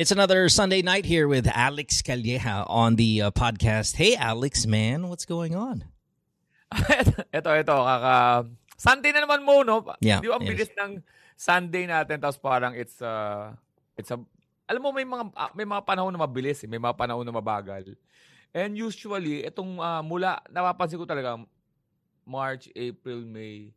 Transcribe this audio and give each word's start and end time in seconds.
It's 0.00 0.08
another 0.08 0.48
Sunday 0.48 0.80
night 0.80 1.04
here 1.04 1.28
with 1.28 1.44
Alex 1.44 2.00
Calleja 2.00 2.64
on 2.72 2.96
the 2.96 3.28
uh, 3.28 3.36
podcast. 3.36 4.00
Hey, 4.00 4.16
Alex, 4.16 4.64
man, 4.64 5.12
what's 5.12 5.28
going 5.28 5.52
on? 5.52 5.84
ito, 7.36 7.50
ito, 7.52 7.76
kaka... 7.76 8.48
Sunday 8.80 9.12
na 9.12 9.28
naman 9.28 9.44
mo, 9.44 9.60
no? 9.60 9.84
Yeah, 10.00 10.24
Di 10.24 10.32
ba 10.32 10.40
ang 10.40 10.48
yes. 10.48 10.56
bilis 10.56 10.72
ng 10.72 11.04
Sunday 11.36 11.84
natin, 11.84 12.16
tapos 12.16 12.40
parang 12.40 12.72
it's 12.72 12.96
uh, 13.04 13.52
it's 13.92 14.08
a... 14.08 14.16
Alam 14.72 14.88
mo, 14.88 14.96
may 14.96 15.04
mga 15.04 15.36
ah, 15.36 15.52
may 15.52 15.68
mga 15.68 15.84
panahon 15.84 16.16
na 16.16 16.24
mabilis, 16.24 16.64
eh. 16.64 16.68
may 16.72 16.80
mga 16.80 16.96
panahon 16.96 17.20
na 17.20 17.36
mabagal. 17.36 17.92
And 18.56 18.72
usually, 18.80 19.44
itong 19.44 19.84
ah, 19.84 20.00
mula, 20.00 20.40
napapansin 20.48 20.96
ko 20.96 21.04
talaga, 21.04 21.36
March, 22.24 22.72
April, 22.72 23.28
May, 23.28 23.68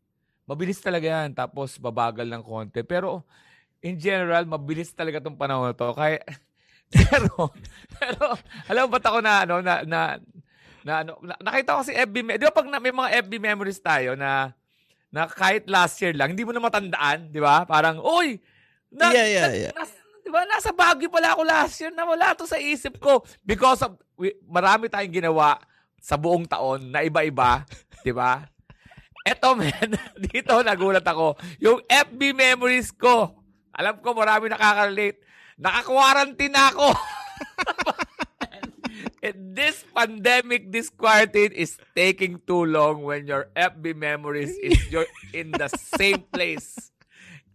mabilis 0.48 0.80
talaga 0.80 1.04
yan. 1.04 1.36
Tapos, 1.36 1.76
babagal 1.76 2.32
ng 2.32 2.48
konti. 2.48 2.80
Pero, 2.80 3.28
in 3.84 4.00
general, 4.00 4.48
mabilis 4.48 4.96
talaga 4.96 5.20
itong 5.20 5.36
panahon 5.36 5.70
na 5.70 5.76
to. 5.76 5.91
Kaya, 5.91 6.24
pero, 6.96 7.52
pero, 8.00 8.24
alam 8.72 8.88
ba't 8.88 9.04
ako 9.04 9.20
na, 9.20 9.44
ano, 9.44 9.55
na, 9.60 9.84
na, 9.84 10.00
na, 10.88 10.94
ano, 11.04 11.20
na, 11.20 11.36
nakita 11.44 11.78
ko 11.78 11.82
si 11.84 11.94
FB, 11.94 12.40
di 12.40 12.46
ba 12.48 12.55
pag 12.55 12.72
na, 12.72 12.80
may 12.80 12.96
mga 12.96 13.27
FB 13.27 13.34
memories 13.44 13.84
tayo 13.84 14.16
na, 14.16 14.55
na 15.12 15.27
kahit 15.27 15.68
last 15.68 16.00
year 16.00 16.16
lang, 16.16 16.32
hindi 16.34 16.48
mo 16.48 16.55
na 16.55 16.64
matandaan, 16.64 17.27
di 17.30 17.44
ba? 17.44 17.68
Parang, 17.68 18.00
uy, 18.00 18.40
na, 18.88 19.12
Yeah, 19.12 19.27
yeah, 19.27 19.46
na- 19.52 19.60
yeah. 19.68 19.74
nas- 19.76 20.02
di 20.24 20.32
ba, 20.32 20.48
nasa 20.48 20.72
Baguio 20.72 21.12
pala 21.12 21.36
ako 21.36 21.44
last 21.44 21.76
year 21.84 21.91
na 21.91 22.08
wala 22.08 22.32
to 22.34 22.48
sa 22.48 22.55
isip 22.55 22.96
ko. 23.04 23.20
Because 23.44 23.84
of, 23.84 24.00
we, 24.16 24.32
marami 24.48 24.88
tayong 24.88 25.12
ginawa 25.20 25.60
sa 26.00 26.16
buong 26.16 26.48
taon 26.48 26.88
na 26.88 27.04
iba-iba, 27.04 27.68
di 28.00 28.16
ba? 28.16 28.48
Eto, 29.24 29.55
man, 29.55 29.91
dito 30.32 30.55
nagulat 30.63 31.04
ako. 31.04 31.36
Yung 31.60 31.84
FB 31.84 32.32
memories 32.32 32.91
ko, 32.96 33.43
alam 33.73 33.98
ko 34.00 34.13
marami 34.13 34.54
nakaka-relate. 34.54 35.20
Naka-quarantine 35.58 36.54
na 36.54 36.70
ako. 36.70 36.88
And 39.24 39.55
this 39.55 39.88
pandemic, 39.96 40.70
this 40.70 40.91
quarantine 40.91 41.55
is 41.55 41.79
taking 41.96 42.44
too 42.44 42.68
long 42.68 43.07
when 43.07 43.26
your 43.26 43.48
FB 43.55 43.96
memories 43.96 44.51
is 44.60 44.76
you're 44.91 45.07
in 45.34 45.55
the 45.55 45.71
same 45.74 46.27
place. 46.27 46.93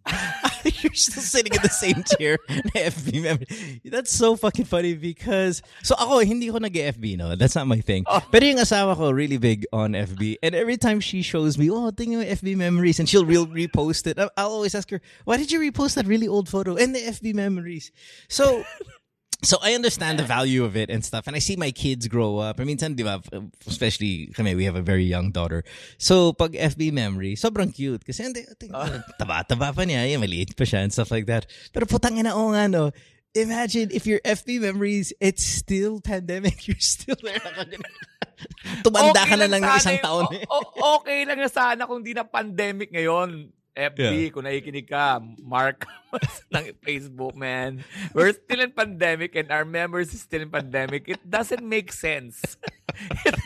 You're 0.83 0.95
still 0.95 1.23
sitting 1.23 1.55
in 1.55 1.63
the 1.63 1.73
same 1.73 2.05
chair 2.19 2.39
na 2.49 2.89
FB 2.93 3.23
member. 3.23 3.47
That's 3.85 4.13
so 4.13 4.37
fucking 4.37 4.67
funny 4.67 4.95
because 4.95 5.63
so 5.83 5.95
ako 5.95 6.21
hindi 6.21 6.51
ko 6.51 6.59
nag-FB 6.59 7.17
no. 7.17 7.37
That's 7.37 7.55
not 7.55 7.67
my 7.67 7.81
thing. 7.81 8.05
Oh. 8.07 8.21
Pero 8.31 8.45
yung 8.45 8.59
asawa 8.59 8.97
ko 8.97 9.11
really 9.11 9.39
big 9.39 9.67
on 9.73 9.93
FB 9.93 10.37
and 10.43 10.55
every 10.55 10.77
time 10.77 11.01
she 11.01 11.23
shows 11.23 11.57
me, 11.57 11.71
oh, 11.71 11.91
tingnan 11.91 12.21
mo 12.21 12.25
FB 12.25 12.57
memories 12.57 12.99
and 12.99 13.09
she'll 13.09 13.27
real 13.27 13.47
repost 13.47 14.07
it. 14.07 14.19
I'll 14.19 14.53
always 14.53 14.75
ask 14.75 14.91
her, 14.91 15.01
"Why 15.25 15.37
did 15.37 15.51
you 15.51 15.61
repost 15.61 15.95
that 15.95 16.07
really 16.07 16.29
old 16.29 16.49
photo 16.49 16.77
and 16.77 16.95
the 16.95 17.01
FB 17.01 17.35
memories?" 17.35 17.91
So 18.29 18.65
so 19.43 19.59
I 19.63 19.75
understand 19.75 20.19
the 20.19 20.25
value 20.27 20.65
of 20.65 20.77
it 20.77 20.91
and 20.91 21.05
stuff. 21.05 21.27
And 21.27 21.37
I 21.37 21.39
see 21.39 21.55
my 21.55 21.71
kids 21.71 22.09
grow 22.09 22.39
up. 22.39 22.59
I 22.59 22.65
mean, 22.65 22.77
di 22.77 23.03
ba, 23.07 23.23
especially 23.67 24.31
kami, 24.35 24.55
we 24.55 24.65
have 24.65 24.75
a 24.75 24.83
very 24.83 25.05
young 25.05 25.31
daughter. 25.31 25.63
So, 25.99 26.33
pag 26.33 26.53
FB 26.53 26.93
memory, 26.93 27.37
sobrang 27.37 27.71
cute. 27.75 28.03
Kasi, 28.05 28.23
hindi, 28.27 28.43
ting- 28.59 28.75
taba-taba 29.21 29.71
pa 29.75 29.83
niya, 29.87 30.11
eh, 30.11 30.19
maliit 30.19 30.57
pa 30.59 30.65
siya 30.67 30.83
and 30.83 30.93
stuff 30.93 31.11
like 31.11 31.27
that. 31.27 31.47
Pero 31.71 31.87
putang 31.87 32.19
ina, 32.19 32.35
oo 32.35 32.51
nga, 32.51 32.67
no. 32.67 32.91
Imagine 33.37 33.93
if 33.93 34.07
your 34.09 34.19
FB 34.25 34.59
memories, 34.59 35.13
it's 35.21 35.45
still 35.45 36.01
pandemic. 36.01 36.65
You're 36.67 36.81
still 36.83 37.15
there. 37.23 37.39
Tumanda 38.83 39.23
ka 39.27 39.35
na 39.37 39.47
lang 39.47 39.63
ng 39.63 39.75
isang 39.79 39.99
yung- 39.99 40.07
taon. 40.07 40.27
eh. 40.35 40.43
o- 40.51 40.99
okay 40.99 41.23
lang 41.29 41.39
na 41.39 41.51
sana 41.51 41.87
kung 41.87 42.03
di 42.03 42.15
na 42.15 42.25
pandemic 42.27 42.91
ngayon. 42.91 43.53
FB, 43.79 44.35
kung 44.35 44.43
nakikinig 44.43 44.91
ka, 44.91 45.23
Mark 45.39 45.87
ng 46.55 46.75
Facebook, 46.83 47.39
man. 47.39 47.87
We're 48.11 48.35
still 48.35 48.59
in 48.59 48.75
pandemic 48.75 49.39
and 49.39 49.55
our 49.55 49.65
members 49.65 50.11
is 50.11 50.27
still 50.27 50.43
in 50.43 50.51
pandemic. 50.51 51.07
It 51.07 51.23
doesn't 51.23 51.63
make 51.63 51.95
sense. 51.95 52.43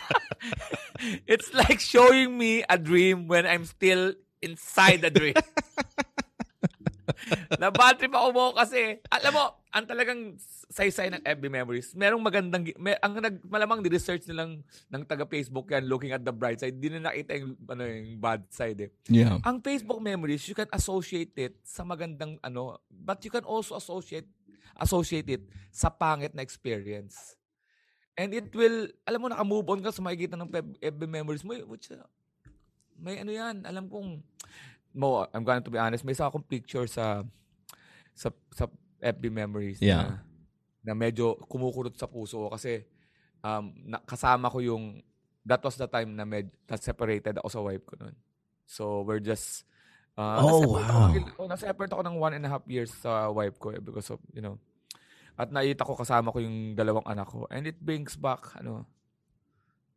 it's 1.28 1.52
like 1.52 1.80
showing 1.80 2.38
me 2.40 2.64
a 2.64 2.80
dream 2.80 3.28
when 3.28 3.44
I'm 3.44 3.68
still 3.68 4.16
inside 4.40 5.04
the 5.04 5.12
dream. 5.12 5.36
na 7.60 7.68
bad 7.70 7.96
trip 7.98 8.12
ako 8.12 8.28
mo 8.32 8.46
kasi, 8.54 9.00
alam 9.08 9.32
mo, 9.32 9.44
ang 9.72 9.84
talagang 9.88 10.36
saysay 10.68 11.08
ng 11.12 11.22
FB 11.24 11.44
memories, 11.48 11.96
merong 11.96 12.20
magandang, 12.20 12.68
may, 12.76 12.96
ang 13.00 13.16
nag, 13.16 13.40
malamang 13.44 13.80
di-research 13.80 14.28
nilang 14.28 14.60
ng 14.92 15.02
taga-Facebook 15.08 15.68
yan, 15.72 15.88
looking 15.88 16.12
at 16.12 16.24
the 16.24 16.32
bright 16.32 16.60
side, 16.60 16.76
di 16.76 16.92
na 16.92 17.08
nakita 17.08 17.40
yung, 17.40 17.56
ano, 17.68 17.82
yung 17.84 18.20
bad 18.20 18.44
side 18.52 18.78
eh. 18.88 18.90
Yeah. 19.08 19.40
Ang 19.44 19.64
Facebook 19.64 20.00
memories, 20.00 20.44
you 20.48 20.56
can 20.56 20.68
associate 20.72 21.32
it 21.36 21.56
sa 21.64 21.84
magandang 21.84 22.36
ano, 22.44 22.80
but 22.88 23.20
you 23.24 23.32
can 23.32 23.44
also 23.44 23.76
associate 23.76 24.28
associate 24.80 25.28
it 25.28 25.42
sa 25.68 25.92
pangit 25.92 26.32
na 26.32 26.40
experience. 26.40 27.36
And 28.16 28.32
it 28.36 28.52
will, 28.52 28.88
alam 29.08 29.24
mo, 29.24 29.26
naka-move 29.28 29.68
on 29.72 29.80
ka 29.80 29.92
sa 29.92 30.04
makikita 30.04 30.36
ng 30.36 30.48
FB 30.80 31.00
memories 31.08 31.44
mo, 31.44 31.56
which, 31.64 31.88
uh, 31.92 32.04
may 33.00 33.18
ano 33.18 33.32
yan, 33.32 33.64
alam 33.64 33.88
kong, 33.88 34.20
mo, 34.92 35.26
I'm 35.32 35.44
going 35.44 35.62
to 35.62 35.72
be 35.72 35.78
honest, 35.78 36.04
may 36.04 36.12
isa 36.12 36.28
akong 36.28 36.44
picture 36.44 36.86
sa, 36.86 37.24
sa, 38.12 38.28
sa 38.52 38.68
FB 39.00 39.28
memories 39.28 39.80
Yeah. 39.80 39.96
na, 39.96 40.06
na 40.82 40.92
medyo 40.94 41.34
kumukurot 41.48 41.94
sa 41.94 42.06
puso 42.06 42.46
ko 42.46 42.48
kasi 42.54 42.84
um, 43.42 43.72
na, 43.82 43.98
kasama 44.02 44.50
ko 44.50 44.60
yung, 44.60 45.02
that 45.42 45.58
was 45.62 45.74
the 45.74 45.86
time 45.86 46.14
na, 46.14 46.22
med, 46.22 46.50
na 46.68 46.76
separated 46.76 47.38
ako 47.38 47.48
sa 47.48 47.60
wife 47.60 47.84
ko 47.86 47.94
noon. 47.98 48.14
So, 48.66 49.02
we're 49.02 49.20
just, 49.20 49.66
uh, 50.14 50.38
Oh, 50.38 50.62
wow. 50.78 51.10
Ako, 51.34 51.50
oh, 51.50 51.50
ako 51.50 52.02
ng 52.06 52.16
one 52.16 52.34
and 52.38 52.46
a 52.46 52.50
half 52.50 52.64
years 52.68 52.94
sa 52.94 53.26
wife 53.28 53.58
ko 53.58 53.74
eh, 53.74 53.82
because 53.82 54.08
of, 54.10 54.20
you 54.30 54.40
know, 54.40 54.56
at 55.34 55.48
nakita 55.50 55.88
ko 55.88 55.96
kasama 55.96 56.30
ko 56.30 56.38
yung 56.38 56.76
dalawang 56.76 57.04
anak 57.08 57.26
ko. 57.26 57.48
And 57.50 57.66
it 57.66 57.80
brings 57.80 58.14
back, 58.14 58.52
ano, 58.60 58.84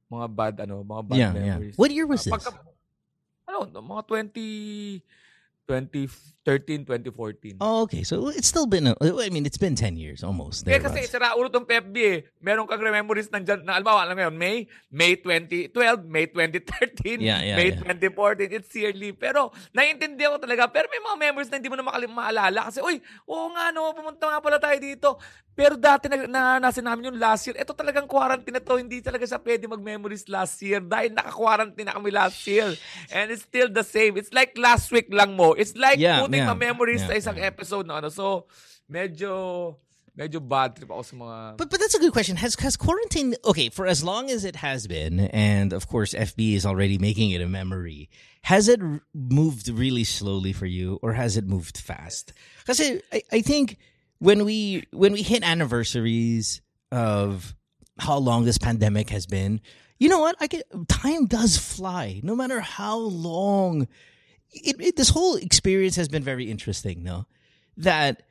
mga 0.10 0.28
bad, 0.32 0.56
ano, 0.64 0.82
mga 0.82 1.04
bad 1.06 1.18
Yeah, 1.20 1.34
yeah. 1.34 1.42
memories. 1.60 1.76
What 1.78 1.92
year 1.92 2.08
was 2.08 2.24
Ah, 2.26 2.32
this? 2.32 2.34
pagka- 2.40 2.62
ano, 3.48 3.70
mga 3.82 4.04
20, 4.10 5.02
2013, 5.68 6.86
2014. 6.86 7.58
Oh, 7.60 7.82
okay. 7.84 8.06
So 8.06 8.30
it's 8.30 8.48
still 8.48 8.70
been, 8.70 8.88
a, 8.88 8.94
I 9.02 9.30
mean, 9.34 9.46
it's 9.46 9.58
been 9.58 9.74
10 9.74 9.98
years 9.98 10.22
almost. 10.24 10.66
Kaya 10.66 10.78
kasi 10.78 11.10
thereabouts. 11.10 11.12
sira 11.12 11.34
ulo 11.34 11.50
tong 11.50 11.66
FB 11.66 11.96
eh. 11.98 12.20
Meron 12.38 12.70
kang 12.70 12.86
memories 12.86 13.34
nandyan, 13.34 13.66
na 13.66 13.82
alam 13.82 13.90
mo, 13.90 13.98
alam 13.98 14.14
mo 14.14 14.22
yun, 14.30 14.36
May, 14.38 14.70
May 14.94 15.18
2012, 15.18 16.06
May 16.06 16.30
2013, 16.30 17.18
Yeah, 17.18 17.42
yeah, 17.42 17.58
May 17.58 17.74
yeah. 17.74 17.82
2014, 17.82 18.54
it's 18.54 18.70
yearly. 18.78 19.12
Pero, 19.18 19.50
naiintindihan 19.74 20.38
ko 20.38 20.40
talaga, 20.46 20.70
pero 20.70 20.86
may 20.94 21.02
mga 21.02 21.18
memories 21.18 21.50
na 21.50 21.58
hindi 21.58 21.70
mo 21.74 21.78
na 21.82 21.86
makali- 21.90 22.14
maalala 22.14 22.70
kasi, 22.70 22.86
uy, 22.86 23.02
oo 23.26 23.50
nga 23.58 23.74
no, 23.74 23.90
pumunta 23.98 24.30
nga 24.30 24.40
pala 24.40 24.62
tayo 24.62 24.78
dito. 24.78 25.18
Pero 25.56 25.80
dati 25.80 26.12
na, 26.12 26.28
naranasan 26.28 26.84
namin 26.84 27.16
yung 27.16 27.20
last 27.20 27.48
year. 27.48 27.56
Ito 27.56 27.72
talagang 27.72 28.12
quarantine 28.12 28.60
na 28.60 28.60
to, 28.60 28.76
hindi 28.76 29.00
talaga 29.00 29.24
siya 29.24 29.40
pwede 29.40 29.72
mag-memories 29.72 30.28
last 30.28 30.60
year 30.60 30.84
dahil 30.84 31.16
naka-quarantine 31.16 31.88
na 31.88 31.96
kami 31.96 32.12
last 32.12 32.44
year. 32.44 32.76
And 33.08 33.32
it's 33.32 33.48
still 33.48 33.72
the 33.72 33.88
same. 33.88 34.20
It's 34.20 34.36
like 34.36 34.60
last 34.60 34.92
week 34.92 35.08
lang 35.16 35.40
mo. 35.40 35.55
It's 35.58 35.76
like 35.76 36.00
Yeah, 36.00 36.22
putting 36.22 36.44
yeah, 36.44 36.52
a 36.52 36.56
memories 36.56 37.02
yeah, 37.02 37.08
sa 37.08 37.14
isang 37.14 37.38
yeah. 37.38 37.50
episode 37.50 37.88
na 37.88 37.98
ano. 37.98 38.10
So, 38.10 38.48
medyo 38.92 39.76
medyo 40.18 40.40
bad 40.40 40.76
trip 40.76 40.90
ako 40.90 41.02
sa 41.04 41.16
mga 41.16 41.58
But 41.58 41.70
but 41.70 41.80
that's 41.80 41.96
a 41.96 42.00
good 42.00 42.14
question. 42.14 42.38
Has 42.38 42.56
has 42.60 42.76
quarantine 42.78 43.36
okay 43.44 43.70
for 43.70 43.86
as 43.88 44.04
long 44.04 44.30
as 44.32 44.46
it 44.46 44.56
has 44.58 44.88
been, 44.88 45.20
and 45.32 45.74
of 45.74 45.88
course 45.88 46.14
FB 46.14 46.56
is 46.56 46.66
already 46.66 46.98
making 46.98 47.32
it 47.32 47.42
a 47.42 47.48
memory. 47.48 48.10
Has 48.44 48.68
it 48.68 48.80
moved 49.14 49.68
really 49.70 50.04
slowly 50.04 50.54
for 50.54 50.66
you, 50.66 51.00
or 51.02 51.14
has 51.14 51.36
it 51.36 51.46
moved 51.48 51.78
fast? 51.78 52.32
Because 52.62 52.80
I, 52.80 53.22
I 53.32 53.42
think 53.42 53.78
when 54.20 54.46
we 54.46 54.86
when 54.92 55.14
we 55.14 55.22
hit 55.22 55.44
anniversaries 55.44 56.62
of 56.92 57.56
how 58.00 58.18
long 58.18 58.46
this 58.46 58.58
pandemic 58.58 59.10
has 59.10 59.26
been, 59.26 59.62
you 60.00 60.10
know 60.10 60.20
what? 60.20 60.36
I 60.40 60.48
get 60.48 60.64
time 60.88 61.26
does 61.26 61.58
fly, 61.58 62.20
no 62.24 62.36
matter 62.36 62.60
how 62.62 62.98
long. 62.98 63.88
It, 64.56 64.76
it 64.80 64.96
this 64.96 65.10
whole 65.10 65.36
experience 65.36 65.96
has 65.98 66.08
been 66.08 66.24
very 66.24 66.50
interesting. 66.50 67.04
though, 67.04 67.26
that 67.78 68.24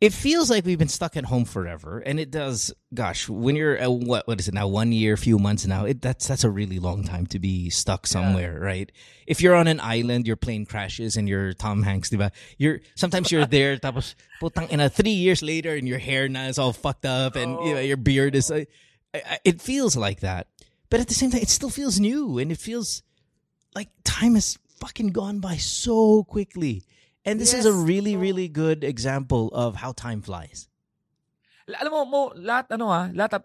it 0.00 0.14
feels 0.14 0.48
like 0.48 0.64
we've 0.64 0.78
been 0.78 0.88
stuck 0.88 1.16
at 1.16 1.26
home 1.26 1.44
forever 1.44 1.98
and 1.98 2.18
it 2.18 2.30
does 2.30 2.72
gosh 2.94 3.28
when 3.28 3.54
you're 3.54 3.82
uh, 3.82 3.90
what 3.90 4.26
what 4.26 4.40
is 4.40 4.48
it 4.48 4.54
now 4.54 4.66
one 4.66 4.92
year 4.92 5.16
few 5.16 5.38
months 5.38 5.66
now 5.66 5.84
it 5.84 6.00
that's 6.00 6.26
that's 6.26 6.42
a 6.42 6.48
really 6.48 6.78
long 6.78 7.04
time 7.04 7.26
to 7.26 7.38
be 7.38 7.68
stuck 7.68 8.06
somewhere 8.06 8.58
right? 8.58 8.90
If 9.26 9.40
you're 9.42 9.54
on 9.54 9.68
an 9.68 9.78
island 9.80 10.26
your 10.26 10.36
plane 10.36 10.64
crashes 10.64 11.16
and 11.16 11.28
you're 11.28 11.52
Tom 11.52 11.82
Hanks 11.82 12.08
diba 12.08 12.30
you're 12.56 12.80
sometimes 12.94 13.30
you're 13.30 13.46
there 13.58 13.76
tapos 13.76 14.14
putang 14.40 14.72
ina 14.72 14.88
3 14.88 15.10
years 15.10 15.42
later 15.42 15.76
and 15.76 15.86
your 15.86 15.98
hair 15.98 16.28
now 16.28 16.48
is 16.48 16.58
all 16.58 16.72
fucked 16.72 17.04
up 17.04 17.36
and 17.36 17.52
you 17.64 17.74
know, 17.74 17.80
your 17.80 17.98
beard 17.98 18.34
is 18.34 18.50
uh, 18.50 18.64
it 19.44 19.60
feels 19.60 19.96
like 19.96 20.20
that. 20.20 20.46
But 20.88 21.00
at 21.00 21.08
the 21.08 21.14
same 21.14 21.30
time 21.30 21.42
it 21.42 21.50
still 21.50 21.70
feels 21.70 22.00
new 22.00 22.38
and 22.38 22.50
it 22.50 22.58
feels 22.58 23.02
like 23.74 23.88
time 24.02 24.34
has 24.34 24.58
fucking 24.80 25.12
gone 25.12 25.38
by 25.38 25.54
so 25.54 26.24
quickly 26.24 26.82
and 27.22 27.36
this 27.36 27.52
is 27.52 27.62
a 27.62 27.72
really 27.72 28.16
really 28.16 28.48
good 28.48 28.80
example 28.82 29.52
of 29.52 29.76
how 29.78 29.92
time 29.92 30.18
flies 30.20 30.66
Alam 31.70 31.92
mo, 31.92 32.00
mo 32.02 32.20
lahat 32.34 32.74
ano 32.74 32.90
ha, 32.90 33.06
lahat 33.14 33.38
ah, 33.38 33.44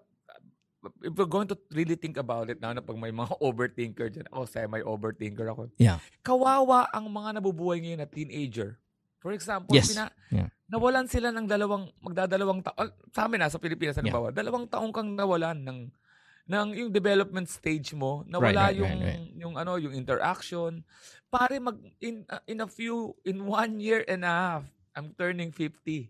if 1.06 1.14
we're 1.14 1.30
going 1.30 1.46
to 1.46 1.54
really 1.70 1.94
think 1.94 2.18
about 2.18 2.50
it 2.50 2.58
now 2.58 2.74
na 2.74 2.82
pag 2.82 2.98
may 2.98 3.14
mga 3.14 3.38
overthinker 3.48 4.10
dyan, 4.10 4.26
ako 4.34 4.50
semi-overthinker 4.50 5.46
ako. 5.46 5.70
yeah 5.78 6.02
Kawawa 6.26 6.90
ang 6.90 7.06
mga 7.06 7.38
nabubuhay 7.38 7.78
ngayon 7.82 8.02
na 8.02 8.10
teenager. 8.10 8.82
For 9.22 9.34
example, 9.34 9.74
Yes. 9.74 9.90
pina, 9.90 10.10
Yeah. 10.30 10.50
nawalan 10.70 11.06
sila 11.06 11.34
ng 11.34 11.46
dalawang, 11.46 11.90
magdadalawang 11.98 12.62
taon. 12.62 12.78
Oh, 12.78 12.90
sa 13.10 13.26
amin, 13.26 13.42
ah, 13.42 13.50
nasa 13.50 13.58
Pilipinas, 13.58 13.98
Yeah. 13.98 14.06
halimbawa, 14.06 14.30
dalawang 14.30 14.66
taong 14.70 14.94
kang 14.94 15.14
nawalan 15.14 15.58
ng 15.62 15.80
ng 16.46 16.68
yung 16.78 16.92
development 16.94 17.50
stage 17.50 17.94
mo, 17.98 18.22
nawala 18.30 18.70
right, 18.70 18.78
yung 18.78 18.98
right, 19.02 19.18
right. 19.18 19.34
yung 19.34 19.54
ano, 19.58 19.82
yung 19.82 19.94
interaction. 19.98 20.86
Pare 21.34 21.58
mag 21.58 21.82
in 22.00 22.22
uh, 22.30 22.42
in 22.46 22.62
a 22.62 22.70
few 22.70 23.18
in 23.26 23.50
one 23.50 23.82
year 23.82 24.06
and 24.06 24.22
a 24.22 24.30
half, 24.30 24.64
I'm 24.94 25.12
turning 25.18 25.50
50. 25.52 26.10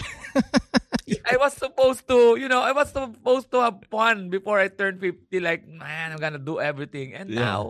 I 1.30 1.36
was 1.38 1.54
supposed 1.54 2.08
to, 2.10 2.34
you 2.34 2.48
know, 2.50 2.60
I 2.60 2.72
was 2.72 2.90
supposed 2.90 3.50
to 3.54 3.62
have 3.62 3.78
fun 3.86 4.28
before 4.28 4.58
I 4.58 4.66
turned 4.68 4.98
50 4.98 5.38
like, 5.38 5.62
man, 5.68 6.10
I'm 6.12 6.18
gonna 6.18 6.42
do 6.42 6.58
everything. 6.58 7.14
And 7.14 7.30
Yeah. 7.30 7.46
now, 7.46 7.60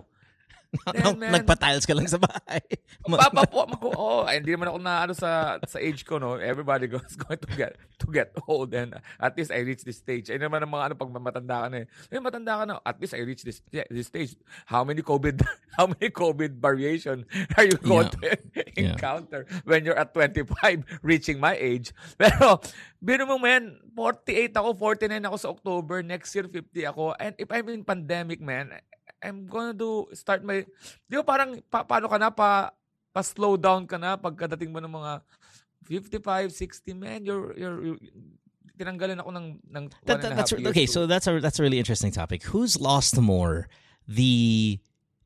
Then, 0.93 1.19
man. 1.19 1.31
Nagpa-tiles 1.31 1.87
ka 1.87 1.95
lang 1.95 2.07
sa 2.11 2.19
bahay. 2.19 2.63
Papapo 3.07 3.63
ako. 3.63 3.87
Oh, 3.95 4.21
ay, 4.27 4.43
hindi 4.43 4.51
naman 4.51 4.67
ako 4.71 4.79
na 4.83 4.93
ano 5.07 5.13
sa 5.15 5.57
sa 5.63 5.77
age 5.79 6.03
ko 6.03 6.19
no. 6.19 6.35
Everybody 6.35 6.87
goes 6.93 7.15
going 7.15 7.39
to 7.39 7.51
get 7.55 7.79
to 8.03 8.07
get 8.11 8.35
old 8.45 8.75
and 8.75 8.99
at 9.19 9.33
least 9.39 9.49
I 9.51 9.63
reach 9.63 9.87
this 9.87 10.03
stage. 10.03 10.27
Ay 10.27 10.37
naman 10.37 10.59
ang 10.63 10.71
mga 10.71 10.91
ano 10.91 10.93
pag 10.99 11.11
matanda 11.15 11.55
ka 11.65 11.67
na 11.71 11.77
eh. 11.83 12.11
Eh 12.11 12.19
matanda 12.19 12.53
ka 12.59 12.63
na. 12.67 12.73
At 12.83 12.99
least 12.99 13.15
I 13.15 13.23
reach 13.23 13.47
this 13.47 13.63
this 13.71 14.07
stage. 14.11 14.35
How 14.67 14.83
many 14.83 14.99
COVID 15.01 15.39
how 15.79 15.87
many 15.87 16.11
COVID 16.11 16.59
variation 16.59 17.23
are 17.55 17.65
you 17.65 17.77
going 17.79 18.11
to 18.19 18.35
Yeah. 18.77 18.93
encounter 18.93 19.49
when 19.65 19.81
you're 19.81 19.97
at 19.97 20.13
25 20.13 21.01
reaching 21.01 21.41
my 21.41 21.57
age? 21.57 21.95
Pero 22.19 22.61
biro 23.01 23.25
mo 23.25 23.41
man, 23.41 23.81
48 23.95 24.53
ako, 24.53 24.69
49 24.77 25.17
ako 25.25 25.37
sa 25.37 25.49
October, 25.49 25.97
next 26.05 26.29
year 26.37 26.45
50 26.45 26.91
ako. 26.91 27.17
And 27.17 27.33
if 27.41 27.49
I'm 27.49 27.65
in 27.73 27.81
pandemic, 27.81 28.37
man, 28.37 28.77
I'm 29.23 29.47
gonna 29.47 29.73
do 29.73 30.07
start 30.13 30.43
my 30.43 30.63
Di 31.09 31.15
ba 31.19 31.25
parang 31.25 31.57
pa, 31.67 31.83
paano 31.83 32.07
ka 32.09 32.17
na 32.21 32.29
pa 32.29 32.71
pa 33.13 33.21
slow 33.25 33.57
down 33.57 33.87
ka 33.89 33.97
na 33.97 34.13
pagkadating 34.19 34.69
mo 34.69 34.77
ng 34.77 34.93
mga 34.93 35.11
55, 35.87 36.51
60 36.51 36.93
man, 36.93 37.25
you're 37.25 37.55
you're, 37.57 37.79
you're 37.93 38.01
tinanggalan 38.77 39.17
ako 39.17 39.31
ng 39.33 39.47
ng 39.73 39.83
That, 40.05 40.21
that, 40.21 40.37
that's 40.37 40.53
okay. 40.53 40.85
to- 40.85 40.91
So 40.91 41.09
that's 41.09 41.25
a 41.25 41.39
that's 41.41 41.57
a 41.59 41.63
really 41.65 41.79
interesting 41.81 42.11
topic. 42.13 42.43
Who's 42.53 42.77
lost 42.79 43.17
more? 43.17 43.67
The 44.07 44.77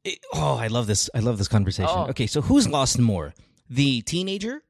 it- 0.07 0.23
oh, 0.33 0.55
I 0.55 0.67
love 0.67 0.87
this. 0.87 1.09
I 1.13 1.19
love 1.19 1.37
this 1.37 1.51
conversation. 1.51 1.91
Oh. 1.93 2.07
Okay, 2.15 2.25
so 2.27 2.41
who's 2.41 2.67
lost 2.69 2.97
more? 2.97 3.33
The 3.69 4.01
teenager, 4.07 4.63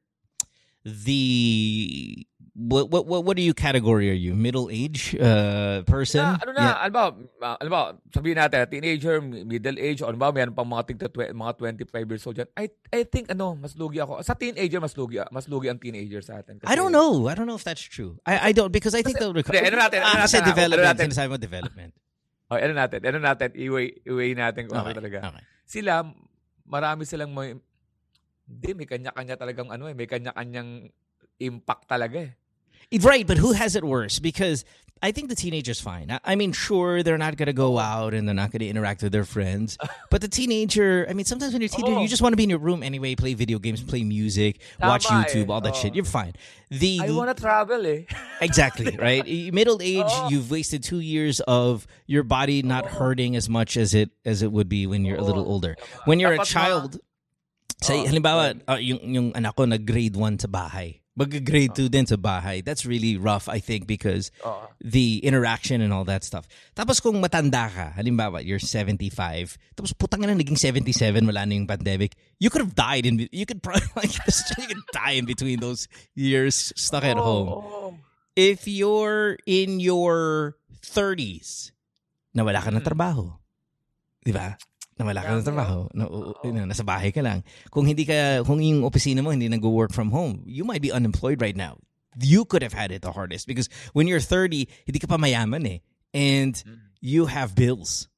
the 0.84 2.26
what 2.52 2.92
what 2.92 3.08
what, 3.08 3.24
what 3.24 3.34
do 3.34 3.42
you 3.42 3.54
category 3.54 4.12
are 4.12 4.16
you? 4.18 4.36
Middle 4.36 4.68
age 4.68 5.16
uh 5.16 5.80
person? 5.84 6.20
na, 6.20 6.36
ano 6.36 6.50
na, 6.52 6.60
Yeah. 6.60 6.76
ano 6.84 6.92
ba, 6.92 7.04
ah, 7.40 7.56
ano 7.56 7.68
ba, 7.68 7.80
sabihin 8.08 8.36
natin, 8.36 8.68
teenager, 8.68 9.20
middle 9.20 9.80
age, 9.80 10.04
ano 10.04 10.16
ba, 10.16 10.28
mayroon 10.28 10.52
pang 10.52 10.68
mga 10.68 10.84
tigta, 10.84 11.06
mga 11.08 11.52
25 11.88 11.88
years 12.06 12.24
old 12.28 12.36
dyan. 12.36 12.48
I, 12.52 12.68
I 12.92 13.08
think, 13.08 13.32
ano, 13.32 13.56
mas 13.56 13.72
lugi 13.72 13.98
ako. 13.98 14.20
Sa 14.20 14.36
teenager, 14.36 14.78
mas 14.78 14.92
lugi, 14.92 15.16
mas 15.32 15.48
lugi 15.48 15.72
ang 15.72 15.80
teenager 15.80 16.20
sa 16.20 16.44
atin. 16.44 16.60
I 16.68 16.76
don't 16.76 16.92
know. 16.92 17.24
I 17.24 17.32
don't 17.32 17.48
know 17.48 17.56
if 17.56 17.64
that's 17.64 17.80
true. 17.82 18.20
I, 18.28 18.48
I 18.48 18.50
don't 18.52 18.68
because 18.68 18.92
I 18.92 19.00
think 19.00 19.16
the 19.16 19.32
reco- 19.32 19.48
Hindi, 19.48 19.72
ano 19.72 19.80
natin, 19.80 19.98
ano 20.04 20.12
Ah, 20.12 20.20
natin, 20.22 20.40
ah, 20.40 20.48
development. 20.52 20.76
ano 20.78 20.90
natin. 20.92 21.04
Sinasabi 21.08 21.28
mo 21.28 21.36
development. 21.36 21.92
Oh, 22.52 22.60
ano 22.60 22.76
natin, 22.76 23.00
ano 23.00 23.16
natin, 23.16 23.48
iway, 23.56 23.96
iway 24.04 24.36
natin 24.36 24.68
kung 24.68 24.76
ano 24.76 24.92
talaga. 24.92 25.24
okay. 25.24 25.40
Sila, 25.64 26.04
marami 26.68 27.08
silang 27.08 27.32
may, 27.32 27.56
hindi, 28.44 28.70
may 28.76 28.84
kanya-kanya 28.84 29.40
talagang 29.40 29.72
ano 29.72 29.88
eh, 29.88 29.96
may 29.96 30.04
kanya-kanyang 30.04 30.92
impact 31.40 31.88
talaga 31.88 32.28
eh. 32.28 32.36
Right, 33.00 33.26
but 33.26 33.38
who 33.38 33.52
has 33.52 33.76
it 33.76 33.84
worse? 33.84 34.18
Because 34.18 34.64
I 35.04 35.10
think 35.10 35.28
the 35.28 35.34
teenager's 35.34 35.80
fine. 35.80 36.16
I, 36.24 36.36
mean, 36.36 36.52
sure, 36.52 37.02
they're 37.02 37.18
not 37.18 37.36
going 37.36 37.48
to 37.48 37.52
go 37.52 37.76
out 37.76 38.14
and 38.14 38.28
they're 38.28 38.36
not 38.36 38.52
going 38.52 38.60
to 38.60 38.68
interact 38.68 39.02
with 39.02 39.10
their 39.10 39.24
friends. 39.24 39.76
But 40.10 40.20
the 40.20 40.28
teenager, 40.28 41.06
I 41.10 41.12
mean, 41.12 41.24
sometimes 41.24 41.52
when 41.52 41.60
you're 41.60 41.72
a 41.72 41.76
teenager, 41.76 41.96
Oo. 41.96 42.02
you 42.02 42.08
just 42.08 42.22
want 42.22 42.34
to 42.34 42.36
be 42.36 42.44
in 42.44 42.50
your 42.50 42.60
room 42.60 42.84
anyway, 42.84 43.16
play 43.16 43.34
video 43.34 43.58
games, 43.58 43.82
play 43.82 44.04
music, 44.04 44.60
watch 44.78 45.06
Tama 45.06 45.24
YouTube, 45.24 45.48
eh. 45.48 45.52
all 45.52 45.60
that 45.62 45.74
Oo. 45.74 45.80
shit. 45.80 45.96
You're 45.96 46.04
fine. 46.04 46.34
The 46.70 47.00
I 47.02 47.10
wanna 47.10 47.34
travel 47.34 47.84
eh. 47.84 48.04
exactly 48.40 48.94
right. 48.96 49.26
Middle 49.52 49.82
age, 49.82 50.06
Oo. 50.06 50.28
you've 50.30 50.50
wasted 50.52 50.84
two 50.84 51.00
years 51.00 51.40
of 51.40 51.88
your 52.06 52.22
body 52.22 52.62
not 52.62 52.86
hurting 52.86 53.34
as 53.34 53.48
much 53.48 53.76
as 53.76 53.94
it 53.94 54.10
as 54.24 54.42
it 54.42 54.52
would 54.52 54.68
be 54.68 54.86
when 54.86 55.04
you're 55.04 55.18
a 55.18 55.24
little 55.24 55.44
older. 55.44 55.74
When 56.04 56.20
you're 56.20 56.34
a 56.34 56.38
Dapat 56.38 56.46
child, 56.46 57.00
say 57.82 58.06
halimbawa, 58.06 58.62
uh, 58.68 58.78
yung 58.78 59.00
yung 59.02 59.28
anak 59.32 59.56
ko 59.56 59.64
nag 59.66 59.82
grade 59.82 60.14
1 60.14 60.38
sa 60.38 60.46
bahay. 60.46 61.01
Mag-grade 61.12 61.76
2 61.76 61.92
din 61.92 62.08
sa 62.08 62.16
bahay. 62.16 62.64
That's 62.64 62.88
really 62.88 63.20
rough, 63.20 63.44
I 63.44 63.60
think, 63.60 63.84
because 63.84 64.32
Oo. 64.48 64.72
the 64.80 65.20
interaction 65.20 65.84
and 65.84 65.92
all 65.92 66.08
that 66.08 66.24
stuff. 66.24 66.48
Tapos 66.72 67.04
kung 67.04 67.20
matanda 67.20 67.68
ka, 67.68 67.92
halimbawa, 68.00 68.40
you're 68.40 68.56
75, 68.56 69.60
tapos 69.76 69.92
putang 69.92 70.24
na 70.24 70.32
naging 70.32 70.56
77, 70.56 71.28
wala 71.28 71.44
na 71.44 71.52
yung 71.52 71.68
pandemic, 71.68 72.16
you 72.40 72.48
could 72.48 72.64
have 72.64 72.72
died 72.72 73.04
in, 73.04 73.28
you 73.28 73.44
could 73.44 73.60
probably, 73.60 73.84
like, 74.00 74.08
you 74.56 74.66
could 74.72 74.84
die 74.88 75.20
in 75.20 75.28
between 75.28 75.60
those 75.60 75.84
years 76.16 76.72
stuck 76.80 77.04
at 77.04 77.20
home. 77.20 77.52
oo. 77.60 78.00
If 78.32 78.64
you're 78.64 79.36
in 79.44 79.84
your 79.84 80.56
30s, 80.80 81.76
nawala 82.32 82.64
ka 82.64 82.72
ng 82.72 82.80
Mm. 82.80 82.88
trabaho. 82.88 83.36
Di 84.24 84.32
ba? 84.32 84.56
Nawala 84.98 85.24
ka 85.24 85.32
ng 85.32 85.46
trabaho. 85.46 85.88
Na, 85.96 86.04
na, 86.52 86.68
nasa 86.68 86.84
bahay 86.84 87.12
ka 87.12 87.24
lang. 87.24 87.42
Kung 87.72 87.88
hindi 87.88 88.04
ka, 88.04 88.44
kung 88.44 88.60
yung 88.60 88.84
opisina 88.84 89.24
mo 89.24 89.30
hindi 89.30 89.48
nag-work 89.48 89.92
from 89.92 90.10
home, 90.12 90.44
you 90.44 90.64
might 90.64 90.82
be 90.82 90.92
unemployed 90.92 91.40
right 91.40 91.56
now. 91.56 91.78
You 92.20 92.44
could 92.44 92.60
have 92.60 92.76
had 92.76 92.92
it 92.92 93.00
the 93.00 93.12
hardest 93.12 93.48
because 93.48 93.72
when 93.96 94.06
you're 94.06 94.20
30, 94.20 94.68
hindi 94.84 94.98
ka 95.00 95.08
pa 95.08 95.16
mayaman 95.16 95.64
eh. 95.64 95.80
And 96.12 96.52
you 97.00 97.24
have 97.24 97.56
bills. 97.56 98.08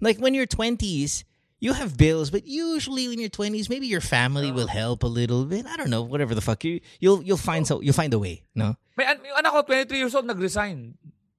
Like 0.00 0.16
when 0.16 0.32
you're 0.32 0.48
20s, 0.48 1.24
you 1.60 1.72
have 1.72 1.96
bills, 1.96 2.28
but 2.32 2.44
usually 2.44 3.08
when 3.08 3.20
you're 3.20 3.32
20s, 3.32 3.68
maybe 3.68 3.86
your 3.86 4.00
family 4.00 4.52
will 4.52 4.66
help 4.68 5.02
a 5.02 5.08
little 5.08 5.44
bit. 5.44 5.64
I 5.64 5.76
don't 5.76 5.88
know, 5.88 6.02
whatever 6.02 6.34
the 6.34 6.40
fuck. 6.40 6.64
You, 6.64 6.80
you'll, 7.00 7.22
you'll 7.22 7.40
find 7.40 7.66
so, 7.66 7.80
you'll 7.80 7.96
find 7.96 8.12
a 8.12 8.18
way, 8.18 8.44
no? 8.54 8.76
May 8.96 9.04
an- 9.04 9.24
yung 9.24 9.38
anak 9.40 9.52
ko, 9.52 9.62
23 9.62 9.96
years 9.96 10.14
old, 10.14 10.26
nag-resign. 10.26 10.94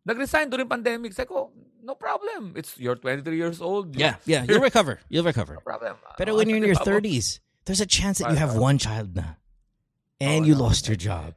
Nag-resign 0.06 0.50
during 0.50 0.70
pandemic. 0.70 1.14
Sabi 1.14 1.30
ko, 1.30 1.52
no 1.86 1.94
problem. 1.96 2.54
It's 2.58 2.78
you're 2.82 2.96
23 2.98 3.38
years 3.38 3.62
old. 3.62 3.96
Yeah, 3.96 4.18
yeah, 4.26 4.44
you'll 4.50 4.60
recover. 4.72 5.00
You'll 5.08 5.24
recover. 5.24 5.54
No 5.56 5.62
problem. 5.62 5.96
But 6.18 6.34
when 6.34 6.50
you're 6.50 6.58
in 6.58 6.66
your 6.66 6.76
30s, 6.82 7.40
there's 7.66 7.82
a 7.82 7.86
chance 7.86 8.18
that 8.20 8.32
you 8.32 8.38
have 8.38 8.56
one 8.58 8.78
child 8.82 9.16
na. 9.16 9.24
Oh, 9.24 9.36
and 10.20 10.44
Oh, 10.44 10.48
you 10.48 10.56
no. 10.56 10.64
lost 10.66 10.88
your 10.88 10.98
job. 10.98 11.36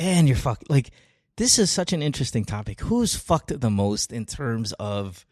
And 0.00 0.26
you're 0.26 0.36
fucked. 0.40 0.70
Like, 0.70 0.90
this 1.36 1.58
is 1.58 1.70
such 1.70 1.92
an 1.92 2.00
interesting 2.02 2.44
topic. 2.44 2.80
Who's 2.80 3.14
fucked 3.14 3.52
the 3.60 3.70
most 3.70 4.12
in 4.12 4.24
terms 4.24 4.72
of 4.80 5.26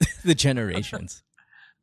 the 0.24 0.34
generations? 0.34 1.22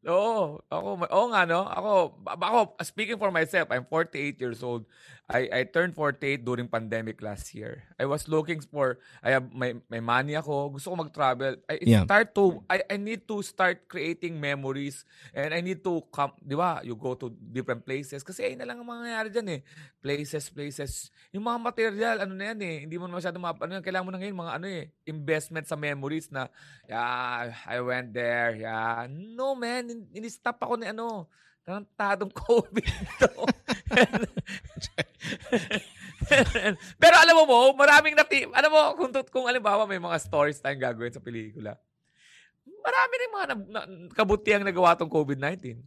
Oo, 0.05 0.61
ako, 0.69 1.01
oo 1.09 1.25
nga, 1.33 1.49
no? 1.49 1.65
Ako, 1.65 2.13
ako, 2.29 2.77
speaking 2.85 3.17
for 3.17 3.33
myself, 3.33 3.73
I'm 3.73 3.89
48 3.89 4.37
years 4.37 4.61
old. 4.61 4.85
I, 5.25 5.49
I 5.49 5.61
turned 5.65 5.97
48 5.97 6.45
during 6.45 6.69
pandemic 6.69 7.17
last 7.17 7.49
year. 7.57 7.81
I 7.97 8.05
was 8.05 8.29
looking 8.29 8.61
for, 8.61 9.01
I 9.25 9.33
have, 9.33 9.49
may, 9.49 9.73
may 9.89 9.97
money 9.97 10.37
ako, 10.37 10.77
gusto 10.77 10.93
ko 10.93 11.01
mag-travel. 11.01 11.57
I 11.65 11.81
Yeah. 11.81 12.05
start 12.05 12.37
to, 12.37 12.61
I, 12.69 12.85
I 12.85 12.97
need 13.01 13.25
to 13.25 13.41
start 13.41 13.89
creating 13.89 14.37
memories 14.37 15.01
and 15.33 15.49
I 15.49 15.65
need 15.65 15.81
to 15.81 16.05
come, 16.13 16.37
di 16.37 16.53
ba, 16.53 16.77
you 16.85 16.93
go 16.93 17.17
to 17.17 17.33
different 17.33 17.81
places. 17.81 18.21
Kasi 18.21 18.45
ayun 18.53 18.61
na 18.61 18.69
lang 18.69 18.77
ang 18.77 18.85
mangyayari 18.85 19.33
dyan 19.33 19.49
eh. 19.49 19.61
Places, 19.97 20.53
places. 20.53 21.09
Yung 21.33 21.49
mga 21.49 21.57
material, 21.57 22.15
ano 22.21 22.37
na 22.37 22.53
yan 22.53 22.59
eh, 22.61 22.75
hindi 22.85 23.01
mo 23.01 23.09
masyado 23.09 23.41
map, 23.41 23.57
ano 23.65 23.81
kailangan 23.81 24.05
mo 24.05 24.13
na 24.13 24.21
ngayon, 24.21 24.37
mga 24.37 24.53
ano 24.61 24.67
eh, 24.69 24.93
investment 25.09 25.65
sa 25.65 25.73
memories 25.73 26.29
na, 26.29 26.45
yeah, 26.85 27.49
I 27.65 27.81
went 27.81 28.13
there, 28.13 28.61
yeah. 28.61 29.09
No 29.09 29.57
man, 29.57 29.89
in- 29.89 30.09
in-stop 30.13 30.61
ako 30.61 30.77
ni 30.77 30.85
ano, 30.85 31.25
tarantadong 31.65 32.29
COVID 32.29 32.85
to. 33.19 33.29
Pero 37.01 37.15
alam 37.17 37.35
mo 37.35 37.43
mo, 37.49 37.59
maraming 37.73 38.13
nati, 38.13 38.45
alam 38.53 38.69
mo, 38.69 38.81
kung, 38.93 39.09
kung 39.33 39.45
alimbawa 39.49 39.89
may 39.89 39.97
mga 39.97 40.17
stories 40.21 40.61
tayong 40.61 40.81
gagawin 40.81 41.13
sa 41.13 41.21
pelikula, 41.21 41.73
marami 42.85 43.13
rin 43.17 43.29
mga 43.33 43.45
na, 43.49 43.55
na, 43.57 43.79
kabutiang 44.13 44.61
nagawa 44.61 44.93
tong 44.93 45.09
COVID-19. 45.09 45.81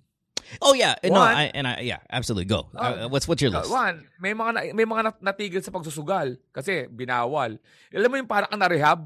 Oh 0.64 0.72
yeah, 0.72 0.96
no, 1.04 1.20
One- 1.20 1.36
I, 1.36 1.52
and 1.52 1.68
I 1.68 1.84
yeah, 1.84 2.00
absolutely. 2.08 2.48
Go. 2.48 2.72
Oh. 2.72 2.80
Uh, 2.80 3.04
what's 3.12 3.28
what's 3.28 3.44
your 3.44 3.52
Uh, 3.52 3.60
list? 3.60 3.68
One, 3.68 4.08
may 4.16 4.32
mga 4.32 4.50
na- 4.56 4.72
may 4.72 4.88
mga 4.88 5.02
nat- 5.04 5.20
natigil 5.20 5.60
sa 5.60 5.68
pagsusugal 5.68 6.40
kasi 6.56 6.88
binawal. 6.88 7.60
Alam 7.92 8.08
mo 8.08 8.16
yung 8.16 8.30
parang 8.30 8.48
na-rehab? 8.56 9.04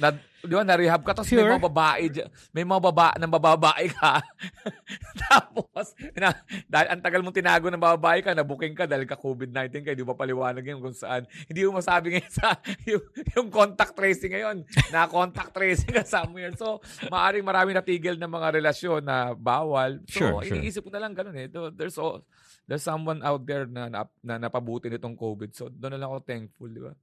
Na, 0.00 0.08
di 0.42 0.54
ba, 0.56 0.64
na-rehab 0.64 1.04
ka, 1.04 1.12
tapos 1.12 1.28
may 1.30 1.44
Sure. 1.44 1.52
mga 1.54 1.66
babae, 1.68 2.02
may 2.50 2.64
mga 2.64 2.82
baba, 2.82 3.08
nang 3.20 3.28
bababae 3.28 3.92
ka. 3.92 4.24
tapos, 5.28 5.92
na, 6.16 6.32
dahil 6.66 6.88
ang 6.88 7.02
tagal 7.04 7.20
mong 7.20 7.36
tinago 7.36 7.68
ng 7.68 7.78
bababae 7.78 8.24
ka, 8.24 8.32
nabuking 8.32 8.72
ka 8.72 8.88
dahil 8.88 9.04
ka 9.04 9.20
COVID-19 9.20 9.84
ka, 9.84 9.92
di 9.92 10.02
ba 10.02 10.16
paliwanag 10.16 10.64
yun 10.64 10.80
kung 10.80 10.96
saan. 10.96 11.28
Hindi 11.44 11.68
mo 11.68 11.78
masabi 11.78 12.16
ngayon 12.16 12.32
sa, 12.32 12.56
yung, 12.90 13.04
yung 13.36 13.48
contact 13.52 13.92
tracing 13.92 14.32
ngayon, 14.32 14.64
na 14.88 15.04
contact 15.06 15.52
tracing 15.52 15.92
ka 15.92 16.02
somewhere. 16.08 16.56
So, 16.56 16.80
maaring 17.12 17.44
marami 17.44 17.76
natigil 17.76 18.16
ng 18.16 18.32
mga 18.32 18.48
relasyon 18.58 19.04
na 19.04 19.36
bawal. 19.36 20.00
So, 20.08 20.24
Sure, 20.24 20.40
sure. 20.40 20.56
iniisip 20.56 20.82
ko 20.82 20.90
na 20.90 21.04
lang 21.04 21.12
ganun 21.12 21.36
eh. 21.36 21.52
There's, 21.52 22.00
all, 22.00 22.24
there's 22.64 22.82
someone 22.82 23.20
out 23.20 23.44
there 23.44 23.68
na, 23.68 23.92
na, 23.92 24.08
na 24.24 24.40
napabuti 24.40 24.88
nitong 24.88 25.14
COVID. 25.14 25.52
So, 25.52 25.68
doon 25.68 25.94
na 25.94 26.00
lang 26.00 26.08
ako 26.10 26.24
thankful, 26.24 26.72
di 26.72 26.80
ba? 26.80 26.96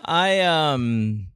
I 0.00 0.46
um 0.46 1.26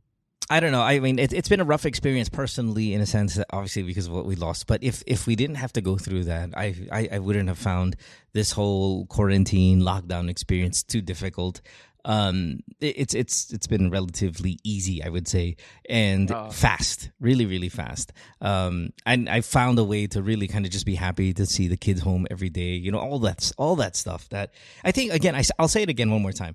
I 0.51 0.61
don't 0.61 0.73
know. 0.73 0.83
I 0.83 1.01
mean, 1.01 1.19
it, 1.19 1.33
it's 1.33 1.49
been 1.49 1.61
a 1.61 1.65
rough 1.65 1.87
experience 1.87 2.29
personally, 2.29 2.93
in 2.93 3.01
a 3.01 3.07
sense, 3.07 3.39
obviously 3.51 3.83
because 3.83 4.09
of 4.09 4.13
what 4.13 4.27
we 4.27 4.37
lost. 4.37 4.67
But 4.67 4.83
if 4.85 5.03
if 5.07 5.27
we 5.27 5.37
didn't 5.37 5.57
have 5.57 5.73
to 5.73 5.81
go 5.81 5.97
through 5.97 6.25
that, 6.25 6.51
I, 6.57 6.75
I 6.93 7.09
I 7.13 7.19
wouldn't 7.19 7.49
have 7.49 7.59
found 7.59 7.97
this 8.35 8.53
whole 8.53 9.07
quarantine 9.07 9.81
lockdown 9.81 10.29
experience 10.29 10.83
too 10.83 11.01
difficult. 11.01 11.61
Um, 12.07 12.61
it, 12.81 12.99
it's 12.99 13.15
it's 13.15 13.51
it's 13.55 13.67
been 13.67 13.89
relatively 13.89 14.59
easy, 14.63 15.03
I 15.03 15.09
would 15.09 15.27
say, 15.27 15.57
and 15.89 16.31
Uh. 16.31 16.51
fast, 16.51 17.11
really, 17.19 17.47
really 17.47 17.71
fast. 17.71 18.13
Um, 18.43 18.91
and 19.07 19.31
I 19.31 19.41
found 19.41 19.79
a 19.79 19.85
way 19.85 20.07
to 20.09 20.21
really 20.23 20.47
kind 20.47 20.67
of 20.67 20.71
just 20.71 20.85
be 20.85 20.97
happy 20.97 21.33
to 21.33 21.47
see 21.47 21.69
the 21.69 21.79
kids 21.79 22.03
home 22.03 22.27
every 22.31 22.51
day. 22.51 22.75
You 22.75 22.93
know, 22.93 22.99
all 22.99 23.19
that's 23.19 23.53
all 23.53 23.77
that 23.77 23.97
stuff. 23.97 24.29
That 24.29 24.53
I 24.85 24.93
think 24.93 25.15
again, 25.15 25.35
I, 25.35 25.43
will 25.59 25.69
say 25.69 25.83
it 25.83 25.89
again 25.89 26.11
one 26.11 26.21
more 26.21 26.33
time 26.33 26.55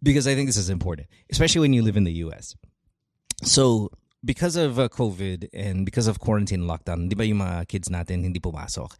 because 0.00 0.28
I 0.28 0.36
think 0.36 0.48
this 0.48 0.56
is 0.56 0.70
important, 0.70 1.08
especially 1.30 1.62
when 1.62 1.72
you 1.72 1.82
live 1.82 1.96
in 1.96 2.04
the 2.04 2.12
U.S. 2.12 2.54
So, 3.42 3.90
because 4.24 4.56
of 4.56 4.78
uh, 4.78 4.88
COVID 4.88 5.48
and 5.52 5.84
because 5.84 6.06
of 6.06 6.20
quarantine 6.20 6.62
lockdown, 6.62 7.08
di 7.08 7.14
ba 7.14 7.26
yung 7.26 7.38
mga 7.38 7.68
kids 7.68 7.88
natin 7.88 8.22
hindi 8.24 8.40
pumasok? 8.40 8.94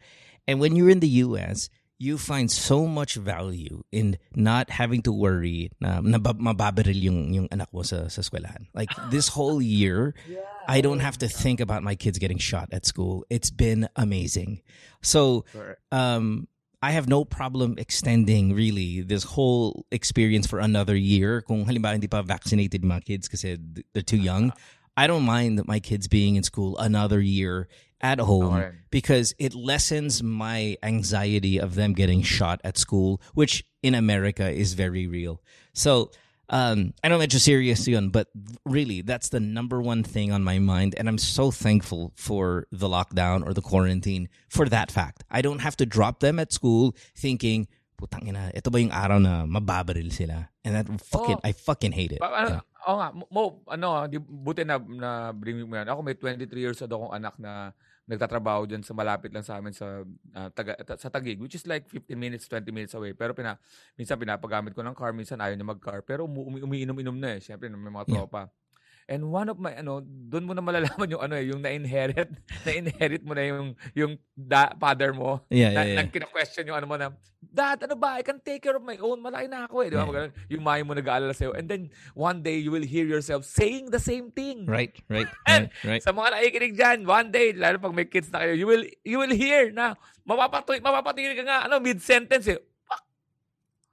And 0.47 0.59
when 0.59 0.75
you're 0.75 0.89
in 0.89 0.99
the 0.99 1.25
US, 1.25 1.69
you 1.97 2.17
find 2.17 2.51
so 2.51 2.85
much 2.85 3.15
value 3.15 3.81
in 3.91 4.17
not 4.35 4.69
having 4.69 5.01
to 5.03 5.11
worry 5.11 5.71
na, 5.79 6.01
na 6.01 6.17
ba- 6.19 6.35
mababaril 6.35 7.01
yung, 7.01 7.33
yung 7.33 7.47
anak 7.51 7.71
mo 7.73 7.81
sa, 7.81 8.07
sa 8.09 8.21
eskwelahan. 8.21 8.67
Like, 8.73 8.89
this 9.11 9.29
whole 9.29 9.61
year, 9.61 10.13
I 10.67 10.81
don't 10.81 10.99
have 10.99 11.17
to 11.19 11.27
think 11.27 11.59
about 11.59 11.83
my 11.83 11.95
kids 11.95 12.19
getting 12.19 12.37
shot 12.37 12.69
at 12.71 12.85
school. 12.85 13.25
It's 13.29 13.49
been 13.49 13.87
amazing. 13.95 14.61
So, 15.01 15.45
um, 15.91 16.47
I 16.85 16.91
have 16.93 17.09
no 17.09 17.25
problem 17.25 17.81
extending 17.81 18.53
really 18.53 19.01
this 19.01 19.23
whole 19.25 19.89
experience 19.89 20.45
for 20.45 20.59
another 20.61 20.93
year. 20.93 21.41
Kung 21.41 21.65
halimbawa 21.65 21.97
hindi 21.97 22.05
pa 22.05 22.21
vaccinated 22.21 22.85
mga 22.85 23.01
kids 23.09 23.25
kasi 23.25 23.57
they're 23.93 24.05
too 24.05 24.21
young, 24.21 24.53
ah. 24.53 25.01
I 25.01 25.09
don't 25.09 25.25
mind 25.25 25.65
my 25.65 25.81
kids 25.81 26.05
being 26.07 26.37
in 26.37 26.45
school 26.45 26.77
another 26.77 27.19
year 27.19 27.67
at 28.05 28.21
home 28.21 28.53
Okay. 28.53 28.69
because 28.93 29.33
it 29.41 29.57
lessens 29.57 30.21
my 30.21 30.77
anxiety 30.85 31.57
of 31.57 31.73
them 31.73 31.97
getting 31.97 32.21
shot 32.21 32.61
at 32.61 32.77
school, 32.77 33.17
which 33.33 33.65
in 33.81 33.97
America 33.97 34.45
is 34.45 34.77
very 34.77 35.09
real. 35.09 35.41
So 35.73 36.13
um, 36.49 36.93
I 37.03 37.09
know 37.09 37.17
medyo 37.17 37.39
serious 37.39 37.87
yun, 37.87 38.09
but 38.09 38.27
really 38.65 39.01
that's 39.01 39.29
the 39.29 39.39
number 39.39 39.81
one 39.81 40.03
thing 40.03 40.31
on 40.31 40.43
my 40.43 40.59
mind, 40.59 40.95
and 40.97 41.07
I'm 41.09 41.17
so 41.17 41.49
thankful 41.51 42.13
for 42.15 42.67
the 42.71 42.87
lockdown 42.87 43.45
or 43.45 43.53
the 43.53 43.61
quarantine 43.61 44.29
for 44.49 44.69
that 44.69 44.91
fact. 44.91 45.23
I 45.31 45.41
don't 45.41 45.59
have 45.59 45.75
to 45.77 45.85
drop 45.85 46.19
them 46.19 46.37
at 46.39 46.53
school 46.53 46.95
thinking, 47.17 47.67
putang 47.97 48.27
ina, 48.27 48.51
ito 48.53 48.69
ba 48.69 48.77
yung 48.81 48.91
araw 48.91 49.17
na 49.17 49.45
mababaril 49.47 50.11
sila? 50.11 50.49
And 50.63 50.75
that 50.75 50.87
fucking, 51.01 51.39
Oh. 51.41 51.47
I 51.47 51.51
fucking 51.53 51.93
hate 51.93 52.13
it. 52.13 52.21
Ano, 52.21 52.61
Yeah. 52.61 52.63
Oo 52.85 53.01
nga, 53.01 53.09
mo, 53.33 53.41
ano, 53.65 54.05
di, 54.05 54.21
buti 54.21 54.61
na, 54.61 54.77
na 54.77 55.33
bring 55.33 55.65
mo 55.65 55.73
yan. 55.73 55.89
Ako 55.89 56.05
may 56.05 56.13
23 56.13 56.45
years 56.61 56.77
old 56.85 56.93
akong 56.93 57.17
anak 57.17 57.33
na 57.41 57.73
nagtatrabaho 58.05 58.69
dyan 58.69 58.85
sa 58.85 58.93
malapit 58.93 59.33
lang 59.33 59.41
sa 59.41 59.57
amin 59.57 59.73
sa 59.73 60.05
ah, 60.37 60.49
taga, 60.53 60.77
ta- 60.85 60.97
sa 61.01 61.09
Tagig, 61.09 61.41
which 61.41 61.57
is 61.57 61.65
like 61.65 61.89
15 61.89 62.13
minutes, 62.13 62.45
20 62.45 62.69
minutes 62.69 62.93
away. 62.93 63.17
Pero 63.17 63.33
pina, 63.33 63.57
minsan 63.97 64.17
pinapagamit 64.21 64.77
ko 64.77 64.85
ng 64.85 64.93
car, 64.93 65.13
minsan 65.13 65.41
ayaw 65.41 65.57
niya 65.57 65.65
mag-car. 65.65 66.05
Pero 66.05 66.29
umi, 66.29 66.41
umi, 66.45 66.59
umiinom-inom 66.61 67.17
na 67.17 67.37
eh. 67.37 67.39
Siyempre, 67.41 67.67
may 67.69 67.89
mga 67.89 68.05
Yeah. 68.05 68.64
And 69.05 69.29
one 69.29 69.53
of 69.53 69.61
my, 69.61 69.69
ano, 69.77 70.01
doon 70.01 70.49
mo 70.49 70.57
na 70.57 70.65
malalaman 70.65 71.05
yung 71.05 71.21
ano 71.21 71.37
eh, 71.37 71.45
yung 71.45 71.61
na-inherit, 71.61 72.25
na-inherit 72.65 73.21
mo 73.21 73.37
na 73.37 73.43
yung, 73.45 73.77
yung 73.93 74.11
da, 74.33 74.73
father 74.81 75.13
mo. 75.13 75.45
Yeah, 75.53 75.77
na, 75.77 75.85
yeah, 75.85 75.93
yeah. 75.93 75.97
nang 76.01 76.09
kina-question 76.09 76.65
yung 76.65 76.77
ano 76.81 76.89
mo 76.89 76.97
na, 76.97 77.13
Dad, 77.45 77.85
ano 77.85 77.93
ba? 77.93 78.17
I 78.17 78.25
can 78.25 78.41
take 78.41 78.65
care 78.65 78.73
of 78.73 78.81
my 78.81 78.97
own. 78.97 79.21
Malaki 79.21 79.45
na 79.45 79.69
ako 79.69 79.85
eh. 79.85 79.93
Di 79.93 79.95
ba? 79.95 80.09
Yeah. 80.09 80.33
Yung 80.57 80.63
mami 80.65 80.81
mo 80.81 80.97
nag-aalala 80.97 81.37
sa'yo. 81.37 81.53
And 81.53 81.69
then, 81.69 81.93
one 82.17 82.41
day, 82.41 82.57
you 82.57 82.73
will 82.73 82.83
hear 82.83 83.05
yourself 83.05 83.45
saying 83.45 83.93
the 83.93 84.01
same 84.01 84.33
thing. 84.33 84.65
Right, 84.65 84.91
right, 85.07 85.29
And 85.47 85.69
right, 85.85 86.01
right. 86.01 86.01
Sa 86.01 86.09
mga 86.09 86.35
nakikinig 86.35 86.73
dyan, 86.73 86.97
one 87.05 87.29
day, 87.29 87.53
lalo 87.53 87.77
pag 87.77 87.93
may 87.93 88.09
kids 88.09 88.33
na 88.33 88.41
kayo, 88.41 88.57
you 88.57 88.65
will 88.65 88.83
you 89.05 89.21
will 89.21 89.31
hear 89.31 89.69
na 89.69 89.93
mapapatuloy, 90.25 90.81
mapapatingin 90.81 91.37
ka 91.37 91.43
nga, 91.45 91.57
ano, 91.69 91.77
mid-sentence 91.77 92.49
eh. 92.49 92.59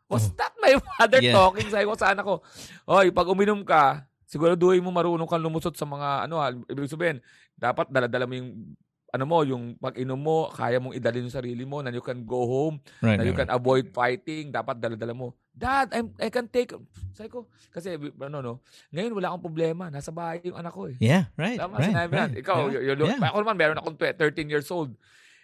Was 0.08 0.28
Oh. 0.28 0.34
that 0.36 0.52
my 0.60 0.72
father 0.96 1.20
Yeah. 1.24 1.36
talking? 1.36 1.68
Sabi 1.68 1.84
ko 1.88 1.96
sa 1.96 2.12
anak 2.12 2.24
ko, 2.24 2.40
Oy, 2.88 3.12
pag 3.12 3.28
uminom 3.28 3.64
ka, 3.64 4.04
siguraduhin 4.32 4.80
mo 4.80 4.88
marunong 4.88 5.28
kang 5.28 5.44
lumusot 5.44 5.76
sa 5.76 5.84
mga, 5.84 6.24
ano 6.24 6.40
ha, 6.40 6.48
ibig 6.72 6.88
sabihin, 6.88 7.20
dapat 7.52 7.92
dala-dala 7.92 8.24
mo 8.24 8.32
yung, 8.32 8.72
ano 9.12 9.24
mo, 9.28 9.44
yung 9.44 9.76
pag 9.76 10.00
inom 10.00 10.16
mo, 10.16 10.48
kaya 10.48 10.80
mong 10.80 10.96
idalhin 10.96 11.28
yung 11.28 11.36
sarili 11.36 11.68
mo, 11.68 11.84
na 11.84 11.92
you 11.92 12.00
can 12.00 12.24
go 12.24 12.48
home, 12.48 12.80
right, 13.04 13.20
na 13.20 13.28
you 13.28 13.36
right, 13.36 13.44
can 13.44 13.52
avoid 13.52 13.92
fighting, 13.92 14.48
dapat 14.48 14.80
dala-dala 14.80 15.12
mo. 15.12 15.36
Dad, 15.52 15.92
I'm, 15.92 16.16
I 16.16 16.32
can 16.32 16.48
take, 16.48 16.72
sabi 17.12 17.28
ko, 17.28 17.44
kasi, 17.68 18.00
ano, 18.00 18.40
no, 18.40 18.54
ngayon 18.88 19.12
wala 19.12 19.36
akong 19.36 19.52
problema, 19.52 19.92
nasa 19.92 20.08
bahay 20.08 20.40
yung 20.48 20.56
anak 20.56 20.72
ko 20.72 20.88
eh. 20.88 20.96
Yeah, 20.96 21.28
right, 21.36 21.60
Tama, 21.60 21.76
right, 21.76 21.92
sinabi 21.92 22.12
right. 22.16 22.20
yan. 22.24 22.30
Ikaw, 22.40 22.56
yeah. 22.56 22.72
you, 22.72 22.80
you 22.88 22.94
look, 22.96 23.12
yeah. 23.12 23.28
ako 23.28 23.36
naman, 23.44 23.56
meron 23.60 23.78
akong 23.84 23.96
twe- 24.00 24.16
13 24.16 24.48
years 24.48 24.72
old. 24.72 24.96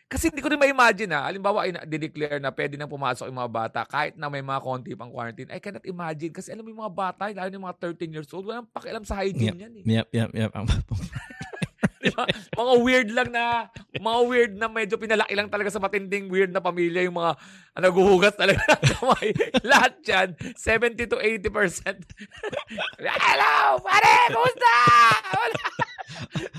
Kasi 0.09 0.33
hindi 0.33 0.41
ko 0.41 0.49
rin 0.49 0.57
ma-imagine 0.57 1.13
ha. 1.13 1.29
Halimbawa, 1.29 1.69
ay 1.69 1.77
declare 1.85 2.41
na 2.41 2.49
pwede 2.49 2.81
nang 2.81 2.89
pumasok 2.89 3.29
yung 3.29 3.41
mga 3.45 3.53
bata 3.53 3.81
kahit 3.85 4.17
na 4.17 4.33
may 4.33 4.41
mga 4.41 4.65
konti 4.65 4.97
pang 4.97 5.13
quarantine. 5.13 5.53
I 5.53 5.61
cannot 5.61 5.85
imagine. 5.85 6.33
Kasi 6.33 6.49
alam 6.49 6.65
mo 6.65 6.73
yung 6.73 6.81
mga 6.81 6.97
bata, 6.97 7.29
lalo 7.29 7.53
yung 7.53 7.69
mga 7.69 7.77
13 7.93 8.17
years 8.17 8.33
old, 8.33 8.49
walang 8.49 8.65
pakialam 8.73 9.05
sa 9.05 9.21
hygiene 9.21 9.69
yan 9.69 9.73
eh. 9.77 9.85
Yep, 9.85 10.09
yep, 10.17 10.31
yep. 10.33 10.51
Di 11.99 12.15
ba? 12.15 12.25
Mga 12.55 12.73
weird 12.81 13.09
lang 13.11 13.29
na, 13.35 13.69
mga 13.99 14.21
weird 14.25 14.53
na 14.57 14.67
medyo 14.71 14.97
pinalaki 14.97 15.35
lang 15.35 15.51
talaga 15.51 15.69
sa 15.69 15.83
matinding 15.83 16.31
weird 16.31 16.55
na 16.55 16.63
pamilya 16.63 17.05
yung 17.05 17.19
mga 17.19 17.37
ah, 17.37 17.81
naguhugas 17.83 18.33
talaga 18.39 18.63
ng 18.65 18.83
kamay. 18.97 19.29
Lahat 19.71 19.95
yan, 20.07 20.29
70 20.57 21.11
to 21.11 21.19
80%. 21.21 22.01
Hello, 23.29 23.83
pare! 23.83 24.15
Kumusta? 24.31 24.77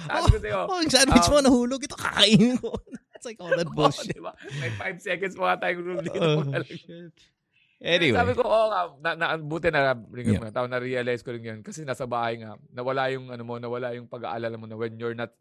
Sabi 0.05 0.27
ko 0.27 0.37
sa'yo, 0.37 0.59
oh, 0.67 0.79
yung 0.83 0.93
sandwich 0.93 1.29
mo 1.31 1.39
um, 1.39 1.45
nahulog, 1.47 1.81
ito 1.81 1.97
kakainin 1.97 2.59
ko. 2.59 2.75
It's 3.19 3.27
like 3.27 3.39
all 3.43 3.51
that 3.51 3.67
oh, 3.71 3.75
bullshit. 3.75 4.15
di 4.15 4.23
ba? 4.23 4.31
May 4.63 4.71
5 4.95 5.03
seconds 5.03 5.35
pa 5.35 5.59
tayong 5.59 5.83
rule 5.91 5.99
dito. 5.99 6.19
Oh, 6.23 6.47
shit. 6.63 7.11
Sabi 7.79 8.11
Anyway, 8.11 8.35
ko, 8.35 8.43
oo 8.43 8.67
nga, 8.71 8.81
na, 8.99 9.09
na, 9.15 9.25
buti 9.35 9.67
na, 9.71 9.91
rin 10.11 10.35
Yeah. 10.35 10.39
yeah. 10.39 10.51
tao, 10.51 10.67
na-realize 10.67 11.19
ko 11.19 11.31
rin 11.31 11.43
yun. 11.43 11.59
Kasi 11.59 11.83
nasa 11.83 12.03
bahay 12.03 12.39
nga, 12.39 12.55
nawala 12.71 13.11
yung, 13.11 13.27
ano 13.27 13.43
mo, 13.43 13.55
nawala 13.55 13.91
yung 13.95 14.07
pag-aalala 14.07 14.55
mo 14.55 14.67
na 14.67 14.75
when 14.75 14.95
you're 14.95 15.15
not 15.15 15.31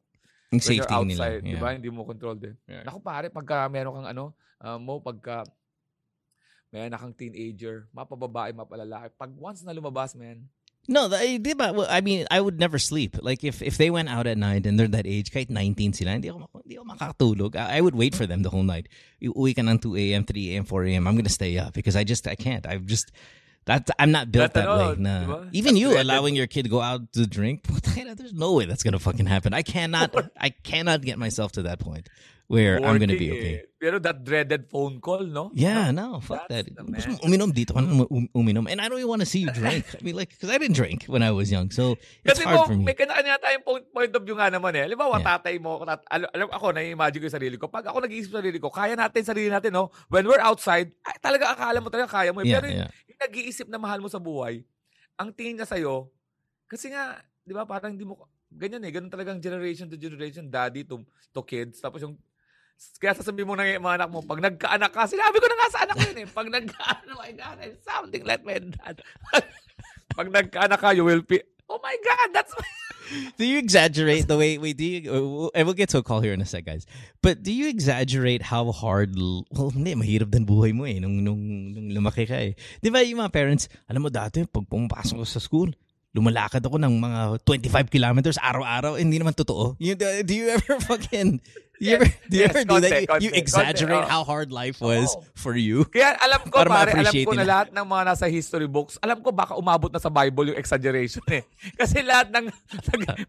yung 0.50 0.58
when 0.58 0.74
you're 0.78 0.86
nila. 1.06 1.22
outside, 1.34 1.42
di 1.42 1.54
Yeah. 1.54 1.62
ba? 1.62 1.74
Hindi 1.74 1.90
mo 1.90 2.02
control 2.02 2.34
din. 2.34 2.54
Yeah. 2.66 2.82
Naku 2.82 2.98
pare, 2.98 3.26
pagka 3.30 3.66
meron 3.66 3.94
kang 4.02 4.10
ano, 4.10 4.24
uh, 4.58 4.78
mo, 4.78 4.98
pagka 4.98 5.46
may 6.70 6.86
anak 6.86 7.00
kang 7.00 7.16
teenager, 7.16 7.90
mapababae, 7.90 8.54
mapalalaki. 8.54 9.08
Pag 9.14 9.30
once 9.34 9.62
na 9.62 9.74
lumabas, 9.74 10.12
man, 10.14 10.46
No, 10.88 11.04
I, 11.12 11.36
eh, 11.36 11.38
di 11.38 11.52
ba? 11.52 11.70
Well, 11.76 11.86
I 11.88 12.00
mean, 12.00 12.24
I 12.32 12.40
would 12.40 12.58
never 12.58 12.78
sleep. 12.80 13.20
Like, 13.20 13.44
if 13.44 13.60
if 13.60 13.76
they 13.76 13.90
went 13.92 14.08
out 14.08 14.26
at 14.26 14.40
night 14.40 14.64
and 14.64 14.80
they're 14.80 14.88
that 14.88 15.04
age, 15.06 15.28
kahit 15.30 15.52
19 15.52 15.92
sila, 15.92 16.16
hindi 16.16 16.32
ako, 16.32 16.48
hindi 16.64 16.80
ako 16.80 16.84
makakatulog. 16.96 17.56
I, 17.60 17.76
I 17.76 17.80
would 17.84 17.94
wait 17.94 18.16
for 18.16 18.24
them 18.24 18.40
the 18.40 18.48
whole 18.48 18.64
night. 18.64 18.88
Uwi 19.20 19.52
ka 19.52 19.60
ng 19.60 19.76
2 19.84 19.96
a.m., 20.16 20.24
3 20.24 20.56
a.m., 20.56 20.64
4 20.64 20.84
a.m., 20.88 21.04
I'm 21.06 21.14
gonna 21.14 21.28
stay 21.28 21.60
up 21.60 21.76
because 21.76 21.92
I 21.94 22.08
just, 22.08 22.24
I 22.26 22.40
can't. 22.40 22.64
I'm 22.64 22.88
just, 22.88 23.12
that, 23.68 23.84
I'm 24.00 24.16
not 24.16 24.32
built 24.32 24.54
That 24.56 24.64
that 24.64 24.78
way. 24.80 24.96
di 24.96 25.02
Na, 25.04 25.14
ba? 25.28 25.48
even 25.52 25.76
you 25.76 25.92
allowing 25.92 26.32
your 26.32 26.48
kid 26.48 26.64
to 26.64 26.72
go 26.72 26.80
out 26.80 27.12
to 27.12 27.28
drink, 27.28 27.68
there's 27.92 28.32
no 28.32 28.56
way 28.56 28.64
that's 28.64 28.82
gonna 28.82 28.98
fucking 28.98 29.28
happen. 29.28 29.52
I 29.52 29.60
cannot, 29.60 30.16
I 30.40 30.56
cannot 30.64 31.04
get 31.04 31.20
myself 31.20 31.52
to 31.60 31.68
that 31.68 31.80
point 31.84 32.08
where 32.48 32.80
I'm 32.80 32.96
gonna 32.96 33.14
be 33.14 33.30
okay. 33.30 33.56
Pero 33.78 34.02
that 34.02 34.26
dreaded 34.26 34.66
phone 34.66 34.98
call, 34.98 35.22
no? 35.22 35.54
Yeah, 35.54 35.94
no, 35.94 36.18
fuck 36.18 36.50
That's 36.50 36.66
that. 36.66 36.82
Gusto 36.82 37.14
mo 37.14 37.30
uminom 37.30 37.54
dito 37.54 37.70
ka 37.70 37.78
um- 37.78 38.26
uminom. 38.34 38.66
And 38.66 38.82
I 38.82 38.90
don't 38.90 38.98
even 38.98 39.06
want 39.06 39.22
to 39.22 39.30
see 39.30 39.46
you 39.46 39.52
drink. 39.54 39.86
I 39.94 40.02
mean, 40.02 40.18
like, 40.18 40.34
because 40.34 40.50
I 40.50 40.58
didn't 40.58 40.74
drink 40.74 41.06
when 41.06 41.22
I 41.22 41.30
was 41.30 41.46
young. 41.46 41.70
So, 41.70 41.94
it's 42.26 42.34
Kasi 42.34 42.42
hard 42.42 42.58
mo, 42.58 42.62
for 42.66 42.74
me. 42.74 42.90
may 42.90 42.98
kanya-kanya 42.98 43.38
tayong 43.38 43.62
point, 43.62 43.86
point 43.94 44.10
of 44.10 44.26
view 44.26 44.34
nga 44.34 44.50
naman 44.50 44.74
eh. 44.74 44.82
Halimbawa, 44.82 45.22
Yeah. 45.22 45.30
tatay 45.30 45.54
mo, 45.62 45.78
tat, 45.86 46.02
alam, 46.10 46.26
alam, 46.34 46.48
ako, 46.50 46.66
nai-imagine 46.74 47.20
ko 47.22 47.26
yung 47.30 47.38
sarili 47.38 47.54
ko. 47.54 47.70
Pag 47.70 47.86
ako 47.86 48.02
nag-iisip 48.02 48.34
sa 48.34 48.42
sarili 48.42 48.58
ko, 48.58 48.66
kaya 48.66 48.98
natin 48.98 49.22
sarili 49.22 49.46
natin, 49.46 49.70
no? 49.70 49.94
When 50.10 50.26
we're 50.26 50.42
outside, 50.42 50.90
ay, 51.06 51.14
talaga 51.22 51.54
akala 51.54 51.78
mo 51.78 51.86
talaga 51.86 52.10
kaya 52.10 52.34
mo. 52.34 52.42
eh. 52.42 52.50
Yeah, 52.50 52.58
Pero 52.58 52.66
yeah. 52.66 52.90
yung 53.06 53.20
nag-iisip 53.22 53.70
na 53.70 53.78
mahal 53.78 54.02
mo 54.02 54.10
sa 54.10 54.18
buhay, 54.18 54.66
ang 55.14 55.30
tingin 55.30 55.54
niya 55.54 55.70
sa'yo, 55.70 56.10
kasi 56.66 56.90
nga, 56.90 57.14
di 57.46 57.54
ba, 57.54 57.62
parang 57.62 57.94
hindi 57.94 58.02
mo, 58.02 58.26
ganyan 58.50 58.82
eh, 58.82 58.90
ganun 58.90 59.06
talagang 59.06 59.38
generation 59.38 59.86
to 59.86 59.94
generation, 59.94 60.50
daddy 60.50 60.82
to, 60.82 60.98
to 61.30 61.46
kids. 61.46 61.78
Tapos 61.78 62.02
yung, 62.02 62.18
kaya 62.98 63.14
sasabihin 63.14 63.48
mo 63.50 63.54
ng 63.58 63.82
mga 63.82 63.96
anak 64.02 64.10
mo, 64.10 64.22
pag 64.22 64.42
nagkaanak 64.42 64.90
ka, 64.94 65.06
sinabi 65.06 65.36
ko 65.38 65.46
na 65.46 65.56
nga 65.58 65.68
sa 65.70 65.80
anak 65.86 65.94
ko 65.98 66.04
yun 66.06 66.22
eh, 66.22 66.28
pag 66.30 66.48
nagkaanak, 66.50 67.06
oh 67.10 67.18
my 67.18 67.32
God, 67.34 67.56
I'm 67.58 67.76
something 67.82 68.24
like 68.26 68.42
my 68.46 68.58
dad. 68.58 68.96
pag 70.18 70.28
nagkaanak 70.30 70.78
ka, 70.78 70.94
you 70.94 71.02
will 71.02 71.22
be, 71.22 71.42
oh 71.66 71.78
my 71.82 71.96
God, 72.02 72.28
that's 72.34 72.54
my, 72.54 72.66
Do 73.40 73.44
you 73.44 73.58
exaggerate 73.58 74.28
the 74.28 74.36
way? 74.36 74.58
Wait, 74.58 74.76
do 74.76 74.84
you? 74.84 75.50
And 75.54 75.66
we'll 75.66 75.78
get 75.78 75.88
to 75.90 75.98
a 75.98 76.04
call 76.04 76.20
here 76.20 76.32
in 76.32 76.40
a 76.40 76.48
sec, 76.48 76.64
guys. 76.64 76.84
But 77.22 77.42
do 77.42 77.52
you 77.52 77.68
exaggerate 77.68 78.42
how 78.42 78.70
hard? 78.72 79.16
Well, 79.16 79.72
hindi, 79.72 79.96
mahirap 79.96 80.30
din 80.30 80.44
buhay 80.44 80.76
mo 80.76 80.84
eh 80.84 81.00
nung, 81.00 81.24
nung, 81.24 81.40
nung 81.72 81.88
lumaki 81.88 82.28
ka 82.28 82.36
eh. 82.36 82.52
Di 82.84 82.92
ba 82.92 83.00
yung 83.00 83.24
mga 83.24 83.32
parents, 83.32 83.68
alam 83.88 84.04
mo 84.04 84.12
dati, 84.12 84.44
pag 84.44 84.68
pumapasok 84.68 85.24
ko 85.24 85.26
sa 85.26 85.40
school, 85.40 85.72
lumalakad 86.12 86.60
ako 86.64 86.76
ng 86.80 86.94
mga 87.00 87.20
25 87.44 87.94
kilometers 87.94 88.36
araw-araw. 88.40 88.96
Hindi 89.00 89.20
naman 89.20 89.32
totoo. 89.36 89.76
You, 89.80 89.96
do 89.96 90.34
you 90.34 90.52
ever 90.52 90.76
fucking 90.88 91.40
You 91.78 91.94
ever, 91.94 92.10
do 92.10 92.34
you 92.34 92.42
Yes, 92.42 92.50
ever 92.50 92.62
do 92.66 92.74
that? 92.82 92.90
konti, 92.90 92.98
You, 92.98 93.06
konti, 93.06 93.24
you 93.24 93.30
konti, 93.30 93.42
exaggerate 93.42 94.02
oo. 94.02 94.10
how 94.10 94.22
hard 94.26 94.50
life 94.50 94.82
was 94.82 95.14
Oo. 95.14 95.22
for 95.38 95.54
you. 95.54 95.86
Kaya 95.86 96.18
alam 96.18 96.42
ko, 96.50 96.58
Para 96.58 96.70
pare, 96.70 96.90
alam 96.90 97.14
ko 97.14 97.32
na 97.38 97.46
lahat 97.46 97.68
ng 97.70 97.86
mga 97.86 98.02
nasa 98.02 98.26
history 98.26 98.66
books, 98.66 98.98
alam 98.98 99.22
ko 99.22 99.30
baka 99.30 99.54
umabot 99.54 99.86
na 99.86 100.02
sa 100.02 100.10
Bible 100.10 100.50
yung 100.50 100.58
exaggeration 100.58 101.22
eh. 101.30 101.46
Kasi 101.80 102.02
lahat 102.02 102.34
ng 102.34 102.50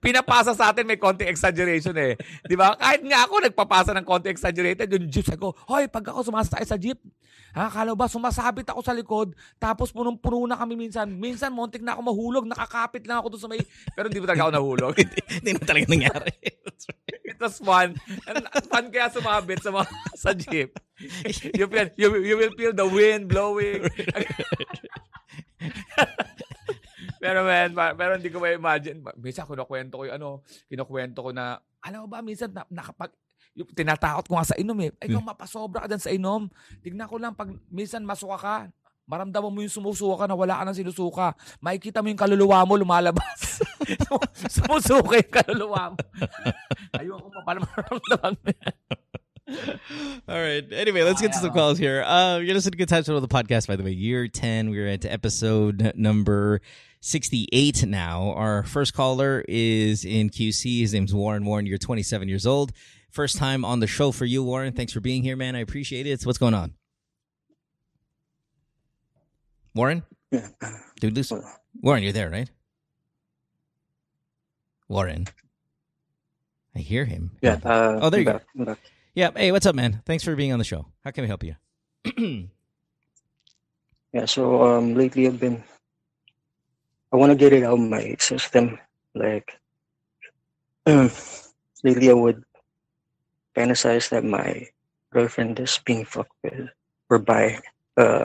pinapasa 0.01 0.57
sa 0.57 0.73
atin 0.73 0.89
may 0.89 0.97
konti 0.97 1.29
exaggeration 1.29 1.93
eh. 1.93 2.17
Di 2.41 2.57
ba? 2.57 2.73
Kahit 2.73 3.05
nga 3.05 3.29
ako 3.29 3.33
nagpapasa 3.45 3.93
ng 3.93 4.05
konti 4.05 4.33
exaggerated, 4.33 4.89
yung 4.89 5.05
jeep, 5.13 5.29
ko, 5.37 5.53
hoy, 5.69 5.85
pag 5.85 6.09
ako 6.09 6.33
sumasakay 6.33 6.65
sa 6.65 6.73
jeep, 6.81 6.97
ha, 7.53 7.69
kala 7.69 7.93
mo 7.93 8.01
ba, 8.01 8.09
sumasabit 8.09 8.73
ako 8.73 8.81
sa 8.81 8.97
likod, 8.97 9.37
tapos 9.61 9.93
punong-puno 9.93 10.49
na 10.49 10.57
kami 10.57 10.73
minsan. 10.73 11.05
Minsan, 11.05 11.53
montik 11.53 11.85
na 11.85 11.93
ako 11.93 12.01
mahulog, 12.01 12.45
nakakapit 12.49 13.05
lang 13.05 13.21
ako 13.21 13.37
doon 13.37 13.41
sa 13.45 13.49
may, 13.49 13.61
pero 13.93 14.09
hindi 14.09 14.21
ba 14.21 14.33
talaga 14.33 14.43
ako 14.49 14.53
nahulog? 14.57 14.93
Hindi 15.39 15.49
na 15.53 15.61
talaga 15.61 15.85
nangyari. 15.85 16.33
It 17.29 17.37
was 17.37 17.61
fun. 17.61 17.95
And 18.27 18.38
fun 18.47 18.87
kaya 18.91 19.11
sumabit 19.11 19.59
sa 19.63 19.71
mga 19.73 19.87
sa 20.23 20.31
jeep. 20.35 20.71
You 21.55 21.67
feel 21.67 21.89
you, 21.95 22.07
you 22.23 22.35
will 22.35 22.53
feel 22.55 22.73
the 22.75 22.87
wind 22.87 23.31
blowing. 23.31 23.87
pero 27.23 27.43
man, 27.43 27.75
pero 27.95 28.15
hindi 28.15 28.31
ko 28.31 28.39
ma-imagine. 28.39 29.03
Minsan 29.19 29.47
kinukwento 29.47 29.99
ko 29.99 30.03
yung 30.07 30.15
ano, 30.15 30.29
kinukwento 30.71 31.19
ko 31.19 31.31
na, 31.35 31.59
alam 31.83 32.05
mo 32.05 32.07
ba, 32.07 32.23
minsan 32.23 32.51
na, 32.51 32.63
nakapag, 32.71 33.11
yung, 33.55 33.67
tinatakot 33.75 34.27
ko 34.27 34.39
nga 34.39 34.55
sa 34.55 34.59
inom 34.59 34.79
eh. 34.79 34.91
Ay, 35.03 35.11
kung 35.11 35.27
mapasobra 35.27 35.83
ka 35.83 35.91
dyan 35.91 36.03
sa 36.03 36.13
inom, 36.15 36.47
tignan 36.79 37.11
ko 37.11 37.19
lang, 37.19 37.35
pag 37.35 37.51
minsan 37.67 38.07
masuka 38.07 38.39
ka, 38.39 38.55
maramdaman 39.09 39.49
mo 39.49 39.59
yung 39.65 39.73
sumusuka 39.73 40.23
ka 40.23 40.25
na 40.29 40.37
wala 40.37 40.61
ka 40.61 40.63
nang 40.69 40.77
sinusuka. 40.77 41.33
Makikita 41.57 42.05
mo 42.05 42.13
yung 42.13 42.21
kaluluwa 42.21 42.61
mo 42.69 42.77
lumalabas. 42.77 43.65
sumusuka 44.53 45.17
yung 45.17 45.33
kaluluwa 45.33 45.81
mo. 45.91 45.97
Ayoko 47.01 47.27
pa 47.41 47.57
maramdaman 47.57 48.33
mo. 48.37 48.51
All 50.29 50.37
right. 50.37 50.65
Anyway, 50.71 51.01
let's 51.01 51.21
get 51.21 51.33
to 51.33 51.39
some 51.39 51.53
calls 51.53 51.77
here. 51.77 52.03
Uh, 52.03 52.37
you're 52.37 52.53
listening 52.53 52.73
to 52.73 52.77
Good 52.77 52.89
Times 52.89 53.09
of 53.09 53.21
the 53.21 53.27
podcast, 53.27 53.67
by 53.67 53.75
the 53.75 53.83
way. 53.83 53.91
Year 53.91 54.27
10. 54.27 54.69
We're 54.69 54.87
at 54.87 55.05
episode 55.05 55.93
number 55.95 56.61
68 57.01 57.85
now. 57.87 58.33
Our 58.33 58.63
first 58.63 58.93
caller 58.93 59.43
is 59.47 60.05
in 60.05 60.29
QC. 60.29 60.81
His 60.81 60.93
name's 60.93 61.13
Warren. 61.13 61.45
Warren, 61.45 61.65
you're 61.65 61.77
27 61.77 62.29
years 62.29 62.45
old. 62.45 62.71
First 63.09 63.37
time 63.37 63.65
on 63.65 63.79
the 63.79 63.87
show 63.87 64.11
for 64.11 64.25
you, 64.25 64.43
Warren. 64.43 64.73
Thanks 64.73 64.93
for 64.93 64.99
being 64.99 65.23
here, 65.23 65.35
man. 65.35 65.55
I 65.55 65.59
appreciate 65.59 66.05
it. 66.05 66.21
What's 66.23 66.37
going 66.37 66.53
on? 66.53 66.75
Warren? 69.75 70.03
Yeah. 70.31 70.47
Dude, 70.99 71.15
this, 71.15 71.31
Warren, 71.81 72.03
you're 72.03 72.11
there, 72.13 72.29
right? 72.29 72.49
Warren. 74.87 75.27
I 76.75 76.79
hear 76.79 77.05
him. 77.05 77.31
Yeah. 77.41 77.59
Uh, 77.63 77.99
Oh, 78.01 78.09
there 78.09 78.19
you 78.21 78.25
go. 78.25 78.39
back. 78.55 78.79
Yeah. 79.15 79.31
Hey, 79.35 79.51
what's 79.51 79.65
up, 79.65 79.75
man? 79.75 80.01
Thanks 80.05 80.23
for 80.23 80.35
being 80.35 80.51
on 80.53 80.59
the 80.59 80.65
show. 80.65 80.85
How 81.03 81.11
can 81.11 81.23
we 81.23 81.27
help 81.27 81.43
you? 81.43 81.55
Yeah. 84.11 84.25
So 84.25 84.63
um, 84.63 84.95
lately 84.95 85.27
I've 85.27 85.39
been. 85.39 85.63
I 87.13 87.17
want 87.17 87.29
to 87.31 87.35
get 87.37 87.53
it 87.53 87.61
out 87.61 87.73
of 87.77 87.79
my 87.79 88.15
system. 88.17 88.79
Like, 89.13 89.53
lately 90.87 92.09
I 92.09 92.13
would 92.13 92.43
fantasize 93.55 94.09
that 94.09 94.23
my 94.23 94.65
girlfriend 95.13 95.59
is 95.59 95.79
being 95.85 96.05
fucked 96.05 96.33
with 96.43 96.69
or 97.11 97.19
by 97.19 97.59
uh 97.97 98.23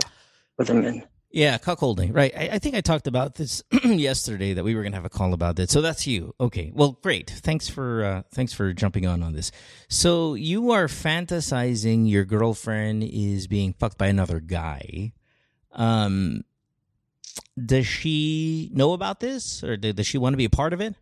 other 0.58 0.72
men. 0.72 1.04
Yeah, 1.34 1.58
cuckolding. 1.58 2.14
Right. 2.14 2.32
I, 2.36 2.50
I 2.52 2.58
think 2.60 2.76
I 2.76 2.80
talked 2.80 3.08
about 3.08 3.34
this 3.34 3.64
yesterday 3.84 4.54
that 4.54 4.62
we 4.62 4.76
were 4.76 4.84
gonna 4.84 4.94
have 4.94 5.04
a 5.04 5.10
call 5.10 5.34
about 5.34 5.56
that. 5.56 5.68
So 5.68 5.80
that's 5.80 6.06
you. 6.06 6.32
Okay. 6.38 6.70
Well, 6.72 6.96
great. 7.02 7.28
Thanks 7.28 7.68
for 7.68 8.04
uh, 8.04 8.22
thanks 8.32 8.52
for 8.52 8.72
jumping 8.72 9.04
on 9.04 9.20
on 9.20 9.32
this. 9.32 9.50
So 9.88 10.34
you 10.34 10.70
are 10.70 10.86
fantasizing 10.86 12.08
your 12.08 12.24
girlfriend 12.24 13.02
is 13.02 13.48
being 13.48 13.72
fucked 13.72 13.98
by 13.98 14.06
another 14.06 14.38
guy. 14.38 15.12
Um, 15.72 16.44
does 17.62 17.88
she 17.88 18.70
know 18.72 18.92
about 18.92 19.18
this, 19.18 19.64
or 19.64 19.76
does 19.76 20.06
she 20.06 20.18
want 20.18 20.34
to 20.34 20.38
be 20.38 20.44
a 20.44 20.50
part 20.50 20.72
of 20.72 20.80
it? 20.80 20.94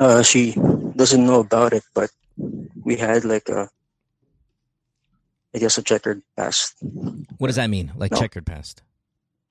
Uh, 0.00 0.22
she 0.22 0.54
doesn't 0.96 1.26
know 1.26 1.40
about 1.40 1.74
it, 1.74 1.84
but 1.92 2.10
we 2.84 2.96
had 2.96 3.26
like 3.26 3.50
a, 3.50 3.68
I 5.54 5.58
guess 5.58 5.76
a 5.76 5.82
checkered 5.82 6.22
past. 6.36 6.74
What 7.38 7.48
does 7.48 7.56
that 7.60 7.68
mean? 7.68 7.92
Like 7.96 8.12
No. 8.12 8.18
checkered 8.20 8.46
past 8.46 8.82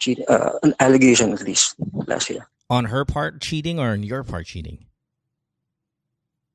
Cheat, 0.02 0.18
uh, 0.28 0.58
an 0.66 0.74
allegation 0.82 1.32
at 1.34 1.44
least 1.46 1.76
last 2.10 2.30
year 2.30 2.50
on 2.70 2.86
her 2.90 3.06
part 3.06 3.40
cheating 3.42 3.78
or 3.78 3.90
on 3.94 4.02
your 4.02 4.24
part 4.24 4.46
cheating? 4.48 4.86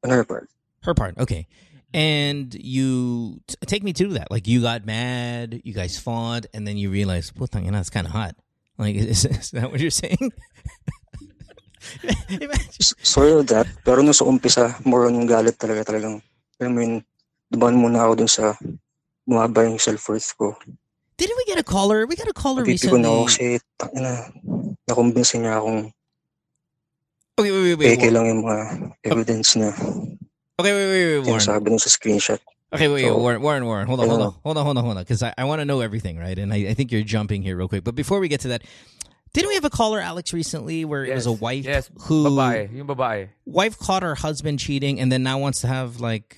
on 0.03 0.11
her 0.11 0.25
part. 0.25 0.49
Her 0.83 0.95
part, 0.95 1.19
okay. 1.19 1.47
And 1.95 2.55
you 2.55 3.41
t- 3.47 3.55
take 3.67 3.83
me 3.83 3.93
to 3.95 4.09
that. 4.19 4.31
Like 4.31 4.47
you 4.47 4.63
got 4.63 4.85
mad, 4.87 5.63
you 5.65 5.73
guys 5.75 5.99
fought, 5.99 6.47
and 6.55 6.67
then 6.67 6.77
you 6.77 6.91
realized, 6.91 7.35
"Putang 7.35 7.67
ina, 7.67 7.81
it's 7.81 7.91
kind 7.91 8.07
of 8.07 8.13
hot." 8.13 8.35
Like, 8.79 8.95
is, 8.99 9.25
is 9.25 9.51
that 9.53 9.71
what 9.71 9.81
you're 9.81 9.91
saying? 9.95 10.19
Imagine- 12.29 12.83
S- 12.83 12.95
Sort 13.03 13.31
of 13.33 13.47
that. 13.49 13.67
Pero 13.87 14.03
nung 14.03 14.13
sa 14.15 14.27
umpisa, 14.27 14.75
more 14.85 15.07
on 15.07 15.15
yung 15.15 15.27
galit 15.31 15.57
talaga 15.59 15.87
talagang, 15.87 16.21
mo 16.61 16.81
yun, 16.83 17.03
dumaan 17.51 17.79
muna 17.79 18.03
ako 18.07 18.13
dun 18.19 18.31
sa 18.31 18.55
bumaba 19.29 19.67
yung 19.67 19.79
self-worth 19.79 20.37
ko. 20.39 20.55
Didn't 21.17 21.37
we 21.37 21.45
get 21.45 21.59
a 21.59 21.65
caller? 21.65 22.07
We 22.07 22.15
got 22.17 22.29
a 22.29 22.37
caller 22.37 22.63
Napipigo 22.65 23.01
na 23.01 23.09
ako 23.09 23.25
recently. 23.25 23.25
Oh, 23.25 23.25
kasi, 23.27 23.45
tangina, 23.81 24.13
nakumbinsin 24.89 25.41
niya 25.45 25.59
akong 25.59 25.93
Okay, 27.39 27.53
wait, 27.53 27.63
wait, 27.63 27.79
wait. 27.79 27.89
peke 28.01 28.09
lang 28.13 28.25
yung 28.27 28.43
mga 28.45 28.65
evidence 29.05 29.57
na 29.57 29.69
Okay, 30.57 30.73
wait, 30.73 30.89
wait, 30.89 31.05
wait, 31.21 31.29
Warren. 31.29 31.41
sinasabi 31.41 31.65
dun 31.69 31.79
sa 31.79 31.91
screenshot. 31.93 32.41
Okay, 32.73 32.89
wait, 32.89 33.05
So, 33.05 33.17
Warren, 33.19 33.41
Warren, 33.43 33.65
Warren. 33.67 33.87
Hold 33.87 34.01
on, 34.01 34.07
I 34.07 34.09
hold 34.09 34.23
on, 34.23 34.33
hold 34.43 34.57
on, 34.57 34.65
hold 34.65 34.79
on, 34.79 34.85
hold 34.85 34.97
on. 34.97 35.03
Because 35.05 35.23
I, 35.23 35.33
I 35.37 35.45
want 35.45 35.61
to 35.61 35.65
know 35.65 35.81
everything, 35.81 36.17
right? 36.19 36.37
And 36.39 36.53
I, 36.53 36.73
I 36.73 36.75
think 36.75 36.91
you're 36.93 37.03
jumping 37.05 37.43
here 37.43 37.57
real 37.57 37.69
quick. 37.69 37.85
But 37.85 37.95
before 37.95 38.21
we 38.21 38.29
get 38.29 38.41
to 38.41 38.49
that, 38.49 38.63
didn't 39.33 39.49
we 39.49 39.55
have 39.55 39.65
a 39.65 39.71
caller, 39.71 40.01
Alex, 40.01 40.33
recently 40.33 40.85
where 40.85 41.05
it 41.05 41.15
was 41.15 41.27
a 41.27 41.33
wife 41.33 41.65
Yes, 41.65 41.91
who 42.09 42.25
babae. 42.25 42.73
Yung 42.75 42.87
babae. 42.89 43.29
wife 43.45 43.79
caught 43.79 44.03
her 44.03 44.15
husband 44.17 44.59
cheating 44.59 44.99
and 44.99 45.13
then 45.13 45.23
now 45.23 45.39
wants 45.39 45.61
to 45.61 45.67
have 45.69 46.01
like 46.01 46.37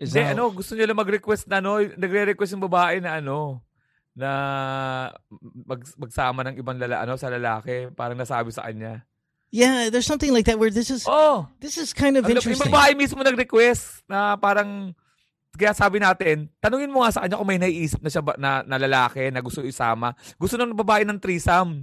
is 0.00 0.10
Hindi, 0.10 0.32
ano, 0.32 0.48
gusto 0.50 0.72
nila 0.72 0.96
mag-request 0.96 1.44
na 1.46 1.60
ano, 1.60 1.76
nagre-request 1.78 2.56
yung 2.56 2.64
babae 2.64 2.98
na 2.98 3.20
ano, 3.20 3.60
na 4.16 4.30
mag, 5.64 5.80
magsama 5.96 6.40
ng 6.42 6.56
ibang 6.56 6.76
lala, 6.76 7.04
ano, 7.04 7.14
sa 7.14 7.28
lalaki. 7.28 7.92
Parang 7.92 8.16
nasabi 8.16 8.50
sa 8.50 8.64
kanya. 8.66 9.04
yeah 9.52 9.90
there's 9.90 10.06
something 10.06 10.30
like 10.30 10.46
that 10.46 10.54
where 10.56 10.70
this 10.70 10.88
is 10.88 11.02
Oh! 11.10 11.42
this 11.58 11.74
is 11.74 11.90
kind 11.90 12.14
of 12.14 12.22
yung 12.22 12.38
interesting 12.38 12.70
babae 12.70 12.94
mismo 12.94 13.18
nag-request 13.20 14.06
na 14.06 14.38
parang 14.38 14.94
kaya 15.50 15.74
sabi 15.74 15.98
natin, 15.98 16.46
tanungin 16.62 16.88
mo 16.88 17.02
nga 17.02 17.10
sa 17.10 17.20
kanya 17.20 17.34
kung 17.34 17.50
may 17.50 17.58
naiisip 17.58 17.98
na 17.98 18.08
siya 18.08 18.22
ba, 18.22 18.38
na, 18.38 18.62
na 18.62 18.78
lalaki 18.78 19.28
na 19.28 19.42
gusto 19.42 19.66
isama. 19.66 20.14
Gusto 20.38 20.54
ng 20.54 20.72
babae 20.72 21.02
ng 21.02 21.18
threesome. 21.18 21.82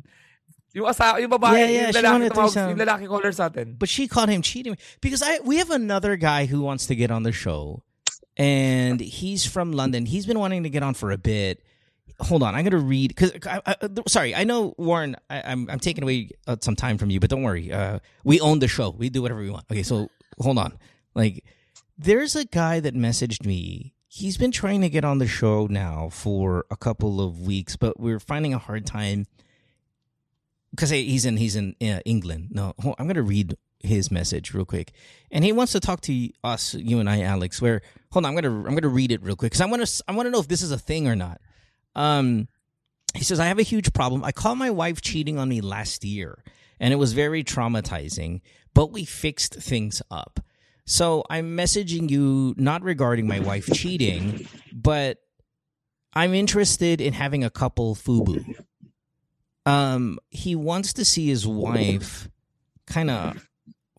Yung 0.72 0.88
asa, 0.88 1.20
yung 1.20 1.28
babae, 1.30 1.60
Yeah, 1.60 1.68
yeah, 1.68 1.84
yung 1.92 1.98
lalaki, 2.00 2.26
tumawag- 2.32 2.72
yung 2.72 2.82
lalaki 2.82 3.04
caller 3.06 3.34
sa 3.36 3.52
atin. 3.52 3.76
but 3.76 3.92
she 3.92 4.08
caught 4.08 4.32
him 4.32 4.40
cheating 4.40 4.72
because 5.04 5.20
I 5.20 5.44
we 5.44 5.60
have 5.60 5.68
another 5.70 6.16
guy 6.16 6.48
who 6.48 6.64
wants 6.64 6.88
to 6.88 6.96
get 6.96 7.12
on 7.12 7.28
the 7.28 7.36
show 7.36 7.84
and 8.38 9.00
he's 9.00 9.46
from 9.46 9.72
London. 9.74 10.06
He's 10.06 10.26
been 10.26 10.40
wanting 10.40 10.64
to 10.64 10.70
get 10.70 10.84
on 10.84 10.94
for 10.94 11.12
a 11.12 11.18
bit. 11.18 11.64
Hold 12.20 12.44
on. 12.44 12.56
I'm 12.56 12.64
gonna 12.64 12.78
read 12.78 13.10
because 13.10 13.32
I, 13.46 13.76
sorry. 14.08 14.34
I 14.34 14.44
know 14.44 14.74
Warren 14.78 15.16
I, 15.30 15.42
I'm 15.46 15.70
I'm 15.70 15.80
taking 15.80 16.04
away 16.04 16.30
uh, 16.48 16.56
some 16.62 16.76
time 16.76 16.98
from 16.98 17.10
you 17.10 17.20
but 17.20 17.30
don't 17.30 17.44
worry. 17.44 17.72
Uh, 17.72 18.00
we 18.24 18.40
own 18.40 18.60
the 18.60 18.68
show. 18.68 18.90
We 18.90 19.10
do 19.10 19.22
whatever 19.22 19.42
we 19.42 19.50
want. 19.50 19.66
Okay 19.72 19.84
so 19.84 20.10
hold 20.40 20.58
on. 20.58 20.78
Like 21.14 21.44
there's 21.98 22.36
a 22.36 22.46
guy 22.46 22.80
that 22.80 22.96
messaged 22.96 23.46
me. 23.46 23.94
He's 24.08 24.38
been 24.38 24.52
trying 24.52 24.82
to 24.82 24.90
get 24.90 25.04
on 25.04 25.20
the 25.20 25.28
show 25.28 25.68
now 25.68 26.10
for 26.10 26.66
a 26.72 26.76
couple 26.76 27.22
of 27.22 27.42
weeks, 27.42 27.76
but 27.76 28.00
we're 28.00 28.20
finding 28.20 28.54
a 28.54 28.58
hard 28.58 28.86
time. 28.86 29.26
Because 30.72 30.90
he's 30.90 31.26
in 31.26 31.38
he's 31.38 31.56
in 31.56 31.76
uh, 31.82 32.00
England. 32.06 32.50
No, 32.52 32.74
hold- 32.80 32.96
I'm 33.00 33.08
gonna 33.08 33.22
read 33.22 33.56
his 33.80 34.12
message 34.12 34.54
real 34.54 34.66
quick, 34.66 34.92
and 35.32 35.44
he 35.44 35.52
wants 35.52 35.72
to 35.74 35.80
talk 35.80 36.02
to 36.02 36.30
us, 36.44 36.74
you 36.74 37.00
and 37.00 37.10
I, 37.10 37.22
Alex. 37.22 37.62
Where 37.62 37.82
hold 38.12 38.26
on, 38.26 38.30
I'm 38.30 38.42
gonna 38.42 38.68
I'm 38.68 38.76
gonna 38.76 38.88
read 38.88 39.12
it 39.12 39.24
real 39.24 39.36
quick 39.36 39.52
because 39.52 39.62
I 39.62 39.66
want 39.66 39.86
to 39.86 40.04
I 40.08 40.14
want 40.14 40.28
to 40.28 40.32
know 40.32 40.40
if 40.40 40.48
this 40.48 40.62
is 40.62 40.72
a 40.72 40.78
thing 40.78 41.08
or 41.08 41.16
not. 41.16 41.42
Um, 41.96 42.48
he 43.14 43.24
says 43.24 43.40
I 43.40 43.46
have 43.46 43.60
a 43.60 43.64
huge 43.64 43.94
problem. 43.94 44.24
I 44.24 44.32
caught 44.32 44.58
my 44.58 44.70
wife 44.70 45.02
cheating 45.02 45.38
on 45.38 45.50
me 45.50 45.62
last 45.62 46.04
year, 46.04 46.44
and 46.80 46.94
it 46.94 46.98
was 46.98 47.14
very 47.14 47.44
traumatizing. 47.44 48.42
But 48.74 48.92
we 48.92 49.06
fixed 49.06 49.56
things 49.56 50.02
up. 50.12 50.40
So 50.86 51.24
I'm 51.30 51.58
messaging 51.58 52.10
you 52.10 52.54
not 52.58 52.82
regarding 52.82 53.28
my 53.28 53.40
wife 53.40 53.66
cheating, 53.74 54.48
but 54.72 55.18
I'm 56.14 56.34
interested 56.34 57.02
in 57.02 57.14
having 57.14 57.44
a 57.44 57.50
couple 57.50 57.94
fubu. 57.96 58.56
Um, 59.66 60.18
he 60.30 60.56
wants 60.56 60.94
to 60.94 61.04
see 61.04 61.28
his 61.28 61.46
wife 61.46 62.30
kind 62.86 63.10
of 63.10 63.50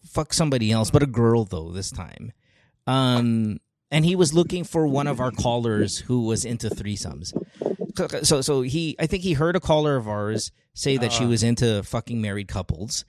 fuck 0.07 0.33
somebody 0.33 0.73
else, 0.73 0.91
but 0.91 1.03
a 1.03 1.07
girl 1.07 1.45
though 1.45 1.73
this 1.73 1.91
time. 1.91 2.33
Um, 2.87 3.59
and 3.91 4.05
he 4.05 4.15
was 4.17 4.33
looking 4.35 4.65
for 4.65 4.87
one 4.87 5.07
of 5.07 5.21
our 5.21 5.31
callers 5.31 5.99
who 5.99 6.25
was 6.27 6.45
into 6.45 6.69
threesomes. 6.69 7.33
So, 8.25 8.41
so 8.43 8.63
he, 8.63 8.95
I 8.99 9.07
think 9.07 9.23
he 9.25 9.33
heard 9.33 9.57
a 9.57 9.61
caller 9.61 9.97
of 9.97 10.07
ours 10.07 10.53
say 10.75 10.97
that 10.99 11.13
she 11.13 11.25
Uh. 11.25 11.29
was 11.29 11.43
into 11.43 11.83
fucking 11.83 12.21
married 12.21 12.47
couples. 12.49 13.05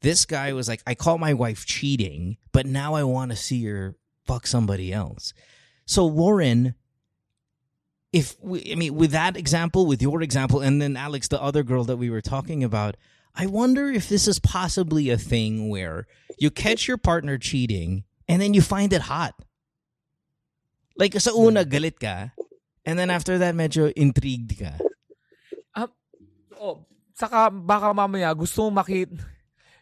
This 0.00 0.24
guy 0.24 0.54
was 0.54 0.66
like, 0.66 0.82
I 0.86 0.94
call 0.94 1.18
my 1.18 1.34
wife 1.34 1.66
cheating, 1.66 2.38
but 2.52 2.64
now 2.64 2.94
I 2.94 3.04
want 3.04 3.32
to 3.32 3.36
see 3.36 3.62
her 3.66 3.96
fuck 4.26 4.46
somebody 4.46 4.92
else. 4.94 5.34
So 5.84 6.06
Warren, 6.06 6.74
if 8.12 8.36
we, 8.40 8.72
I 8.72 8.76
mean, 8.76 8.94
with 8.94 9.10
that 9.10 9.36
example, 9.36 9.84
with 9.86 10.00
your 10.00 10.22
example, 10.22 10.60
and 10.60 10.80
then 10.80 10.96
Alex, 10.96 11.28
the 11.28 11.40
other 11.42 11.62
girl 11.62 11.84
that 11.84 11.98
we 11.98 12.08
were 12.08 12.22
talking 12.22 12.64
about, 12.64 12.96
I 13.34 13.46
wonder 13.46 13.90
if 13.90 14.08
this 14.08 14.26
is 14.26 14.38
possibly 14.38 15.10
a 15.10 15.18
thing 15.18 15.68
where 15.68 16.06
you 16.38 16.50
catch 16.50 16.88
your 16.88 16.96
partner 16.96 17.36
cheating 17.36 18.04
and 18.26 18.40
then 18.40 18.54
you 18.54 18.62
find 18.62 18.92
it 18.92 19.02
hot. 19.02 19.34
Like 21.00 21.16
sa 21.16 21.32
una 21.32 21.64
galit 21.64 21.96
ka, 21.96 22.28
and 22.84 23.00
then 23.00 23.08
after 23.08 23.40
that 23.40 23.56
medyo 23.56 23.88
intrigued 23.96 24.60
ka. 24.60 24.76
Oh, 26.60 26.84
saka 27.16 27.48
baka 27.48 27.88
mamaya 27.96 28.28
gusto 28.36 28.68
mo 28.68 28.84
makita 28.84 29.16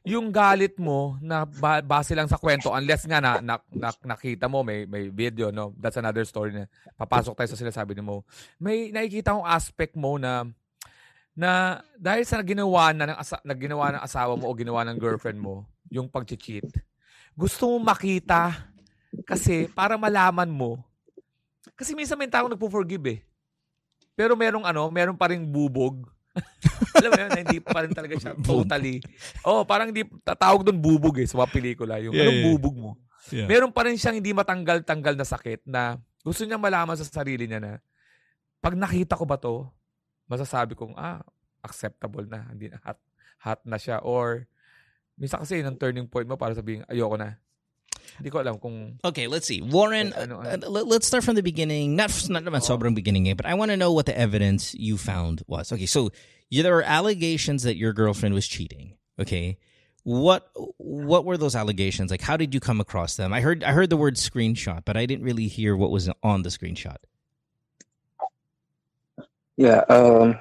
yung 0.07 0.31
galit 0.31 0.79
mo 0.79 1.19
na 1.19 1.43
ba- 1.43 1.83
base 1.83 2.15
lang 2.15 2.31
sa 2.31 2.39
kwento 2.39 2.71
unless 2.71 3.03
nga 3.05 3.19
na, 3.19 3.43
na, 3.43 3.59
na 3.75 3.91
nakita 4.15 4.47
mo 4.47 4.63
may 4.63 4.87
may 4.87 5.11
video 5.11 5.51
no? 5.51 5.75
That's 5.75 5.99
another 5.99 6.23
story 6.23 6.55
na 6.55 6.71
papasok 6.95 7.35
tayo 7.35 7.51
sa 7.51 7.59
sinasabi 7.59 7.99
ni 7.99 8.01
mo. 8.07 8.23
May 8.63 8.95
nakikita 8.95 9.35
akong 9.35 9.51
aspect 9.51 9.99
mo 9.99 10.17
na 10.17 10.47
na 11.35 11.83
dahil 11.99 12.23
sa 12.25 12.41
ginawa 12.47 12.95
na 12.95 13.11
ng 13.11 13.19
asa, 13.19 13.37
na 13.43 13.55
ginawa 13.59 13.95
ng 13.95 14.03
asawa 14.03 14.33
mo 14.39 14.47
o 14.49 14.57
ginawa 14.57 14.87
ng 14.87 14.99
girlfriend 14.99 15.39
mo 15.39 15.67
yung 15.87 16.11
pag-cheat 16.11 16.67
gusto 17.39 17.71
mo 17.71 17.79
makita 17.79 18.71
kasi 19.23 19.71
para 19.71 19.95
malaman 19.95 20.51
mo 20.51 20.83
kasi 21.79 21.95
minsan 21.95 22.19
may 22.19 22.27
tao 22.27 22.51
nagpo-forgive 22.51 23.07
eh 23.15 23.19
pero 24.19 24.35
merong 24.35 24.67
ano 24.67 24.91
meron 24.91 25.15
pa 25.15 25.31
ring 25.31 25.47
bubog 25.47 26.11
alam 26.99 27.11
mo 27.11 27.19
yun, 27.19 27.31
hindi 27.35 27.59
pa 27.59 27.79
rin 27.83 27.93
talaga 27.95 28.15
siya 28.15 28.33
totally. 28.47 29.03
Oh, 29.43 29.67
parang 29.67 29.91
hindi 29.91 30.07
tatawag 30.23 30.63
doon 30.63 30.79
bubog 30.79 31.19
eh 31.19 31.27
sa 31.27 31.39
mga 31.39 31.51
pelikula. 31.51 31.99
Yung 31.99 32.15
Yeah, 32.15 32.31
anong 32.31 32.39
yeah. 32.39 32.47
bubog 32.47 32.77
mo. 32.79 32.91
Yeah. 33.29 33.49
Meron 33.51 33.75
pa 33.75 33.85
rin 33.85 33.99
siyang 33.99 34.23
hindi 34.23 34.33
matanggal-tanggal 34.33 35.15
na 35.19 35.27
sakit 35.27 35.67
na 35.69 35.99
gusto 36.23 36.47
niya 36.47 36.61
malaman 36.61 36.97
sa 36.97 37.05
sarili 37.07 37.51
niya 37.51 37.61
na 37.61 37.73
pag 38.59 38.75
nakita 38.75 39.15
ko 39.15 39.25
ba 39.27 39.39
to, 39.39 39.67
masasabi 40.27 40.75
kong 40.75 40.95
ah, 40.99 41.23
acceptable 41.63 42.27
na. 42.27 42.49
Hindi 42.51 42.73
na 42.73 42.79
hot, 42.83 42.99
hot 43.43 43.61
na 43.63 43.79
siya. 43.79 44.03
Or, 44.03 44.47
minsan 45.15 45.43
kasi 45.43 45.63
ang 45.63 45.79
turning 45.79 46.11
point 46.11 46.27
mo 46.27 46.35
para 46.35 46.55
sabihin, 46.59 46.83
ayoko 46.91 47.15
na. 47.15 47.39
Hindi 48.17 48.31
ko 48.31 48.41
alam 48.41 48.59
kung 48.59 48.99
Okay, 49.05 49.29
let's 49.29 49.47
see. 49.47 49.61
Warren, 49.61 50.13
Eh, 50.17 50.23
ano, 50.25 50.41
uh, 50.41 50.57
uh, 50.57 50.71
let- 50.71 50.87
let's 50.89 51.07
start 51.07 51.25
from 51.25 51.35
the 51.37 51.43
beginning. 51.43 51.97
Not 51.97 52.11
not 52.31 52.43
naman 52.45 52.65
sobrang 52.65 52.95
beginning 52.95 53.29
eh, 53.29 53.35
but 53.35 53.47
I 53.47 53.55
want 53.55 53.71
to 53.71 53.77
know 53.77 53.93
what 53.93 54.07
the 54.07 54.17
evidence 54.17 54.75
you 54.75 54.97
found 54.97 55.43
was. 55.47 55.73
Okay, 55.73 55.87
so 55.87 56.11
you, 56.49 56.63
there 56.63 56.75
were 56.75 56.83
allegations 56.87 57.63
that 57.65 57.77
your 57.77 57.93
girlfriend 57.93 58.35
was 58.35 58.49
cheating. 58.49 58.95
Okay, 59.21 59.59
what 60.05 60.49
what 60.79 61.25
were 61.25 61.37
those 61.37 61.55
allegations? 61.55 62.11
Like, 62.11 62.23
how 62.23 62.37
did 62.37 62.55
you 62.55 62.61
come 62.61 62.81
across 62.81 63.17
them? 63.17 63.33
I 63.33 63.41
heard 63.43 63.63
I 63.65 63.73
heard 63.73 63.91
the 63.91 63.97
word 64.01 64.17
screenshot, 64.17 64.85
but 64.85 64.97
I 64.97 65.05
didn't 65.07 65.25
really 65.25 65.49
hear 65.49 65.77
what 65.77 65.91
was 65.91 66.09
on 66.23 66.43
the 66.43 66.51
screenshot. 66.51 66.97
Yeah. 69.57 69.85
Um. 69.89 70.39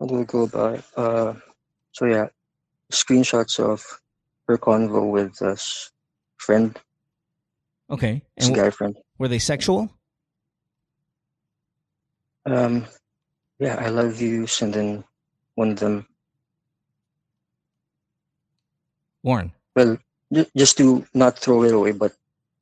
How 0.00 0.06
do 0.06 0.14
we 0.16 0.24
go 0.24 0.42
about 0.42 0.74
it? 0.80 0.84
Uh. 0.96 1.34
So 1.92 2.06
yeah, 2.06 2.28
screenshots 2.92 3.60
of 3.60 3.84
her 4.48 4.58
convo 4.58 5.10
with 5.10 5.36
this 5.38 5.90
friend, 6.38 6.78
Okay, 7.90 8.22
this 8.36 8.46
and 8.48 8.56
guy 8.56 8.70
friend. 8.70 8.96
were 9.18 9.28
they 9.28 9.38
sexual? 9.38 9.90
Um. 12.46 12.86
Yeah, 13.58 13.76
I 13.78 13.90
love 13.90 14.20
you, 14.20 14.46
and 14.60 14.74
then 14.74 15.04
one 15.54 15.70
of 15.70 15.78
them. 15.78 16.06
Warren, 19.22 19.52
Well, 19.76 19.98
ju- 20.34 20.50
just 20.56 20.76
to 20.78 21.06
not 21.14 21.38
throw 21.38 21.62
it 21.62 21.72
away, 21.72 21.92
but 21.92 22.10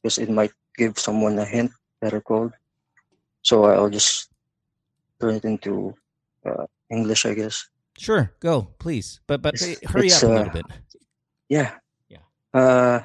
because 0.02 0.18
it 0.18 0.28
might 0.28 0.52
give 0.76 0.98
someone 0.98 1.38
a 1.38 1.44
hint 1.44 1.72
that 2.02 2.12
are 2.12 2.20
cold. 2.20 2.52
So 3.42 3.64
I'll 3.64 3.88
just 3.88 4.28
turn 5.18 5.36
it 5.36 5.44
into 5.46 5.94
uh, 6.44 6.66
English, 6.90 7.24
I 7.24 7.32
guess. 7.32 7.64
sure, 7.96 8.32
go 8.40 8.68
please, 8.78 9.20
but 9.26 9.40
but 9.40 9.54
It's- 9.54 9.80
hurry 9.90 10.12
up 10.12 10.22
a 10.22 10.26
uh, 10.26 10.36
little 10.36 10.52
bit. 10.52 10.66
Yeah. 11.50 11.74
Yeah. 12.08 12.18
Uh, 12.54 13.02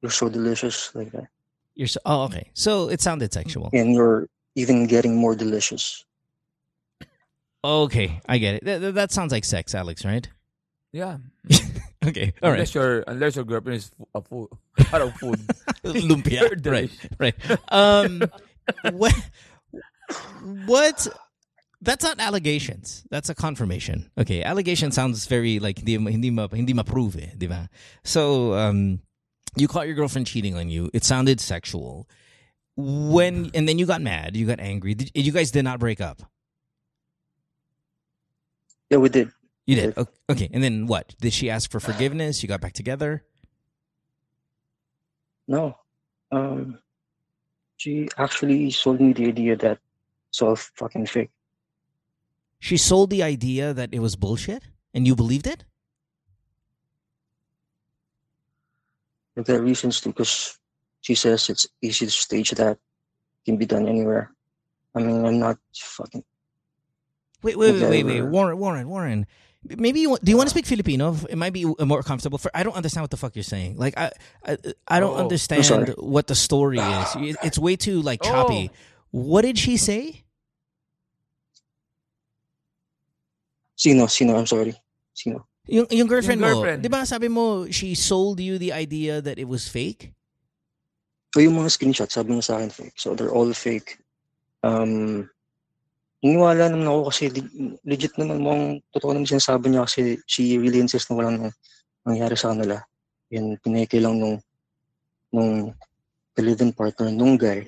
you're 0.00 0.10
so 0.14 0.28
delicious 0.28 0.94
like 0.94 1.10
that, 1.12 1.26
You're 1.74 1.88
so, 1.88 1.98
oh 2.06 2.22
okay, 2.30 2.50
so 2.54 2.88
it 2.88 3.00
sounded 3.00 3.32
sexual. 3.32 3.70
and 3.72 3.92
you're 3.94 4.28
even 4.54 4.86
getting 4.86 5.16
more 5.16 5.34
delicious. 5.34 6.04
Okay, 7.64 8.20
I 8.28 8.38
get 8.38 8.56
it. 8.56 8.64
That, 8.64 8.80
that- 8.80 8.94
that 8.94 9.10
sounds 9.12 9.32
like 9.32 9.44
sex, 9.44 9.74
Alex, 9.74 10.04
right? 10.04 10.28
yeah. 10.92 11.18
Okay, 12.04 12.34
all 12.42 12.50
right. 12.50 12.58
Unless 12.58 12.74
your 12.74 13.04
unless 13.06 13.36
your 13.36 13.44
girlfriend 13.44 13.76
is 13.78 13.92
a 14.12 14.20
food, 14.20 14.48
parang 14.76 15.12
food. 15.22 15.38
lumpia. 15.84 16.50
Right, 16.66 16.90
right. 17.20 17.36
Um, 17.70 18.24
what? 18.90 19.14
What? 20.66 21.06
That's 21.84 22.04
not 22.04 22.20
allegations. 22.20 23.02
That's 23.10 23.28
a 23.28 23.34
confirmation. 23.34 24.08
Okay, 24.16 24.42
allegation 24.44 24.92
sounds 24.92 25.26
very 25.26 25.58
like 25.58 25.78
hindi 25.78 25.98
hindi 25.98 26.30
ma 26.30 26.46
hindi 26.46 26.72
ma-prove, 26.72 27.16
eh, 27.18 27.30
di 27.36 27.48
ba? 27.48 27.68
So, 28.04 28.54
um, 28.54 29.00
you 29.56 29.66
caught 29.66 29.86
your 29.86 29.96
girlfriend 29.96 30.28
cheating 30.28 30.54
on 30.56 30.70
you. 30.70 30.90
It 30.94 31.02
sounded 31.02 31.40
sexual. 31.40 32.08
When 32.76 33.50
and 33.52 33.68
then 33.68 33.78
you 33.78 33.84
got 33.86 34.00
mad. 34.00 34.36
You 34.36 34.46
got 34.46 34.60
angry. 34.60 34.94
Did, 34.94 35.10
you 35.14 35.32
guys 35.32 35.50
did 35.50 35.64
not 35.64 35.80
break 35.80 36.00
up. 36.00 36.22
Yeah, 38.88 38.98
we 38.98 39.08
did. 39.08 39.30
You 39.66 39.76
did. 39.76 39.94
O- 39.98 40.06
Okay, 40.30 40.48
and 40.52 40.62
then 40.62 40.86
what? 40.86 41.14
Did 41.20 41.32
she 41.34 41.50
ask 41.50 41.68
for 41.70 41.80
forgiveness? 41.80 42.42
You 42.42 42.48
got 42.48 42.60
back 42.62 42.72
together. 42.72 43.24
No. 45.48 45.76
Um, 46.30 46.78
she 47.76 48.08
actually 48.16 48.70
sold 48.70 49.00
me 49.00 49.12
the 49.12 49.26
idea 49.26 49.56
that 49.56 49.78
it's 50.30 50.40
all 50.40 50.56
fucking 50.56 51.06
fake. 51.06 51.30
She 52.62 52.76
sold 52.76 53.10
the 53.10 53.24
idea 53.24 53.74
that 53.74 53.90
it 53.90 53.98
was 53.98 54.14
bullshit, 54.14 54.62
and 54.94 55.04
you 55.04 55.16
believed 55.16 55.48
it. 55.48 55.64
Like 59.34 59.46
there 59.46 59.58
are 59.58 59.62
reasons 59.62 60.00
to, 60.02 60.10
because 60.10 60.58
she 61.00 61.16
says 61.16 61.50
it's 61.50 61.66
easy 61.82 62.06
to 62.06 62.12
stage 62.12 62.52
that 62.52 62.78
can 63.44 63.56
be 63.56 63.66
done 63.66 63.88
anywhere. 63.88 64.30
I 64.94 65.00
mean, 65.02 65.26
I'm 65.26 65.40
not 65.40 65.58
fucking. 65.74 66.22
Wait, 67.42 67.58
wait, 67.58 67.72
wait, 67.74 67.90
wait, 67.90 68.04
wait, 68.04 68.22
Warren, 68.22 68.56
Warren, 68.58 68.88
Warren. 68.88 69.26
Maybe 69.64 69.98
you 69.98 70.10
want, 70.10 70.24
do 70.24 70.30
you 70.30 70.36
want 70.36 70.46
to 70.46 70.50
speak 70.54 70.66
Filipino? 70.66 71.16
It 71.28 71.36
might 71.36 71.52
be 71.52 71.64
more 71.64 72.04
comfortable 72.04 72.38
for. 72.38 72.52
I 72.54 72.62
don't 72.62 72.76
understand 72.76 73.02
what 73.02 73.10
the 73.10 73.16
fuck 73.16 73.34
you're 73.34 73.42
saying. 73.42 73.76
Like 73.76 73.98
I, 73.98 74.12
I, 74.46 74.56
I 74.86 75.00
don't 75.00 75.14
Oh, 75.14 75.18
oh. 75.18 75.22
understand 75.26 75.94
what 75.98 76.28
the 76.28 76.36
story 76.36 76.78
is. 76.78 77.16
It's 77.42 77.58
way 77.58 77.74
too 77.74 78.02
like 78.02 78.22
choppy. 78.22 78.70
Oh. 78.72 78.76
What 79.10 79.42
did 79.42 79.58
she 79.58 79.76
say? 79.76 80.22
Sino, 83.74 84.06
sino, 84.06 84.36
I'm 84.36 84.46
sorry. 84.46 84.74
Sino. 85.12 85.48
Yung, 85.70 85.86
yung 85.90 86.08
girlfriend, 86.10 86.40
Yung 86.42 86.48
girlfriend. 86.50 86.80
mo, 86.80 86.84
di 86.84 86.90
ba 86.90 87.06
sabi 87.06 87.28
mo, 87.28 87.70
she 87.70 87.94
sold 87.94 88.40
you 88.40 88.58
the 88.58 88.72
idea 88.72 89.22
that 89.22 89.38
it 89.38 89.46
was 89.46 89.68
fake? 89.68 90.10
So 91.32 91.40
yung 91.40 91.56
mga 91.56 91.70
screenshots, 91.72 92.12
sabi 92.12 92.34
niya 92.34 92.44
sa 92.44 92.54
akin 92.60 92.68
fake. 92.68 92.96
So 92.98 93.14
they're 93.14 93.32
all 93.32 93.48
fake. 93.54 93.96
Um, 94.62 95.28
Iniwala 96.22 96.70
naman 96.70 96.86
ako 96.86 97.10
kasi 97.10 97.34
le- 97.34 97.50
legit 97.82 98.14
naman 98.14 98.38
mukhang 98.38 98.78
totoo 98.94 99.10
naman 99.10 99.26
sinasabi 99.26 99.74
niya 99.74 99.82
kasi 99.90 100.22
she 100.30 100.54
really 100.54 100.78
insists 100.78 101.10
na 101.10 101.18
walang 101.18 101.34
nang- 101.34 101.56
nangyari 102.06 102.38
sa 102.38 102.54
kanila. 102.54 102.78
Yan, 103.34 103.58
pineke 103.58 103.98
lang 103.98 104.22
nung, 104.22 104.38
nung 105.34 105.74
the 106.38 106.42
live-in 106.46 106.70
partner 106.70 107.10
nung 107.10 107.34
guy 107.34 107.66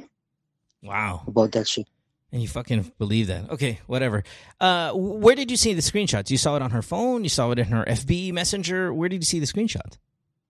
Wow. 0.87 1.27
about 1.27 1.51
that 1.51 1.67
shit. 1.67 1.89
And 2.35 2.43
you 2.43 2.49
fucking 2.49 2.91
believe 2.99 3.29
that. 3.29 3.49
Okay, 3.49 3.79
whatever. 3.87 4.25
Uh, 4.61 4.91
where 4.93 5.37
did 5.37 5.53
you 5.53 5.57
see 5.57 5.73
the 5.73 5.81
screenshots? 5.81 6.31
You 6.31 6.37
saw 6.37 6.57
it 6.57 6.63
on 6.63 6.73
her 6.73 6.83
phone? 6.83 7.23
You 7.23 7.31
saw 7.31 7.53
it 7.53 7.61
in 7.61 7.67
her 7.67 7.85
FB 7.85 8.33
messenger? 8.33 8.93
Where 8.93 9.09
did 9.09 9.23
you 9.23 9.25
see 9.25 9.39
the 9.39 9.47
screenshot? 9.47 9.99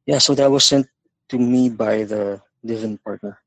Yeah, 0.06 0.16
so 0.16 0.34
that 0.34 0.50
was 0.50 0.64
sent 0.64 0.86
to 1.28 1.36
me 1.38 1.68
by 1.68 2.04
the 2.04 2.40
live-in 2.62 2.96
partner. 2.96 3.38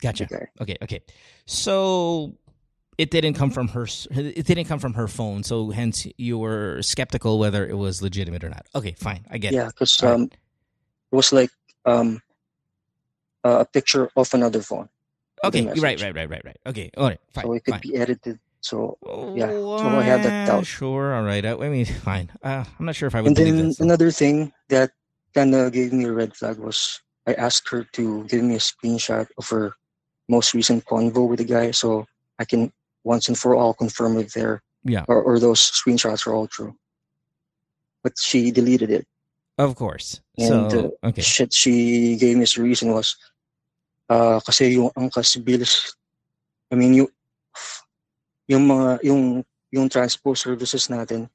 Gotcha. 0.00 0.24
Okay. 0.24 0.46
Okay, 0.62 0.76
okay. 0.80 1.02
So 1.44 2.32
it 2.96 3.10
didn't 3.10 3.34
come 3.34 3.50
from 3.50 3.68
her. 3.68 3.86
It 4.12 4.46
didn't 4.46 4.64
come 4.64 4.78
from 4.78 4.94
her 4.94 5.06
phone. 5.06 5.42
So 5.42 5.68
hence 5.68 6.06
you 6.16 6.38
were 6.38 6.80
skeptical 6.80 7.38
whether 7.38 7.66
it 7.66 7.76
was 7.76 8.00
legitimate 8.00 8.44
or 8.44 8.48
not. 8.48 8.66
Okay, 8.74 8.94
fine. 8.98 9.26
I 9.30 9.36
get 9.36 9.52
Yeah, 9.52 9.60
it. 9.60 9.62
Yeah 9.64 9.68
because 9.68 10.02
All 10.02 10.08
right. 10.08 10.14
um, 10.14 10.22
it 10.22 11.14
was 11.14 11.34
like 11.34 11.50
um, 11.84 12.22
uh, 13.44 13.58
a 13.60 13.64
picture 13.66 14.08
of 14.16 14.32
another 14.32 14.62
phone. 14.62 14.88
Okay, 15.48 15.66
right, 15.80 16.00
right, 16.02 16.14
right, 16.14 16.30
right, 16.30 16.44
right. 16.44 16.56
Okay, 16.66 16.90
all 16.96 17.08
right, 17.08 17.20
fine. 17.32 17.44
so 17.44 17.52
it 17.54 17.64
could 17.64 17.72
fine. 17.74 17.80
be 17.82 17.96
edited. 17.96 18.38
So 18.60 18.98
yeah, 19.36 19.50
Oh, 19.50 19.78
so 19.78 19.84
I 19.86 20.02
have 20.02 20.22
that 20.24 20.46
doubt. 20.48 20.66
Sure, 20.66 21.14
all 21.14 21.22
right. 21.22 21.44
I, 21.44 21.52
I 21.52 21.68
mean, 21.68 21.84
fine. 22.04 22.30
Uh, 22.42 22.64
I'm 22.78 22.86
not 22.86 22.96
sure 22.96 23.06
if 23.06 23.14
I 23.14 23.20
would 23.22 23.28
and 23.28 23.36
then 23.36 23.56
this. 23.68 23.80
another 23.80 24.10
thing 24.10 24.52
that 24.68 24.90
kind 25.34 25.54
of 25.54 25.72
gave 25.72 25.92
me 25.92 26.04
a 26.04 26.12
red 26.12 26.34
flag 26.34 26.58
was 26.58 27.00
I 27.26 27.34
asked 27.34 27.68
her 27.70 27.84
to 27.92 28.24
give 28.24 28.42
me 28.42 28.56
a 28.56 28.58
screenshot 28.58 29.26
of 29.38 29.48
her 29.50 29.72
most 30.28 30.54
recent 30.54 30.84
convo 30.84 31.28
with 31.28 31.38
the 31.38 31.44
guy, 31.44 31.70
so 31.70 32.06
I 32.38 32.44
can 32.44 32.72
once 33.04 33.28
and 33.28 33.38
for 33.38 33.54
all 33.54 33.72
confirm 33.74 34.18
if 34.18 34.32
they're 34.32 34.62
Yeah. 34.84 35.04
or, 35.06 35.22
or 35.22 35.38
those 35.38 35.60
screenshots 35.60 36.26
are 36.26 36.34
all 36.34 36.48
true. 36.48 36.74
but 38.02 38.14
she 38.18 38.50
deleted 38.50 38.90
it. 38.90 39.06
Of 39.58 39.74
course. 39.74 40.20
And, 40.38 40.70
so 40.70 40.92
okay. 41.04 41.22
Shit 41.22 41.52
she 41.52 42.16
gave 42.16 42.36
me 42.36 42.42
as 42.42 42.56
a 42.56 42.62
reason 42.62 42.92
was 42.92 43.16
uh 44.10 44.38
kasi 44.42 44.78
yung 44.78 44.90
angkas 44.94 45.38
bills 45.42 45.94
I 46.70 46.74
mean 46.78 47.04
yung 47.04 47.10
yung 48.46 48.64
mga 48.66 49.02
yung 49.06 49.22
yung 49.74 49.86
transport 49.90 50.38
services 50.38 50.86
natin 50.86 51.26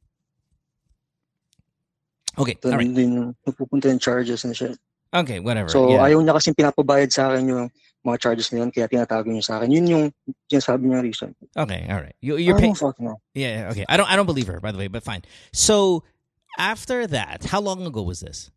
Okay. 2.40 2.56
All 2.64 2.72
doon 2.72 2.80
right. 2.80 2.96
din 2.96 3.12
napupunta 3.44 3.92
yung 3.92 4.00
charges 4.00 4.48
and 4.48 4.56
shit. 4.56 4.80
Okay. 5.12 5.40
Whatever. 5.44 5.68
So 5.68 5.92
yeah. 5.92 6.08
ayaw 6.08 6.24
niya 6.24 6.40
kasi 6.40 6.56
pinapabayad 6.56 7.12
sa 7.12 7.32
akin 7.32 7.44
yung 7.52 7.66
mga 8.02 8.18
charges 8.18 8.50
na 8.50 8.64
yun 8.64 8.72
kaya 8.72 8.88
tinatago 8.88 9.28
niya 9.28 9.44
sa 9.44 9.54
akin. 9.60 9.70
Yun 9.72 9.86
yung 9.88 10.06
sinasabi 10.48 10.88
niya 10.88 11.04
reason. 11.04 11.36
okay. 11.58 11.86
All 11.92 12.00
right. 12.00 12.16
You, 12.24 12.40
you're 12.40 12.58
paying. 12.58 12.76
know. 13.00 13.20
Yeah. 13.36 13.70
Okay. 13.72 13.86
I 13.90 14.00
don't. 14.00 14.08
I 14.08 14.16
don't 14.16 14.26
believe 14.26 14.48
her. 14.48 14.60
By 14.64 14.72
the 14.72 14.80
way, 14.80 14.88
but 14.88 15.04
fine. 15.04 15.28
So 15.52 16.08
after 16.56 17.06
that, 17.08 17.52
how 17.52 17.60
long 17.60 17.84
ago 17.84 18.02
was 18.02 18.24
this? 18.24 18.50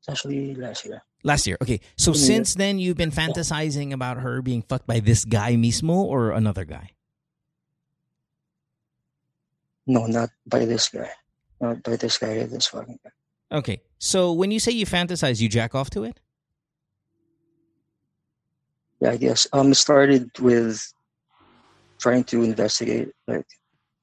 It's 0.00 0.08
actually 0.08 0.54
last 0.54 0.86
year. 0.86 1.02
Last 1.24 1.46
year. 1.46 1.56
Okay. 1.60 1.80
So 1.96 2.12
Yeah. 2.12 2.20
since 2.20 2.54
then, 2.54 2.78
you've 2.78 2.96
been 2.96 3.10
fantasizing 3.10 3.92
about 3.92 4.18
her 4.18 4.42
being 4.42 4.62
fucked 4.62 4.86
by 4.86 5.00
this 5.00 5.24
guy 5.24 5.54
mismo 5.54 5.90
or 5.96 6.30
another 6.30 6.64
guy. 6.64 6.90
No, 9.86 10.06
not 10.06 10.30
by 10.46 10.64
this 10.64 10.88
guy. 10.88 11.10
Not 11.60 11.82
by 11.82 11.96
this 11.96 12.18
guy, 12.18 12.44
this 12.44 12.66
fucking 12.66 12.98
guy. 13.02 13.10
Okay. 13.58 13.80
So 13.98 14.32
when 14.32 14.50
you 14.50 14.60
say 14.60 14.72
you 14.72 14.86
fantasize, 14.86 15.40
you 15.40 15.48
jack 15.48 15.74
off 15.74 15.90
to 15.90 16.04
it. 16.04 16.20
Yeah, 19.00 19.10
I 19.10 19.16
guess. 19.16 19.46
Um, 19.52 19.72
it 19.72 19.76
started 19.76 20.30
with 20.38 20.92
trying 21.98 22.24
to 22.24 22.42
investigate, 22.42 23.10
like, 23.26 23.46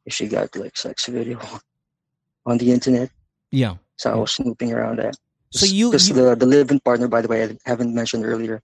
if 0.06 0.14
she 0.14 0.28
got 0.28 0.56
like 0.56 0.76
sex 0.78 1.08
video 1.08 1.40
on 2.46 2.58
the 2.58 2.72
internet. 2.72 3.10
Yeah. 3.52 3.76
So 3.98 4.12
I 4.12 4.16
was 4.16 4.32
snooping 4.34 4.74
around 4.74 5.00
that. 5.00 5.16
So 5.54 5.66
you- 5.66 5.92
because 5.92 6.10
you- 6.10 6.16
the 6.16 6.36
the 6.36 6.46
live-in 6.46 6.80
partner, 6.80 7.08
by 7.08 7.22
the 7.22 7.28
way, 7.28 7.44
I 7.46 7.58
haven't 7.66 7.94
mentioned 7.94 8.26
earlier. 8.26 8.62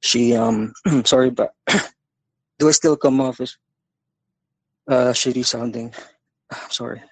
She 0.00 0.34
um, 0.36 0.72
sorry, 1.04 1.30
but 1.30 1.54
do 2.58 2.68
I 2.68 2.72
still 2.72 2.96
come 2.96 3.20
off 3.20 3.40
as 3.40 3.56
uh 4.88 5.12
shitty 5.12 5.44
sounding? 5.44 5.92
Sorry. 6.70 7.02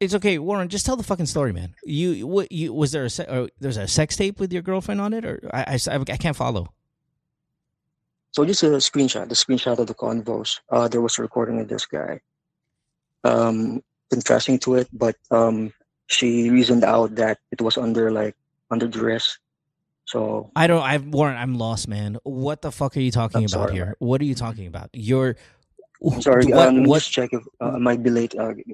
It's 0.00 0.14
okay, 0.14 0.38
Warren. 0.38 0.68
Just 0.68 0.86
tell 0.86 0.96
the 0.96 1.02
fucking 1.02 1.26
story, 1.26 1.52
man. 1.52 1.74
You 1.84 2.24
what? 2.26 2.52
You 2.52 2.72
was 2.72 2.92
there 2.92 3.04
a 3.04 3.10
se- 3.10 3.26
or 3.28 3.48
there's 3.58 3.76
a 3.76 3.88
sex 3.88 4.14
tape 4.16 4.38
with 4.38 4.52
your 4.52 4.62
girlfriend 4.62 5.00
on 5.00 5.12
it, 5.12 5.24
or 5.26 5.40
I, 5.52 5.76
I, 5.76 5.96
I 5.96 6.16
can't 6.16 6.36
follow. 6.36 6.72
So 8.30 8.44
just 8.44 8.62
a 8.62 8.66
screenshot, 8.78 9.28
the 9.28 9.34
screenshot 9.34 9.78
of 9.78 9.88
the 9.88 9.94
convos. 9.94 10.60
Uh, 10.70 10.86
there 10.86 11.00
was 11.00 11.18
a 11.18 11.22
recording 11.22 11.58
of 11.60 11.66
this 11.68 11.84
guy 11.86 12.20
um, 13.24 13.82
confessing 14.10 14.58
to 14.60 14.76
it, 14.76 14.88
but 14.92 15.16
um, 15.32 15.72
she 16.06 16.48
reasoned 16.48 16.84
out 16.84 17.16
that 17.16 17.38
it 17.50 17.60
was 17.60 17.76
under 17.76 18.12
like 18.12 18.36
under 18.70 18.86
duress. 18.88 19.38
So 20.04 20.50
I 20.56 20.66
don't. 20.66 20.82
I've 20.82 21.06
Warren. 21.06 21.36
I'm 21.36 21.56
lost, 21.58 21.86
man. 21.88 22.16
What 22.24 22.62
the 22.62 22.72
fuck 22.72 22.96
are 22.96 23.00
you 23.00 23.10
talking 23.10 23.38
I'm 23.38 23.44
about 23.44 23.68
sorry, 23.68 23.72
here? 23.74 23.96
What 23.98 24.20
are 24.20 24.24
you 24.24 24.34
talking 24.34 24.66
about? 24.66 24.88
You're. 24.94 25.36
I'm 26.04 26.22
sorry. 26.22 26.46
What? 26.46 26.68
um, 26.68 26.84
what 26.84 26.98
just 27.00 27.12
check 27.12 27.30
if 27.32 27.42
uh, 27.60 27.72
I 27.76 27.78
might 27.78 28.02
be 28.02 28.08
late. 28.10 28.34
Uh, 28.34 28.52
give 28.54 28.66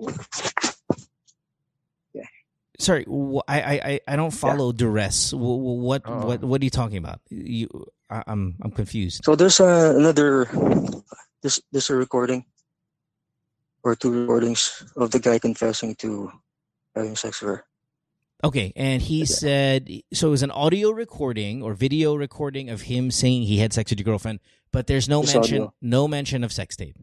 sorry, 2.78 3.06
I, 3.48 3.60
I, 3.62 3.80
I- 3.84 4.00
I 4.08 4.16
don't 4.16 4.32
follow 4.32 4.72
duress. 4.72 5.30
Wh- 5.30 5.38
wh- 5.62 5.78
What, 5.82 6.02
Oh. 6.06 6.26
what, 6.26 6.42
what 6.42 6.60
are 6.60 6.64
you 6.64 6.70
talking 6.70 6.98
about? 6.98 7.20
You, 7.30 7.68
I, 8.10 8.22
I'm, 8.26 8.56
I'm 8.62 8.70
confused. 8.72 9.24
so 9.24 9.34
there's 9.36 9.60
uh, 9.60 9.94
another. 9.96 10.46
This 11.42 11.60
this 11.72 11.90
a 11.90 11.94
recording 11.94 12.44
or 13.82 13.94
two 13.94 14.10
recordings 14.10 14.82
of 14.96 15.10
the 15.10 15.18
guy 15.20 15.38
confessing 15.38 15.94
to 15.96 16.32
having 16.96 17.16
sex 17.16 17.42
with 17.42 17.50
her. 17.50 17.64
Okay, 18.44 18.72
and 18.76 19.00
he 19.00 19.22
Okay. 19.22 19.26
said 19.26 19.90
so. 20.12 20.28
It 20.28 20.30
was 20.30 20.42
an 20.42 20.50
audio 20.50 20.90
recording 20.90 21.62
or 21.62 21.72
video 21.72 22.14
recording 22.14 22.68
of 22.68 22.82
him 22.82 23.10
saying 23.10 23.44
he 23.44 23.56
had 23.58 23.72
sex 23.72 23.90
with 23.90 23.98
your 23.98 24.04
girlfriend, 24.04 24.40
but 24.70 24.86
there's 24.86 25.08
no 25.08 25.22
Just 25.22 25.34
mention, 25.34 25.58
audio. 25.62 25.74
no 25.80 26.06
mention 26.06 26.44
of 26.44 26.52
sex 26.52 26.76
tape. 26.76 26.96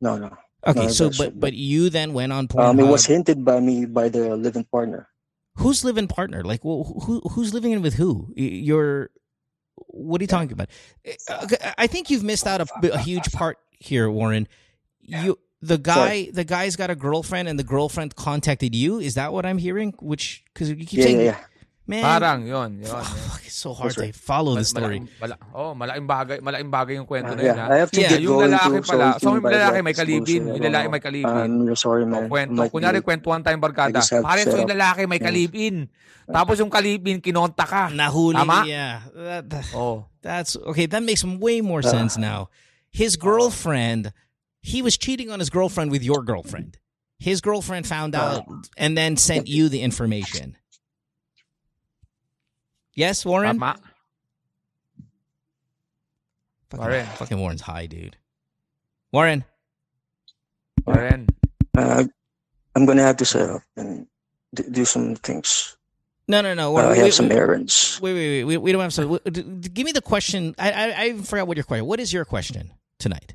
No, 0.00 0.16
no. 0.16 0.36
Okay, 0.66 0.86
No, 0.86 0.88
so 0.88 1.10
but 1.18 1.40
but 1.40 1.54
you 1.54 1.90
then 1.90 2.12
went 2.12 2.32
on 2.32 2.46
Pornhub. 2.46 2.64
Um, 2.70 2.80
it 2.80 2.86
was 2.86 3.04
hinted 3.06 3.44
by 3.44 3.58
me 3.60 3.84
by 3.86 4.08
the 4.08 4.36
living 4.36 4.64
partner. 4.64 5.08
who's 5.56 5.84
living 5.84 6.06
partner? 6.06 6.44
Like, 6.44 6.60
wh- 6.60 6.86
who 7.04 7.20
who's 7.32 7.52
living 7.52 7.72
in 7.72 7.82
with 7.82 7.94
who? 7.94 8.32
Y- 8.36 8.44
You're 8.44 9.10
what 9.74 10.20
are 10.20 10.24
you 10.24 10.28
talking 10.28 10.52
about? 10.52 10.68
Uh, 11.28 11.46
I 11.76 11.86
think 11.88 12.10
you've 12.10 12.22
missed 12.22 12.46
out 12.46 12.60
a, 12.60 12.92
a 12.94 12.98
huge 12.98 13.32
part 13.32 13.58
here, 13.72 14.08
Warren. 14.10 14.46
You 15.00 15.38
the 15.62 15.76
guy 15.78 16.30
the 16.32 16.44
guy's 16.44 16.76
got 16.76 16.88
a 16.90 16.96
girlfriend 16.96 17.48
and 17.48 17.58
the 17.58 17.64
girlfriend 17.64 18.16
contacted 18.16 18.74
you. 18.74 18.98
Is 18.98 19.14
that 19.14 19.32
what 19.32 19.44
I'm 19.44 19.58
hearing? 19.58 19.92
Which 20.00 20.42
because 20.52 20.70
you 20.70 20.76
keep 20.76 20.98
Yeah, 20.98 21.04
saying, 21.04 21.20
yeah, 21.20 21.24
yeah. 21.36 21.38
man, 21.86 22.02
Parang, 22.06 22.40
yon, 22.46 22.70
yun, 22.80 22.88
fuck, 22.88 23.04
fuck, 23.04 23.42
it's 23.44 23.58
so 23.60 23.74
hard 23.74 23.92
That's 23.92 24.16
to 24.16 24.24
follow 24.24 24.54
the 24.56 24.64
story. 24.64 25.04
Malaking, 25.04 25.20
mala, 25.20 25.36
oh, 25.52 25.72
malaking 25.74 26.06
bagay, 26.08 26.38
malaking 26.40 26.70
bagay 26.70 26.94
yung 26.96 27.04
kwento 27.06 27.32
Uh, 27.32 27.36
na 27.36 27.42
yun, 27.44 27.50
yeah, 27.50 27.66
ha? 27.66 27.74
I 27.74 27.76
have 27.82 27.90
to 27.92 28.00
Yeah, 28.00 28.08
get 28.14 28.20
yung 28.22 28.32
going 28.40 28.50
lalaki 28.56 28.72
too, 28.80 28.88
pala. 28.88 29.04
we 29.04 29.12
So, 29.12 29.18
can 29.20 29.34
yung 29.36 29.42
buy 29.42 29.50
lalaki 29.52 29.74
that 29.76 29.84
may 29.84 29.92
kalibin. 29.92 30.20
exclusive. 30.22 30.40
I 30.40 30.46
Yung 30.48 30.56
don't 30.62 30.70
lalaki 30.72 30.84
know. 30.86 30.94
may 30.96 31.02
kalibin. 31.02 31.34
I'm 31.44 31.54
really 31.60 31.76
sorry, 31.76 32.04
man. 32.06 32.24
O, 32.24 32.28
kwento. 32.30 32.52
Might 32.56 32.70
be 32.70 32.72
Kunyari, 32.78 32.98
late. 33.02 33.04
kwentuhan 33.04 33.40
tayong 33.44 33.60
barkada. 33.60 33.90
I 33.90 33.98
just 34.00 34.10
have 34.16 34.24
Pare, 34.24 34.38
to 34.38 34.44
so 34.44 34.50
set 34.54 34.60
yung 34.64 34.70
up. 34.70 34.76
lalaki 34.78 35.00
may 35.10 35.18
Yeah. 35.20 35.26
kalibin. 35.28 35.76
Tapos 36.30 36.56
yung 36.62 36.70
kalibin, 36.70 37.16
kinonta 37.20 37.66
ka. 37.66 37.90
Nahuli, 37.90 38.38
Tama? 38.38 38.64
yeah. 38.64 39.02
That- 39.12 39.50
that- 39.50 39.74
Oh. 39.74 40.06
That's 40.22 40.54
okay. 40.72 40.86
That 40.86 41.02
makes 41.02 41.20
way 41.26 41.60
more 41.60 41.82
Uh. 41.84 41.90
sense 41.90 42.16
now. 42.16 42.48
His 42.88 43.16
girlfriend, 43.18 44.12
he 44.62 44.82
was 44.82 44.96
cheating 44.96 45.30
on 45.30 45.38
his 45.38 45.50
girlfriend 45.50 45.90
with 45.90 46.02
your 46.02 46.22
girlfriend. 46.22 46.78
His 47.18 47.40
girlfriend 47.40 47.86
found 47.86 48.14
out 48.14 48.44
and 48.76 48.96
then 48.96 49.16
sent 49.16 49.46
you 49.46 49.68
the 49.68 49.82
information. 49.82 50.56
Yes, 52.94 53.24
Warren. 53.24 53.56
Tama. 53.58 53.78
Fucking, 56.70 56.84
Warren. 56.86 57.06
fucking 57.16 57.38
Warren's 57.38 57.60
high, 57.62 57.86
dude. 57.86 58.16
Warren. 59.12 59.44
Warren. 60.86 61.26
Uh, 61.76 62.04
I'm 62.74 62.86
gonna 62.86 63.02
have 63.02 63.16
to 63.18 63.24
set 63.24 63.50
up 63.50 63.62
and 63.76 64.06
d- 64.54 64.64
do 64.70 64.84
some 64.84 65.16
things. 65.16 65.76
No, 66.28 66.40
no, 66.42 66.54
no. 66.54 66.68
Uh, 66.68 66.72
Warren, 66.72 66.88
I 66.90 66.94
have 66.96 67.04
wait, 67.04 67.14
some 67.14 67.28
wait, 67.28 67.36
errands. 67.36 67.98
wait, 68.00 68.12
wait, 68.14 68.28
wait. 68.38 68.44
We, 68.44 68.56
we 68.56 68.72
don't 68.72 68.80
have 68.82 68.92
some. 68.92 69.04
w- 69.04 69.20
d- 69.30 69.42
d- 69.42 69.68
Give 69.68 69.84
me 69.84 69.92
the 69.92 70.00
question. 70.00 70.54
I, 70.58 70.70
I, 70.70 70.90
I 70.90 71.06
even 71.08 71.22
forgot 71.24 71.48
what 71.48 71.56
your 71.56 71.64
question. 71.64 71.86
What 71.86 71.98
is 72.00 72.12
your 72.12 72.24
question 72.24 72.72
tonight, 72.98 73.34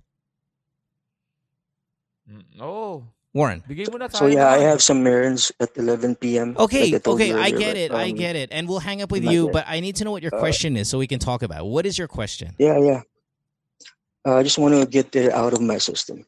Oh. 2.60 3.04
Warren? 3.34 3.62
Bigay 3.70 4.12
So 4.16 4.28
yeah, 4.28 4.48
I 4.50 4.60
have 4.60 4.82
some 4.82 5.06
errands 5.06 5.52
at 5.60 5.76
11 5.76 6.16
p.m. 6.16 6.56
Okay, 6.58 6.94
like 6.94 7.06
I 7.06 7.12
okay, 7.12 7.28
you 7.28 7.36
I 7.38 7.40
earlier, 7.52 7.58
get 7.60 7.68
but, 7.74 7.78
it, 7.78 7.92
I 7.92 8.10
um, 8.12 8.16
get 8.16 8.36
it, 8.38 8.50
and 8.54 8.68
we'll 8.70 8.80
hang 8.80 9.02
up 9.02 9.12
with 9.12 9.26
you. 9.26 9.46
yet. 9.46 9.54
But 9.54 9.66
I 9.68 9.82
need 9.82 9.98
to 9.98 10.06
know 10.06 10.12
what 10.12 10.24
your 10.24 10.34
Uh, 10.34 10.40
question 10.40 10.78
is 10.78 10.88
so 10.90 10.98
we 10.98 11.06
can 11.08 11.20
talk 11.20 11.44
about. 11.44 11.60
it. 11.60 11.66
What 11.66 11.86
is 11.86 11.98
your 11.98 12.08
question? 12.08 12.56
Yeah, 12.58 12.80
yeah. 12.80 13.02
Uh, 14.26 14.36
I 14.38 14.44
just 14.44 14.58
want 14.58 14.74
to 14.74 14.86
get 14.86 15.14
it 15.16 15.34
out 15.34 15.52
of 15.54 15.60
my 15.62 15.78
system. 15.80 16.26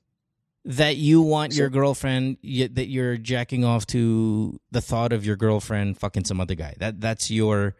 that 0.65 0.97
you 0.97 1.21
want 1.21 1.55
your 1.55 1.69
girlfriend 1.69 2.35
y- 2.43 2.67
that 2.73 2.89
you're 2.89 3.15
jacking 3.15 3.63
off 3.63 3.87
to 3.87 4.59
the 4.71 4.81
thought 4.81 5.13
of 5.13 5.25
your 5.25 5.37
girlfriend 5.37 5.97
fucking 5.97 6.25
some 6.25 6.41
other 6.41 6.55
guy. 6.55 6.73
That 6.77 6.99
that's 6.99 7.31
your 7.31 7.73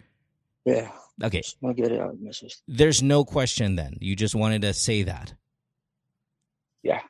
Yeah, 0.64 0.90
okay. 1.22 1.42
just 1.42 1.62
want 1.62 1.76
to 1.76 1.84
get 1.84 1.92
it 1.92 2.00
out 2.00 2.12
of 2.14 2.22
my 2.22 2.32
system. 2.32 2.64
There's 2.66 3.04
no 3.04 3.26
question 3.26 3.76
then. 3.76 3.98
You 4.00 4.16
just 4.16 4.36
wanted 4.36 4.62
to 4.62 4.72
say 4.74 5.04
that. 5.04 5.34
Yeah. 6.82 7.02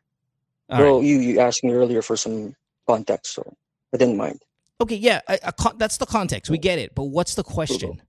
All 0.69 0.81
Well, 0.81 0.95
right. 0.97 1.05
you 1.05 1.19
you 1.19 1.39
asked 1.39 1.63
me 1.63 1.73
earlier 1.73 2.01
for 2.01 2.17
some 2.17 2.55
context, 2.87 3.33
so 3.33 3.55
I 3.93 3.97
didn't 3.97 4.17
mind. 4.17 4.41
Okay. 4.81 4.95
Yeah. 4.95 5.21
A, 5.27 5.39
a 5.43 5.51
con- 5.53 5.77
that's 5.77 5.97
the 5.97 6.05
context. 6.05 6.51
We 6.51 6.57
get 6.57 6.77
it. 6.79 6.93
But 6.93 7.05
what's 7.05 7.35
the 7.35 7.43
question? 7.43 8.01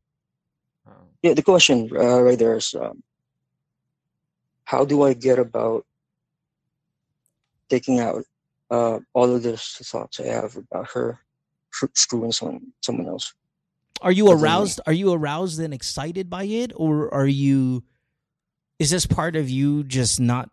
Oh. 0.86 0.92
Yeah, 1.22 1.34
the 1.34 1.42
question 1.42 1.90
uh, 1.96 2.20
right 2.20 2.38
there 2.38 2.56
is, 2.56 2.74
um, 2.74 3.02
how 4.64 4.84
do 4.84 5.02
I 5.02 5.14
get 5.14 5.38
about 5.38 5.84
taking 7.68 8.00
out 8.00 8.24
uh, 8.70 8.98
all 9.14 9.34
of 9.34 9.42
the 9.42 9.56
thoughts 9.56 10.20
I 10.20 10.26
have 10.26 10.56
about 10.56 10.90
her 10.90 11.20
screwing 11.94 12.32
someone 12.32 12.72
someone 12.82 13.06
else? 13.08 13.32
Are 14.02 14.12
you 14.12 14.30
aroused? 14.30 14.80
Are 14.86 14.92
you 14.92 15.12
aroused 15.12 15.58
and 15.58 15.74
excited 15.74 16.28
by 16.30 16.44
it, 16.44 16.72
or 16.76 17.12
are 17.12 17.26
you? 17.26 17.82
Is 18.78 18.90
this 18.90 19.06
part 19.06 19.34
of 19.34 19.50
you 19.50 19.82
just 19.84 20.20
not 20.20 20.50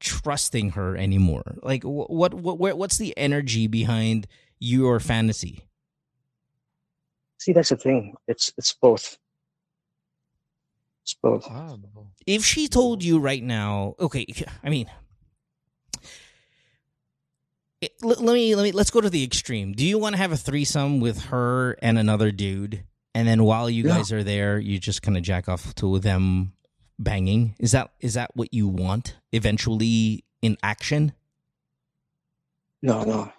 trusting 0.00 0.70
her 0.70 0.96
anymore? 0.96 1.56
Like, 1.62 1.82
wh- 1.82 2.10
what, 2.10 2.34
what, 2.34 2.76
what's 2.78 2.98
the 2.98 3.16
energy 3.16 3.66
behind 3.66 4.26
your 4.58 5.00
fantasy? 5.00 5.64
See, 7.38 7.52
that's 7.52 7.68
the 7.68 7.76
thing. 7.76 8.14
It's 8.26 8.52
it's 8.56 8.72
both. 8.72 9.18
It's 11.04 11.14
both. 11.14 11.48
No. 11.50 12.08
if 12.26 12.44
she 12.44 12.66
told 12.66 13.04
you 13.04 13.18
right 13.20 13.42
now, 13.42 13.94
okay, 14.00 14.26
I 14.64 14.70
mean, 14.70 14.90
it, 17.80 17.92
let, 18.02 18.20
let 18.20 18.34
me 18.34 18.54
let 18.54 18.62
me 18.62 18.72
let's 18.72 18.90
go 18.90 19.00
to 19.00 19.10
the 19.10 19.22
extreme. 19.22 19.72
Do 19.74 19.84
you 19.84 19.98
want 19.98 20.14
to 20.14 20.18
have 20.18 20.32
a 20.32 20.36
threesome 20.36 21.00
with 21.00 21.24
her 21.26 21.76
and 21.82 21.98
another 21.98 22.32
dude, 22.32 22.84
and 23.14 23.28
then 23.28 23.44
while 23.44 23.68
you 23.70 23.84
Yeah. 23.84 23.96
guys 23.98 24.10
are 24.12 24.24
there, 24.24 24.58
you 24.58 24.78
just 24.78 25.02
kind 25.02 25.16
of 25.16 25.22
jack 25.22 25.48
off 25.48 25.74
to 25.76 25.98
them 25.98 26.52
banging? 26.98 27.54
Is 27.58 27.72
that 27.72 27.90
is 28.00 28.14
that 28.14 28.30
what 28.34 28.52
you 28.52 28.68
want 28.68 29.16
eventually 29.32 30.24
in 30.42 30.56
action? 30.62 31.12
No, 32.82 33.02
no. 33.04 33.32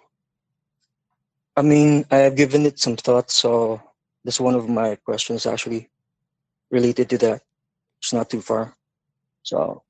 I 1.56 1.62
mean, 1.62 2.04
I 2.10 2.18
have 2.18 2.36
given 2.36 2.66
it 2.66 2.78
some 2.78 2.96
thought, 2.96 3.30
so 3.30 3.82
this 4.24 4.40
one 4.40 4.54
of 4.54 4.68
my 4.68 4.96
questions 4.96 5.46
actually 5.46 5.88
related 6.70 7.10
to 7.10 7.18
that. 7.18 7.42
It's 8.00 8.12
not 8.12 8.30
too 8.30 8.40
far. 8.42 8.74
So 9.42 9.82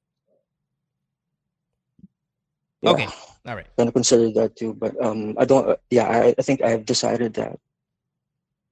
yeah, 2.83 2.91
Okay. 2.93 3.09
All 3.47 3.57
right. 3.57 3.67
gonna 3.77 3.93
consider 3.93 4.31
that 4.33 4.57
too. 4.57 4.75
But 4.75 4.95
um, 5.03 5.35
I 5.39 5.45
don't. 5.45 5.69
Uh, 5.69 5.77
yeah, 5.91 6.07
I, 6.09 6.35
I 6.39 6.43
think 6.43 6.63
I 6.63 6.71
have 6.71 6.85
decided 6.85 7.35
that 7.35 7.59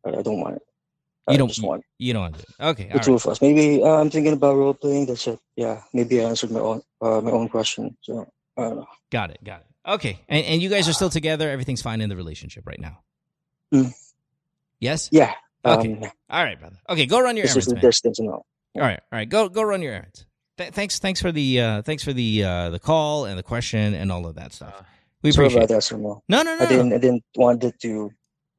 I 0.05 0.11
I 0.11 0.23
don't 0.23 0.41
want 0.41 0.57
it. 0.57 0.63
You 1.33 1.39
don't- 1.39 1.49
just 1.49 1.63
want 1.63 1.83
You 1.99 2.13
don't 2.13 2.23
want 2.23 2.35
to 2.39 2.43
do. 2.43 2.65
Okay. 2.69 2.91
the 2.93 2.99
two 3.01 3.13
right. 3.13 3.25
of 3.25 3.27
us. 3.33 3.43
Maybe 3.43 3.83
uh, 3.83 3.87
I'm 4.01 4.11
thinking 4.11 4.33
about 4.33 4.57
role 4.57 4.75
playing. 4.75 5.07
That's 5.07 5.27
it. 5.27 5.39
Yeah, 5.57 5.83
maybe 5.93 6.21
I 6.21 6.29
answered 6.29 6.51
my 6.51 6.61
own 6.61 6.83
uh, 7.01 7.21
my 7.21 7.31
own 7.33 7.49
question. 7.49 7.97
So 8.03 8.27
I 8.57 8.63
don't 8.63 8.77
know. 8.77 8.87
Got 9.11 9.31
it. 9.31 9.39
Got 9.45 9.61
it. 9.61 9.67
Okay. 9.91 10.21
And, 10.29 10.45
and 10.47 10.63
you 10.63 10.69
guys 10.69 10.89
are 10.89 10.93
still 10.93 11.11
together. 11.11 11.49
Everything's 11.51 11.83
fine 11.83 12.01
in 12.01 12.09
the 12.09 12.17
relationship 12.17 12.67
right 12.67 12.81
now. 12.81 12.99
Mm. 13.73 13.93
Yes. 14.81 15.09
Yeah. 15.13 15.33
Um, 15.65 15.79
Okay. 15.81 16.11
All 16.31 16.45
right, 16.45 16.59
brother. 16.59 16.77
Okay. 16.89 17.07
Go 17.07 17.21
run 17.21 17.37
your 17.37 17.45
It's 17.47 17.55
just 17.55 17.69
errands, 17.69 17.81
the 17.81 17.87
man. 17.87 17.91
distance 17.91 18.19
and 18.21 18.29
all. 18.31 18.47
All 18.77 18.83
right, 18.83 19.01
all 19.11 19.19
right. 19.19 19.29
Go 19.29 19.49
go 19.49 19.63
run 19.63 19.81
your 19.83 19.95
errands. 19.95 20.27
Th- 20.59 20.71
thanks 20.73 20.99
thanks 20.99 21.21
for 21.21 21.33
the 21.33 21.61
uh 21.61 21.83
thanks 21.83 22.05
for 22.05 22.13
the 22.13 22.45
uh 22.45 22.71
the 22.71 22.79
call 22.79 23.25
and 23.25 23.39
the 23.39 23.43
question 23.43 23.95
and 23.95 24.13
all 24.13 24.27
of 24.27 24.35
that 24.37 24.53
stuff. 24.53 24.75
Uh, 24.79 24.83
We 25.23 25.33
Sorry 25.33 25.47
appreciate 25.47 25.65
about 25.65 25.75
that, 25.75 25.83
sir. 25.83 25.97
No, 25.97 26.23
no, 26.29 26.43
no. 26.43 26.59
I 26.61 26.67
didn't. 26.67 26.93
I 26.93 26.99
didn't 26.99 27.25
want 27.37 27.65
it 27.65 27.75
to 27.81 28.11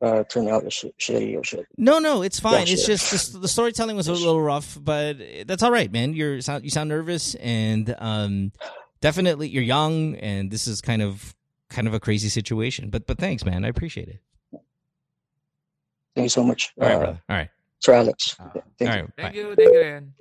uh, 0.02 0.24
turn 0.26 0.48
out 0.48 0.72
sh- 0.72 0.86
shitty 1.00 1.38
or 1.38 1.44
shit. 1.44 1.66
No, 1.78 2.00
no, 2.00 2.22
it's 2.22 2.40
fine. 2.40 2.68
Yeah, 2.68 2.74
it's 2.74 2.86
sure. 2.86 2.96
just 2.96 3.34
the, 3.34 3.40
the 3.40 3.48
storytelling 3.48 3.96
was 3.96 4.08
a 4.08 4.14
little 4.14 4.40
rough, 4.42 4.78
but 4.80 5.18
that's 5.48 5.64
all 5.64 5.72
right, 5.72 5.92
man. 5.92 6.14
You're 6.14 6.42
sound 6.42 6.64
you 6.64 6.70
sound 6.70 6.90
nervous 6.90 7.36
and 7.36 7.96
um 8.00 8.52
definitely 9.02 9.50
you're 9.50 9.64
young 9.64 10.16
and 10.18 10.52
this 10.52 10.68
is 10.68 10.82
kind 10.82 11.02
of 11.02 11.34
kind 11.70 11.88
of 11.88 11.94
a 11.94 12.00
crazy 12.00 12.30
situation. 12.30 12.90
But 12.90 13.08
but 13.08 13.18
thanks, 13.18 13.44
man. 13.44 13.66
I 13.66 13.70
appreciate 13.70 14.08
it. 14.10 14.20
Thank 16.16 16.26
you 16.26 16.30
so 16.30 16.44
much, 16.44 16.74
All 16.82 16.88
right, 16.88 16.96
uh, 16.96 17.00
brother. 17.00 17.22
All 17.30 17.36
right. 17.36 17.50
Sir 17.80 17.94
Alex. 17.94 18.36
Ah. 18.40 18.52
Thank 18.80 18.90
all 18.92 18.98
you. 18.98 19.02
right. 19.04 19.12
Thank 19.18 19.36
you, 19.36 19.56
thank 19.56 19.70
you 19.74 19.80
rin. 19.80 20.14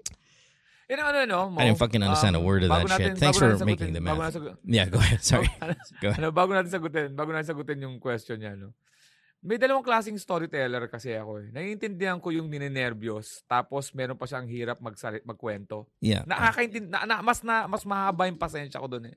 Yun 0.89 1.01
ang 1.01 1.07
ano, 1.09 1.25
no, 1.25 1.51
Mo? 1.51 1.59
I 1.61 1.65
didn't 1.67 1.79
fucking 1.79 2.03
understand 2.03 2.37
a 2.37 2.41
word 2.41 2.63
of 2.63 2.71
bago 2.71 2.87
that 2.89 3.01
shit. 3.01 3.13
natin- 3.15 3.19
Thanks 3.19 3.39
for 3.39 3.51
natin 3.51 3.67
making 3.67 3.93
the 3.93 3.99
bago 4.01 4.19
math. 4.19 4.35
natin 4.37 4.55
sagu- 4.55 4.57
Yeah, 4.65 4.87
go 4.87 4.99
ahead. 5.01 5.19
Sorry. 5.31 5.49
Go 6.01 6.09
ahead. 6.15 6.21
ano, 6.23 6.31
bago 6.31 6.53
natin 6.55 6.71
sagutin, 6.71 7.17
bago 7.17 7.33
natin 7.35 7.49
sagutin 7.51 7.81
yung 7.83 7.99
question 7.99 8.39
niya, 8.39 8.55
no? 8.61 8.71
May 9.47 9.57
dalawang 9.57 9.87
klaseng 9.87 10.19
storyteller 10.19 10.91
kasi 10.91 11.15
ako 11.15 11.39
eh. 11.39 11.55
Naiintindihan 11.55 12.19
ko 12.19 12.35
yung 12.35 12.51
ninenervyos, 12.51 13.47
tapos 13.47 13.95
meron 13.95 14.19
pa 14.19 14.27
siyang 14.27 14.51
hirap 14.51 14.83
magsalit, 14.83 15.23
magkwento. 15.23 15.87
Yeah. 16.03 16.27
Nakakaintindi, 16.27 16.91
na, 16.91 17.07
na, 17.07 17.23
mas, 17.23 17.47
na, 17.47 17.71
mas 17.71 17.87
mahaba 17.87 18.27
yung 18.27 18.35
pasensya 18.37 18.83
ko 18.83 18.91
doon 18.91 19.15
eh. 19.15 19.17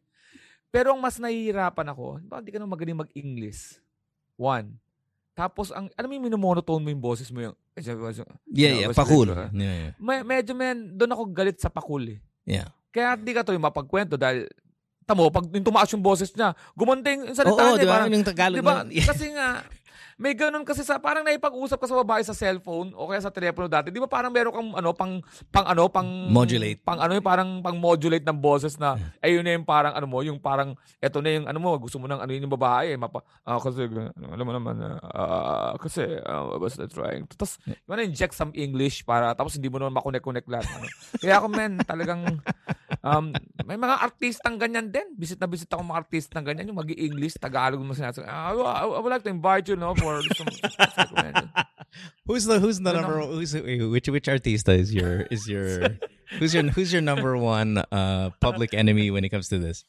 Pero 0.69 0.93
ang 0.93 1.01
mas 1.01 1.17
nahihirapan 1.17 1.89
ako, 1.89 2.21
ba, 2.23 2.37
hindi 2.37 2.53
ka 2.53 2.61
naman 2.61 2.77
magaling 2.77 3.01
mag-English. 3.01 3.81
One. 4.37 4.77
Tapos, 5.33 5.73
ang, 5.73 5.89
alam 5.97 6.05
mo 6.05 6.13
yung 6.13 6.29
minomonotone 6.29 6.77
mo 6.77 6.89
yung 6.93 7.01
boses 7.01 7.33
mo 7.33 7.41
yung, 7.41 7.57
Yeah, 7.73 7.97
Yeah, 8.45 8.73
yeah. 8.85 8.93
Pakul. 8.93 9.33
uh, 9.33 9.49
Yeah, 9.49 9.75
yeah. 9.81 9.93
may, 9.97 10.21
medyo 10.21 10.53
men, 10.53 10.93
doon 10.93 11.09
ako 11.09 11.33
galit 11.33 11.57
sa 11.57 11.73
pakul 11.73 12.05
eh. 12.05 12.19
Yeah. 12.45 12.69
Kaya 12.91 13.17
hindi 13.17 13.33
ka 13.33 13.41
to 13.41 13.55
yung 13.55 13.65
mapagkwento 13.65 14.13
dahil 14.13 14.45
tamo, 15.09 15.25
pag 15.33 15.49
yung 15.49 15.65
tumaas 15.65 15.89
yung 15.89 16.05
boses 16.05 16.29
niya, 16.37 16.53
gumanting 16.77 17.25
yung 17.25 17.33
Oo, 17.33 17.39
salita 17.39 17.61
oh, 17.63 17.73
niya. 17.73 17.81
di 17.81 17.87
ba? 17.87 17.93
parang- 17.97 18.13
Yung 18.13 18.27
Tagalog 18.27 18.57
Di 18.57 18.61
ba? 18.61 18.73
na- 18.77 18.93
Yeah. 18.93 19.07
Kasi 19.09 19.25
nga, 19.33 19.47
may 20.19 20.35
ganun 20.35 20.67
kasi 20.67 20.83
sa, 20.83 20.99
parang 20.99 21.23
naipag-usap 21.23 21.79
ka 21.79 21.87
sa 21.87 21.95
babae 22.03 22.19
sa 22.27 22.35
cellphone 22.35 22.91
o 22.91 23.07
kaya 23.07 23.23
sa 23.23 23.31
telepono 23.31 23.71
dati. 23.71 23.87
Di 23.87 24.03
ba 24.03 24.11
parang 24.11 24.35
meron 24.35 24.51
kang 24.51 24.71
ano, 24.75 24.91
pang, 24.91 25.23
pang 25.47 25.63
ano, 25.63 25.87
pang... 25.87 26.27
Modulate. 26.27 26.83
Pang 26.83 26.99
ano, 26.99 27.15
yung 27.15 27.23
parang 27.23 27.63
pang 27.63 27.79
modulate 27.79 28.27
ng 28.27 28.35
boses 28.35 28.75
na, 28.75 28.99
ayun 29.23 29.47
na 29.47 29.55
yung 29.55 29.63
parang 29.63 29.95
ano 29.95 30.03
mo, 30.11 30.19
yung 30.19 30.35
parang, 30.35 30.75
eto 30.99 31.23
na 31.23 31.31
yung 31.31 31.47
ano 31.47 31.55
mo, 31.63 31.71
gusto 31.79 32.03
mo 32.03 32.11
ng 32.11 32.19
ano 32.19 32.31
yun 32.35 32.43
yung 32.43 32.55
babae. 32.59 32.93
Eh, 32.93 32.99
mapa, 32.99 33.23
ah, 33.47 33.63
kasi, 33.63 33.87
ano, 33.87 34.11
alam 34.27 34.43
mo 34.43 34.51
naman, 34.51 34.75
ah, 35.15 35.79
kasi, 35.79 36.03
uh, 36.03 36.51
I 36.51 36.59
was 36.59 36.75
trying. 36.91 37.23
Tapos, 37.31 37.55
you 37.63 37.87
wanna 37.87 38.03
inject 38.03 38.35
some 38.35 38.51
English 38.51 39.07
para, 39.07 39.31
tapos 39.31 39.55
hindi 39.55 39.71
mo 39.71 39.79
naman 39.79 39.95
makonek-connect 40.03 40.51
lahat. 40.51 40.67
Ano. 40.67 40.85
Kaya 41.15 41.39
ako, 41.39 41.47
men, 41.47 41.79
talagang, 41.87 42.43
um, 43.07 43.31
may 43.63 43.79
mga 43.79 44.03
artistang 44.03 44.59
ganyan 44.59 44.91
din. 44.91 45.15
Visit 45.15 45.39
na 45.39 45.47
visit 45.47 45.71
ako 45.71 45.79
mga 45.85 45.99
artistang 46.03 46.43
ganyan. 46.43 46.67
Yung 46.67 46.79
mag 46.81 46.89
english 46.91 47.37
Tagalog 47.39 47.79
mo 47.79 47.95
sinasabi. 47.95 48.27
Ah, 48.27 48.51
I, 48.51 48.83
I 48.83 48.99
would 48.99 49.13
like 49.13 49.23
to 49.23 49.31
invite 49.31 49.69
you, 49.69 49.77
no, 49.79 49.95
for 49.95 50.08
some, 50.35 50.49
Who's 52.29 52.45
the 52.45 52.61
who's 52.61 52.77
the 52.79 52.93
Ano? 52.93 53.01
number 53.01 53.17
who's 53.25 53.53
wait, 53.57 53.81
which 53.81 54.07
which 54.09 54.27
artista 54.29 54.77
is 54.77 54.93
your 54.93 55.25
is 55.33 55.49
your 55.49 55.97
who's 56.37 56.53
your 56.53 56.63
who's 56.69 56.93
your 56.93 57.01
number 57.01 57.33
one 57.37 57.81
uh 57.89 58.29
public 58.37 58.73
enemy 58.81 59.09
when 59.09 59.25
it 59.25 59.29
comes 59.33 59.49
to 59.49 59.57
this? 59.57 59.85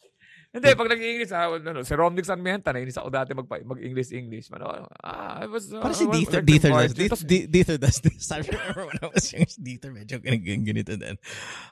Hindi, 0.51 0.75
pag 0.75 0.91
nag-English, 0.91 1.31
ah, 1.31 1.47
ano, 1.47 1.87
si 1.87 1.95
Romnick 1.95 2.27
Sarmiento, 2.27 2.75
nainis 2.75 2.99
ako 2.99 3.07
dati 3.07 3.31
mag, 3.39 3.47
mag-English-English. 3.47 4.51
Ano, 4.51 4.91
ah, 4.99 5.39
I 5.39 5.47
was, 5.47 5.71
uh, 5.71 5.79
Para 5.79 5.95
si 5.95 6.03
I 6.03 6.11
would 6.11 6.19
Dieter 6.19 6.43
Dieter 6.43 6.75
does 6.75 6.91
you. 6.91 7.07
Dieter, 7.07 7.47
Dieter 7.47 7.77
does 7.79 7.99
this. 8.03 8.27
I 8.35 8.43
remember 8.43 8.91
when 8.91 8.99
I 8.99 9.15
was 9.15 9.31
young, 9.31 9.47
Dieter 9.47 9.95
medyo 9.95 10.19
ganito, 10.19 10.51
ganito 10.67 10.93
din. 10.99 11.15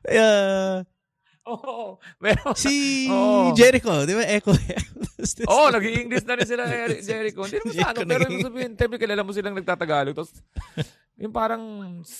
Uh, 0.06 0.86
Oo. 1.48 1.96
Pero, 2.20 2.52
si 2.52 2.74
Oo. 3.12 3.56
Jericho, 3.56 4.04
di 4.04 4.12
ba? 4.12 4.24
Echo. 4.28 4.52
Oo, 4.52 5.50
oh, 5.50 5.68
nag-English 5.72 6.28
na 6.28 6.36
rin 6.36 6.46
sila, 6.46 6.68
Eric- 6.86 7.02
Jericho. 7.02 7.42
Hindi 7.42 7.58
naman 7.64 7.74
sa 7.74 7.88
ano, 7.90 7.98
pero 8.04 8.22
ibig 8.28 8.44
sabihin, 8.44 8.72
tempe 8.76 9.00
kilala 9.00 9.24
mo 9.24 9.32
silang 9.32 9.56
nagtatagalog. 9.56 10.14
Tapos, 10.14 10.32
yung 11.22 11.34
parang, 11.34 11.62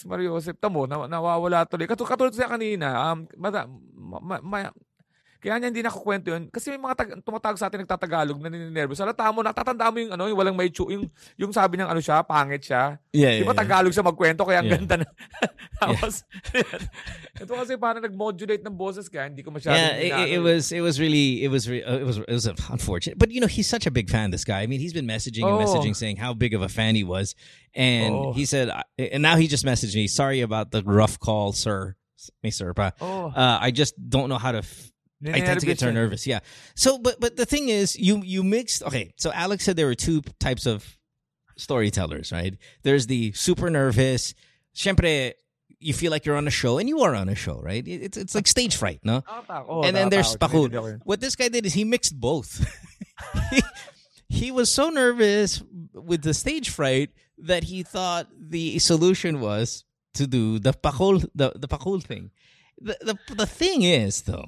Mario 0.09 0.35
Joseph, 0.35 0.59
tamo, 0.59 0.89
na, 0.89 1.07
nawawala 1.07 1.69
tuloy. 1.69 1.87
Katulad, 1.87 2.11
katulad 2.17 2.33
siya 2.35 2.51
kanina, 2.51 3.13
um, 3.13 3.29
mada, 3.39 3.69
ma, 3.95 4.19
ma, 4.19 4.37
ma- 4.43 4.75
kaya 5.39 5.55
niya 5.59 5.71
hindi 5.71 5.83
nakukwento 5.87 6.29
yun. 6.35 6.51
Kasi 6.51 6.75
may 6.75 6.83
mga 6.83 6.95
tag, 6.99 7.09
tumatawag 7.23 7.59
sa 7.59 7.71
atin 7.71 7.87
nagtatagalog 7.87 8.39
na 8.43 8.51
nininervous. 8.51 8.99
Salata 8.99 9.31
mo, 9.31 9.43
natatanda 9.43 9.87
mo 9.89 9.97
yung, 10.03 10.13
ano, 10.13 10.27
yung 10.27 10.39
walang 10.39 10.57
may 10.59 10.67
chu, 10.69 10.91
yung, 10.91 11.07
yung 11.39 11.55
sabi 11.55 11.79
ng 11.79 11.87
ano 11.87 12.03
siya, 12.03 12.27
pangit 12.27 12.67
siya. 12.67 12.99
Yeah, 13.15 13.39
Di 13.39 13.43
yeah, 13.43 13.47
ba 13.47 13.55
yeah. 13.55 13.61
Tagalog 13.63 13.95
siya 13.95 14.03
magkwento 14.03 14.43
kaya 14.43 14.59
ang 14.59 14.67
Yeah. 14.69 14.77
ganda 14.83 14.95
na. 15.03 15.07
Tapos, 15.83 16.27
ito 17.43 17.53
kasi 17.55 17.79
parang 17.79 18.03
nag-modulate 18.03 18.63
ng 18.67 18.75
boses 18.75 19.07
kaya 19.07 19.31
hindi 19.31 19.43
ko 19.47 19.51
masyadong 19.55 19.79
Yeah, 19.79 20.27
it, 20.27 20.39
it, 20.39 20.43
was 20.43 20.73
it 20.75 20.83
was 20.83 20.99
really 20.99 21.45
it 21.47 21.51
was 21.51 21.71
re- 21.71 21.85
uh, 21.87 22.03
it 22.03 22.07
was 22.07 22.19
it 22.19 22.35
was 22.35 22.47
unfortunate. 22.47 23.19
But 23.19 23.31
you 23.31 23.41
know, 23.41 23.47
he's 23.47 23.69
such 23.71 23.87
a 23.87 23.91
big 23.95 24.11
fan. 24.11 24.31
This 24.31 24.45
guy. 24.45 24.63
I 24.63 24.67
mean, 24.67 24.81
he's 24.81 24.93
been 24.93 25.07
messaging 25.07 25.47
and 25.47 25.55
Oh. 25.55 25.63
messaging 25.63 25.95
saying 25.95 26.17
how 26.19 26.35
big 26.35 26.53
of 26.55 26.63
a 26.63 26.69
fan 26.69 26.95
he 26.99 27.05
was, 27.07 27.35
and 27.75 28.11
Oh. 28.15 28.33
he 28.35 28.45
said, 28.45 28.71
and 28.99 29.23
now 29.23 29.37
he 29.37 29.47
just 29.47 29.65
messaged 29.65 29.95
me. 29.95 30.07
Sorry 30.11 30.41
about 30.43 30.71
the 30.75 30.83
rough 30.83 31.19
call, 31.19 31.53
sir. 31.55 31.95
Me, 32.43 32.51
sir, 32.51 32.75
but 32.75 32.99
Oh, 33.01 33.31
uh, 33.31 33.59
I 33.63 33.71
just 33.71 33.95
don't 33.97 34.29
know 34.29 34.39
how 34.39 34.51
to. 34.53 34.59
F- 34.67 34.91
I 35.27 35.41
tend 35.41 35.61
to 35.61 35.67
get 35.67 35.81
so 35.81 35.91
nervous. 35.91 36.27
Yeah. 36.27 36.41
So, 36.75 36.99
but 36.99 37.21
but 37.21 37.37
the 37.37 37.47
thing 37.47 37.69
is, 37.69 37.99
you 37.99 38.23
you 38.23 38.43
mixed. 38.45 38.83
Okay, 38.83 39.13
so 39.17 39.33
Alex 39.33 39.65
said 39.65 39.77
there 39.77 39.87
were 39.87 39.95
two 39.95 40.23
types 40.39 40.67
of 40.67 40.97
storytellers, 41.57 42.31
right? 42.33 42.57
There's 42.83 43.07
the 43.07 43.33
super 43.33 43.69
nervous. 43.69 44.35
Siempre, 44.75 45.33
you 45.81 45.93
feel 45.93 46.11
like 46.11 46.25
you're 46.25 46.37
on 46.37 46.47
a 46.47 46.53
show, 46.53 46.79
and 46.79 46.89
you 46.89 47.01
are 47.01 47.15
on 47.15 47.29
a 47.29 47.35
show, 47.35 47.61
right? 47.61 47.87
It's 47.87 48.17
it's 48.17 48.35
like 48.35 48.47
stage 48.47 48.77
fright, 48.77 49.01
no? 49.03 49.25
Oh, 49.49 49.83
and 49.83 49.97
then 49.97 50.09
there's 50.09 50.37
nakakatakot. 50.37 50.39
Pakul. 50.39 50.69
Naiintindihan 50.69 50.81
ko 50.81 50.87
yun. 50.87 51.03
What 51.05 51.21
this 51.21 51.37
guy 51.37 51.49
did 51.49 51.67
is 51.67 51.75
he 51.75 51.85
mixed 51.85 52.19
both. 52.19 52.65
he, 53.51 53.63
he 54.29 54.51
was 54.51 54.71
so 54.71 54.89
nervous 54.91 55.63
with 55.95 56.23
the 56.23 56.35
stage 56.35 56.71
fright 56.71 57.11
that 57.39 57.65
he 57.65 57.83
thought 57.83 58.29
the 58.39 58.79
solution 58.79 59.41
was 59.41 59.85
to 60.15 60.27
do 60.27 60.59
the 60.59 60.73
pakul 60.73 61.25
the, 61.35 61.53
the 61.55 61.69
pakul 61.69 62.03
thing. 62.03 62.31
The, 62.81 62.97
the 63.01 63.35
the 63.35 63.47
thing 63.47 63.83
is 63.83 64.23
though, 64.23 64.47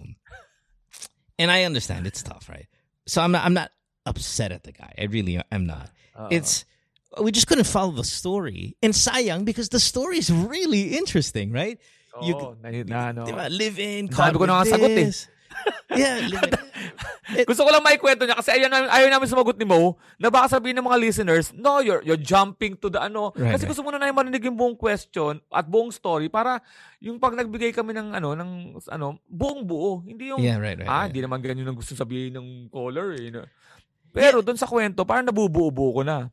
and 1.40 1.48
I 1.50 1.64
understand 1.64 2.04
it's 2.06 2.20
tough, 2.22 2.48
right? 2.52 2.68
So 3.08 3.24
I'm 3.24 3.32
not 3.32 3.42
I'm 3.48 3.56
not 3.56 3.72
upset 4.04 4.52
at 4.52 4.62
the 4.62 4.72
guy. 4.72 4.92
I 5.00 5.08
really 5.08 5.40
am 5.50 5.64
not. 5.66 5.88
Oo. 6.20 6.28
It's 6.30 6.64
we 7.20 7.32
just 7.32 7.48
couldn't 7.48 7.66
follow 7.66 7.90
the 7.96 8.04
story. 8.04 8.76
And 8.84 8.92
sayang 8.92 9.44
because 9.48 9.72
the 9.72 9.80
story 9.80 10.18
is 10.20 10.30
really 10.30 10.94
interesting, 11.00 11.50
right? 11.50 11.80
you- 12.22 12.34
Oo, 12.36 12.54
na, 12.60 13.08
ano. 13.10 13.24
Diba? 13.26 13.48
Live 13.50 13.78
in, 13.78 14.10
Sabi 14.12 14.36
ko 14.38 14.44
na 14.44 14.62
sagot 14.66 14.90
eh. 14.92 14.94
this. 15.08 15.26
yeah, 15.90 16.26
live 16.28 16.44
in. 16.44 16.52
Gusto 17.46 17.62
ko 17.62 17.70
lang 17.70 17.84
maikwento 17.84 18.26
niya 18.26 18.34
kasi 18.34 18.50
ayaw 18.54 18.68
namin, 18.68 18.88
ayaw 18.90 19.08
namin 19.08 19.26
sumagot 19.28 19.54
ni 19.54 19.66
Mo 19.66 19.94
na 20.18 20.28
baka 20.28 20.58
sabihin 20.58 20.78
ng 20.78 20.86
mga 20.86 20.98
listeners, 20.98 21.54
no, 21.54 21.78
you're, 21.78 22.02
you're 22.02 22.18
jumping 22.20 22.74
to 22.74 22.90
the 22.90 22.98
ano. 22.98 23.30
Right, 23.34 23.54
kasi 23.54 23.64
right. 23.64 23.70
gusto 23.70 23.82
mo 23.82 23.94
na 23.94 24.02
namin 24.02 24.14
marinig 24.14 24.42
yung 24.44 24.58
buong 24.58 24.74
question 24.74 25.38
at 25.48 25.64
buong 25.64 25.94
story 25.94 26.26
para 26.26 26.58
yung 26.98 27.22
pag 27.22 27.38
nagbigay 27.38 27.70
kami 27.70 27.94
ng 27.94 28.12
ano, 28.12 28.34
ng 28.34 28.50
ano, 28.90 29.18
buong 29.26 29.62
buo. 29.62 30.02
Hindi 30.02 30.34
yung, 30.34 30.42
Yeah, 30.42 30.58
right, 30.58 30.76
right. 30.76 30.88
ah, 30.88 31.06
right. 31.06 31.14
hindi 31.14 31.22
naman 31.22 31.38
ganyan 31.38 31.70
ang 31.70 31.78
gusto 31.78 31.94
sabihin 31.94 32.34
ng 32.34 32.48
caller. 32.68 33.14
Eh? 33.14 33.30
Pero 34.10 34.42
doon 34.42 34.58
sa 34.58 34.66
kwento, 34.66 35.06
parang 35.06 35.30
nabubuo-buo 35.30 36.00
ko 36.00 36.02
na. 36.02 36.28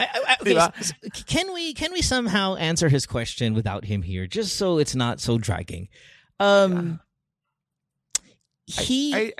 I, 0.00 0.02
I, 0.02 0.06
I- 0.08 0.38
okay, 0.40 0.52
Diba? 0.56 0.72
s- 0.80 0.96
s- 1.04 1.24
can 1.28 1.52
we 1.52 1.76
can 1.76 1.92
we 1.92 2.00
somehow 2.00 2.56
answer 2.56 2.88
his 2.88 3.04
question 3.04 3.52
without 3.52 3.84
him 3.84 4.00
here, 4.02 4.24
just 4.24 4.56
so 4.56 4.80
it's 4.80 4.96
not 4.96 5.20
so 5.20 5.36
dragging? 5.36 5.88
Um, 6.40 7.00
he 8.66 9.14
Ay, 9.14 9.32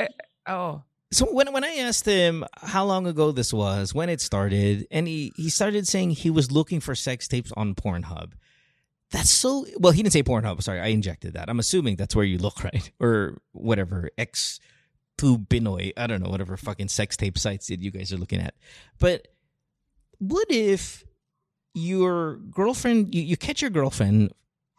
oo. 0.49 0.82
so 1.12 1.26
when 1.26 1.53
when 1.53 1.64
I 1.64 1.76
asked 1.76 2.07
him 2.07 2.44
how 2.62 2.84
long 2.84 3.07
ago 3.07 3.32
this 3.32 3.53
was, 3.53 3.94
when 3.94 4.09
it 4.09 4.20
started, 4.20 4.86
and 4.90 5.07
he 5.07 5.32
he 5.36 5.49
started 5.51 5.86
saying 5.86 6.11
he 6.11 6.30
was 6.30 6.51
looking 6.51 6.80
for 6.80 6.94
sex 6.94 7.28
tapes 7.28 7.53
on 7.57 7.74
Pornhub. 7.74 8.32
That's 9.11 9.30
so 9.30 9.66
well. 9.78 9.92
He 9.92 10.03
didn't 10.03 10.12
say 10.12 10.22
Pornhub. 10.22 10.62
Sorry, 10.62 10.80
I 10.80 10.88
injected 10.88 11.34
that. 11.34 11.49
I'm 11.49 11.61
assuming 11.61 11.97
that's 11.97 12.16
where 12.16 12.24
you 12.24 12.38
look, 12.38 12.64
right, 12.64 12.90
or 13.01 13.38
whatever 13.53 14.11
X 14.18 14.61
two 15.16 15.38
Binoy. 15.38 15.92
I 15.97 16.07
don't 16.07 16.22
know 16.22 16.30
whatever 16.30 16.57
fucking 16.57 16.88
sex 16.88 17.16
tape 17.16 17.38
sites 17.38 17.68
that 17.68 17.80
you 17.80 17.90
guys 17.90 18.12
are 18.12 18.18
looking 18.18 18.40
at. 18.40 18.55
But 18.99 19.28
what 20.18 20.51
if 20.51 21.05
your 21.74 22.36
girlfriend 22.36 23.14
you, 23.14 23.22
you 23.22 23.36
catch 23.36 23.61
your 23.61 23.70
girlfriend 23.70 24.32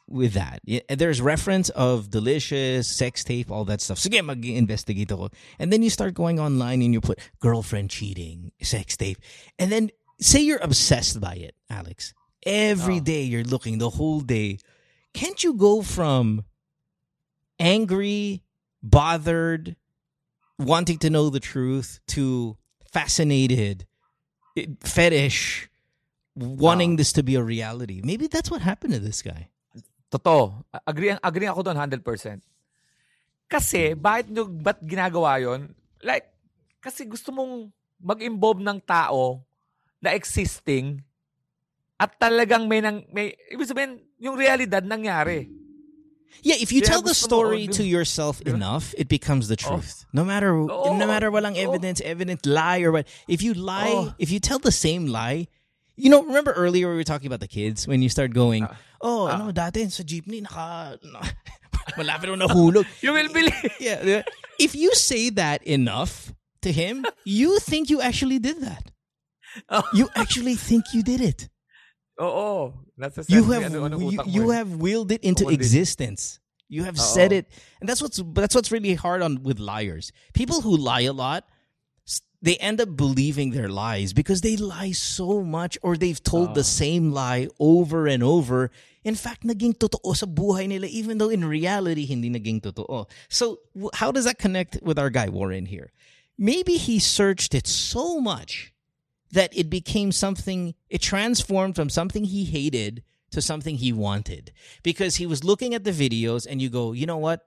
with 0.10 0.34
that. 0.34 0.62
There's 0.90 1.22
reference 1.22 1.70
of 1.70 2.10
delicious 2.10 2.88
sex 2.88 3.24
tape 3.24 3.52
all 3.52 3.66
that 3.66 3.82
stuff. 3.82 3.98
Sige 4.00 4.24
mag-investigate 4.24 5.12
ako 5.12 5.30
and 5.60 5.72
then 5.72 5.84
you 5.84 5.90
start 5.90 6.14
going 6.14 6.40
online 6.40 6.82
and 6.82 6.94
you 6.94 7.02
put 7.02 7.20
girlfriend 7.40 7.90
cheating 7.90 8.52
sex 8.62 8.96
tape. 8.96 9.18
And 9.60 9.72
then 9.72 9.92
say 10.20 10.40
you're 10.42 10.64
obsessed 10.64 11.20
by 11.20 11.36
it 11.36 11.56
alex. 11.70 12.14
Every 12.46 12.98
Oh. 12.98 13.04
day 13.04 13.24
you're 13.24 13.44
looking 13.44 13.78
the 13.80 13.90
whole 13.92 14.22
day. 14.22 14.60
Can't 15.14 15.44
you 15.44 15.54
go 15.54 15.82
from 15.82 16.46
angry 17.60 18.44
bothered 18.82 19.76
wanting 20.58 21.00
to 21.00 21.10
know 21.10 21.30
the 21.30 21.40
truth 21.40 22.00
to 22.16 22.56
fascinated 22.94 23.86
fetish 24.80 25.70
wanting 26.36 26.96
this 26.96 27.12
to 27.14 27.24
be 27.24 27.36
a 27.36 27.44
reality? 27.44 28.00
Maybe 28.04 28.28
that's 28.28 28.50
what 28.50 28.62
happened 28.62 28.94
to 28.94 29.00
this 29.00 29.22
guy 29.22 29.50
Totoo. 30.08 30.64
Agree, 30.88 31.12
agree 31.20 31.48
ako 31.48 31.68
doon 31.68 31.78
100%. 31.78 32.40
Kasi, 33.48 33.96
bakit 33.96 34.28
nyo, 34.32 34.48
ba't 34.48 34.80
ginagawa 34.84 35.40
yon? 35.40 35.72
Like, 36.04 36.28
kasi 36.80 37.08
gusto 37.08 37.32
mong 37.32 37.72
mag-involve 38.00 38.60
ng 38.64 38.80
tao 38.84 39.44
na 40.00 40.14
existing 40.14 41.00
at 41.98 42.14
talagang 42.22 42.70
may, 42.70 42.80
nang, 42.80 43.04
may 43.10 43.34
ibig 43.50 43.68
sabihin, 43.68 44.00
yung 44.22 44.38
realidad 44.38 44.86
nangyari. 44.86 45.50
Yeah, 46.44 46.60
if 46.62 46.70
you 46.72 46.86
Yeah, 46.86 46.92
tell 46.94 47.02
the 47.02 47.18
story 47.18 47.66
oh, 47.66 47.74
to 47.82 47.84
yourself 47.84 48.42
enough, 48.46 48.94
it 48.98 49.10
becomes 49.10 49.48
the 49.48 49.58
Oh. 49.66 49.80
truth. 49.82 50.06
No 50.14 50.22
matter 50.22 50.54
Oo. 50.54 50.94
no 50.94 51.08
matter 51.08 51.32
walang 51.34 51.58
evidence, 51.58 51.98
evident 52.06 52.46
lie 52.46 52.84
or 52.86 52.92
what. 52.94 53.08
If 53.26 53.42
you 53.42 53.58
lie, 53.58 53.90
Oh. 53.90 54.14
if 54.22 54.30
you 54.30 54.38
tell 54.38 54.60
the 54.60 54.76
same 54.76 55.08
lie, 55.10 55.48
you 55.98 56.10
know, 56.10 56.24
remember 56.24 56.54
earlier 56.54 56.90
we 56.90 56.96
were 56.96 57.04
talking 57.04 57.28
about 57.28 57.42
the 57.42 57.48
kids 57.50 57.88
when 57.88 58.02
you 58.02 58.10
start 58.10 58.32
going, 58.34 58.64
Ah. 58.64 58.78
"Oh, 59.02 59.28
Ah. 59.28 59.36
ano 59.36 59.52
dati 59.52 59.90
sa 59.92 60.04
jeepney 60.04 60.42
naka 60.46 60.98
na, 61.12 61.22
malapit 61.98 62.30
ako 62.30 62.38
nahulog." 62.38 62.86
You 63.02 63.14
will 63.14 63.34
believe. 63.34 63.58
yeah. 63.82 64.00
yeah. 64.06 64.24
If 64.60 64.76
you 64.78 64.94
say 64.94 65.30
that 65.34 65.66
enough 65.66 66.34
to 66.62 66.72
him, 66.72 67.06
you 67.26 67.60
think 67.60 67.90
you 67.90 68.02
actually 68.02 68.40
did 68.40 68.62
that. 68.62 68.92
Oh. 69.70 69.84
You 69.94 70.10
actually 70.16 70.54
think 70.56 70.94
you 70.94 71.02
did 71.02 71.22
it. 71.22 71.50
Oo. 72.22 72.74
Nasa 72.98 73.26
you 73.30 73.46
have 73.54 73.70
you, 73.74 74.22
you 74.26 74.44
have 74.50 74.78
willed 74.82 75.12
it 75.12 75.22
into 75.22 75.50
existence. 75.50 76.40
You 76.70 76.84
have 76.84 77.00
said 77.00 77.32
it, 77.32 77.48
and 77.80 77.88
that's 77.88 78.02
what's 78.02 78.20
that's 78.34 78.54
what's 78.54 78.74
really 78.74 78.94
hard 78.98 79.22
on 79.22 79.42
with 79.46 79.56
liars. 79.62 80.12
People 80.34 80.60
who 80.62 80.76
lie 80.76 81.08
a 81.08 81.14
lot, 81.14 81.46
they 82.42 82.56
end 82.58 82.80
up 82.80 82.96
believing 82.96 83.52
their 83.52 83.70
lies 83.70 84.14
because 84.14 84.42
they 84.42 84.58
lie 84.58 84.92
so 84.92 85.44
much, 85.44 85.78
or 85.82 85.98
they've 85.98 86.22
told 86.22 86.54
the 86.54 86.62
ah. 86.62 86.76
same 86.82 87.12
lie 87.12 87.48
over 87.60 88.08
and 88.08 88.24
over. 88.24 88.72
In 89.04 89.16
fact, 89.16 89.44
naging 89.44 89.78
totoo 89.78 90.16
sa 90.16 90.26
buhay 90.26 90.68
nila, 90.68 90.88
even 90.88 91.18
though 91.18 91.30
in 91.30 91.46
reality 91.46 92.06
hindi 92.06 92.30
naging 92.30 92.62
totoo. 92.62 93.10
So 93.30 93.60
how 93.94 94.12
does 94.12 94.26
that 94.26 94.38
connect 94.38 94.80
with 94.84 95.00
our 95.00 95.10
guy 95.10 95.30
Warren 95.30 95.66
here? 95.66 95.92
Maybe 96.38 96.74
he 96.74 97.00
searched 97.00 97.56
it 97.56 97.66
so 97.66 98.22
much 98.22 98.74
that 99.32 99.56
it 99.58 99.70
became 99.70 100.12
something 100.12 100.76
it 100.90 101.02
transformed 101.02 101.76
from 101.76 101.90
something 101.90 102.24
he 102.24 102.46
hated 102.46 103.04
to 103.32 103.42
something 103.42 103.76
he 103.76 103.92
wanted 103.92 104.52
because 104.84 105.16
he 105.16 105.26
was 105.26 105.44
looking 105.44 105.74
at 105.74 105.84
the 105.84 105.92
videos 105.92 106.48
and 106.50 106.62
you 106.62 106.70
go 106.70 106.94
you 106.94 107.06
know 107.06 107.18
what 107.18 107.46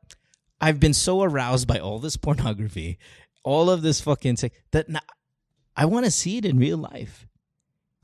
i've 0.61 0.79
been 0.79 0.93
so 0.93 1.23
aroused 1.23 1.67
by 1.67 1.79
all 1.79 1.99
this 1.99 2.17
pornography 2.17 2.99
all 3.43 3.71
of 3.71 3.83
this 3.83 4.01
fucking 4.01 4.37
sex 4.37 4.57
that 4.73 4.89
na- 4.89 5.01
i 5.77 5.85
want 5.85 6.05
to 6.05 6.11
see 6.11 6.39
it 6.39 6.45
in 6.45 6.59
real 6.59 6.79
life. 6.79 7.27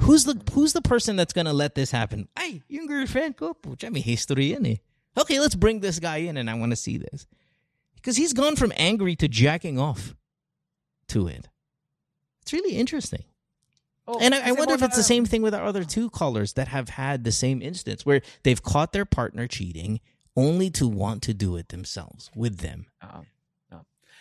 Who's 0.02 0.24
the 0.24 0.40
who's 0.52 0.72
the 0.72 0.82
person 0.82 1.16
that's 1.16 1.32
gonna 1.32 1.54
let 1.54 1.74
this 1.74 1.90
happen? 1.90 2.28
Ay 2.36 2.62
yung 2.68 2.86
girlfriend 2.86 3.36
ko 3.36 3.54
pucha 3.54 3.90
may 3.90 4.00
history 4.00 4.52
yan 4.52 4.66
eh. 4.66 4.76
Okay 5.18 5.40
let's 5.40 5.54
bring 5.54 5.80
this 5.80 5.98
guy 5.98 6.18
in 6.18 6.36
and 6.36 6.50
i 6.50 6.54
want 6.54 6.72
to 6.72 6.76
see 6.76 6.98
this. 6.98 7.26
Because 7.94 8.16
he's 8.16 8.32
gone 8.32 8.56
from 8.56 8.72
angry 8.76 9.16
to 9.16 9.26
jacking 9.26 9.78
off 9.78 10.14
to 11.08 11.26
it. 11.26 11.48
It's 12.42 12.52
really 12.52 12.76
interesting. 12.76 13.24
Oh, 14.06 14.20
and 14.20 14.34
I, 14.34 14.50
I 14.50 14.52
wonder 14.52 14.74
if 14.74 14.82
it's 14.82 14.96
the 14.96 15.02
same 15.02 15.24
thing 15.24 15.42
with 15.42 15.52
our 15.54 15.64
other 15.64 15.82
two 15.82 16.10
callers 16.10 16.52
that 16.52 16.68
have 16.68 16.90
had 16.90 17.24
the 17.24 17.32
same 17.32 17.60
instance 17.60 18.06
where 18.06 18.22
they've 18.44 18.62
caught 18.62 18.92
their 18.92 19.04
partner 19.04 19.48
cheating 19.48 19.98
only 20.36 20.70
to 20.70 20.86
want 20.86 21.22
to 21.22 21.34
do 21.34 21.56
it 21.56 21.70
themselves 21.70 22.30
with 22.36 22.58
them. 22.58 22.86
Oo. 23.02 23.24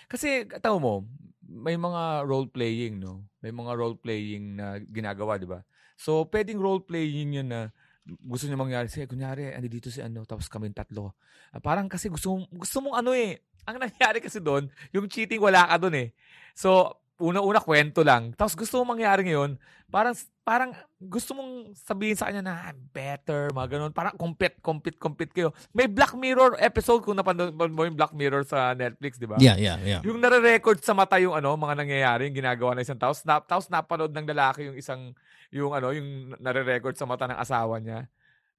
Kasi, 0.08 0.46
tao 0.62 0.78
mo, 0.78 1.06
may 1.46 1.78
mga 1.78 2.26
role-playing, 2.26 3.00
no? 3.00 3.26
May 3.40 3.54
mga 3.54 3.72
role-playing 3.78 4.46
na 4.58 4.78
ginagawa, 4.82 5.38
di 5.40 5.48
ba? 5.48 5.62
So, 5.96 6.28
pwedeng 6.28 6.60
role-playing 6.60 7.40
yun 7.42 7.48
na 7.50 7.72
gusto 8.06 8.46
niya 8.46 8.60
mangyari. 8.60 8.88
Sige, 8.92 9.10
kunyari, 9.10 9.50
andi 9.54 9.70
dito 9.70 9.90
si 9.90 10.04
ano, 10.04 10.22
tapos 10.28 10.46
kami 10.46 10.70
tatlo. 10.76 11.18
Ah, 11.50 11.62
parang 11.64 11.90
kasi 11.90 12.12
gusto, 12.12 12.46
gusto 12.54 12.78
mong 12.86 13.02
ano 13.02 13.12
eh. 13.18 13.42
Ang 13.66 13.82
nangyari 13.90 14.22
kasi 14.22 14.38
doon, 14.38 14.70
yung 14.94 15.10
cheating 15.10 15.42
wala 15.42 15.66
ka 15.66 15.82
doon 15.82 15.96
eh. 15.98 16.08
So, 16.54 17.02
una-una 17.16 17.64
kwento 17.64 18.04
lang. 18.04 18.36
Tapos 18.36 18.60
gusto 18.60 18.80
mong 18.80 19.00
mangyari 19.00 19.24
ngayon, 19.24 19.56
parang 19.88 20.12
parang 20.44 20.72
gusto 21.00 21.32
mong 21.32 21.72
sabihin 21.74 22.14
sa 22.14 22.28
kanya 22.28 22.44
na 22.44 22.54
"I'm 22.70 22.78
better, 22.92 23.50
mga 23.50 23.80
ganun. 23.80 23.92
Parang 23.96 24.14
compete, 24.20 24.60
compete, 24.60 25.00
compete 25.00 25.32
kayo. 25.32 25.56
May 25.72 25.88
Black 25.88 26.14
Mirror 26.14 26.60
episode 26.60 27.02
kung 27.02 27.16
napanood 27.16 27.56
mo 27.56 27.82
yung 27.88 27.96
Black 27.96 28.12
Mirror 28.12 28.44
sa 28.46 28.76
Netflix, 28.76 29.16
di 29.16 29.26
ba? 29.26 29.40
Yeah, 29.40 29.56
yeah, 29.56 29.80
yeah. 29.82 30.02
Yung 30.04 30.20
nare-record 30.20 30.84
sa 30.84 30.92
mata 30.92 31.16
yung 31.18 31.34
ano, 31.34 31.56
mga 31.56 31.82
nangyayari, 31.82 32.28
yung 32.30 32.38
ginagawa 32.38 32.76
ng 32.76 32.84
isang 32.84 33.00
tao. 33.00 33.16
Snap, 33.16 33.48
tapos 33.48 33.72
napanood 33.72 34.12
ng 34.12 34.28
lalaki 34.36 34.70
yung 34.70 34.78
isang, 34.78 35.16
yung 35.56 35.72
ano, 35.72 35.96
yung 35.96 36.36
nare-record 36.38 37.00
sa 37.00 37.08
mata 37.08 37.32
ng 37.32 37.40
asawa 37.40 37.80
niya 37.80 38.06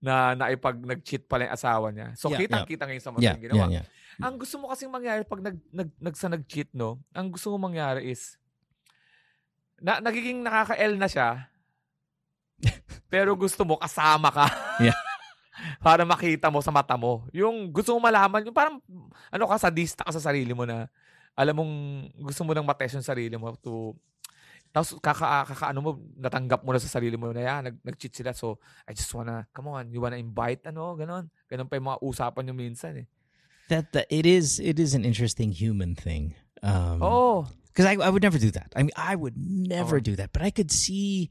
na 0.01 0.33
naipag 0.35 0.77
nag-cheat 0.81 1.29
pala 1.29 1.49
yung 1.49 1.55
asawa 1.57 1.87
niya. 1.93 2.13
So, 2.17 2.29
Yeah, 2.33 2.41
kitang-kita 2.45 2.85
ngayon 2.89 3.05
sa 3.05 3.13
mata 3.13 3.25
Yeah, 3.25 3.37
ginawa. 3.37 3.69
yeah, 3.69 3.85
yeah. 3.85 3.87
Ang 4.27 4.41
gusto 4.41 4.57
mo 4.57 4.73
kasing 4.73 4.89
mangyari 4.89 5.23
pag 5.23 5.45
nag, 5.45 5.57
nag, 5.73 5.89
nag, 6.01 6.15
sa 6.17 6.29
nag-cheat, 6.33 6.73
no? 6.73 7.05
Ang 7.13 7.33
gusto 7.33 7.53
mo 7.53 7.69
mangyari 7.69 8.09
is, 8.09 8.37
na, 9.81 10.01
nagiging 10.01 10.41
nakaka-L 10.43 10.97
na 10.97 11.09
siya, 11.09 11.49
pero 13.13 13.37
gusto 13.37 13.65
mo 13.65 13.77
kasama 13.81 14.31
ka. 14.33 14.47
Yeah. 14.77 14.93
para 15.81 16.05
makita 16.05 16.53
mo 16.53 16.61
sa 16.61 16.69
mata 16.69 17.01
mo. 17.01 17.25
Yung 17.33 17.73
gusto 17.73 17.97
mo 17.97 18.05
malaman, 18.05 18.45
yung 18.45 18.53
parang, 18.53 18.77
ano 19.33 19.45
ka, 19.49 19.57
sadista 19.57 20.05
ka 20.05 20.13
sa 20.13 20.21
sarili 20.21 20.53
mo 20.53 20.69
na, 20.69 20.85
alam 21.33 21.57
mong, 21.57 21.73
gusto 22.29 22.45
mo 22.45 22.53
nang 22.53 22.69
matest 22.69 23.01
yung 23.01 23.09
sarili 23.09 23.33
mo 23.41 23.57
to, 23.57 23.97
tapos 24.69 25.01
kaka, 25.01 25.49
kaka 25.49 25.73
ano 25.73 25.81
mo, 25.81 25.91
natanggap 26.21 26.61
mo 26.61 26.77
na 26.77 26.81
sa 26.81 26.93
sarili 27.01 27.17
mo 27.17 27.33
na 27.33 27.41
yan, 27.41 27.61
nag, 27.73 27.77
nag-cheat 27.81 28.13
sila. 28.13 28.37
So, 28.37 28.61
I 28.85 28.93
just 28.93 29.09
wanna, 29.17 29.49
come 29.57 29.73
on, 29.73 29.89
you 29.89 30.05
wanna 30.05 30.21
invite, 30.21 30.69
ano, 30.69 30.93
ganon. 30.93 31.33
Ganon 31.49 31.65
pa 31.73 31.81
yung 31.81 31.89
mga 31.89 32.05
usapan 32.05 32.53
yung 32.53 32.61
minsan 32.61 32.93
eh. 33.01 33.09
That, 33.73 33.97
that 33.97 34.07
it 34.13 34.29
is 34.29 34.61
it 34.61 34.79
is 34.79 34.95
an 34.95 35.03
interesting 35.03 35.51
human 35.51 35.97
thing. 35.99 36.39
Um 36.63 37.03
Oo. 37.03 37.49
Because 37.77 37.85
I, 37.85 38.03
I 38.03 38.09
would 38.09 38.23
never 38.23 38.39
do 38.39 38.51
that. 38.53 38.73
I 38.75 38.83
mean, 38.83 38.93
I 38.97 39.15
would 39.15 39.35
never 39.37 39.97
Oh. 39.97 40.01
do 40.01 40.17
that. 40.17 40.33
But 40.33 40.41
I 40.41 40.49
could 40.51 40.71
see 40.71 41.29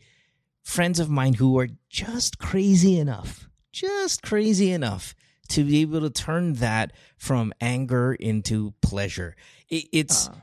friends 0.62 1.00
of 1.00 1.10
mine 1.10 1.34
who 1.34 1.58
are 1.58 1.70
just 1.90 2.38
crazy 2.38 3.00
enough, 3.00 3.50
just 3.72 4.22
crazy 4.22 4.72
enough 4.72 5.16
to 5.50 5.64
be 5.64 5.82
able 5.82 6.02
to 6.02 6.10
turn 6.12 6.54
that 6.56 6.94
from 7.18 7.52
anger 7.60 8.14
into 8.14 8.76
pleasure. 8.82 9.36
It, 9.70 9.86
it's 9.92 10.28
Ah. 10.30 10.42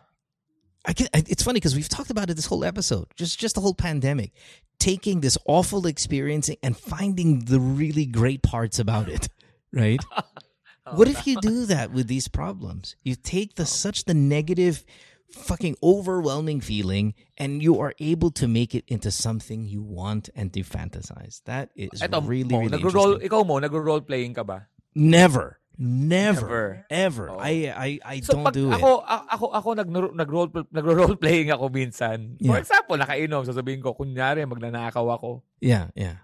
I 0.84 0.92
can, 0.94 1.07
it's 1.14 1.44
funny 1.44 1.59
because 1.59 1.76
we've 1.76 1.88
talked 1.88 2.11
about 2.11 2.28
it 2.30 2.34
this 2.34 2.46
whole 2.46 2.64
episode, 2.64 3.07
just 3.14 3.38
just 3.38 3.55
the 3.55 3.61
whole 3.61 3.74
pandemic, 3.74 4.32
taking 4.80 5.20
this 5.20 5.38
awful 5.46 5.86
experience 5.86 6.50
and 6.64 6.76
finding 6.76 7.44
the 7.44 7.61
really 7.61 8.05
great 8.07 8.42
parts 8.42 8.80
about 8.80 9.09
it, 9.09 9.28
right? 9.72 10.00
what 10.94 11.07
if 11.07 11.24
you 11.24 11.40
do 11.40 11.66
that 11.66 11.92
with 11.92 12.09
these 12.09 12.26
problems? 12.26 12.96
You 13.05 13.14
take 13.14 13.55
the 13.55 13.64
such 13.66 14.07
the 14.07 14.14
negative, 14.14 14.84
fucking 15.32 15.76
overwhelming 15.82 16.60
feeling, 16.60 17.14
and 17.36 17.62
you 17.62 17.80
are 17.80 17.92
able 17.98 18.30
to 18.36 18.46
make 18.46 18.74
it 18.74 18.84
into 18.88 19.10
something 19.10 19.64
you 19.64 19.82
want 19.82 20.28
and 20.36 20.52
to 20.52 20.60
fantasize. 20.62 21.42
That 21.44 21.70
is 21.74 22.00
Eto, 22.00 22.20
really 22.22 22.52
mo, 22.52 22.60
really 22.64 22.76
nagro-role, 22.76 23.18
interesting. 23.20 23.28
ikaw 23.32 23.40
mo, 23.46 23.58
nagro-role 23.58 24.04
playing 24.04 24.34
ka 24.36 24.44
ba? 24.44 24.68
Never, 24.94 25.58
never, 25.80 26.84
Never. 26.86 26.86
ever. 26.92 27.26
Oh. 27.32 27.40
I 27.40 27.72
I 27.72 27.88
I 28.04 28.16
So 28.20 28.36
don't 28.36 28.44
pag 28.44 28.54
do 28.54 28.68
it. 28.70 28.76
ako, 28.76 29.00
ako, 29.08 29.46
ako 29.56 29.68
nag, 29.74 29.88
nag-role, 30.14 30.50
nagro-role 30.68 31.16
playing 31.16 31.48
ako 31.50 31.72
minsan. 31.72 32.36
For 32.38 32.56
Yeah. 32.56 32.62
example, 32.62 32.96
nakainom, 33.00 33.42
sasabihin 33.48 33.80
ko, 33.80 33.96
kunyari, 33.96 34.44
magnanakaw 34.44 35.06
ako. 35.16 35.42
Yeah, 35.64 35.88
yeah. 35.96 36.22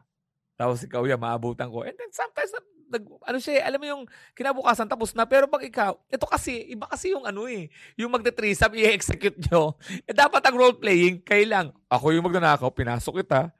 Tapos 0.61 0.85
ikaw 0.85 1.07
yan, 1.07 1.17
maabutan 1.23 1.71
ko. 1.73 1.87
And 1.87 1.97
then 1.97 2.11
sometimes, 2.13 2.51
nag, 2.89 3.05
ano 3.25 3.39
siya, 3.39 3.61
eh, 3.61 3.63
alam 3.65 3.79
mo 3.81 3.87
yung 3.87 4.03
kinabukasan 4.35 4.89
tapos 4.89 5.13
na. 5.15 5.29
Pero 5.29 5.47
pag 5.47 5.63
ikaw, 5.63 5.95
ito 6.09 6.27
kasi, 6.27 6.73
iba 6.73 6.89
kasi 6.89 7.13
yung 7.13 7.25
ano 7.25 7.45
eh, 7.47 7.69
yung 7.97 8.11
magte-threesome, 8.11 8.75
i-execute 8.77 9.39
nyo. 9.49 9.77
Eh 10.09 10.13
dapat 10.13 10.41
ang 10.45 10.57
role-playing, 10.57 11.23
kayo 11.23 11.45
lang. 11.47 11.67
Ako 11.93 12.13
yung 12.17 12.25
magnanakaw, 12.27 12.73
pinasok 12.73 13.23
kita. 13.25 13.53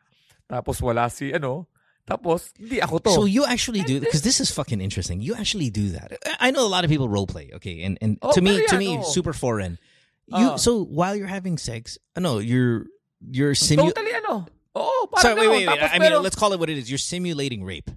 Tapos 0.49 0.81
wala 0.81 1.07
si, 1.13 1.31
ano, 1.33 1.69
tapos, 2.09 2.57
hindi 2.57 2.81
ako 2.81 2.97
to. 3.05 3.11
So 3.13 3.25
you 3.29 3.45
actually 3.45 3.85
do 3.85 4.01
because 4.01 4.25
this 4.25 4.41
is 4.41 4.49
fucking 4.49 4.81
interesting. 4.81 5.21
You 5.21 5.37
actually 5.37 5.69
do 5.69 5.93
that. 5.93 6.17
I 6.41 6.49
know 6.51 6.65
a 6.65 6.73
lot 6.73 6.81
of 6.81 6.89
people 6.89 7.05
role 7.05 7.29
play. 7.29 7.53
Okay, 7.61 7.85
and 7.85 8.01
and 8.01 8.17
Oh, 8.25 8.33
to 8.33 8.41
me, 8.41 8.65
to 8.65 8.81
me, 8.81 8.97
oh. 8.97 9.05
super 9.05 9.37
foreign. 9.37 9.77
You 10.25 10.57
Ah. 10.57 10.57
so 10.57 10.81
while 10.89 11.13
you're 11.13 11.29
having 11.29 11.61
sex, 11.61 12.01
uh, 12.17 12.25
no, 12.25 12.41
you're 12.41 12.89
you're 13.21 13.53
simu- 13.53 13.93
totally 13.93 14.17
ano. 14.25 14.49
Oo, 14.73 15.05
So 15.21 15.37
parang 15.37 15.37
wait, 15.37 15.49
wait, 15.53 15.67
wait. 15.67 15.69
Tapos, 15.69 15.91
I 15.93 15.99
mean, 16.01 16.09
pero, 16.09 16.25
let's 16.25 16.37
call 16.37 16.57
it 16.57 16.61
what 16.61 16.73
it 16.73 16.81
is. 16.81 16.89
You're 16.89 17.03
simulating 17.03 17.61
rape. 17.61 17.93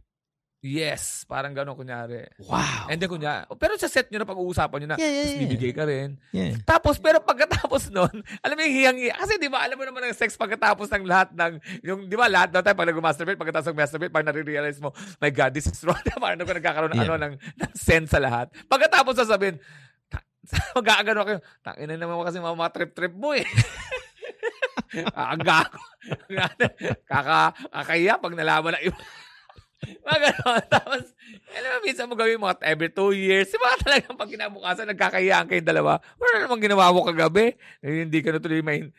Yes, 0.62 1.26
parang 1.26 1.58
gano'n 1.58 1.74
kunyari. 1.74 2.30
Wow. 2.46 2.86
And 2.86 3.02
then 3.02 3.10
kunyari, 3.10 3.50
pero 3.58 3.74
sa 3.82 3.90
set 3.90 4.14
nyo 4.14 4.22
na 4.22 4.30
pag-uusapan 4.30 4.78
nyo 4.86 4.88
na, 4.94 4.98
Yeah, 5.02 5.10
yeah, 5.10 5.22
tapos 5.26 5.34
yeah. 5.34 5.42
bibigay 5.50 5.72
ka 5.74 5.84
rin. 5.90 6.10
Yeah. 6.30 6.54
Tapos, 6.64 7.02
pero 7.02 7.18
pagkatapos 7.22 7.90
nun, 7.90 8.14
alam 8.46 8.54
mo 8.54 8.62
yung 8.62 8.76
hiyang 8.78 8.98
Kasi 9.18 9.42
di 9.42 9.50
ba, 9.50 9.66
alam 9.66 9.76
mo 9.76 9.84
naman 9.90 10.06
ang 10.06 10.14
sex 10.14 10.38
pagkatapos 10.38 10.88
ng 10.94 11.04
lahat 11.10 11.34
ng, 11.34 11.54
yung, 11.82 12.00
di 12.06 12.14
ba, 12.14 12.30
lahat 12.30 12.54
ng 12.54 12.62
tayo 12.62 12.78
pag 12.78 12.90
nag-masturbate, 12.94 13.42
pagkatapos 13.42 13.68
ng 13.74 13.80
masturbate, 13.82 14.14
pag 14.14 14.26
nare-realize 14.30 14.78
mo, 14.78 14.94
my 15.18 15.34
God, 15.34 15.52
this 15.52 15.66
is 15.66 15.82
wrong. 15.82 15.98
Parang 16.22 16.38
ako 16.38 16.54
nagkakaroon 16.54 16.92
ng, 16.94 17.00
Yeah. 17.02 17.10
ano, 17.10 17.26
ng, 17.26 17.36
ng 17.42 17.72
sense 17.74 18.14
sa 18.14 18.22
lahat. 18.22 18.54
Pagkatapos 18.70 19.18
sasabihin, 19.18 19.58
mag-aagano 20.78 21.26
kayo, 21.26 21.40
tangina 21.66 21.98
naman 21.98 22.18
mo 22.18 22.24
kasi 22.26 22.38
mga, 22.38 22.70
trip-trip 22.70 23.14
mo 23.18 23.34
eh. 23.34 23.46
Ang 25.16 25.42
gago. 25.42 25.80
Kaka, 27.08 27.56
kakaya 27.72 28.20
pag 28.20 28.34
nalaman 28.36 28.76
ng 28.78 28.84
iba. 28.92 29.00
Mga 29.82 30.20
ganon. 30.22 30.64
Tapos, 30.74 31.04
alam 31.52 31.70
mo, 31.74 31.78
minsan 31.84 32.08
mo 32.08 32.16
gawin 32.16 32.38
mga 32.38 32.62
every 32.66 32.90
two 32.94 33.12
years. 33.14 33.50
Di 33.50 33.58
ba 33.58 33.78
talagang 33.82 34.18
pag 34.18 34.30
kinabukasan, 34.30 34.88
nagkakayaan 34.94 35.46
kayong 35.50 35.70
dalawa. 35.70 35.98
Wala 36.22 36.46
namang 36.46 36.64
ginawa 36.64 36.94
mo 36.94 37.06
kagabi. 37.06 37.58
Eh, 37.82 38.06
hindi 38.06 38.20
ka 38.22 38.38
na 38.38 38.40
tuloy 38.42 38.62
may... 38.62 38.88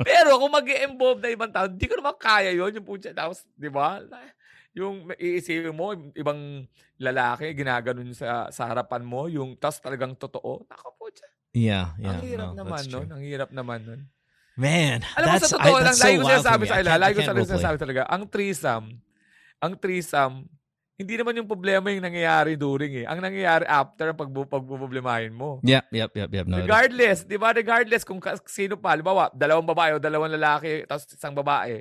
Pero 0.00 0.40
kung 0.40 0.50
mag 0.50 0.66
involve 0.66 1.20
na 1.22 1.30
ibang 1.30 1.52
tao, 1.52 1.68
hindi 1.68 1.86
ko 1.86 1.94
naman 2.00 2.16
kaya 2.18 2.50
yon 2.50 2.74
yung 2.74 2.88
putya. 2.88 3.14
Tapos, 3.14 3.44
di 3.54 3.70
ba? 3.70 4.02
Yung 4.74 5.12
iisipin 5.14 5.76
mo, 5.76 5.94
ibang 6.16 6.64
lalaki, 6.98 7.52
ginaganon 7.54 8.10
sa, 8.16 8.50
sa 8.50 8.66
harapan 8.66 9.04
mo, 9.04 9.30
yung 9.30 9.54
tas 9.60 9.78
talagang 9.78 10.16
totoo. 10.18 10.66
Nako 10.66 10.88
po, 10.96 11.06
Yeah, 11.50 11.98
yeah. 11.98 12.14
ang 12.14 12.22
hirap 12.22 12.50
no, 12.54 12.62
naman 12.62 12.82
nun. 12.86 13.06
Ang 13.10 13.22
hirap 13.26 13.50
naman 13.50 13.80
nun. 13.82 14.00
Man, 14.60 15.00
Alam 15.16 15.24
mo, 15.24 15.32
that's, 15.32 15.48
sa 15.48 15.56
totoo 15.56 15.76
I, 15.80 15.84
lang, 15.88 15.96
so 15.96 16.04
lagi 16.04 16.16
ko 16.20 16.20
wild 16.20 16.28
for 16.28 16.36
sinasabi 16.36 16.60
me. 16.60 16.68
sa 16.68 16.74
kanila, 16.76 16.96
lagi 17.00 17.14
ko 17.16 17.22
sinasabi 17.48 17.76
talaga, 17.80 18.02
ang 18.12 18.22
threesome, 18.28 18.86
ang 19.56 19.72
threesome, 19.80 20.34
hindi 21.00 21.14
naman 21.16 21.32
yung 21.40 21.48
problema 21.48 21.88
yung 21.88 22.04
nangyayari 22.04 22.60
during 22.60 22.92
eh. 22.92 23.06
Ang 23.08 23.24
nangyayari 23.24 23.64
after 23.64 24.12
ang 24.12 24.20
pagbu 24.20 24.44
pagbuproblemahin 24.44 25.32
mo. 25.32 25.56
Yep, 25.64 25.88
yep, 25.96 26.12
yep, 26.12 26.28
yep. 26.28 26.44
No, 26.44 26.60
Regardless, 26.60 27.24
di 27.24 27.40
ba? 27.40 27.56
Regardless 27.56 28.04
kung 28.04 28.20
sino 28.44 28.76
pa. 28.76 28.92
Halimbawa, 28.92 29.32
dalawang 29.32 29.64
babae 29.64 29.96
o 29.96 30.02
dalawang 30.02 30.36
lalaki, 30.36 30.84
tapos 30.84 31.08
isang 31.08 31.32
babae. 31.32 31.80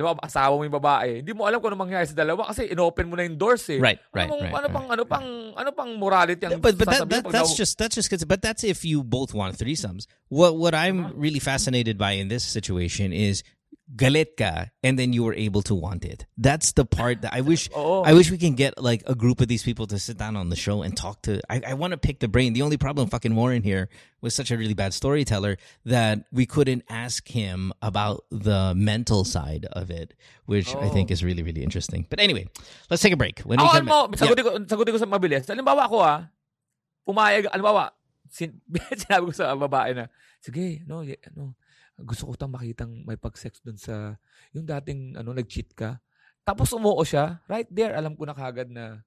Alam 0.00 0.16
mo, 0.16 0.24
asawa 0.24 0.52
mo 0.56 0.62
yung 0.64 0.76
babae. 0.80 1.20
Hindi 1.20 1.32
mo 1.36 1.44
alam 1.44 1.60
kung 1.60 1.70
ano 1.70 1.84
mangyayari 1.84 2.08
sa 2.08 2.16
dalawa 2.16 2.48
kasi 2.48 2.72
inopen 2.72 3.06
mo 3.06 3.14
na 3.14 3.28
yung 3.28 3.36
doors 3.36 3.68
eh. 3.68 3.76
Right, 3.76 4.00
right, 4.16 4.26
ano, 4.26 4.40
right, 4.40 4.48
ano 4.48 4.66
right. 4.66 4.72
pang 4.72 4.86
ano 4.88 5.02
pang 5.04 5.26
ano 5.52 5.70
pang 5.76 5.90
morality 6.00 6.42
ang 6.48 6.56
but 6.58 6.74
but 6.74 6.88
that, 6.88 7.04
sasabihin 7.04 7.12
that 7.12 7.24
pag 7.28 7.32
that's 7.36 7.52
daw- 7.52 7.60
just 7.60 7.74
that's 7.76 7.94
just 7.94 8.08
'cause- 8.08 8.24
but 8.24 8.40
that's 8.40 8.64
if 8.64 8.80
you 8.82 9.04
both 9.04 9.36
want 9.36 9.60
threesomes. 9.60 10.08
What 10.32 10.56
what 10.56 10.72
I'm 10.72 11.12
really 11.20 11.38
fascinated 11.38 12.00
by 12.00 12.16
in 12.16 12.32
this 12.32 12.42
situation 12.42 13.12
is 13.12 13.44
galit 13.90 14.38
ka 14.38 14.70
and 14.86 14.94
then 14.98 15.12
you 15.12 15.24
were 15.26 15.34
able 15.34 15.62
to 15.66 15.74
want 15.74 16.04
it. 16.06 16.22
That's 16.38 16.72
the 16.78 16.84
part 16.86 17.22
that 17.26 17.34
I 17.34 17.40
wish 17.42 17.66
Oo. 17.74 18.06
I 18.06 18.14
wish 18.14 18.30
we 18.30 18.38
can 18.38 18.54
get 18.54 18.78
like 18.78 19.02
a 19.10 19.16
group 19.18 19.40
of 19.42 19.48
these 19.50 19.66
people 19.66 19.86
to 19.90 19.98
sit 19.98 20.14
down 20.16 20.38
on 20.38 20.46
the 20.48 20.54
show 20.54 20.82
and 20.86 20.94
talk 20.96 21.22
to 21.26 21.42
I, 21.50 21.60
I 21.66 21.74
want 21.74 21.90
to 21.90 21.98
pick 21.98 22.22
the 22.22 22.30
brain. 22.30 22.54
The 22.54 22.62
only 22.62 22.78
problem 22.78 23.10
fucking 23.10 23.34
Warren 23.34 23.66
here 23.66 23.90
was 24.22 24.30
such 24.32 24.54
a 24.54 24.56
really 24.56 24.74
bad 24.78 24.94
storyteller 24.94 25.58
that 25.90 26.22
we 26.30 26.46
couldn't 26.46 26.84
ask 26.88 27.26
him 27.26 27.74
about 27.82 28.22
the 28.30 28.74
mental 28.78 29.24
side 29.26 29.66
of 29.74 29.90
it, 29.90 30.14
which 30.46 30.70
I 30.78 30.86
think 30.88 31.10
Oh. 31.10 31.14
is 31.18 31.24
really 31.26 31.42
really 31.42 31.66
interesting. 31.66 32.06
But 32.08 32.20
anyway, 32.22 32.46
let's 32.94 33.02
take 33.02 33.12
a 33.12 33.18
break. 33.18 33.40
When 33.42 33.58
we 33.58 33.66
Ako, 33.66 33.74
come 33.74 33.88
alam 33.90 33.90
mo, 33.90 33.98
back- 34.06 34.22
sagutin 34.22 34.44
ko, 34.46 34.50
sagutin 34.70 34.92
ko 34.94 35.00
sa 35.02 35.10
mabilis. 35.10 35.50
Halimbawa 35.50 35.90
ako 35.90 35.98
ah, 35.98 36.30
pumayag, 37.02 37.50
halimbawa, 37.50 37.90
sin, 38.30 38.62
sinabi 39.02 39.26
ko 39.26 39.34
sa 39.34 39.50
babae 39.58 39.98
na, 39.98 40.06
sige, 40.38 40.86
no, 40.86 41.02
ano, 41.02 41.58
gusto 42.04 42.28
ko 42.28 42.32
tang 42.36 42.52
makitang 42.52 43.04
may 43.04 43.16
pag-sex 43.16 43.60
dun 43.64 43.76
sa, 43.76 44.16
yung 44.52 44.66
dating, 44.66 45.16
ano, 45.16 45.32
nag-cheat 45.32 45.72
ka. 45.74 46.00
Tapos 46.44 46.72
umuo 46.72 47.00
siya, 47.04 47.38
right 47.46 47.68
there, 47.70 47.94
alam 47.94 48.16
ko 48.16 48.24
na 48.24 48.34
kagad 48.34 48.68
na, 48.72 49.04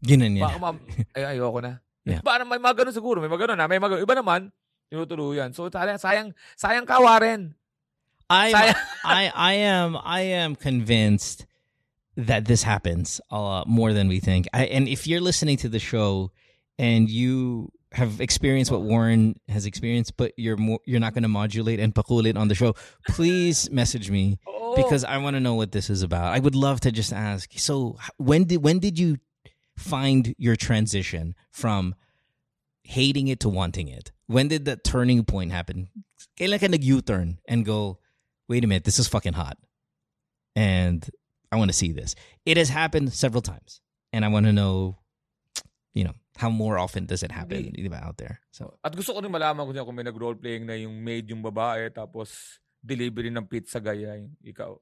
Ginan 0.00 0.32
niya. 0.32 0.48
baka 0.48 0.58
ma- 0.58 0.80
ay, 1.16 1.36
ayoko 1.36 1.60
na. 1.60 1.72
Yeah. 2.08 2.24
Parang 2.24 2.48
may 2.48 2.56
mga 2.56 2.84
ganun 2.84 2.96
siguro, 2.96 3.20
may 3.20 3.28
mga 3.28 3.46
ganun 3.46 3.58
na, 3.60 3.68
may 3.68 3.76
mga 3.76 3.90
ganun. 3.96 4.04
Iba 4.08 4.16
naman, 4.16 4.40
tinutuluyan. 4.88 5.52
So, 5.52 5.68
sayang, 5.68 6.00
sayang, 6.00 6.28
sayang 6.56 6.86
ka, 6.88 6.98
Warren. 6.98 7.54
I. 8.30 8.74
I 9.04 9.32
I 9.34 9.52
am 9.64 9.96
I 9.96 10.20
am 10.22 10.54
convinced 10.54 11.46
that 12.16 12.44
this 12.44 12.62
happens 12.62 13.20
a 13.30 13.38
lot 13.40 13.66
more 13.66 13.92
than 13.92 14.08
we 14.08 14.20
think. 14.20 14.46
I, 14.52 14.66
and 14.66 14.86
if 14.86 15.06
you're 15.06 15.20
listening 15.24 15.56
to 15.64 15.68
the 15.68 15.78
show 15.80 16.30
and 16.78 17.08
you 17.08 17.72
have 17.92 18.20
experienced 18.20 18.70
what 18.70 18.82
Warren 18.82 19.38
has 19.48 19.66
experienced, 19.66 20.16
but 20.16 20.32
you're 20.36 20.56
more 20.56 20.80
you're 20.86 21.00
not 21.00 21.12
going 21.12 21.22
to 21.22 21.28
modulate 21.28 21.80
and 21.80 21.94
pakulit 21.94 22.36
on 22.36 22.48
the 22.48 22.54
show, 22.54 22.74
please 23.08 23.70
message 23.80 24.10
me 24.10 24.38
Oo. 24.48 24.76
because 24.76 25.04
I 25.04 25.18
want 25.18 25.34
to 25.34 25.40
know 25.40 25.54
what 25.54 25.72
this 25.72 25.90
is 25.90 26.02
about. 26.02 26.32
I 26.32 26.38
would 26.38 26.54
love 26.54 26.80
to 26.80 26.92
just 26.92 27.12
ask. 27.12 27.50
So 27.58 27.98
when 28.16 28.44
did 28.44 28.62
when 28.62 28.78
did 28.78 28.98
you 28.98 29.18
find 29.76 30.34
your 30.38 30.56
transition 30.56 31.34
from 31.50 31.94
hating 32.84 33.28
it 33.28 33.40
to 33.40 33.48
wanting 33.48 33.88
it? 33.88 34.12
When 34.26 34.48
did 34.48 34.64
that 34.66 34.84
turning 34.84 35.24
point 35.24 35.52
happen? 35.52 35.88
Kailan 36.38 36.60
ka 36.60 36.66
nag-U-turn 36.66 37.38
and 37.48 37.64
go, 37.64 37.98
wait 38.48 38.64
a 38.64 38.66
minute, 38.66 38.84
this 38.84 38.98
is 38.98 39.08
fucking 39.08 39.32
hot. 39.32 39.58
And 40.54 41.08
I 41.50 41.56
want 41.56 41.70
to 41.70 41.76
see 41.76 41.92
this. 41.92 42.14
It 42.46 42.56
has 42.56 42.68
happened 42.68 43.12
several 43.12 43.42
times. 43.42 43.80
And 44.12 44.24
I 44.24 44.28
want 44.28 44.46
to 44.46 44.52
know, 44.52 44.98
you 45.94 46.04
know, 46.04 46.14
how 46.40 46.48
more 46.48 46.80
often 46.80 47.04
does 47.04 47.20
it 47.20 47.28
happen 47.28 47.68
Hindi. 47.68 47.84
diba, 47.84 48.00
out 48.00 48.16
there? 48.16 48.40
So 48.48 48.80
At 48.80 48.96
gusto 48.96 49.12
ko 49.12 49.20
rin 49.20 49.28
malaman 49.28 49.68
kung, 49.68 49.76
kung 49.76 49.96
may 49.96 50.08
nag-roleplaying 50.08 50.64
na 50.64 50.74
yung 50.80 50.96
maid 51.04 51.28
yung 51.28 51.44
babae, 51.44 51.92
tapos 51.92 52.56
delivery 52.80 53.28
ng 53.28 53.44
pizza 53.44 53.76
gaya 53.76 54.16
yung 54.16 54.32
ikaw. 54.40 54.72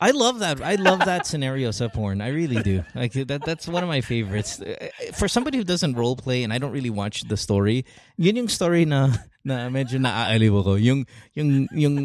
I 0.00 0.16
love 0.16 0.40
that. 0.40 0.64
I 0.64 0.80
love 0.80 1.04
that 1.04 1.28
scenario 1.28 1.68
sa 1.70 1.92
porn. 1.92 2.24
I 2.24 2.32
really 2.32 2.64
do. 2.64 2.80
Like 2.96 3.12
that. 3.12 3.44
That's 3.44 3.68
one 3.68 3.84
of 3.84 3.92
my 3.92 4.00
favorites. 4.00 4.60
Eh, 4.64 4.88
eh, 4.88 5.12
for 5.12 5.28
somebody 5.28 5.60
who 5.60 5.64
doesn't 5.64 5.92
role 5.92 6.16
play 6.16 6.44
and 6.44 6.52
I 6.52 6.56
don't 6.56 6.72
really 6.72 6.90
watch 6.90 7.28
the 7.28 7.36
story, 7.36 7.84
yun 8.16 8.36
yung 8.40 8.48
story 8.48 8.88
na 8.88 9.12
na 9.44 9.68
medyo 9.68 10.00
naaaliw 10.00 10.64
ako. 10.64 10.80
Yung 10.80 11.04
yung 11.36 11.68
yung 11.76 11.96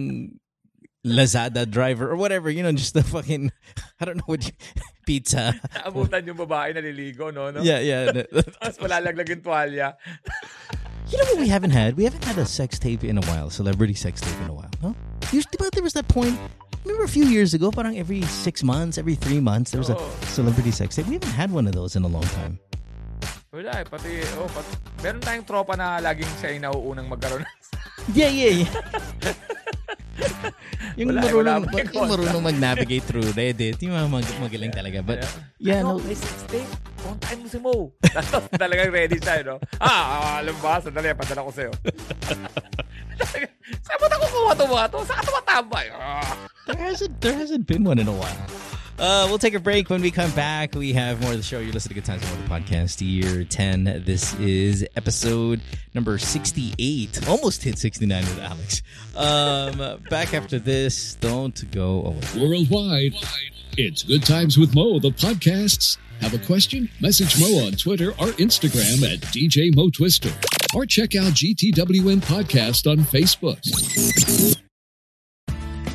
Lazada 1.08 1.64
driver 1.64 2.12
or 2.12 2.20
whatever, 2.20 2.51
you 2.51 2.60
know, 2.60 2.76
just 2.76 2.93
the 2.93 3.03
fucking 3.03 3.47
I 3.99 4.05
don't 4.05 4.20
know 4.20 4.28
what 4.28 4.43
you, 4.43 4.51
pizza. 5.08 5.55
Naabutan 5.80 6.28
yung 6.28 6.36
babae 6.36 6.76
naliligo, 6.76 7.32
no? 7.32 7.47
no? 7.55 7.64
Yeah, 7.64 7.80
yeah. 7.80 8.12
Tapos 8.60 8.78
malalaglag 8.84 9.32
yung 9.32 9.41
tuwalya. 9.41 9.95
You 11.08 11.16
know 11.24 11.24
what 11.24 11.39
we 11.39 11.47
haven't 11.47 11.72
had? 11.72 11.95
We 11.95 12.03
haven't 12.03 12.28
had 12.28 12.36
a 12.36 12.43
sex 12.43 12.76
tape 12.76 13.08
in 13.08 13.16
a 13.16 13.24
while, 13.32 13.47
celebrity 13.47 13.95
sex 13.95 14.20
tape 14.20 14.36
in 14.43 14.51
a 14.51 14.53
while. 14.53 14.68
No? 14.84 14.91
Usually, 15.32 15.55
but 15.55 15.72
there 15.72 15.82
was 15.82 15.95
that 15.95 16.12
point. 16.12 16.36
Remember 16.84 17.05
a 17.05 17.08
few 17.08 17.24
years 17.24 17.53
ago, 17.53 17.72
parang 17.72 17.95
every 17.95 18.28
six 18.28 18.60
months, 18.60 18.97
every 18.97 19.16
three 19.16 19.39
months, 19.39 19.72
there 19.72 19.80
was 19.80 19.88
a 19.88 19.95
celebrity 20.36 20.72
sex 20.72 20.99
tape. 20.99 21.08
We 21.08 21.14
haven't 21.16 21.32
had 21.32 21.49
one 21.55 21.64
of 21.64 21.72
those 21.72 21.95
in 21.95 22.03
a 22.03 22.12
long 22.12 22.28
time. 22.36 22.60
Wala 23.55 23.72
eh, 23.80 23.88
pati, 23.88 24.20
oh, 24.36 24.51
pati, 24.51 24.76
meron 24.99 25.24
tayong 25.24 25.47
tropa 25.47 25.80
na 25.80 26.03
laging 26.03 26.28
siya 26.43 26.60
yung 26.60 26.64
nauunang 26.68 27.08
magkaroon. 27.08 27.47
Yeah, 28.12 28.28
yeah, 28.28 28.68
yeah. 28.68 28.72
Yung 30.98 31.14
Wala 31.14 31.22
marunong, 31.30 31.62
wala 31.62 31.70
pa 31.70 31.93
yung 31.93 32.10
marunong 32.10 32.43
mag-navigate 32.43 33.06
through 33.06 33.30
Reddit. 33.38 33.78
Yung 33.86 33.93
mga 33.93 34.10
mag- 34.10 34.39
magaling 34.41 34.74
talaga. 34.74 35.00
But, 35.06 35.22
yeah, 35.62 35.86
ano, 35.86 35.95
no. 35.95 36.02
may 36.02 36.18
sex 36.18 36.41
tape. 36.50 36.66
Kontakin 37.06 37.38
mo 37.38 37.48
si 37.48 37.60
Mo. 37.62 37.76
Tapos 38.02 38.50
talagang 38.58 38.89
ready 38.89 39.22
siya, 39.22 39.45
no? 39.45 39.62
Ah, 39.78 40.41
alam 40.41 40.58
ba? 40.58 40.82
Sandali, 40.82 41.14
padala 41.14 41.45
ko 41.45 41.52
sa'yo. 41.54 41.72
Saan 43.86 43.98
mo 44.02 44.06
na 44.10 44.18
kukuha 44.18 44.52
ito 44.58 44.66
mga 44.66 44.88
to? 44.89 45.00
Saan 45.06 45.18
ka 45.22 45.24
tumatambay? 45.30 45.86
Ah. 45.93 46.34
there 46.68 46.82
hasn't 46.82 47.16
there 47.24 47.38
hasn't 47.38 47.64
been 47.64 47.86
one 47.86 48.02
in 48.02 48.10
a 48.10 48.16
while. 48.16 48.41
Uh, 49.00 49.28
we'll 49.30 49.38
take 49.38 49.54
a 49.54 49.60
break. 49.60 49.89
When 49.89 50.02
we 50.02 50.10
come 50.10 50.32
back, 50.32 50.74
we 50.74 50.93
have 50.93 51.22
more 51.22 51.32
of 51.32 51.38
the 51.38 51.43
show. 51.43 51.60
You're 51.60 51.72
listening 51.72 51.95
to 51.95 52.02
Good 52.02 52.06
Times 52.06 52.22
with 52.22 52.50
Mo 52.50 52.58
the 52.58 52.66
Podcast, 52.66 53.00
year 53.02 53.43
10. 53.43 54.04
This 54.06 54.34
is 54.39 54.88
episode 54.95 55.62
number 55.93 56.18
68. 56.18 57.28
Almost 57.28 57.64
hit 57.64 57.78
69 57.78 58.24
with 58.24 58.39
Alex. 58.39 58.82
Um, 59.16 60.02
back 60.10 60.34
after 60.34 60.58
this. 60.58 61.16
Don't 61.16 61.70
go 61.72 62.06
away. 62.06 62.22
Worldwide, 62.36 63.14
it's 63.78 64.02
Good 64.02 64.24
Times 64.26 64.58
with 64.58 64.74
Mo, 64.74 65.00
the 65.00 65.12
podcasts. 65.12 65.98
Have 66.22 66.34
a 66.34 66.39
question? 66.39 66.89
Message 67.00 67.39
Mo 67.39 67.68
on 67.68 67.74
Twitter 67.74 68.10
or 68.12 68.34
Instagram 68.39 69.04
at 69.14 69.20
DJ 69.32 69.76
Mo 69.76 69.91
Twister. 69.91 70.32
Or 70.74 70.88
check 70.88 71.16
out 71.16 71.34
GTWM 71.34 72.22
Podcast 72.22 72.89
on 72.89 72.98
Facebook. 72.98 74.66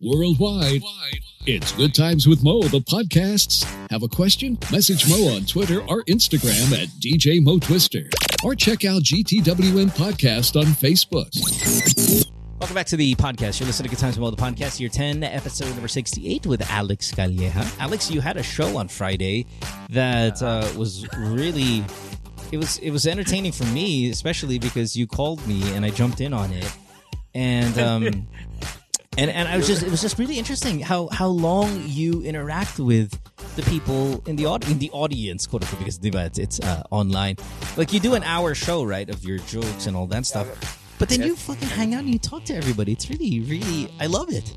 Worldwide, 0.00 0.80
it's 1.44 1.72
Good 1.72 1.92
Times 1.92 2.28
with 2.28 2.44
Mo, 2.44 2.62
the 2.62 2.78
podcasts. 2.78 3.64
Have 3.90 4.04
a 4.04 4.08
question? 4.08 4.56
Message 4.70 5.08
Mo 5.08 5.34
on 5.34 5.44
Twitter 5.44 5.80
or 5.88 6.04
Instagram 6.04 6.72
at 6.80 6.86
DJ 7.00 7.42
Mo 7.42 7.58
Twister. 7.58 8.08
Or 8.44 8.54
check 8.54 8.84
out 8.84 9.02
GTWM 9.02 9.90
Podcast 9.96 10.54
on 10.54 10.66
Facebook. 10.66 11.34
Welcome 12.60 12.76
back 12.76 12.86
to 12.86 12.96
the 12.96 13.16
podcast. 13.16 13.58
You're 13.58 13.66
listening 13.66 13.90
to 13.90 13.96
Good 13.96 14.00
Times 14.00 14.16
with 14.16 14.20
Mo, 14.20 14.30
the 14.30 14.36
podcast, 14.36 14.78
year 14.78 14.88
10, 14.88 15.24
episode 15.24 15.70
number 15.70 15.88
68 15.88 16.46
with 16.46 16.70
Alex 16.70 17.10
Calleja. 17.10 17.80
Alex, 17.80 18.08
you 18.08 18.20
had 18.20 18.36
a 18.36 18.42
show 18.44 18.76
on 18.76 18.86
Friday 18.86 19.46
that 19.90 20.40
uh, 20.40 20.70
was 20.76 21.08
really, 21.16 21.84
it 22.52 22.58
was 22.58 22.78
it 22.78 22.92
was 22.92 23.04
entertaining 23.04 23.50
for 23.50 23.64
me, 23.64 24.10
especially 24.10 24.60
because 24.60 24.96
you 24.96 25.08
called 25.08 25.44
me 25.48 25.60
and 25.74 25.84
I 25.84 25.90
jumped 25.90 26.20
in 26.20 26.32
on 26.32 26.52
it. 26.52 26.72
And 27.34 27.76
um, 27.80 28.28
and 29.18 29.30
and 29.30 29.48
I 29.48 29.56
was 29.58 29.66
just 29.66 29.82
it 29.82 29.90
was 29.90 30.00
just 30.00 30.18
really 30.18 30.38
interesting 30.38 30.78
how 30.78 31.08
how 31.10 31.26
long 31.26 31.82
you 31.84 32.22
interact 32.22 32.78
with 32.78 33.10
the 33.58 33.62
people 33.66 34.22
in 34.30 34.38
the 34.38 34.46
aud- 34.46 34.70
in 34.70 34.78
the 34.78 34.90
audience, 34.94 35.46
quote 35.46 35.66
unquote, 35.66 35.82
because 35.82 35.98
it's, 35.98 36.38
it's 36.38 36.58
uh, 36.60 36.86
online. 36.90 37.36
Like 37.76 37.92
you 37.92 37.98
do 37.98 38.14
an 38.14 38.22
hour 38.22 38.54
show, 38.54 38.84
right, 38.84 39.10
of 39.10 39.24
your 39.24 39.38
jokes 39.50 39.86
and 39.90 39.96
all 39.98 40.06
that 40.14 40.26
stuff. 40.26 40.46
But 40.98 41.10
then 41.10 41.22
you 41.22 41.34
fucking 41.34 41.68
hang 41.68 41.94
out 41.94 42.06
and 42.06 42.10
you 42.10 42.18
talk 42.18 42.44
to 42.50 42.54
everybody. 42.54 42.92
It's 42.92 43.10
really, 43.10 43.40
really, 43.40 43.90
I 43.98 44.06
love 44.06 44.30
it. 44.30 44.50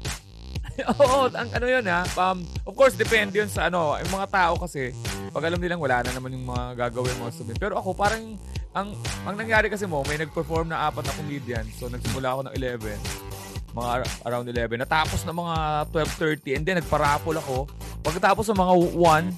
Oo, 0.98 1.30
ang 1.30 1.50
ano 1.54 1.66
yun 1.66 1.86
ha. 1.86 2.06
Um, 2.18 2.46
of 2.66 2.74
course, 2.74 2.98
depende 2.98 3.38
yun 3.38 3.50
sa 3.50 3.70
ano. 3.70 3.98
Yung 4.02 4.14
mga 4.14 4.28
tao 4.30 4.54
kasi, 4.58 4.90
pag 5.30 5.46
alam 5.46 5.62
nilang 5.62 5.78
wala 5.78 6.02
na 6.02 6.10
naman 6.14 6.34
yung 6.34 6.48
mga 6.50 6.90
gagawin 6.90 7.14
mga 7.22 7.34
sabihin. 7.34 7.60
Pero 7.62 7.78
ako, 7.78 7.94
parang, 7.94 8.38
ang, 8.74 8.96
ang 9.28 9.36
nangyari 9.38 9.70
kasi 9.70 9.86
mo, 9.86 10.02
may 10.10 10.18
nag-perform 10.18 10.74
na 10.74 10.90
apat 10.90 11.06
na 11.06 11.14
comedian. 11.14 11.66
So, 11.78 11.92
nagsimula 11.92 12.34
ako 12.34 12.42
ng 12.50 12.54
11. 12.58 13.41
Mga 13.72 13.88
ar- 13.88 14.16
around 14.28 14.46
11. 14.48 14.76
Natapos 14.78 15.24
na 15.24 15.32
mga 15.32 15.56
12.30. 15.90 16.58
And 16.60 16.64
then, 16.64 16.78
nagparapol 16.80 17.36
ako. 17.36 17.58
Pagkatapos 18.04 18.52
ng 18.52 18.60
mga 18.60 18.74
1, 19.00 19.32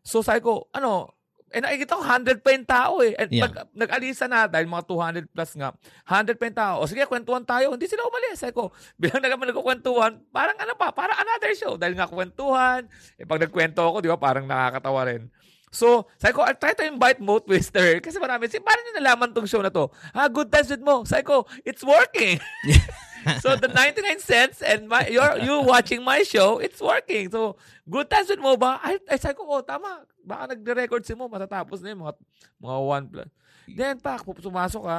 so 0.00 0.22
sabi 0.22 0.38
ko, 0.40 0.70
ano, 0.70 1.10
eh 1.50 1.58
nakikita 1.58 1.98
ko 1.98 2.02
100 2.06 2.46
pa 2.46 2.54
yung 2.54 2.62
tao 2.62 2.94
eh. 3.02 3.18
And 3.18 3.26
Yeah. 3.26 3.50
pag 3.50 3.66
nag-alisa 3.74 4.30
na 4.30 4.46
dahil 4.46 4.70
mga 4.70 4.86
200 4.86 5.26
plus 5.26 5.50
nga, 5.58 5.74
100 6.06 6.38
pa 6.38 6.46
yung 6.46 6.58
tao. 6.58 6.74
O 6.78 6.86
sige, 6.86 7.02
kwentuhan 7.10 7.42
tayo. 7.42 7.74
Hindi 7.74 7.90
sila 7.90 8.06
umalis. 8.06 8.38
Sabi 8.38 8.54
ko, 8.54 8.70
bilang 8.94 9.18
naman 9.18 9.50
nagkukwentuhan, 9.50 10.22
parang 10.30 10.54
ano 10.54 10.78
pa, 10.78 10.94
parang 10.94 11.18
another 11.18 11.50
show. 11.58 11.74
Dahil 11.74 11.98
nga 11.98 12.06
kwentuhan. 12.06 12.86
Eh 13.18 13.26
pag 13.26 13.42
nagkwento 13.42 13.82
ako, 13.82 13.98
di 13.98 14.06
ba, 14.06 14.14
parang 14.14 14.46
nakakatawa 14.46 15.10
rin. 15.10 15.26
So, 15.70 16.06
sabi 16.18 16.34
ko, 16.34 16.42
I'll 16.46 16.58
try 16.58 16.74
to 16.74 16.86
invite 16.86 17.18
Mo 17.18 17.42
Twister. 17.42 17.98
Kasi 18.04 18.22
marami, 18.22 18.46
si, 18.46 18.62
paano 18.62 18.86
nyo 18.86 18.92
nalaman 19.02 19.34
tong 19.34 19.50
show 19.50 19.62
na 19.62 19.74
to? 19.74 19.90
Ha, 20.14 20.30
good 20.30 20.50
times 20.50 20.70
with 20.70 20.82
Mo. 20.82 21.02
Sabi 21.02 21.26
ko, 21.26 21.50
it's 21.66 21.82
working. 21.82 22.38
so, 23.40 23.56
the 23.56 23.68
99 23.68 24.18
cents 24.18 24.62
and 24.62 24.88
my, 24.88 25.06
you're, 25.08 25.38
you 25.40 25.60
watching 25.62 26.00
my 26.00 26.22
show, 26.22 26.58
it's 26.58 26.80
working. 26.80 27.28
So, 27.30 27.56
good 27.84 28.08
times 28.08 28.28
with 28.28 28.40
Mo 28.40 28.56
ba? 28.56 28.80
Ay, 28.80 28.98
ay 29.08 29.18
sabi 29.20 29.36
ko, 29.36 29.44
oh, 29.46 29.62
tama. 29.62 30.04
Baka 30.20 30.54
nagre-record 30.54 31.04
si 31.04 31.12
Mo, 31.12 31.28
matatapos 31.28 31.80
na 31.80 31.92
yun, 31.92 32.00
mga, 32.00 32.14
mga 32.58 32.78
one 32.80 33.04
plus. 33.08 33.30
Then, 33.70 33.94
pak, 34.00 34.24
sumasok 34.24 34.82
ka. 34.82 34.98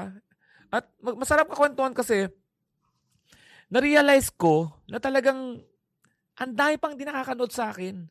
At 0.71 0.83
masarap 1.01 1.49
ka 1.49 1.57
kwentuhan 1.57 1.91
kasi, 1.91 2.29
na-realize 3.71 4.31
ko 4.35 4.67
na 4.87 4.99
talagang 4.99 5.59
ang 6.35 6.51
dami 6.51 6.75
pang 6.75 6.95
di 6.95 7.07
nakakanood 7.07 7.51
sa 7.51 7.71
akin. 7.71 8.07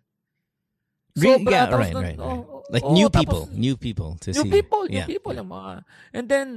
Sobra, 1.11 1.51
yeah, 1.51 1.67
right, 1.67 1.93
nun- 1.93 2.05
right, 2.07 2.19
right. 2.19 2.47
oh, 2.47 2.63
Like 2.71 2.87
oh, 2.87 2.95
new 2.95 3.11
tapos- 3.11 3.19
people, 3.19 3.43
new 3.51 3.75
people 3.77 4.11
to 4.23 4.31
New 4.31 4.47
see. 4.47 4.51
people, 4.51 4.83
new 4.87 5.03
Yeah, 5.03 5.11
people 5.11 5.35
yeah. 5.35 5.43
yung 5.43 5.51
mga. 5.51 5.73
And 6.15 6.25
then, 6.31 6.49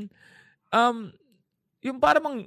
um, 0.70 1.10
yung 1.82 1.98
parang, 1.98 2.46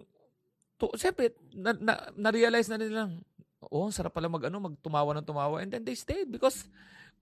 to, 0.77 0.93
siyempre, 0.97 1.33
na, 1.53 1.72
na, 1.77 1.93
na-realize 2.14 2.68
na 2.68 2.77
nilang, 2.77 3.20
oh, 3.61 3.89
sarap 3.91 4.12
pala 4.12 4.29
mag, 4.29 4.45
ano, 4.47 4.61
magtumawa 4.61 5.16
ng 5.16 5.27
tumawa. 5.27 5.61
And 5.64 5.72
then 5.72 5.83
they 5.83 5.97
stayed 5.97 6.29
because, 6.29 6.68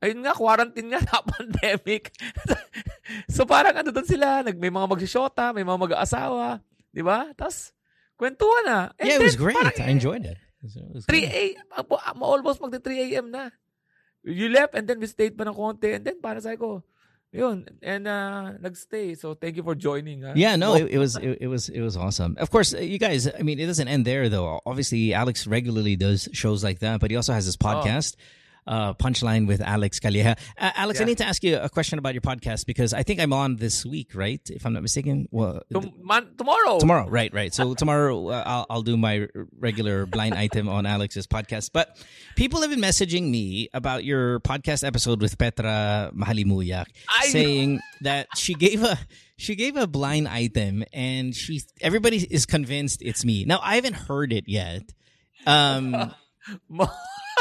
ayun 0.03 0.23
nga, 0.27 0.35
quarantine 0.35 0.91
nga, 0.91 1.01
na 1.07 1.23
pandemic. 1.23 2.11
so 3.31 3.47
parang 3.47 3.75
ano 3.79 3.91
doon 3.95 4.09
sila, 4.09 4.43
nag, 4.43 4.59
may 4.59 4.71
mga 4.71 4.91
magsishota, 4.91 5.55
may 5.55 5.63
mga 5.63 5.81
mag-aasawa, 5.91 6.59
di 6.91 7.03
ba? 7.03 7.31
Tapos, 7.39 7.71
kwentuhan 8.19 8.65
na. 8.67 8.79
And 8.99 9.07
Yeah, 9.09 9.19
it 9.19 9.27
was 9.27 9.39
great. 9.39 9.59
parang, 9.59 9.75
I 9.79 9.91
enjoyed 9.91 10.25
it. 10.27 10.39
It 10.65 10.81
was 10.97 11.05
3 11.05 11.13
great. 11.13 11.61
a.m. 11.61 12.19
Almost 12.25 12.57
magti 12.59 12.81
3 12.81 13.05
a.m. 13.13 13.27
na. 13.29 13.53
You 14.25 14.49
left 14.49 14.73
and 14.73 14.89
then 14.89 14.97
we 14.97 15.05
stayed 15.05 15.37
pa 15.37 15.45
ng 15.45 15.53
konti 15.53 15.93
and 15.93 16.01
then 16.01 16.17
para 16.17 16.41
sa 16.41 16.57
ko, 16.57 16.81
yun, 17.35 17.67
and 17.83 18.07
uh, 18.07 18.53
nagstay. 18.63 19.19
So 19.19 19.35
thank 19.35 19.57
you 19.57 19.63
for 19.63 19.75
joining. 19.75 20.23
Ha? 20.23 20.33
Yeah, 20.37 20.57
no, 20.57 20.73
Oh, 20.73 20.77
it, 20.77 20.93
it 20.93 20.99
was 20.99 21.17
it, 21.17 21.39
it 21.43 21.47
was 21.49 21.69
it 21.69 21.81
was 21.81 21.97
awesome. 21.97 22.37
Of 22.39 22.51
course, 22.51 22.73
uh, 22.73 22.79
you 22.79 22.99
guys. 22.99 23.27
I 23.29 23.43
mean, 23.43 23.59
it 23.59 23.67
doesn't 23.67 23.89
end 23.89 24.05
there 24.07 24.29
though. 24.29 24.61
Obviously, 24.65 25.13
Alex 25.13 25.47
regularly 25.47 25.97
does 25.97 26.29
shows 26.33 26.63
like 26.63 26.79
that, 26.79 27.01
but 27.01 27.11
he 27.11 27.17
also 27.17 27.33
has 27.33 27.45
his 27.45 27.57
podcast, 27.57 28.17
uh, 28.67 28.95
Punchline 28.95 29.47
with 29.47 29.61
Alex 29.61 30.01
Calleja. 30.01 30.39
Uh, 30.59 30.71
Alex, 30.77 31.01
I 31.01 31.05
need 31.05 31.19
to 31.19 31.25
ask 31.27 31.43
you 31.45 31.59
a 31.59 31.69
question 31.69 31.99
about 31.99 32.15
your 32.15 32.21
podcast 32.23 32.67
because 32.67 32.93
I 32.95 33.03
think 33.03 33.21
I'm 33.21 33.33
on 33.33 33.57
this 33.57 33.85
week, 33.85 34.15
right? 34.15 34.41
If 34.51 34.65
I'm 34.67 34.73
not 34.73 34.83
mistaken. 34.83 35.29
Well, 35.31 35.63
tom- 35.73 35.93
tomorrow. 36.39 36.79
tomorrow, 36.79 37.09
right, 37.09 37.33
right. 37.35 37.53
So 37.53 37.75
tomorrow, 37.75 38.29
uh, 38.29 38.43
I'll 38.47 38.67
I'll 38.71 38.83
do 38.83 38.97
my 38.97 39.29
regular 39.59 40.07
blind 40.07 40.35
item 40.35 40.69
on 40.69 40.87
Alex's 40.87 41.27
podcast. 41.27 41.71
But 41.73 41.97
people 42.37 42.61
have 42.63 42.71
been 42.71 42.81
messaging 42.81 43.31
me 43.31 43.69
about 43.75 44.05
your 44.05 44.41
podcast 44.41 44.85
episode 44.87 45.21
with 45.21 45.37
Petra 45.39 46.11
Mahalimuyak, 46.15 46.87
I- 47.09 47.27
saying 47.29 47.81
that 48.03 48.29
she 48.37 48.55
gave 48.55 48.83
a 48.83 48.99
she 49.37 49.57
gave 49.57 49.77
a 49.77 49.87
blind 49.87 50.29
item, 50.29 50.85
and 50.93 51.35
she 51.35 51.61
everybody 51.81 52.19
is 52.19 52.47
convinced 52.47 53.03
it's 53.03 53.25
me. 53.25 53.45
Now 53.45 53.61
I 53.63 53.75
haven't 53.77 53.97
heard 53.97 54.33
it 54.33 54.45
yet. 54.49 54.83
Um, 55.47 56.15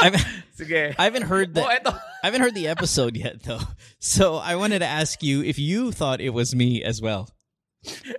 I've 0.02 0.14
Sige. 0.54 0.94
I 0.98 1.04
haven't 1.04 1.26
heard 1.26 1.54
the 1.54 1.62
Oh, 1.62 1.70
eto. 1.70 1.94
I 2.22 2.26
haven't 2.30 2.40
heard 2.42 2.54
the 2.54 2.68
episode 2.68 3.16
yet 3.16 3.42
though. 3.42 3.62
So 3.98 4.36
I 4.36 4.54
wanted 4.54 4.80
to 4.80 4.86
ask 4.86 5.22
you 5.22 5.42
if 5.42 5.58
you 5.58 5.90
thought 5.90 6.20
it 6.20 6.30
was 6.30 6.54
me 6.54 6.82
as 6.82 7.02
well. 7.02 7.30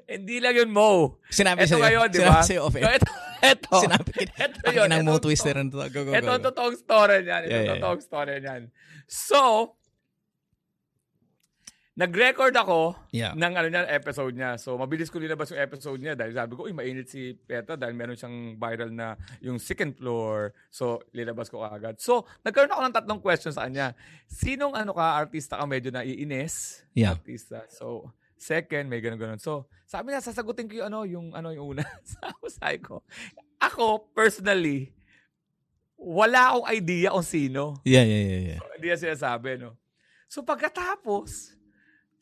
Hindi 0.05 0.37
lang 0.39 0.53
yun, 0.55 0.69
Mo. 0.69 1.17
Sinabi 1.33 1.65
Ito 1.65 1.81
ngayon, 1.81 2.13
di 2.13 2.21
Sinabi 2.21 2.41
sa'yo 2.45 2.61
off 2.69 2.75
air. 2.77 3.01
Ito, 3.01 3.09
ito. 3.41 3.73
Sinabi 3.81 4.09
Ito 4.13 4.57
Ang 4.61 4.75
yun. 4.77 4.89
ito 4.93 5.03
mo 5.05 5.13
ang 5.17 5.23
twister 5.25 5.53
to- 5.57 5.89
go, 5.89 5.99
go, 6.05 6.11
Ito 6.13 6.29
ang 6.29 6.43
totoong 6.45 6.77
story 6.77 7.25
niyan. 7.25 7.41
Ito 7.49 7.49
ang 7.49 7.65
yeah, 7.65 7.73
totoong 7.81 8.01
story 8.05 8.33
niyan. 8.45 8.61
So, 9.09 9.73
nag-record 11.95 12.51
ako 12.51 12.99
Yeah. 13.15 13.31
ng 13.31 13.53
ano 13.55 13.67
niya, 13.71 13.87
episode 13.87 14.35
niya. 14.35 14.59
So, 14.59 14.75
mabilis 14.75 15.07
ko 15.07 15.15
nilabas 15.17 15.47
yung 15.55 15.63
episode 15.63 15.99
niya 16.03 16.11
dahil 16.13 16.35
sabi 16.35 16.51
ko, 16.59 16.67
uy, 16.67 16.75
mainit 16.75 17.07
si 17.07 17.31
Petra 17.31 17.79
dahil 17.79 17.95
meron 17.95 18.19
siyang 18.19 18.59
viral 18.59 18.91
na 18.91 19.15
yung 19.39 19.55
second 19.55 19.95
floor. 19.95 20.51
So, 20.67 20.99
nilabas 21.15 21.47
ko 21.47 21.63
agad. 21.63 21.95
So, 22.03 22.27
nagkaroon 22.43 22.71
ako 22.75 22.81
ng 22.83 22.95
tatlong 22.99 23.21
questions 23.23 23.55
sa 23.55 23.63
kanya. 23.63 23.95
Sinong 24.27 24.75
ano 24.75 24.91
ka, 24.91 25.23
artista 25.23 25.55
ka 25.55 25.63
medyo 25.63 25.87
naiinis? 25.95 26.83
Yeah. 26.91 27.15
Artista. 27.15 27.63
So, 27.71 28.11
second, 28.35 28.91
may 28.91 28.99
ganun-ganun. 28.99 29.39
So, 29.39 29.71
sabi 29.87 30.11
niya, 30.11 30.19
sasagutin 30.19 30.67
ko 30.67 30.83
yung 30.83 30.87
ano, 30.91 30.99
yung, 31.07 31.27
ano, 31.31 31.55
yung 31.55 31.79
una. 31.79 31.87
sabi 32.59 32.83
ko, 32.83 33.07
ako, 33.55 34.11
personally, 34.11 34.91
wala 35.95 36.51
akong 36.51 36.67
idea 36.75 37.15
kung 37.15 37.23
sino. 37.23 37.79
Yeah, 37.87 38.03
yeah, 38.03 38.23
yeah, 38.27 38.41
yeah. 38.51 38.59
Hindi 38.75 38.85
niya 38.91 38.99
sinasabi, 38.99 39.63
no? 39.63 39.79
So 40.27 40.43
pagkatapos, 40.43 41.54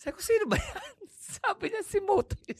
sabi 0.04 0.20
ko, 0.20 0.22
sino 0.22 0.46
ba 0.52 0.60
yan? 0.60 0.94
Sabi 1.34 1.66
niya, 1.72 1.82
si 1.82 1.98
Motis. 2.04 2.60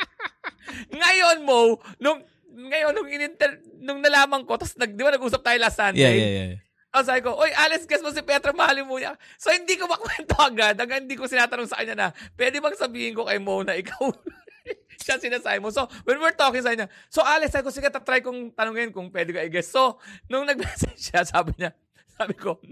ngayon, 0.98 1.44
Mo, 1.44 1.78
nung, 2.00 2.24
ngayon, 2.50 2.92
nung, 2.96 3.06
ininter, 3.06 3.62
nung 3.78 4.00
nalaman 4.00 4.42
ko, 4.42 4.56
tapos 4.58 4.74
nag, 4.74 4.96
di 4.96 5.04
ba 5.04 5.12
nag-usap 5.14 5.44
tayo 5.44 5.58
last 5.60 5.78
Sunday? 5.78 6.02
Yeah, 6.02 6.16
yeah, 6.16 6.32
yeah. 6.50 6.60
Tapos 6.90 7.06
sabi 7.10 7.20
ko, 7.22 7.30
Oy, 7.36 7.50
Alice, 7.54 7.84
guess 7.84 8.00
mo 8.00 8.10
si 8.10 8.24
Petra 8.24 8.56
Mahali 8.56 8.82
mo 8.82 8.96
niya. 8.96 9.14
So, 9.34 9.52
hindi 9.52 9.76
ko 9.76 9.84
makwento 9.86 10.34
agad. 10.40 10.80
Hanggang 10.80 11.04
hindi 11.04 11.18
ko 11.18 11.28
sinatanong 11.28 11.68
sa 11.68 11.78
kanya 11.82 11.94
na, 11.94 12.08
pwede 12.38 12.58
bang 12.58 12.74
sabihin 12.78 13.14
ko 13.14 13.28
kay 13.28 13.38
Mo 13.38 13.60
na 13.60 13.76
ikaw 13.76 14.10
siya 15.04 15.20
sinasabi 15.20 15.60
mo. 15.60 15.68
So, 15.74 15.86
when 16.08 16.22
we're 16.22 16.34
talking 16.34 16.64
sa 16.64 16.72
kanya, 16.72 16.88
so 17.06 17.20
Alice, 17.20 17.52
sabi 17.52 17.68
ko, 17.68 17.74
sige, 17.74 17.90
tatry 17.92 18.24
kong 18.24 18.56
tanungin 18.56 18.90
kung 18.90 19.12
pwede 19.12 19.30
ka 19.36 19.44
i-guess. 19.44 19.68
So, 19.70 20.00
nung 20.26 20.48
nag-message 20.48 21.12
siya, 21.12 21.26
sabi 21.28 21.52
niya, 21.60 21.76
sabi 22.16 22.34
ko, 22.34 22.62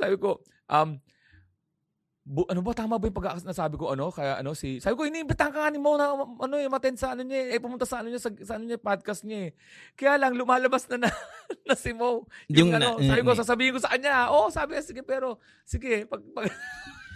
sabi 0.00 0.16
ko, 0.16 0.40
um, 0.70 1.02
bu- 2.30 2.46
ano 2.46 2.62
ba 2.62 2.70
tama 2.70 2.94
ba 2.94 3.10
yung 3.10 3.16
pag 3.18 3.42
nasabi 3.42 3.74
ko 3.74 3.90
ano 3.90 4.14
kaya 4.14 4.38
ano 4.38 4.54
si 4.54 4.78
sabi 4.78 4.94
ko 4.94 5.02
iniimbitahan 5.02 5.50
ka 5.50 5.66
ni 5.74 5.82
Mo 5.82 5.98
na 5.98 6.14
ano 6.14 6.54
eh 6.54 6.70
maten 6.70 6.94
sa 6.94 7.18
ano 7.18 7.26
niya 7.26 7.50
eh 7.50 7.58
pumunta 7.58 7.82
sa 7.82 7.98
ano 8.06 8.14
niya 8.14 8.22
sa, 8.22 8.30
sa 8.46 8.54
ano 8.54 8.70
niya 8.70 8.78
podcast 8.78 9.26
niya 9.26 9.50
eh 9.50 9.58
kaya 9.98 10.14
lang 10.14 10.38
lumalabas 10.38 10.86
na 10.94 10.96
na, 11.04 11.10
na 11.66 11.74
si 11.74 11.90
Mo 11.90 12.30
yung, 12.46 12.70
Yung 12.70 12.78
ano 12.78 13.02
na- 13.02 13.10
sabi 13.10 13.20
ko 13.26 13.30
eh, 13.34 13.40
sasabihin 13.42 13.72
ko 13.74 13.80
sa 13.82 13.90
kanya 13.90 14.30
oh 14.30 14.46
sabi 14.48 14.78
niya 14.78 14.86
sige 14.86 15.02
pero 15.02 15.42
sige 15.66 16.06
pag, 16.06 16.22
pag 16.30 16.46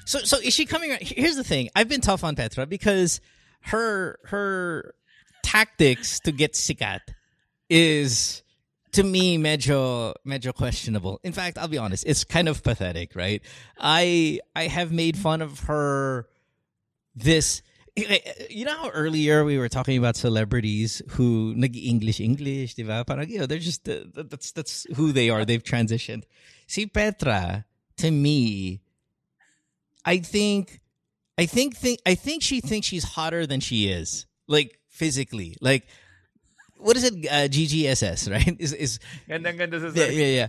So, 0.04 0.20
so 0.20 0.36
is 0.36 0.52
she 0.52 0.68
coming? 0.68 0.92
ar- 0.92 1.00
Here's 1.00 1.40
the 1.40 1.48
thing. 1.48 1.72
I've 1.72 1.88
been 1.88 2.04
tough 2.04 2.28
on 2.28 2.36
Petra 2.36 2.68
because 2.68 3.24
her 3.72 4.20
her 4.28 4.92
tactics 5.40 6.20
to 6.28 6.32
get 6.32 6.52
sikat 6.52 7.00
is 7.72 8.43
to 8.94 9.02
me 9.02 9.38
medyo 9.38 10.14
medyo 10.26 10.54
questionable. 10.54 11.20
In 11.22 11.32
fact, 11.32 11.58
I'll 11.58 11.68
be 11.68 11.78
honest, 11.78 12.04
it's 12.06 12.24
kind 12.24 12.48
of 12.48 12.62
pathetic, 12.62 13.14
right? 13.14 13.42
I 13.78 14.40
I 14.56 14.66
have 14.66 14.92
made 14.92 15.16
fun 15.16 15.42
of 15.42 15.60
her 15.60 16.26
this 17.14 17.62
you 17.96 18.64
know 18.64 18.76
how 18.76 18.90
earlier 18.90 19.44
we 19.44 19.56
were 19.56 19.68
talking 19.68 19.96
about 19.98 20.16
celebrities 20.16 21.00
who 21.10 21.54
nag-English 21.56 22.18
English, 22.18 22.74
diba? 22.74 23.06
Parang, 23.06 23.28
you 23.28 23.38
know, 23.38 23.46
they're 23.46 23.58
just 23.58 23.88
uh, 23.88 24.00
that's 24.14 24.50
that's 24.50 24.86
who 24.96 25.12
they 25.12 25.30
are. 25.30 25.44
They've 25.44 25.62
transitioned. 25.62 26.24
See 26.66 26.86
Petra, 26.86 27.64
to 27.98 28.10
me, 28.10 28.80
I 30.04 30.18
think, 30.18 30.80
I 31.38 31.46
think, 31.46 31.76
think, 31.76 32.00
I 32.04 32.14
think 32.14 32.42
she 32.42 32.60
thinks 32.60 32.88
she's 32.88 33.04
hotter 33.04 33.46
than 33.46 33.60
she 33.60 33.88
is, 33.88 34.26
like 34.48 34.80
physically. 34.88 35.56
Like, 35.60 35.86
what 36.84 36.96
is 36.96 37.04
it? 37.04 37.14
Uh, 37.26 37.48
GGSS, 37.48 38.30
right? 38.30 38.56
Is 38.60 38.72
is 38.76 39.00
Gandang 39.28 39.56
ganda 39.56 39.80
sa 39.80 39.88
yeah, 39.96 40.12
yeah, 40.12 40.32
yeah. 40.44 40.48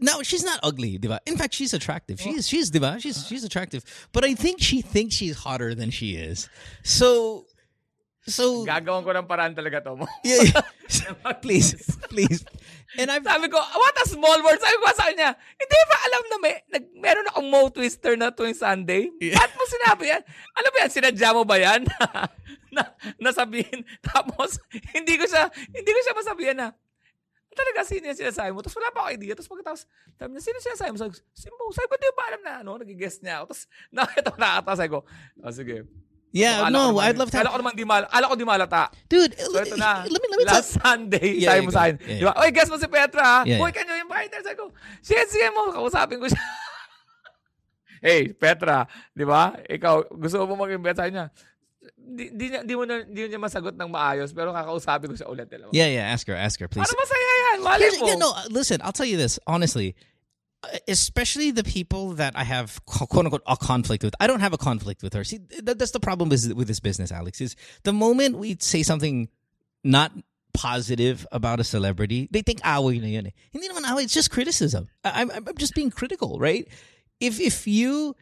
No, 0.00 0.22
she's 0.24 0.42
not 0.42 0.58
ugly, 0.64 0.98
diba? 0.98 1.20
In 1.26 1.36
fact, 1.36 1.54
she's 1.54 1.72
attractive. 1.76 2.18
She's 2.20 2.48
she's 2.48 2.70
diba? 2.72 2.98
She's 2.98 3.28
she's 3.28 3.44
attractive. 3.44 3.84
But 4.12 4.24
I 4.24 4.34
think 4.34 4.60
she 4.60 4.80
thinks 4.80 5.14
she's 5.14 5.36
hotter 5.36 5.74
than 5.76 5.90
she 5.92 6.16
is. 6.16 6.48
So 6.82 7.44
so 8.26 8.64
Gagawin 8.64 9.04
ko 9.04 9.12
ng 9.12 9.28
paraan 9.28 9.52
talaga 9.54 9.84
to 9.84 9.96
mo. 9.96 10.08
yeah, 10.24 10.48
yeah. 10.48 11.32
please, 11.44 11.76
please. 12.08 12.44
And 12.98 13.10
I've 13.10 13.26
Sabi 13.26 13.50
ko, 13.50 13.58
what 13.58 13.96
a 13.98 14.04
small 14.06 14.38
world. 14.42 14.60
Sabi 14.62 14.76
ko 14.78 14.86
sa 14.94 15.10
kanya, 15.10 15.34
hindi 15.34 15.78
ba 15.90 15.96
alam 16.06 16.22
na 16.30 16.36
may, 16.38 16.54
nag, 16.70 16.84
meron 16.94 17.28
akong 17.30 17.48
Mo 17.50 17.66
Twister 17.70 18.14
na 18.14 18.30
tuwing 18.30 18.54
Sunday? 18.54 19.10
Yeah. 19.18 19.38
Ba't 19.38 19.52
mo 19.54 19.64
sinabi 19.66 20.14
yan? 20.14 20.22
Alam 20.54 20.70
mo 20.70 20.76
yan, 20.78 20.90
sinadya 20.90 21.30
mo 21.34 21.42
ba 21.42 21.56
yan? 21.58 21.82
na, 22.74 22.82
nasabihin. 23.18 23.82
Tapos, 24.10 24.58
hindi 24.94 25.14
ko 25.18 25.24
siya, 25.26 25.50
hindi 25.70 25.90
ko 25.90 26.00
siya 26.02 26.14
masabihan 26.14 26.56
na, 26.58 26.68
talaga, 27.54 27.86
sino 27.86 28.10
yung 28.10 28.18
sinasabi 28.18 28.50
mo? 28.50 28.60
Tapos 28.60 28.76
wala 28.82 28.90
pa 28.90 28.98
ako 29.06 29.08
idea. 29.14 29.32
Tapos 29.38 29.50
pagkatapos, 29.54 29.82
sabi 30.18 30.30
niya, 30.34 30.42
sino 30.42 30.58
sinasabi 30.58 30.90
mo? 30.90 30.98
Sabi 30.98 31.10
ko, 31.14 31.18
si 31.32 31.48
Mo. 31.54 31.62
Sabi 31.70 31.86
ko, 31.86 31.94
di 31.96 32.10
ba 32.10 32.24
alam 32.26 32.42
na, 32.42 32.52
ano, 32.66 32.70
nag-guess 32.82 33.16
niya 33.22 33.34
ako. 33.40 33.54
Tapos, 33.54 33.62
nakita 33.94 34.28
ko 34.34 34.38
nakakatawa. 34.42 34.74
Sabi 34.76 34.90
ko, 34.90 35.00
oh, 35.40 35.54
sige. 35.54 35.76
Yeah, 36.34 36.66
ko 36.66 36.74
no, 36.74 36.98
I'd 36.98 37.14
love 37.14 37.30
to 37.30 37.38
have, 37.38 37.46
ko 37.46 37.62
naman 37.62 37.78
di 37.78 37.86
mal, 37.86 38.02
akala 38.10 38.26
ko 38.26 38.34
di 38.34 38.42
malata. 38.42 38.90
dude. 39.06 39.32
So 39.38 39.62
ito 39.62 39.78
na, 39.78 40.02
Let 40.12 40.18
me 40.18 40.26
let 40.28 40.38
me 40.42 40.44
last 40.50 40.74
Sunday, 40.74 41.38
Yeah, 41.38 41.54
sabi 41.54 41.62
yeah, 41.62 41.66
mo 41.66 41.70
sa 41.70 41.82
akin, 41.86 41.96
Yeah, 42.02 42.18
di 42.18 42.24
ba? 42.26 42.32
Oy, 42.42 42.48
guess 42.50 42.68
mo 42.68 42.76
si 42.76 42.88
Petra? 42.90 43.46
Yeah, 43.46 43.62
Boy, 43.62 43.70
yeah. 43.70 43.76
can 43.78 43.86
you 43.86 43.96
invite 44.02 44.30
her? 44.34 44.42
Sabi 44.42 44.56
ko, 44.58 44.64
sige, 44.98 45.22
sige 45.30 45.46
mo, 45.54 45.70
kausapin 45.70 46.18
ko 46.18 46.26
siya. 46.26 46.42
hey, 48.06 48.34
Petra, 48.34 48.84
di 49.14 49.24
ba? 49.24 49.54
Ikaw, 49.64 50.10
gusto 50.10 50.42
mo 50.50 50.58
mag-invite 50.58 50.98
sa 50.98 51.06
kanya? 51.06 51.30
Di, 52.04 52.28
di, 52.32 52.44
niya- 52.52 52.64
di 52.64 52.74
mo 52.76 52.84
na, 52.84 53.00
di 53.04 53.20
niya 53.28 53.40
masagot 53.40 53.72
ng 53.76 53.88
maayos, 53.88 54.32
pero 54.34 54.52
kakausapin 54.52 55.08
ko 55.12 55.16
siya 55.16 55.28
ulit. 55.30 55.48
Alam 55.54 55.70
mo? 55.70 55.72
yeah, 55.72 55.88
yeah. 55.88 56.12
Ask 56.12 56.26
her, 56.28 56.36
ask 56.36 56.58
her, 56.60 56.68
please. 56.68 56.84
Para 56.84 56.98
masaya 56.98 57.32
yan, 57.40 57.58
mali 57.64 57.86
mo. 57.96 58.04
yeah, 58.10 58.18
no, 58.18 58.28
listen, 58.50 58.82
I'll 58.82 58.92
tell 58.96 59.08
you 59.08 59.16
this 59.16 59.38
honestly. 59.46 59.94
Especially 60.88 61.50
the 61.50 61.64
people 61.64 62.12
that 62.14 62.34
I 62.36 62.44
have 62.44 62.84
quote 62.86 63.24
unquote 63.26 63.42
a 63.46 63.56
conflict 63.56 64.02
with. 64.04 64.14
I 64.20 64.26
don't 64.26 64.40
have 64.40 64.52
a 64.52 64.58
conflict 64.58 65.02
with 65.02 65.12
her. 65.14 65.24
See, 65.24 65.38
that, 65.62 65.78
that's 65.78 65.92
the 65.92 66.00
problem 66.00 66.28
with, 66.28 66.52
with 66.52 66.68
this 66.68 66.80
business, 66.80 67.12
Alex. 67.12 67.40
Is 67.40 67.56
the 67.82 67.92
moment 67.92 68.38
we 68.38 68.56
say 68.60 68.82
something 68.82 69.28
not 69.82 70.12
positive 70.54 71.26
about 71.32 71.60
a 71.60 71.64
celebrity, 71.64 72.28
they 72.30 72.40
think 72.40 72.60
away 72.64 72.98
na 72.98 73.06
yun. 73.08 73.26
eh." 73.26 73.30
Hindi 73.52 73.68
naman 73.68 73.90
away. 73.90 74.04
It's 74.04 74.14
just 74.14 74.30
criticism. 74.30 74.88
I, 75.04 75.22
I'm 75.22 75.30
I'm 75.30 75.56
just 75.58 75.74
being 75.74 75.90
critical, 75.90 76.38
right? 76.38 76.66
If 77.20 77.40
if 77.40 77.66
you, 77.66 78.16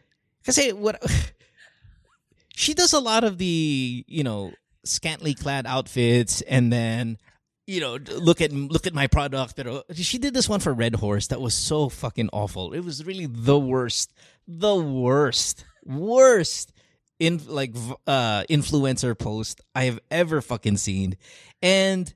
kasi 0.45 0.73
what 0.73 1.01
she 2.55 2.73
does 2.73 2.93
a 2.93 2.99
lot 2.99 3.23
of 3.23 3.37
the 3.37 4.03
you 4.07 4.23
know 4.23 4.51
scantily 4.83 5.33
clad 5.33 5.65
outfits 5.65 6.41
and 6.41 6.73
then 6.73 7.17
you 7.65 7.79
know 7.79 7.97
look 8.19 8.41
at 8.41 8.51
look 8.51 8.85
at 8.87 8.93
my 8.93 9.07
product 9.07 9.55
pero 9.55 9.83
she 9.93 10.17
did 10.17 10.33
this 10.33 10.49
one 10.49 10.59
for 10.59 10.73
red 10.73 10.95
horse 10.95 11.27
that 11.27 11.39
was 11.39 11.53
so 11.53 11.89
fucking 11.89 12.29
awful 12.33 12.73
it 12.73 12.81
was 12.81 13.05
really 13.05 13.27
the 13.27 13.57
worst 13.57 14.13
the 14.47 14.75
worst 14.75 15.63
worst 15.85 16.73
in 17.19 17.39
like 17.47 17.71
uh 18.07 18.43
influencer 18.49 19.17
post 19.17 19.61
i 19.75 19.85
have 19.85 19.99
ever 20.11 20.41
fucking 20.41 20.75
seen 20.75 21.15
and 21.61 22.13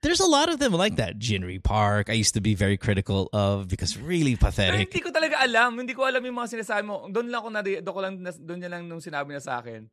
there's 0.00 0.20
a 0.20 0.26
lot 0.26 0.48
of 0.48 0.58
them 0.58 0.72
like 0.72 0.96
that 0.96 1.18
Jinri 1.18 1.58
Park 1.58 2.08
I 2.08 2.14
used 2.14 2.34
to 2.34 2.40
be 2.40 2.54
very 2.54 2.76
critical 2.76 3.28
of 3.32 3.66
because 3.66 3.98
really 3.98 4.36
Pero 4.36 4.48
pathetic 4.54 4.92
hindi 4.92 5.02
ko 5.02 5.10
talaga 5.10 5.42
alam. 5.42 5.82
Hindi 5.82 5.98
ko 5.98 6.06
alam 6.06 6.22
yung 6.22 6.36
mga 6.38 6.62
sinasabi 6.62 6.86
mo. 6.86 7.10
Doon 7.10 7.26
lang 7.26 7.42
ako 7.42 7.50
na 7.50 7.60
doon 7.66 7.82
ko 7.82 8.00
lang 8.00 8.14
doon 8.22 8.58
niya 8.62 8.70
lang 8.70 8.82
nung 8.86 9.02
sinabi 9.02 9.34
niya 9.34 9.42
sa 9.42 9.58
akin 9.58 9.90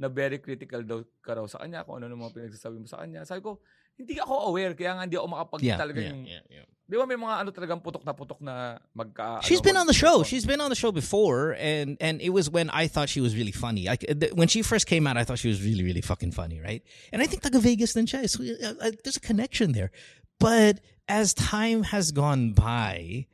na 0.00 0.08
very 0.08 0.40
critical 0.40 0.80
daw 0.80 1.04
ka 1.20 1.36
raw 1.36 1.44
sa 1.44 1.60
kanya 1.60 1.84
kung 1.84 2.00
ano 2.00 2.08
ng 2.08 2.20
mga 2.24 2.32
pinagsasabi 2.40 2.80
mo 2.80 2.88
sa 2.88 3.04
kanya. 3.04 3.28
Sabi 3.28 3.44
ko, 3.44 3.60
hindi 4.00 4.16
ako 4.16 4.34
aware 4.48 4.72
kaya 4.72 4.96
nga 4.96 5.02
hindi 5.04 5.16
ako 5.20 5.28
makapag 5.28 5.60
yeah, 5.60 5.76
talaga 5.76 6.00
yeah, 6.00 6.10
yung 6.10 6.22
yeah, 6.24 6.44
yeah. 6.48 6.66
Di 6.90 6.98
ba 6.98 7.06
may 7.06 7.14
mga 7.14 7.46
ano 7.46 7.50
talagang 7.54 7.78
putok 7.78 8.02
na 8.02 8.12
putok 8.18 8.42
na 8.42 8.82
magka 8.98 9.38
She's 9.46 9.62
ano, 9.62 9.66
been 9.70 9.78
on 9.78 9.86
the 9.86 9.94
show. 9.94 10.26
She's 10.26 10.42
been 10.42 10.58
on 10.58 10.74
the 10.74 10.74
show 10.74 10.90
before, 10.90 11.54
and 11.54 11.94
and 12.02 12.18
it 12.18 12.34
was 12.34 12.50
when 12.50 12.66
I 12.74 12.90
thought 12.90 13.06
she 13.06 13.22
was 13.22 13.38
really 13.38 13.54
funny. 13.54 13.86
Like 13.86 14.02
when 14.34 14.50
she 14.50 14.66
first 14.66 14.90
came 14.90 15.06
out, 15.06 15.14
I 15.14 15.22
thought 15.22 15.38
she 15.38 15.46
was 15.46 15.62
really 15.62 15.86
really 15.86 16.02
fucking 16.02 16.34
funny, 16.34 16.58
right? 16.58 16.82
And 17.14 17.22
I 17.22 17.30
think 17.30 17.46
taga 17.46 17.62
Vegas 17.62 17.94
din 17.94 18.10
siya. 18.10 18.26
So, 18.26 18.42
uh, 18.42 18.74
uh, 18.82 18.90
there's 19.06 19.14
a 19.14 19.22
connection 19.22 19.70
there. 19.70 19.94
But 20.42 20.82
as 21.06 21.30
time 21.30 21.86
has 21.94 22.10
gone 22.10 22.58
by, 22.58 23.30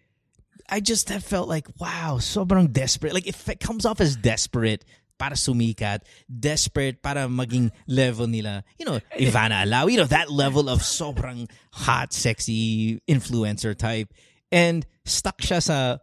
I 0.69 0.85
just 0.85 1.09
have 1.09 1.25
felt 1.25 1.49
like 1.49 1.64
wow, 1.81 2.21
sobrang 2.21 2.69
desperate. 2.77 3.17
Like 3.17 3.27
if 3.27 3.49
it 3.49 3.57
comes 3.57 3.89
off 3.89 4.05
as 4.05 4.21
desperate 4.21 4.85
para 5.19 5.35
sumikat, 5.35 6.05
desperate 6.29 7.01
para 7.03 7.29
maging 7.29 7.73
level 7.89 8.27
nila. 8.29 8.64
You 8.79 8.87
know, 8.87 9.01
Ivana 9.19 9.64
Alawi, 9.64 9.93
you 9.93 9.99
know, 9.99 10.09
that 10.09 10.31
level 10.31 10.69
of 10.69 10.81
sobrang 10.81 11.49
hot, 11.73 12.12
sexy 12.12 13.01
influencer 13.09 13.77
type. 13.77 14.12
And 14.53 14.87
stuck 15.05 15.43
siya 15.43 15.59
sa 15.61 15.99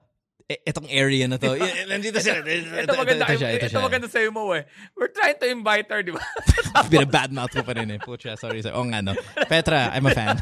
e- 0.51 0.59
etong 0.67 0.87
area 0.89 1.27
na 1.27 1.37
to. 1.37 1.55
Nandito 1.87 2.19
siya. 2.19 2.43
Ito 2.43 2.93
maganda, 2.97 3.25
ito 3.29 3.39
siya, 3.39 3.49
ito 3.55 3.65
ito 3.65 3.67
siya. 3.71 3.81
maganda 3.81 4.07
sa'yo 4.11 4.29
mo 4.33 4.51
eh. 4.51 4.67
We're 4.97 5.13
trying 5.13 5.39
to 5.39 5.47
invite 5.47 5.87
her, 5.89 6.03
di 6.03 6.11
ba? 6.11 6.19
Binabadmouth 6.91 7.53
ko 7.55 7.63
pa 7.63 7.73
rin 7.77 7.87
eh. 7.95 7.99
Pucha, 8.01 8.35
sorry, 8.35 8.59
sorry. 8.61 8.75
Oo 8.75 8.85
nga, 8.91 8.99
no. 8.99 9.15
Petra, 9.47 9.93
I'm 9.95 10.05
a 10.05 10.11
fan. 10.11 10.41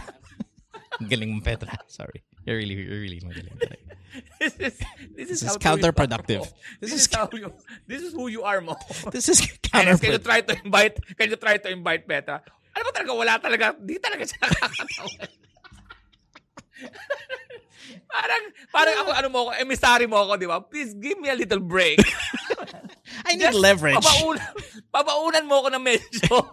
Galing 1.09 1.37
mo, 1.37 1.41
Petra. 1.41 1.77
Sorry. 1.87 2.23
You're 2.45 2.57
really, 2.57 2.75
you're 2.75 3.01
really 3.01 3.21
magaling. 3.21 3.57
this 4.39 4.53
is 4.59 4.75
this 5.15 5.29
is, 5.29 5.39
This 5.39 5.55
is 5.55 5.57
counterproductive. 5.57 6.43
This, 6.81 6.91
This 6.91 6.93
is, 6.93 7.01
is- 7.07 7.15
how 7.15 7.29
you 7.31 7.53
this 7.87 8.01
is 8.01 8.11
who 8.13 8.27
you 8.27 8.43
are 8.43 8.59
mo. 8.59 8.75
This 9.15 9.29
is 9.29 9.39
Alex, 9.71 10.01
can 10.03 10.11
you 10.11 10.19
try 10.19 10.41
to 10.41 10.53
invite 10.65 10.99
can 11.15 11.29
you 11.31 11.39
try 11.39 11.55
to 11.57 11.69
invite 11.71 12.03
Petra? 12.03 12.43
Ano 12.75 12.81
ba 12.87 12.91
talaga 12.91 13.11
wala 13.15 13.33
talaga 13.39 13.65
di 13.79 13.95
talaga 13.99 14.23
siya 14.27 14.39
nakakatawa. 14.43 15.11
parang 18.11 18.43
parang 18.71 18.95
ako 19.05 19.11
ano 19.15 19.27
mo 19.31 19.37
ako 19.47 19.51
emissary 19.59 20.05
mo 20.07 20.17
ako, 20.27 20.33
di 20.39 20.47
ba? 20.47 20.59
Please 20.59 20.91
give 20.99 21.19
me 21.19 21.31
a 21.31 21.37
little 21.37 21.63
break. 21.63 21.99
I 23.27 23.35
need 23.39 23.55
leverage. 23.55 23.95
Pabaunan, 23.95 24.51
pabaunan 24.91 25.43
mo 25.47 25.63
ako 25.63 25.67
na 25.71 25.79
medyo 25.79 26.51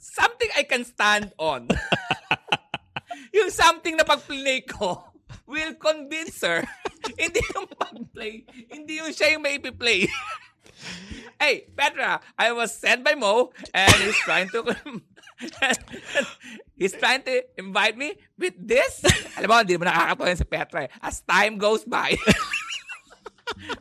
something 0.00 0.48
I 0.56 0.64
can 0.64 0.84
stand 0.84 1.32
on. 1.36 1.68
Yung 3.32 3.50
something 3.50 3.96
na 3.96 4.04
pag-play 4.04 4.62
ko 4.62 5.12
will 5.48 5.74
convince 5.80 6.40
her. 6.44 6.64
hindi 7.20 7.40
yung 7.56 7.68
pag-play. 7.72 8.44
Hindi 8.68 9.00
yung 9.00 9.12
siya 9.12 9.36
yung 9.36 9.42
may 9.42 9.58
ipi-play. 9.58 10.06
hey, 11.42 11.66
Petra, 11.72 12.20
I 12.36 12.52
was 12.52 12.72
sent 12.76 13.02
by 13.02 13.16
Mo 13.16 13.50
and 13.74 13.94
he's 14.00 14.18
trying 14.22 14.48
to 14.52 14.60
he's 16.78 16.94
trying 16.94 17.22
to 17.26 17.42
invite 17.58 17.96
me 17.98 18.14
with 18.38 18.54
this. 18.56 19.02
Alam 19.36 19.48
mo, 19.50 19.56
hindi 19.60 19.76
mo 19.80 19.84
nakakatawa 19.88 20.38
si 20.38 20.46
Petra 20.46 20.80
eh. 20.86 20.90
As 21.02 21.20
time 21.26 21.58
goes 21.58 21.82
by. 21.82 22.14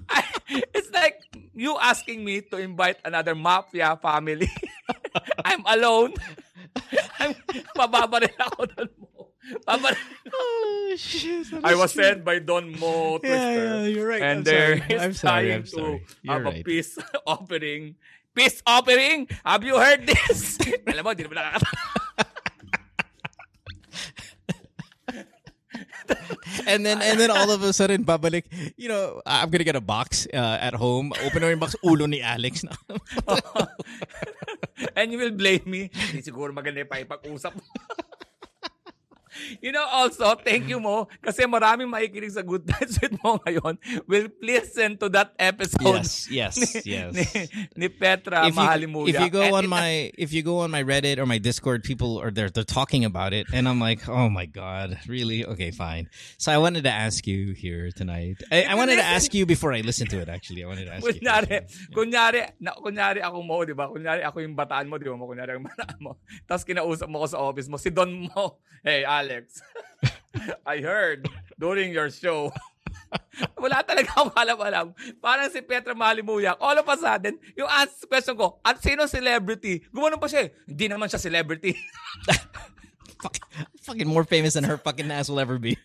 I, 0.10 0.20
it's 0.74 0.92
like 0.92 1.22
you 1.54 1.78
asking 1.80 2.26
me 2.26 2.42
to 2.50 2.58
invite 2.58 2.98
another 3.06 3.36
mafia 3.36 3.96
family. 4.02 4.50
I'm 5.46 5.64
alone. 5.68 6.18
I'm, 7.22 7.36
mababa 7.78 8.26
rin 8.26 8.36
ako 8.40 8.60
doon 8.74 8.90
mo. 8.98 9.11
Baba. 9.66 9.96
Oh, 10.32 10.94
shit. 10.98 11.48
I 11.64 11.74
was 11.76 11.92
sent 11.94 12.24
by 12.24 12.38
Don 12.40 12.78
Mo 12.78 13.18
Twister. 13.18 13.36
yeah, 13.36 13.84
you're 13.90 14.08
right. 14.08 14.22
And 14.22 14.40
I'm 14.40 14.44
there 14.46 14.78
sorry. 14.78 14.94
is 14.94 15.02
I'm 15.02 15.14
sorry, 15.14 15.48
trying 15.50 15.58
I'm 15.58 15.66
sorry. 15.66 15.82
to 15.82 16.06
sorry. 16.06 16.20
You're 16.22 16.34
have 16.34 16.42
a 16.46 16.52
right. 16.52 16.66
peace 16.66 16.92
offering. 17.28 17.84
Peace 18.36 18.62
offering? 18.66 19.28
Have 19.44 19.64
you 19.64 19.76
heard 19.78 20.06
this? 20.08 20.58
Alam 20.88 21.04
mo, 21.04 21.12
di 21.18 21.26
naman 21.26 21.36
nakakatawa. 21.42 21.80
and 26.68 26.86
then 26.86 27.00
and 27.02 27.16
then 27.20 27.32
all 27.32 27.50
of 27.50 27.64
a 27.64 27.72
sudden 27.72 28.04
babalik 28.04 28.44
you 28.76 28.90
know 28.92 29.22
I'm 29.26 29.50
gonna 29.50 29.64
get 29.64 29.76
a 29.80 29.82
box 29.84 30.28
uh, 30.34 30.58
at 30.60 30.76
home 30.76 31.14
open 31.24 31.40
mo 31.42 31.48
yung 31.48 31.64
box 31.64 31.76
ulo 31.80 32.06
ni 32.10 32.20
Alex 32.22 32.64
na 32.68 32.76
And 34.98 35.14
you 35.14 35.20
will 35.22 35.32
blame 35.32 35.62
me. 35.66 35.94
Hindi 35.94 36.26
siguro 36.26 36.50
maganda 36.52 36.82
yung 36.82 36.90
paipag-usap. 36.90 37.54
You 39.64 39.72
know, 39.72 39.86
also, 39.86 40.36
thank 40.36 40.68
you 40.68 40.80
mo, 40.80 41.08
kasi 41.24 41.44
maraming 41.46 41.88
makikinig 41.88 42.32
sa 42.32 42.42
Good 42.42 42.68
Times 42.68 43.00
with 43.00 43.16
Mo 43.24 43.40
ngayon 43.44 43.78
will 44.08 44.28
listen 44.42 44.98
to 44.98 45.08
that 45.10 45.32
episode 45.40 46.04
Yes, 46.04 46.28
yes, 46.30 46.56
yes. 46.86 47.12
ni, 47.14 47.26
ni 47.76 47.88
Petra 47.88 48.48
if 48.48 48.56
you, 48.56 48.60
Mahalimuya. 48.60 49.10
if 49.10 49.16
you 49.20 49.30
go 49.30 49.44
And 49.44 49.56
on 49.56 49.64
it- 49.66 49.72
my 49.72 49.90
if 50.18 50.30
you 50.34 50.44
go 50.44 50.60
on 50.64 50.72
my 50.72 50.84
Reddit 50.84 51.18
or 51.18 51.26
my 51.26 51.38
Discord, 51.38 51.84
people 51.84 52.20
are 52.20 52.32
they're 52.32 52.50
they're 52.50 52.68
talking 52.68 53.04
about 53.04 53.32
it, 53.32 53.48
and 53.54 53.68
I'm 53.68 53.80
like, 53.80 54.08
oh 54.08 54.28
my 54.30 54.46
god, 54.46 55.00
really? 55.08 55.46
Okay, 55.46 55.72
fine. 55.72 56.08
So 56.38 56.52
I 56.52 56.58
wanted 56.60 56.84
to 56.84 56.94
ask 56.94 57.24
you 57.28 57.54
here 57.54 57.92
tonight. 57.92 58.42
I, 58.52 58.64
I 58.68 58.76
wanted 58.76 58.98
to 58.98 59.06
ask 59.06 59.34
you 59.34 59.46
before 59.46 59.72
I 59.72 59.82
listen 59.82 60.08
to 60.12 60.20
it. 60.20 60.28
Actually, 60.30 60.64
I 60.64 60.68
wanted 60.68 60.86
to 60.86 60.94
ask 60.96 61.06
you. 61.06 61.14
Kunyari, 61.22 61.56
kunyari, 61.94 62.42
na, 62.60 62.72
kunyari 62.76 63.20
ako 63.22 63.38
mo, 63.44 63.64
di 63.64 63.74
ba? 63.74 63.88
Kunyari 63.88 64.24
ako 64.24 64.40
yung 64.44 64.56
bataan 64.56 64.88
mo, 64.92 64.98
di 65.00 65.08
ba? 65.08 65.16
Kunyari 65.16 65.56
ang 65.56 65.66
bataan 65.72 65.98
mo. 66.00 66.18
Tapos 66.48 66.64
kinausap 66.64 67.08
mo 67.08 67.24
ko 67.24 67.28
sa 67.30 67.40
office 67.40 67.68
mo, 67.68 67.78
si 67.78 67.90
Don 67.94 68.28
mo. 68.28 68.60
Hey, 68.82 69.06
Alex. 69.22 69.62
I 70.66 70.82
heard 70.82 71.30
during 71.62 71.94
your 71.94 72.10
show. 72.10 72.50
Wala 73.62 73.86
talaga 73.86 74.10
akong 74.18 74.34
alam-alam. 74.34 74.86
Parang 75.22 75.48
si 75.54 75.62
Petra 75.62 75.94
Mahalimuyak. 75.94 76.58
All 76.58 76.74
of 76.74 76.90
a 76.90 76.98
sudden, 76.98 77.38
yung 77.54 77.70
answer 77.70 78.10
question 78.10 78.34
ko, 78.34 78.58
at 78.66 78.82
sino 78.82 79.06
celebrity? 79.06 79.86
Gumanon 79.94 80.18
pa 80.18 80.26
siya 80.26 80.50
eh. 80.50 80.58
Hindi 80.66 80.86
naman 80.90 81.06
siya 81.06 81.22
celebrity. 81.22 81.78
Fuck, 83.22 83.38
fucking 83.86 84.10
more 84.10 84.26
famous 84.26 84.58
than 84.58 84.66
her 84.66 84.82
fucking 84.82 85.06
ass 85.14 85.30
will 85.30 85.38
ever 85.38 85.62
be. 85.62 85.78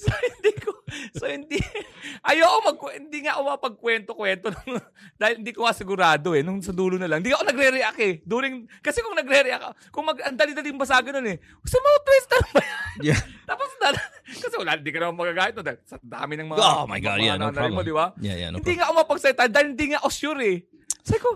so 0.00 0.08
hindi 0.08 0.56
ko, 0.56 0.71
so 1.16 1.24
hindi, 1.28 1.58
ayoko 2.28 2.58
mag, 2.64 2.78
hindi 2.98 3.18
nga 3.24 3.38
ako 3.38 3.42
mapagkwento-kwento 3.56 4.46
ng, 4.52 4.68
dahil 5.16 5.34
hindi 5.40 5.52
ko 5.52 5.64
nga 5.64 5.74
sigurado 5.76 6.36
eh, 6.36 6.42
nung 6.44 6.60
sa 6.60 6.74
dulo 6.74 6.96
na 7.00 7.08
lang. 7.08 7.24
Hindi 7.24 7.32
ako 7.32 7.44
nagre-react 7.48 8.00
eh. 8.00 8.14
During, 8.22 8.68
kasi 8.84 9.00
kung 9.00 9.16
nagre-react 9.16 9.62
ako, 9.62 9.72
kung 9.90 10.04
mag, 10.08 10.18
ang 10.22 10.36
dali-daling 10.36 10.78
basagan 10.78 11.18
nun 11.18 11.28
eh, 11.32 11.38
si 11.66 11.76
Mo 11.78 11.90
Twister 12.04 12.40
ba 12.52 12.62
yan? 12.62 13.14
Yeah. 13.14 13.20
Tapos 13.50 13.68
na, 13.80 13.96
kasi 14.42 14.54
wala, 14.56 14.78
hindi 14.78 14.90
ka 14.92 14.98
naman 15.02 15.16
magagahit 15.18 15.54
no, 15.56 15.64
dahil 15.64 15.80
sa 15.84 15.96
dami 16.00 16.34
ng 16.38 16.48
mga, 16.48 16.60
Oh 16.60 16.86
my 16.86 17.00
God, 17.00 17.18
mga 17.18 17.26
yeah, 17.26 17.36
no 17.36 17.48
problem. 17.50 17.74
mo, 17.76 17.82
di 17.84 17.94
ba? 17.94 18.06
Yeah, 18.20 18.36
yeah, 18.38 18.50
no 18.52 18.60
hindi 18.60 18.72
nga 18.78 18.88
ako 18.88 18.94
mapagsalita 19.04 19.50
dahil 19.50 19.68
hindi 19.74 19.86
nga 19.92 20.00
ako 20.04 20.10
sure 20.10 20.40
eh. 20.42 20.56
Sabi 21.02 21.20
ko, 21.20 21.30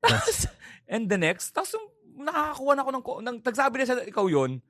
tapos, 0.00 0.36
and 0.86 1.04
the 1.10 1.18
next, 1.18 1.52
tapos 1.52 1.74
yung 1.76 1.86
nakakakuha 2.16 2.72
na 2.72 2.82
ako 2.82 2.90
ng, 2.90 3.04
ng 3.04 3.36
nagsabi 3.44 3.74
na 3.78 3.84
siya, 3.84 3.96
ikaw 4.08 4.26
yon 4.30 4.62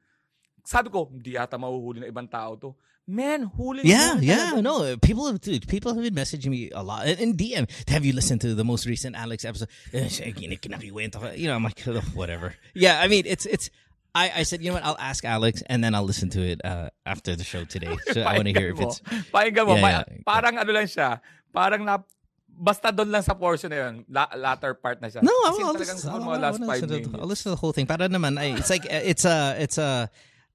sabi 0.67 0.91
ko, 0.91 1.07
hindi 1.07 1.39
ata 1.39 1.55
mahuhuli 1.57 2.03
ng 2.03 2.11
ibang 2.11 2.27
tao 2.27 2.59
to. 2.59 2.75
Man, 3.07 3.47
huli 3.55 3.87
Yeah, 3.87 4.19
yeah, 4.19 4.59
no. 4.59 4.97
People 4.99 5.31
have 5.31 5.39
dude, 5.41 5.69
people 5.71 5.95
have 5.95 6.03
been 6.03 6.15
messaging 6.19 6.51
me 6.51 6.75
a 6.75 6.83
lot 6.83 7.07
in 7.07 7.39
DM. 7.39 7.71
Have 7.87 8.03
you 8.05 8.11
listened 8.13 8.43
to 8.43 8.51
the 8.59 8.67
most 8.67 8.83
recent 8.85 9.15
Alex 9.15 9.47
episode? 9.47 9.71
Eh, 9.95 10.11
siya, 10.11 10.35
gini- 10.35 10.59
kinakikwento 10.59 11.23
ka. 11.23 11.31
You 11.39 11.47
know, 11.47 11.55
I'm 11.55 11.63
like, 11.63 11.79
"Oh, 11.87 12.03
whatever. 12.19 12.59
Yeah, 12.75 12.99
I 12.99 13.07
mean, 13.07 13.23
it's 13.25 13.47
it's. 13.47 13.71
I, 14.11 14.41
I 14.41 14.43
said, 14.43 14.59
you 14.59 14.75
know 14.75 14.81
what? 14.81 14.85
I'll 14.85 14.99
ask 14.99 15.23
Alex, 15.23 15.63
and 15.71 15.85
then 15.85 15.95
I'll 15.95 16.03
listen 16.03 16.31
to 16.35 16.43
it 16.43 16.59
uh, 16.65 16.89
after 17.07 17.37
the 17.37 17.45
show 17.45 17.63
today. 17.63 17.95
So 18.11 18.27
I 18.27 18.43
want 18.43 18.51
to 18.51 18.55
hear 18.59 18.75
if 18.75 18.81
it's. 18.81 18.99
Pakinggan 19.31 19.71
mo. 19.71 19.77
Yeah, 19.79 20.03
yeah. 20.03 20.27
Parang 20.27 20.59
ano 20.59 20.73
lang 20.75 20.89
siya. 20.91 21.21
Parang 21.55 21.85
na, 21.87 22.03
basta 22.49 22.91
doon 22.91 23.13
lang 23.13 23.23
sa 23.23 23.39
portion 23.39 23.71
na 23.71 23.87
yun. 23.87 24.03
La- 24.11 24.35
latter 24.35 24.75
part 24.75 24.99
na 24.99 25.13
siya. 25.13 25.23
No, 25.23 25.31
I'll, 25.47 25.71
I'll, 25.71 25.79
listen, 25.79 26.11
I'll, 26.11 26.27
I'll 26.27 26.59
listen 26.59 26.89
to. 26.91 27.19
I'll 27.23 27.29
listen 27.31 27.53
to 27.53 27.55
the 27.55 27.61
whole 27.61 27.77
thing. 27.77 27.87
Para 27.87 28.09
naman, 28.09 28.35
ay, 28.41 28.57
it's 28.59 28.73
like 28.73 28.83
uh, 28.89 29.05
it's 29.05 29.23
a 29.29 29.55
it's 29.63 29.79
a 29.79 30.11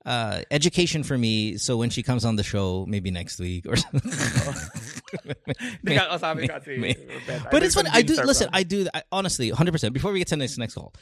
uh, 0.06 0.42
education 0.52 1.04
for 1.04 1.18
me. 1.18 1.58
So 1.58 1.78
when 1.78 1.90
she 1.90 2.04
comes 2.04 2.26
on 2.26 2.36
the 2.36 2.44
show, 2.44 2.86
maybe 2.88 3.12
next 3.12 3.40
week 3.40 3.66
or 3.68 3.76
something. 3.76 4.12
Hindi 5.84 5.96
ka. 5.96 6.60
May- 6.82 6.96
But 7.52 7.64
it's 7.64 7.76
funny. 7.76 7.90
I 7.94 8.02
do 8.02 8.16
listen. 8.24 8.50
I 8.54 8.64
do. 8.64 8.88
I, 8.94 9.04
honestly, 9.12 9.50
hundred 9.50 9.72
percent. 9.74 9.94
Before 9.94 10.12
we 10.12 10.20
get 10.20 10.28
to 10.30 10.38
next 10.38 10.58
next 10.58 10.76
call, 10.76 10.94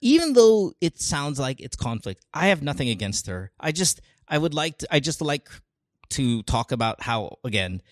even 0.00 0.32
though 0.34 0.72
it 0.80 1.00
sounds 1.00 1.38
like 1.38 1.60
it's 1.60 1.76
conflict, 1.76 2.24
I 2.32 2.48
have 2.48 2.62
nothing 2.62 2.88
against 2.88 3.26
her. 3.26 3.52
I 3.58 3.72
just, 3.72 4.00
I 4.28 4.38
would 4.38 4.54
like 4.54 4.78
to. 4.78 4.88
I 4.90 5.00
just 5.00 5.20
like 5.20 5.48
to 6.10 6.42
talk 6.44 6.72
about 6.72 7.02
how 7.02 7.38
again. 7.44 7.82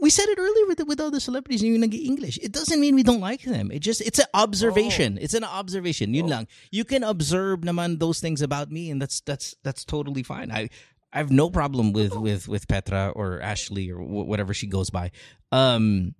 We 0.00 0.10
said 0.10 0.28
it 0.28 0.38
earlier 0.38 0.66
with 0.66 0.80
with 0.86 1.00
other 1.00 1.20
celebrities 1.20 1.62
yung 1.62 1.80
nag-English. 1.80 2.38
It 2.42 2.52
doesn't 2.52 2.78
mean 2.80 2.94
we 2.94 3.02
don't 3.02 3.20
like 3.20 3.42
them. 3.42 3.70
It 3.70 3.80
just 3.80 4.00
it's 4.00 4.18
an 4.18 4.30
observation. 4.34 5.18
It's 5.20 5.34
an 5.34 5.44
observation. 5.44 6.14
Yun 6.14 6.28
lang. 6.28 6.46
You 6.70 6.84
can 6.84 7.02
observe 7.02 7.60
naman 7.60 7.98
those 7.98 8.20
things 8.20 8.42
about 8.42 8.70
me, 8.70 8.90
and 8.90 9.00
that's 9.00 9.20
that's 9.22 9.54
that's 9.62 9.84
totally 9.84 10.22
fine. 10.22 10.52
I 10.52 10.68
I 11.12 11.18
have 11.18 11.30
no 11.30 11.50
problem 11.50 11.92
with 11.92 12.14
with 12.14 12.48
with 12.48 12.68
Petra 12.68 13.10
or 13.14 13.40
Ashley 13.40 13.90
or 13.90 13.98
wh- 13.98 14.28
whatever 14.28 14.54
she 14.54 14.66
goes 14.66 14.90
by. 14.90 15.10
Um, 15.50 16.14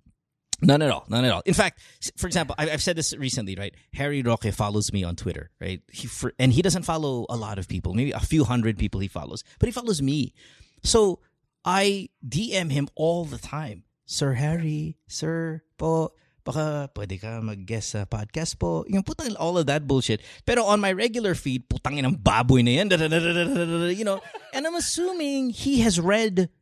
None 0.61 0.81
at 0.81 0.89
all. 0.89 1.05
None 1.09 1.25
at 1.25 1.31
all. 1.31 1.43
In 1.45 1.53
fact, 1.53 1.81
for 2.15 2.27
example, 2.27 2.55
I, 2.57 2.69
I've 2.69 2.81
said 2.81 2.95
this 2.95 3.13
recently, 3.15 3.55
right? 3.55 3.75
Harry 3.93 4.21
Roque 4.21 4.53
follows 4.53 4.93
me 4.93 5.03
on 5.03 5.15
Twitter, 5.15 5.51
right? 5.59 5.81
He 5.91 6.07
for, 6.07 6.33
and 6.39 6.53
he 6.53 6.61
doesn't 6.61 6.83
follow 6.83 7.25
a 7.29 7.35
lot 7.35 7.59
of 7.59 7.67
people, 7.67 7.93
maybe 7.93 8.11
a 8.11 8.21
few 8.21 8.45
hundred 8.45 8.77
people 8.77 9.01
he 9.01 9.09
follows, 9.09 9.43
but 9.59 9.67
he 9.67 9.73
follows 9.73 10.01
me. 10.01 10.33
So 10.83 11.19
I 11.65 12.09
DM 12.21 12.71
him 12.71 12.87
all 12.93 13.25
the 13.25 13.41
time. 13.41 13.83
Sir 14.05 14.37
Harry, 14.37 15.01
Sir 15.09 15.65
po, 15.81 16.13
baka 16.45 16.93
pwede 16.93 17.17
ka 17.17 17.41
mag-guest 17.41 17.97
sa 17.97 18.05
podcast 18.05 18.61
po. 18.61 18.85
Yung 18.85 19.01
putang 19.01 19.33
all 19.41 19.57
of 19.57 19.65
that 19.65 19.89
bullshit. 19.89 20.21
Pero 20.45 20.61
on 20.69 20.77
my 20.77 20.93
regular 20.93 21.33
feed, 21.33 21.65
putang 21.65 21.97
ng 21.97 22.21
baboy 22.21 22.61
na 22.61 22.85
yan. 22.85 22.87
You 23.97 24.05
know, 24.05 24.21
and 24.53 24.69
I'm 24.69 24.77
assuming 24.77 25.49
he 25.49 25.81
has 25.81 25.97
read 25.97 26.53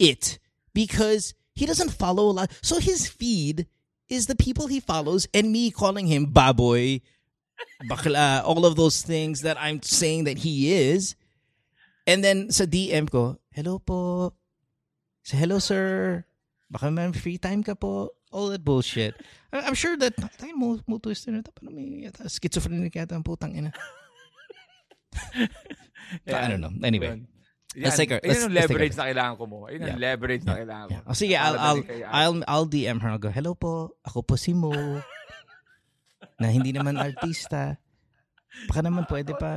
it 0.00 0.40
because 0.72 1.36
he 1.52 1.68
doesn't 1.68 1.92
follow 1.92 2.32
a 2.32 2.34
lot. 2.44 2.48
So 2.64 2.80
his 2.80 3.04
feed 3.12 3.68
is 4.08 4.24
the 4.24 4.36
people 4.36 4.72
he 4.72 4.80
follows 4.80 5.28
and 5.36 5.52
me 5.52 5.70
calling 5.70 6.08
him 6.08 6.32
baboy, 6.32 7.04
bakla, 7.92 8.40
all 8.42 8.64
of 8.64 8.76
those 8.76 9.02
things 9.04 9.42
that 9.42 9.60
I'm 9.60 9.82
saying 9.84 10.24
that 10.24 10.38
he 10.38 10.72
is. 10.72 11.14
And 12.08 12.24
then 12.24 12.50
sa 12.50 12.64
DM 12.64 13.12
ko, 13.12 13.36
hello 13.52 13.78
po. 13.78 14.32
Say 15.22 15.36
hello 15.36 15.58
sir. 15.58 16.22
Baka 16.70 16.90
man 16.90 17.12
free 17.12 17.38
time 17.38 17.62
ka 17.62 17.74
po. 17.74 18.10
All 18.30 18.48
that 18.54 18.62
bullshit. 18.62 19.18
I'm 19.52 19.74
sure 19.74 19.98
that 19.98 20.14
tayo 20.38 20.54
mo 20.54 20.78
mo 20.86 20.98
twister 21.02 21.34
na 21.34 21.42
to. 21.42 21.50
Parang 21.50 21.74
may 21.74 22.06
yata 22.06 22.30
schizophrenic 22.30 22.94
yata 22.94 23.18
ang 23.18 23.26
putang 23.26 23.54
ina. 23.54 23.74
I 26.30 26.46
don't 26.48 26.62
know. 26.62 26.70
Anyway. 26.86 27.10
Yun. 27.10 27.26
Let's 27.86 27.98
take 27.98 28.10
Ayun 28.10 28.22
let's- 28.26 28.42
yung 28.42 28.54
let's 28.54 28.66
take 28.66 28.74
leverage 28.74 28.96
na 28.98 29.04
kailangan 29.10 29.34
ko 29.38 29.44
mo. 29.46 29.58
Yung 29.70 29.82
Yeah. 29.82 29.98
leverage 29.98 30.42
na 30.42 30.54
kailangan 30.58 30.86
ko. 30.86 30.94
Yeah. 30.94 31.06
Oh, 31.06 31.14
sige, 31.14 31.34
I'll, 31.38 31.58
I'll. 31.58 31.82
I'll, 32.10 32.36
I'll 32.50 32.66
DM 32.70 32.98
her. 33.02 33.10
I'll 33.14 33.22
go, 33.22 33.30
hello 33.30 33.54
po, 33.54 33.94
ako 34.02 34.26
po 34.26 34.34
si 34.34 34.54
Mo. 34.54 34.74
na 36.40 36.46
hindi 36.50 36.70
naman 36.74 36.98
artista. 36.98 37.78
Baka 38.68 38.82
naman 38.82 39.06
ah, 39.06 39.10
pwede 39.10 39.30
oh. 39.30 39.38
pa. 39.38 39.50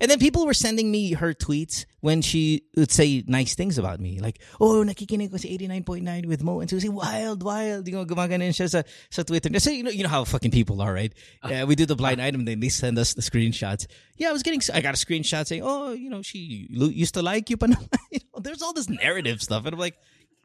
And 0.00 0.10
then 0.10 0.18
people 0.18 0.46
were 0.46 0.54
sending 0.54 0.90
me 0.90 1.12
her 1.12 1.34
tweets 1.34 1.84
when 2.00 2.22
she 2.22 2.64
would 2.76 2.90
say 2.90 3.24
nice 3.26 3.54
things 3.54 3.78
about 3.78 4.00
me. 4.00 4.20
Like, 4.20 4.40
oh, 4.60 4.82
nakikinig 4.84 5.30
ko 5.30 5.36
si 5.36 5.56
89.9 5.56 6.26
with 6.26 6.42
Mo. 6.42 6.60
And 6.60 6.70
say, 6.70 6.88
wild, 6.88 7.42
wild. 7.42 7.86
You 7.86 7.94
know, 7.94 8.04
gumaganon 8.04 8.56
siya 8.56 8.70
sa, 8.70 8.82
sa 9.10 9.22
Twitter. 9.22 9.50
So, 9.60 9.70
you 9.70 9.82
know, 9.82 9.90
you 9.90 10.02
know 10.02 10.08
how 10.08 10.24
fucking 10.24 10.50
people 10.50 10.80
are, 10.80 10.92
right? 10.92 11.12
Ah. 11.42 11.48
Yeah, 11.50 11.64
we 11.64 11.74
do 11.74 11.86
the 11.86 11.96
blind 11.96 12.20
ah. 12.20 12.24
item, 12.24 12.44
then 12.44 12.60
they 12.60 12.68
send 12.68 12.98
us 12.98 13.14
the 13.14 13.22
screenshots. 13.22 13.86
Yeah, 14.16 14.30
I 14.30 14.32
was 14.32 14.42
getting, 14.42 14.62
I 14.72 14.80
got 14.80 14.94
a 14.94 14.98
screenshot 15.00 15.46
saying, 15.46 15.62
oh, 15.64 15.92
you 15.92 16.08
know, 16.08 16.22
she 16.22 16.66
used 16.70 17.14
to 17.14 17.22
like 17.22 17.50
you, 17.50 17.56
but 17.56 17.70
you 18.10 18.20
know, 18.32 18.40
there's 18.40 18.62
all 18.62 18.72
this 18.72 18.88
narrative 18.88 19.42
stuff. 19.42 19.64
And 19.66 19.74
I'm 19.74 19.80
like, 19.80 19.96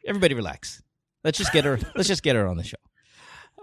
everybody 0.06 0.34
relax. 0.34 0.82
Let's 1.24 1.38
just 1.38 1.52
get 1.52 1.66
her, 1.66 1.80
let's 1.96 2.08
just 2.08 2.22
get 2.22 2.36
her 2.36 2.48
on 2.48 2.58
the 2.58 2.64
show. 2.64 2.78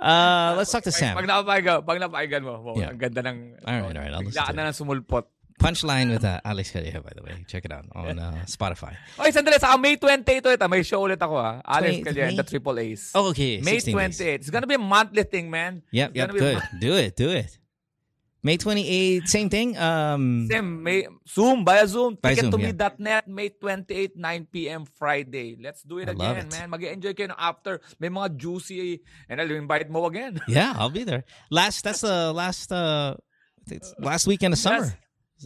Uh, 0.03 0.59
let's 0.59 0.74
talk 0.74 0.82
to 0.82 0.90
Sam. 0.90 1.14
Pag 1.14 1.30
napapaigan, 1.30 1.86
pag 1.86 1.98
napapaigan 2.03 2.42
mo, 2.42 2.59
mo 2.59 2.70
Yeah. 2.74 2.90
ang 2.90 2.98
ganda 2.98 3.22
ng... 3.22 3.55
Alright, 3.62 3.94
alright, 3.94 4.11
I'll 4.11 4.18
listen 4.26 4.34
Bigla 4.34 4.50
ka 4.50 4.53
to 4.53 4.59
na 4.59 4.66
ng 4.66 4.74
sumulpot. 4.74 5.24
Punchline 5.62 6.11
with 6.11 6.24
uh, 6.26 6.42
Alex 6.42 6.74
Calleja, 6.74 6.98
by 6.98 7.14
the 7.14 7.22
way. 7.22 7.38
Check 7.46 7.62
it 7.62 7.70
out 7.70 7.86
on 7.94 8.18
uh, 8.18 8.42
Spotify. 8.50 8.98
Okay, 9.14 9.30
sandali. 9.30 9.62
Saka 9.62 9.78
May 9.78 9.94
28 9.94 10.59
ito. 10.59 10.66
May 10.66 10.82
show 10.82 11.07
ulit 11.07 11.22
ako 11.22 11.38
ah. 11.38 11.62
Alex 11.62 12.03
20 12.03 12.03
Calleja 12.03 12.22
and 12.26 12.34
May? 12.34 12.40
the 12.42 12.46
Triple 12.50 12.78
A's. 12.82 13.03
Oh, 13.14 13.30
okay. 13.30 13.62
May 13.62 13.78
16 13.78 13.94
days. 13.94 14.18
28. 14.18 14.42
It's 14.42 14.50
gonna 14.50 14.66
be 14.66 14.74
a 14.74 14.82
monthly 14.82 15.22
thing, 15.22 15.46
man. 15.55 15.86
Yep, 15.94 16.09
It's 16.11 16.16
yep, 16.18 16.26
gonna 16.26 16.34
be 16.34 16.40
a 16.42 16.42
good. 16.59 16.62
Do 16.82 16.92
it, 16.98 17.11
do 17.14 17.30
it. 17.30 17.61
May 18.43 18.57
28, 18.57 19.28
same 19.28 19.49
thing. 19.49 19.78
Um, 19.78 20.49
Same, 20.51 20.82
may 20.82 21.07
Zoom, 21.28 21.64
via 21.64 21.86
Zoom. 21.86 22.18
Via 22.20 22.34
Ticket 22.34 22.51
Zoom, 22.51 22.59
to 22.59 22.59
yeah. 22.59 22.72
me.net, 22.74 23.28
May 23.28 23.49
28, 23.51 24.16
9 24.18 24.47
p.m. 24.51 24.84
Friday. 24.84 25.57
Let's 25.62 25.82
do 25.86 25.99
it 25.99 26.09
I 26.09 26.12
again, 26.12 26.47
it. 26.47 26.51
man. 26.51 26.70
Mag-enjoy 26.70 27.14
kayo 27.14 27.34
after. 27.38 27.78
May 28.03 28.11
mga 28.11 28.34
juicy, 28.34 28.99
and 29.30 29.40
I'll 29.40 29.47
invite 29.47 29.86
mo 29.86 30.07
again. 30.07 30.40
yeah, 30.49 30.74
I'll 30.74 30.90
be 30.90 31.05
there. 31.05 31.22
Last, 31.55 31.84
that's 31.84 32.01
the 32.03 32.32
last, 32.34 32.72
uh, 32.72 33.14
it's 33.70 33.95
last 34.03 34.26
weekend 34.26 34.55
of 34.55 34.59
summer. 34.59 34.90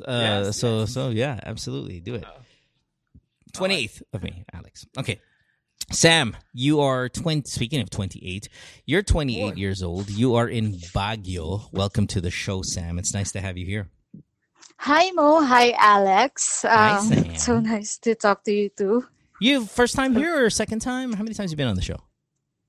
Uh, 0.00 0.44
Yes, 0.48 0.56
so, 0.56 0.84
so 0.84 1.08
yeah, 1.08 1.40
absolutely. 1.44 2.00
Do 2.00 2.16
it. 2.16 2.24
28th 3.52 4.02
of 4.12 4.22
May, 4.22 4.44
Alex. 4.52 4.86
Okay. 4.96 5.20
Sam, 5.92 6.36
you 6.52 6.80
are 6.80 7.08
20, 7.08 7.48
speaking 7.48 7.80
of 7.80 7.90
28, 7.90 8.48
you're 8.86 9.02
28 9.02 9.56
years 9.56 9.82
old. 9.82 10.10
You 10.10 10.34
are 10.34 10.48
in 10.48 10.72
Baguio. 10.92 11.72
Welcome 11.72 12.06
to 12.08 12.20
the 12.20 12.30
show, 12.30 12.62
Sam. 12.62 12.98
It's 12.98 13.14
nice 13.14 13.30
to 13.32 13.40
have 13.40 13.56
you 13.56 13.64
here. 13.66 13.88
Hi 14.78 15.10
Mo, 15.12 15.42
hi 15.42 15.72
Alex. 15.78 16.62
Hi, 16.62 16.98
Um, 16.98 17.06
Sam. 17.06 17.36
so 17.36 17.60
nice 17.60 17.98
to 17.98 18.14
talk 18.14 18.44
to 18.44 18.52
you 18.52 18.68
too. 18.68 19.06
You 19.40 19.64
first 19.64 19.94
time 19.94 20.14
here 20.14 20.44
or 20.44 20.50
second 20.50 20.80
time? 20.80 21.12
How 21.12 21.22
many 21.22 21.34
times 21.34 21.50
have 21.50 21.52
you 21.52 21.56
been 21.56 21.68
on 21.68 21.76
the 21.76 21.82
show? 21.82 21.98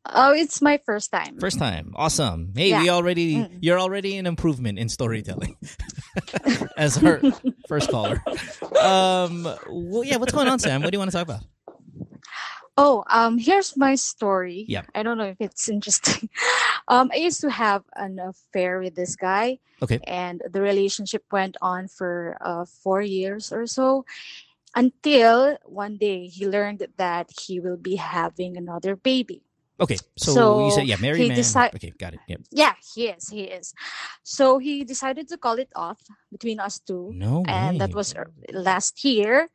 Oh, 0.06 0.32
it's 0.32 0.62
my 0.62 0.80
first 0.86 1.12
time. 1.12 1.38
First 1.40 1.60
time. 1.60 1.92
Awesome. 1.98 2.54
Hey, 2.56 2.78
we 2.80 2.90
already 2.90 3.36
Mm. 3.38 3.58
you're 3.62 3.80
already 3.80 4.16
an 4.18 4.26
improvement 4.26 4.80
in 4.80 4.88
storytelling. 4.90 5.58
as 6.78 6.96
her 6.98 7.20
first 7.68 7.90
caller. 7.90 8.24
Um, 8.80 9.44
well, 9.70 10.04
yeah, 10.06 10.16
what's 10.18 10.32
going 10.32 10.48
on, 10.48 10.60
Sam? 10.60 10.82
What 10.82 10.92
do 10.92 10.96
you 10.96 11.00
want 11.00 11.12
to 11.12 11.18
talk 11.18 11.28
about? 11.28 11.44
Oh, 12.78 13.04
um, 13.10 13.38
here's 13.40 13.76
my 13.76 13.96
story. 13.96 14.66
Yeah. 14.68 14.84
I 14.94 15.02
don't 15.04 15.18
know 15.18 15.26
if 15.34 15.38
it's 15.40 15.68
interesting. 15.70 16.30
Um, 16.90 17.12
I 17.12 17.18
used 17.18 17.42
to 17.42 17.52
have 17.52 17.84
an 17.98 18.18
affair 18.18 18.80
with 18.80 18.96
this 18.96 19.18
guy. 19.18 19.60
Okay. 19.84 20.00
And 20.08 20.42
the 20.50 20.62
relationship 20.62 21.22
went 21.34 21.58
on 21.62 21.90
for 21.90 22.38
uh, 22.40 22.64
four 22.64 23.02
years 23.02 23.52
or 23.52 23.68
so 23.68 24.06
until 24.74 25.58
one 25.66 25.98
day 25.98 26.28
he 26.28 26.48
learned 26.48 26.88
that 26.96 27.30
he 27.42 27.60
will 27.60 27.76
be 27.76 27.96
having 27.98 28.56
another 28.56 28.96
baby. 28.96 29.44
Okay, 29.80 29.98
so, 30.18 30.32
So, 30.34 30.66
you 30.66 30.72
said 30.72 30.88
yeah, 30.88 30.96
married 30.98 31.28
man. 31.28 31.36
decide- 31.36 31.76
okay, 31.76 31.92
got 32.00 32.14
it. 32.14 32.20
Yep. 32.28 32.42
Yeah, 32.52 32.74
he 32.96 33.10
is. 33.10 33.28
He 33.30 33.42
is. 33.52 33.74
So 34.24 34.58
he 34.58 34.84
decided 34.84 35.28
to 35.30 35.38
call 35.38 35.60
it 35.60 35.70
off 35.76 36.00
between 36.32 36.60
us 36.60 36.80
two. 36.80 37.12
No 37.14 37.44
and 37.48 37.82
that 37.82 37.94
was 37.94 38.16
last 38.52 39.04
year 39.04 39.50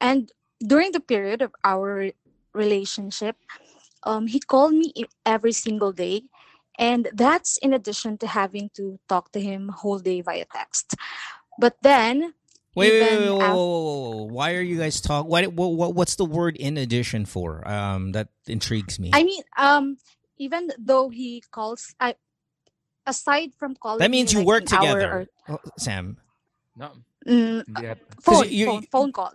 and 0.00 0.30
during 0.60 0.92
the 0.92 1.00
period 1.00 1.42
of 1.42 1.50
our 1.64 2.12
relationship 2.56 3.36
um, 4.04 4.26
he 4.26 4.40
called 4.40 4.72
me 4.74 4.92
every 5.24 5.52
single 5.52 5.92
day 5.92 6.22
and 6.78 7.08
that's 7.14 7.56
in 7.58 7.72
addition 7.72 8.16
to 8.18 8.26
having 8.26 8.70
to 8.74 8.98
talk 9.08 9.32
to 9.32 9.40
him 9.40 9.68
whole 9.68 9.98
day 9.98 10.20
via 10.20 10.44
text 10.52 10.94
but 11.60 11.76
then 11.82 12.32
Wait, 12.76 12.92
wait, 12.92 13.00
wait, 13.00 13.18
wait, 13.20 13.30
whoa, 13.32 13.56
whoa, 13.56 13.80
whoa, 13.80 14.00
whoa. 14.20 14.24
Why 14.36 14.52
are 14.52 14.60
you 14.60 14.76
guys 14.76 15.00
talking? 15.00 15.30
What, 15.30 15.48
what, 15.54 15.94
what's 15.96 16.16
the 16.16 16.26
word 16.28 16.58
in 16.60 16.76
addition 16.76 17.24
for? 17.24 17.66
Um, 17.66 18.12
that 18.12 18.28
intrigues 18.46 19.00
me. 19.00 19.10
i 19.16 19.24
mean 19.24 19.40
um 19.56 19.96
even 20.36 20.68
though 20.76 21.08
he 21.08 21.40
calls 21.50 21.94
i 21.98 22.12
aside 23.06 23.56
from 23.56 23.72
calling 23.80 24.00
that 24.04 24.10
me, 24.12 24.20
means 24.20 24.32
you 24.36 24.40
like, 24.44 24.46
work 24.46 24.62
an 24.68 24.76
hour 24.76 25.00
together, 25.00 25.28
Oh, 25.48 25.60
Sam. 25.80 26.18
No, 26.76 26.92
mm, 27.24 27.64
hindi 27.64 27.80
yet. 27.80 27.96
phone, 28.20 28.44
you- 28.52 28.66
phone, 28.68 28.82
phone 28.92 29.12
call 29.12 29.32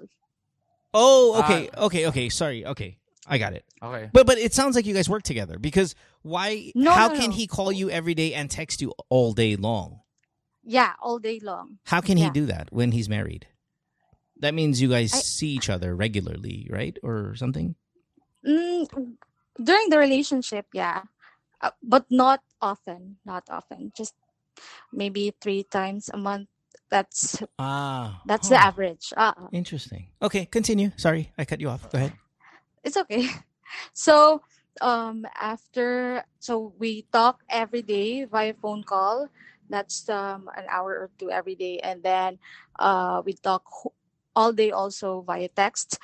Oh, 0.94 1.34
Ah. 1.34 1.42
okay, 1.42 1.70
okay, 1.78 2.04
okay. 2.14 2.28
Sorry, 2.30 2.62
okay, 2.62 3.01
I 3.28 3.38
got 3.38 3.54
it. 3.54 3.64
Okay. 3.82 4.10
But 4.14 4.26
but 4.26 4.38
it 4.38 4.54
sounds 4.54 4.76
like 4.76 4.86
you 4.86 4.94
guys 4.94 5.08
work 5.10 5.24
together 5.24 5.60
because 5.60 5.96
why? 6.24 6.72
No, 6.76 6.92
how 6.92 7.08
no, 7.10 7.20
can 7.20 7.30
no. 7.30 7.36
he 7.36 7.46
call 7.48 7.72
you 7.72 7.90
every 7.90 8.14
day 8.16 8.34
and 8.34 8.50
text 8.50 8.82
you 8.82 8.94
all 9.10 9.34
day 9.34 9.56
long? 9.56 10.00
yeah 10.64 10.94
all 11.02 11.18
day 11.18 11.40
long 11.42 11.80
How 11.86 12.02
can 12.02 12.18
he 12.18 12.30
do 12.30 12.46
that 12.46 12.70
when 12.72 12.92
he's 12.92 13.10
married? 13.10 13.48
That 14.42 14.54
means 14.54 14.82
you 14.82 14.90
guys 14.90 15.12
I- 15.14 15.18
see 15.26 15.50
each 15.58 15.70
other 15.70 15.96
regularly, 15.96 16.68
right, 16.70 16.98
or 17.02 17.34
something? 17.36 17.74
Mm, 18.46 18.86
during 19.58 19.90
the 19.90 19.98
relationship, 19.98 20.66
yeah, 20.74 21.02
uh, 21.62 21.72
but 21.82 22.06
not 22.10 22.42
often. 22.62 23.18
Not 23.26 23.44
often. 23.50 23.92
Just 23.98 24.14
maybe 24.94 25.34
three 25.42 25.64
times 25.64 26.10
a 26.14 26.18
month. 26.18 26.50
That's 26.90 27.42
Ah, 27.58 28.22
that's 28.26 28.50
the 28.50 28.58
huh. 28.58 28.68
average. 28.68 29.14
Uh, 29.18 29.34
Interesting. 29.54 30.10
Okay, 30.22 30.46
continue. 30.46 30.92
Sorry, 30.98 31.32
I 31.38 31.46
cut 31.46 31.62
you 31.62 31.70
off. 31.70 31.90
Go 31.90 31.98
ahead. 31.98 32.14
It's 32.84 32.98
okay. 32.98 33.28
So 33.94 34.42
um 34.82 35.26
after 35.40 36.24
so 36.40 36.74
we 36.80 37.06
talk 37.12 37.40
every 37.50 37.82
day 37.82 38.26
via 38.26 38.54
phone 38.54 38.84
call. 38.84 39.30
That's 39.70 40.10
um 40.10 40.50
an 40.58 40.66
hour 40.70 40.94
or 41.00 41.10
two 41.20 41.32
every 41.32 41.56
day, 41.56 41.80
and 41.80 42.04
then 42.04 42.40
uh 42.80 43.22
we 43.26 43.34
talk 43.34 43.64
all 44.36 44.54
day 44.54 44.72
also 44.72 45.22
via 45.22 45.48
text. 45.50 46.00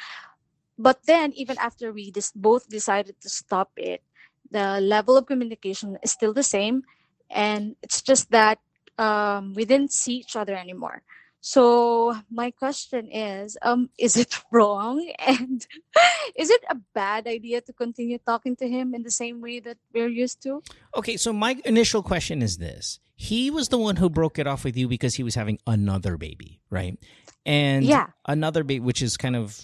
But 0.77 1.05
then 1.07 1.33
even 1.33 1.57
after 1.59 1.91
we 1.93 2.11
dis- 2.11 2.33
both 2.35 2.69
decided 2.69 3.19
to 3.21 3.29
stop 3.29 3.71
it, 3.77 4.03
the 4.51 4.79
level 4.81 5.17
of 5.17 5.25
communication 5.25 5.97
is 6.03 6.11
still 6.11 6.33
the 6.33 6.43
same, 6.45 6.83
and 7.29 7.75
it's 7.81 8.01
just 8.01 8.31
that 8.31 8.59
um 8.97 9.53
we 9.53 9.65
didn't 9.65 9.93
see 9.93 10.17
each 10.21 10.35
other 10.35 10.55
anymore. 10.55 11.03
So 11.47 12.13
my 12.29 12.51
question 12.51 13.09
is, 13.09 13.57
um, 13.61 13.89
is 13.97 14.17
it 14.17 14.35
wrong 14.51 14.99
and 15.17 15.65
is 16.35 16.49
it 16.49 16.61
a 16.69 16.75
bad 16.93 17.25
idea 17.25 17.61
to 17.61 17.71
continue 17.71 18.17
talking 18.17 18.57
to 18.57 18.67
him 18.67 18.93
in 18.93 19.03
the 19.03 19.11
same 19.11 19.39
way 19.39 19.61
that 19.61 19.77
we're 19.93 20.09
used 20.09 20.43
to? 20.43 20.61
Okay, 20.93 21.15
so 21.15 21.31
my 21.31 21.55
initial 21.63 22.03
question 22.03 22.41
is 22.41 22.57
this. 22.57 22.99
He 23.15 23.49
was 23.49 23.69
the 23.69 23.77
one 23.77 23.95
who 23.95 24.09
broke 24.09 24.37
it 24.39 24.45
off 24.45 24.65
with 24.65 24.75
you 24.75 24.89
because 24.89 25.15
he 25.15 25.23
was 25.23 25.35
having 25.35 25.57
another 25.65 26.17
baby, 26.17 26.59
right? 26.69 26.99
And 27.45 27.85
Yeah. 27.85 28.07
another 28.25 28.65
baby, 28.65 28.81
which 28.81 29.01
is 29.01 29.15
kind 29.15 29.37
of 29.37 29.57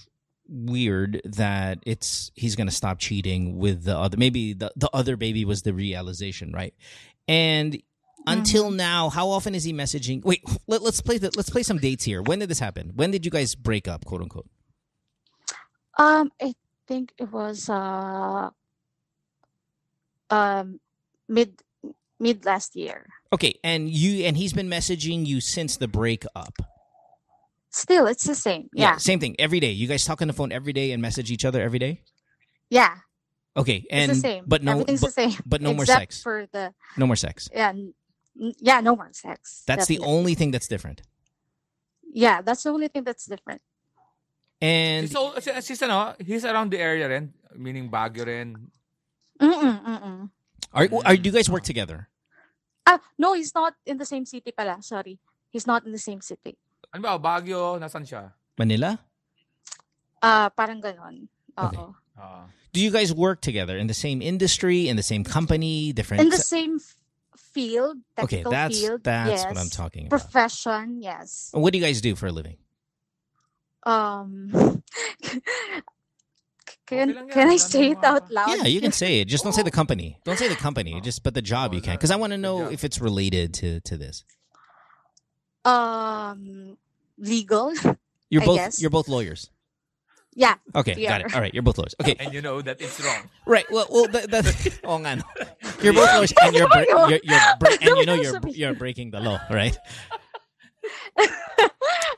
weird 0.48 1.20
that 1.26 1.80
it's 1.86 2.32
he's 2.36 2.56
going 2.56 2.68
to 2.68 2.74
stop 2.74 3.00
cheating 3.00 3.58
with 3.58 3.84
the 3.84 3.98
other 3.98 4.18
maybe 4.18 4.54
the, 4.54 4.72
the 4.76 4.90
other 4.94 5.18
baby 5.18 5.44
was 5.44 5.64
the 5.64 5.74
realization, 5.74 6.54
right? 6.54 6.74
And 7.28 7.82
until 8.28 8.72
now, 8.72 9.10
how 9.10 9.30
often 9.30 9.56
is 9.56 9.64
he 9.64 9.74
messaging? 9.74 10.24
Wait, 10.24 10.44
let, 10.68 10.82
let's 10.82 11.02
play 11.02 11.18
the, 11.18 11.32
let's 11.36 11.50
play 11.50 11.64
some 11.64 11.78
dates 11.78 12.04
here. 12.04 12.22
When 12.22 12.40
did 12.40 12.50
this 12.50 12.60
happen? 12.60 12.92
When 12.96 13.12
did 13.12 13.26
you 13.26 13.32
guys 13.32 13.56
break 13.56 13.88
up, 13.88 14.06
quote 14.06 14.22
unquote? 14.22 14.48
Um, 15.98 16.32
I 16.42 16.54
think 16.88 17.14
it 17.18 17.32
was 17.32 17.70
uh 17.70 18.50
um 20.30 20.80
mid 21.30 21.62
mid 22.20 22.46
last 22.46 22.76
year. 22.76 23.08
Okay, 23.32 23.60
and 23.64 23.90
you 23.90 24.26
and 24.26 24.36
he's 24.38 24.54
been 24.54 24.70
messaging 24.70 25.26
you 25.26 25.40
since 25.42 25.78
the 25.78 25.88
breakup. 25.88 26.54
Still, 27.70 28.06
it's 28.08 28.24
the 28.26 28.36
same. 28.36 28.70
Yeah, 28.74 28.98
same 28.98 29.20
thing 29.20 29.36
every 29.40 29.60
day. 29.60 29.72
You 29.72 29.88
guys 29.88 30.06
talk 30.06 30.22
on 30.22 30.28
the 30.28 30.34
phone 30.34 30.52
every 30.52 30.74
day 30.74 30.92
and 30.92 31.02
message 31.02 31.32
each 31.32 31.46
other 31.46 31.62
every 31.62 31.80
day. 31.80 32.02
yeah, 32.70 32.98
Okay, 33.56 33.86
and 33.92 34.12
it's 34.12 34.22
the 34.22 34.28
same. 34.28 34.44
but 34.48 34.64
no, 34.64 34.72
everything's 34.74 35.02
but, 35.02 35.08
the 35.08 35.12
same. 35.14 35.34
but 35.46 35.62
no 35.62 35.74
more 35.74 35.86
sex. 35.86 36.22
for 36.22 36.48
the 36.52 36.74
no 36.98 37.06
more 37.08 37.16
sex. 37.16 37.50
yeah, 37.54 37.72
yeah, 38.36 38.82
no 38.82 38.94
one 38.94 39.14
sex. 39.14 39.64
That's 39.66 39.88
the 39.88 40.00
only 40.00 40.34
thing 40.36 40.52
that's 40.52 40.68
different. 40.68 41.02
Yeah, 42.14 42.42
that's 42.42 42.64
the 42.64 42.70
only 42.70 42.88
thing 42.88 43.04
that's 43.04 43.26
different. 43.26 43.62
And 44.62 45.10
So, 45.10 45.34
si- 45.40 45.76
si- 45.76 45.86
ano, 45.86 46.16
he's 46.24 46.46
around 46.46 46.72
the 46.72 46.80
area 46.80 47.10
rin, 47.10 47.34
meaning 47.56 47.90
Baguio 47.90 48.26
rin. 48.26 48.72
Mm-mm, 49.42 49.76
mm-mm. 49.84 50.30
are, 50.72 50.88
are 51.06 51.18
do 51.18 51.28
you 51.30 51.36
guys 51.36 51.50
work 51.50 51.64
together? 51.64 52.08
Ah, 52.86 53.00
no, 53.18 53.34
he's 53.34 53.54
not 53.56 53.74
in 53.86 53.98
the 53.98 54.06
same 54.06 54.26
city 54.26 54.52
pala. 54.52 54.78
Sorry. 54.82 55.20
He's 55.50 55.68
not 55.68 55.86
in 55.86 55.92
the 55.92 56.00
same 56.00 56.22
city. 56.22 56.56
Ano 56.94 57.02
ba, 57.04 57.20
Baguio, 57.20 57.80
nasan 57.80 58.06
siya? 58.08 58.32
Manila? 58.58 59.00
Ah, 60.22 60.50
parang 60.56 60.80
ganon. 60.82 61.28
Okay. 61.58 61.78
Oo. 61.78 61.96
Ah. 62.18 62.46
Do 62.72 62.80
you 62.82 62.90
guys 62.90 63.14
work 63.14 63.42
together 63.42 63.78
in 63.78 63.88
the 63.88 63.94
same 63.98 64.22
industry, 64.22 64.88
in 64.88 64.96
the 64.96 65.04
same 65.06 65.24
company, 65.24 65.92
different? 65.94 66.22
In 66.24 66.30
the 66.30 66.38
same 66.42 66.78
f- 66.80 66.96
field, 67.38 67.98
okay, 68.20 68.44
that's 68.50 68.80
field. 68.80 69.04
that's 69.04 69.30
yes. 69.30 69.46
what 69.46 69.58
I'm 69.58 69.70
talking 69.70 70.08
about. 70.08 70.22
Profession, 70.22 71.02
yes. 71.02 71.52
And 71.54 71.62
what 71.62 71.74
do 71.74 71.80
you 71.80 71.86
guys 71.86 72.02
do 72.02 72.16
for 72.16 72.28
a 72.28 72.32
living? 72.32 72.58
Um, 73.84 74.52
can 76.88 77.28
can 77.30 77.50
I 77.50 77.58
say 77.58 77.92
it 77.92 78.04
out 78.04 78.32
loud? 78.32 78.50
Yeah, 78.50 78.64
you 78.66 78.82
can 78.82 78.92
say 78.92 79.20
it. 79.20 79.26
Just 79.26 79.44
don't 79.44 79.54
say 79.54 79.64
the 79.64 79.72
company. 79.82 80.18
Don't 80.24 80.40
say 80.40 80.48
the 80.48 80.56
company. 80.56 81.02
Just 81.02 81.24
but 81.24 81.34
the 81.34 81.42
job 81.42 81.74
you 81.74 81.82
can, 81.82 81.96
because 81.96 82.12
I 82.12 82.16
want 82.16 82.32
to 82.32 82.38
know 82.38 82.70
if 82.70 82.84
it's 82.84 83.02
related 83.02 83.54
to 83.56 83.82
to 83.82 83.98
this. 83.98 84.24
Um, 85.66 86.78
legal. 87.18 87.74
You're 88.30 88.42
I 88.42 88.46
both 88.46 88.58
guess. 88.58 88.82
you're 88.82 88.90
both 88.90 89.08
lawyers. 89.08 89.50
Yeah. 90.36 90.56
Okay, 90.76 90.96
We 90.96 91.08
got 91.08 91.22
it. 91.22 91.36
All 91.36 91.42
right, 91.42 91.54
you're 91.54 91.64
both 91.64 91.78
lawyers. 91.78 91.96
Okay, 92.02 92.16
And 92.20 92.34
you 92.34 92.42
know 92.42 92.62
that 92.62 92.82
it's 92.82 93.00
wrong. 93.04 93.30
right. 93.46 93.66
Well, 93.70 93.88
well, 93.90 94.08
that, 94.08 94.32
that, 94.32 94.80
oh, 94.84 94.98
nga, 94.98 95.18
no. 95.18 95.24
You're 95.82 95.94
both 95.94 96.14
lawyers, 96.16 96.34
and 96.42 96.56
you're, 96.56 96.68
bre- 96.70 96.86
you're, 96.88 97.20
you're 97.24 97.40
bre- 97.60 97.68
and 97.82 97.98
you 97.98 98.06
know 98.06 98.16
you're 98.16 98.40
you're 98.50 98.74
breaking 98.74 99.12
the 99.12 99.20
law, 99.20 99.40
right? 99.50 99.78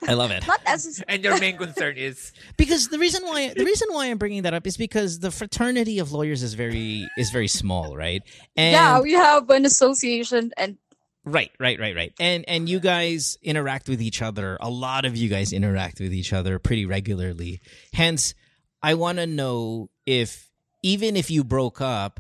I 0.08 0.14
love 0.14 0.32
it 0.32 0.46
Not 0.48 0.62
as 0.66 1.04
And 1.08 1.24
your 1.24 1.40
main 1.40 1.58
concern 1.58 1.98
is, 1.98 2.32
because 2.58 2.90
the 2.90 3.00
reason 3.00 3.24
why 3.24 3.54
the 3.56 3.66
reason 3.66 3.88
why 3.92 4.08
I'm 4.08 4.18
bringing 4.18 4.44
that 4.44 4.54
up 4.54 4.66
is 4.68 4.78
because 4.78 5.20
the 5.20 5.32
fraternity 5.32 6.00
of 6.00 6.12
lawyers 6.12 6.44
is 6.44 6.54
very 6.54 7.08
is 7.18 7.30
very 7.32 7.48
small, 7.48 7.96
right? 7.96 8.22
And 8.56 8.72
yeah, 8.74 9.00
we 9.00 9.14
have 9.14 9.50
an 9.50 9.66
association 9.66 10.52
and 10.58 10.78
Right, 11.26 11.52
right, 11.60 11.80
right, 11.80 11.96
right. 11.96 12.14
And 12.20 12.46
and 12.48 12.70
you 12.70 12.80
guys 12.80 13.38
interact 13.42 13.90
with 13.90 14.00
each 14.02 14.22
other. 14.22 14.58
A 14.62 14.70
lot 14.70 15.06
of 15.06 15.18
you 15.18 15.28
guys 15.28 15.52
interact 15.54 16.00
with 16.00 16.14
each 16.14 16.32
other 16.34 16.60
pretty 16.60 16.86
regularly. 16.86 17.62
Hence, 17.94 18.36
I 18.84 18.94
want 18.94 19.18
to 19.18 19.26
know 19.26 19.90
if 20.06 20.52
even 20.84 21.16
if 21.16 21.32
you 21.32 21.44
broke 21.44 21.82
up, 21.82 22.20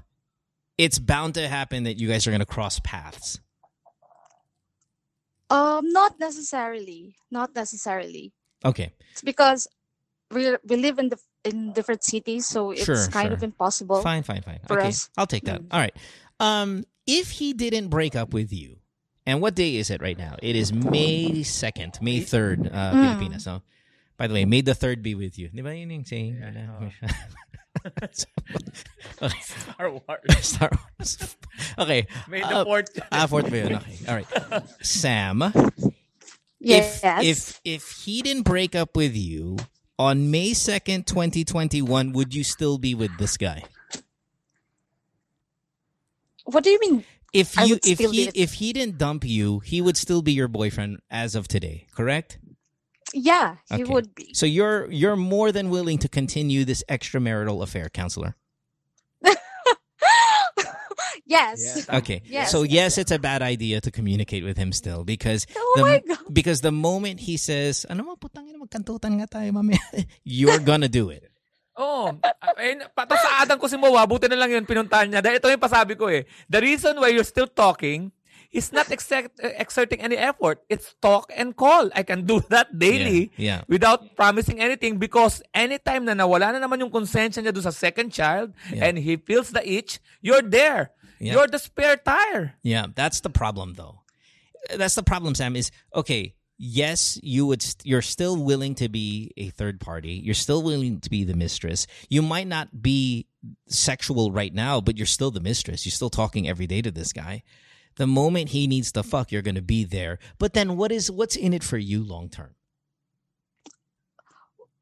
it's 0.79 0.97
bound 0.97 1.35
to 1.35 1.47
happen 1.47 1.83
that 1.83 1.99
you 1.99 2.07
guys 2.07 2.25
are 2.25 2.31
going 2.31 2.39
to 2.39 2.45
cross 2.47 2.79
paths. 2.79 3.39
um 5.49 5.87
not 5.93 6.19
necessarily. 6.19 7.15
Not 7.31 7.53
necessarily. 7.55 8.33
Okay. 8.63 8.91
It's 9.11 9.21
because 9.21 9.67
we 10.31 10.55
we 10.67 10.77
live 10.77 10.97
in 10.99 11.09
the 11.09 11.19
in 11.43 11.73
different 11.73 12.03
cities, 12.03 12.47
so 12.47 12.71
it's 12.71 12.85
Sure, 12.85 13.07
kind 13.09 13.27
sure. 13.27 13.33
of 13.33 13.43
impossible. 13.43 14.01
Fine, 14.01 14.23
fine, 14.23 14.41
fine. 14.41 14.59
okay. 14.69 14.87
us. 14.87 15.09
I'll 15.17 15.27
take 15.27 15.45
that. 15.45 15.61
Mm. 15.61 15.67
All 15.71 15.79
right. 15.79 15.95
Um 16.39 16.83
if 17.05 17.29
he 17.29 17.53
didn't 17.53 17.89
break 17.89 18.15
up 18.15 18.33
with 18.33 18.51
you, 18.51 18.77
and 19.25 19.41
what 19.41 19.55
day 19.55 19.75
is 19.75 19.89
it 19.89 20.01
right 20.01 20.17
now? 20.17 20.35
It 20.41 20.55
is 20.55 20.71
May 20.73 21.41
2nd, 21.43 22.01
May 22.01 22.21
3rd, 22.21 22.67
uh, 22.73 22.93
Mm. 22.93 23.01
Pilipinas. 23.17 23.43
So, 23.43 23.61
by 24.17 24.27
the 24.27 24.33
way, 24.33 24.45
may 24.45 24.61
the 24.61 24.73
3rd 24.73 25.01
be 25.01 25.15
with 25.15 25.37
you. 25.39 25.49
Di 25.49 25.61
ba 25.61 25.75
yun 25.75 25.89
yung 25.91 26.05
saying? 26.05 26.39
okay. 26.43 26.93
Star 29.41 29.89
Wars. 29.91 30.37
Star 30.41 30.71
Wars. 30.71 31.35
Okay. 31.77 32.07
May 32.29 32.41
the 32.41 32.47
Uh, 32.47 32.63
fourth. 32.63 32.99
Ah, 33.11 33.27
fourth 33.27 33.49
ba 33.49 33.57
yun? 33.57 33.73
Okay. 33.75 33.97
All 34.07 34.15
right. 34.15 34.29
Sam, 34.81 35.43
Yes. 36.59 37.03
If 37.03 37.21
if 37.21 37.61
if 37.63 37.83
he 38.07 38.21
didn't 38.23 38.43
break 38.43 38.73
up 38.73 38.95
with 38.97 39.13
you 39.15 39.57
on 39.99 40.31
May 40.31 40.51
2nd, 40.57 41.05
2021, 41.05 42.11
would 42.13 42.33
you 42.33 42.43
still 42.43 42.77
be 42.79 42.95
with 42.95 43.11
this 43.19 43.37
guy? 43.37 43.63
what 46.45 46.63
do 46.63 46.69
you 46.69 46.79
mean? 46.79 47.03
If 47.35 47.59
you 47.59 47.75
if 47.83 47.99
he 47.99 48.07
be- 48.07 48.31
if 48.33 48.53
he 48.63 48.71
didn't 48.71 48.97
dump 48.97 49.27
you, 49.27 49.59
he 49.59 49.81
would 49.83 49.97
still 49.99 50.21
be 50.23 50.31
your 50.31 50.47
boyfriend 50.47 51.03
as 51.11 51.35
of 51.35 51.47
today, 51.51 51.87
correct? 51.91 52.39
Yeah, 53.13 53.57
he 53.69 53.83
Okay. 53.83 53.91
would 53.91 54.15
be. 54.15 54.31
So 54.33 54.45
you're 54.47 54.87
you're 54.91 55.15
more 55.19 55.51
than 55.51 55.69
willing 55.69 55.99
to 55.99 56.09
continue 56.09 56.63
this 56.65 56.83
extramarital 56.89 57.61
affair, 57.61 57.89
counselor. 57.91 58.35
yes. 61.25 61.87
Okay. 61.99 62.21
Yes, 62.25 62.51
so 62.51 62.63
yes, 62.63 62.71
yes, 62.71 62.97
it's 62.97 63.11
a 63.11 63.19
bad 63.19 63.41
idea 63.41 63.81
to 63.81 63.91
communicate 63.91 64.43
with 64.43 64.57
him 64.57 64.71
still 64.71 65.03
because 65.03 65.45
Oh 65.55 65.73
the, 65.77 65.81
my 65.83 65.99
God. 66.07 66.17
because 66.33 66.61
the 66.61 66.71
moment 66.71 67.19
he 67.19 67.37
says, 67.37 67.85
"Ano 67.89 68.03
mo 68.03 68.15
putang 68.15 68.47
ina 68.49 68.57
magkantutan 68.59 69.19
nga 69.21 69.27
tayo 69.27 69.51
mamaya," 69.53 69.79
you're 70.23 70.59
gonna 70.59 70.89
do 70.89 71.09
it. 71.09 71.29
Oo. 71.75 72.07
Oh, 72.15 72.55
eh, 72.55 72.79
pato 72.95 73.15
sa 73.19 73.43
adang 73.43 73.59
ko 73.59 73.67
si 73.67 73.75
Moa, 73.75 74.07
buti 74.07 74.31
na 74.31 74.39
lang 74.39 74.51
yun 74.51 74.63
pinuntahan 74.63 75.11
niya. 75.11 75.19
Dahil 75.19 75.37
ito 75.43 75.51
yung 75.51 75.59
pasabi 75.59 75.99
ko 75.99 76.07
eh. 76.07 76.23
The 76.47 76.63
reason 76.63 76.95
why 76.99 77.11
you're 77.11 77.27
still 77.27 77.51
talking 77.51 78.15
is 78.55 78.71
not 78.71 78.87
exert, 78.87 79.27
exerting 79.59 79.99
any 79.99 80.15
effort. 80.15 80.63
It's 80.71 80.95
talk 81.03 81.27
and 81.35 81.51
call. 81.51 81.91
I 81.91 82.07
can 82.07 82.23
do 82.23 82.39
that 82.47 82.71
daily 82.71 83.35
Yeah. 83.35 83.59
yeah. 83.59 83.61
without 83.67 84.15
promising 84.15 84.63
anything 84.63 84.95
because 84.95 85.43
anytime 85.51 86.07
na 86.07 86.15
nawala 86.15 86.55
na 86.55 86.63
naman 86.63 86.79
yung 86.79 86.91
konsensya 86.93 87.43
niya 87.43 87.51
doon 87.51 87.67
sa 87.67 87.75
second 87.75 88.15
child 88.15 88.55
Yeah. 88.71 88.87
and 88.87 88.95
he 88.95 89.19
feels 89.19 89.51
the 89.51 89.59
itch, 89.59 89.99
you're 90.23 90.45
there. 90.45 90.95
Yeah. 91.19 91.35
You're 91.35 91.51
the 91.51 91.59
spare 91.59 91.99
tire. 91.99 92.55
Yeah, 92.63 92.87
that's 92.91 93.19
the 93.19 93.31
problem 93.31 93.75
though. 93.75 94.03
That's 94.71 94.95
the 94.95 95.03
problem, 95.03 95.35
Sam. 95.35 95.55
Is 95.59 95.69
okay. 95.91 96.33
Yes, 96.57 97.19
you 97.21 97.45
would. 97.47 97.61
St- 97.61 97.85
you're 97.85 98.01
still 98.01 98.37
willing 98.37 98.75
to 98.75 98.87
be 98.87 99.31
a 99.35 99.49
third 99.49 99.79
party. 99.81 100.13
You're 100.13 100.33
still 100.33 100.63
willing 100.63 101.01
to 101.01 101.09
be 101.09 101.23
the 101.23 101.35
mistress. 101.35 101.85
You 102.09 102.21
might 102.21 102.47
not 102.47 102.81
be 102.81 103.27
sexual 103.67 104.31
right 104.31 104.53
now, 104.53 104.79
but 104.79 104.97
you're 104.97 105.05
still 105.05 105.31
the 105.31 105.41
mistress. 105.41 105.85
You're 105.85 105.91
still 105.91 106.09
talking 106.09 106.47
every 106.47 106.67
day 106.67 106.81
to 106.81 106.91
this 106.91 107.11
guy. 107.11 107.43
The 107.97 108.07
moment 108.07 108.49
he 108.49 108.67
needs 108.67 108.91
to 108.93 109.03
fuck, 109.03 109.31
you're 109.31 109.41
going 109.41 109.55
to 109.55 109.61
be 109.61 109.83
there. 109.83 110.19
But 110.37 110.53
then, 110.53 110.77
what 110.77 110.91
is 110.91 111.11
what's 111.11 111.35
in 111.35 111.53
it 111.53 111.63
for 111.63 111.77
you 111.77 112.03
long 112.03 112.29
term? 112.29 112.55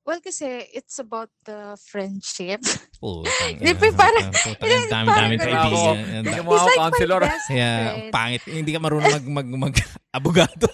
Well, 0.03 0.19
kasi 0.19 0.67
it's 0.75 0.99
about 0.99 1.31
the 1.47 1.79
friendship. 1.79 2.59
Oh, 2.99 3.23
Hindi, 3.47 3.71
dami 3.71 3.95
parang 3.95 4.27
dami 4.31 5.35
ganun. 5.39 5.39
kaibigan. 5.39 5.95
Hindi 6.27 6.39
mo 6.43 6.49
ako 6.59 6.67
counselor. 6.75 7.21
Yeah, 7.47 8.11
pangit. 8.11 8.43
Hindi 8.43 8.75
ka 8.75 8.79
marunong 8.83 9.11
mag 9.15 9.27
mag 9.31 9.47
mag 9.47 9.75
abogado. 10.19 10.67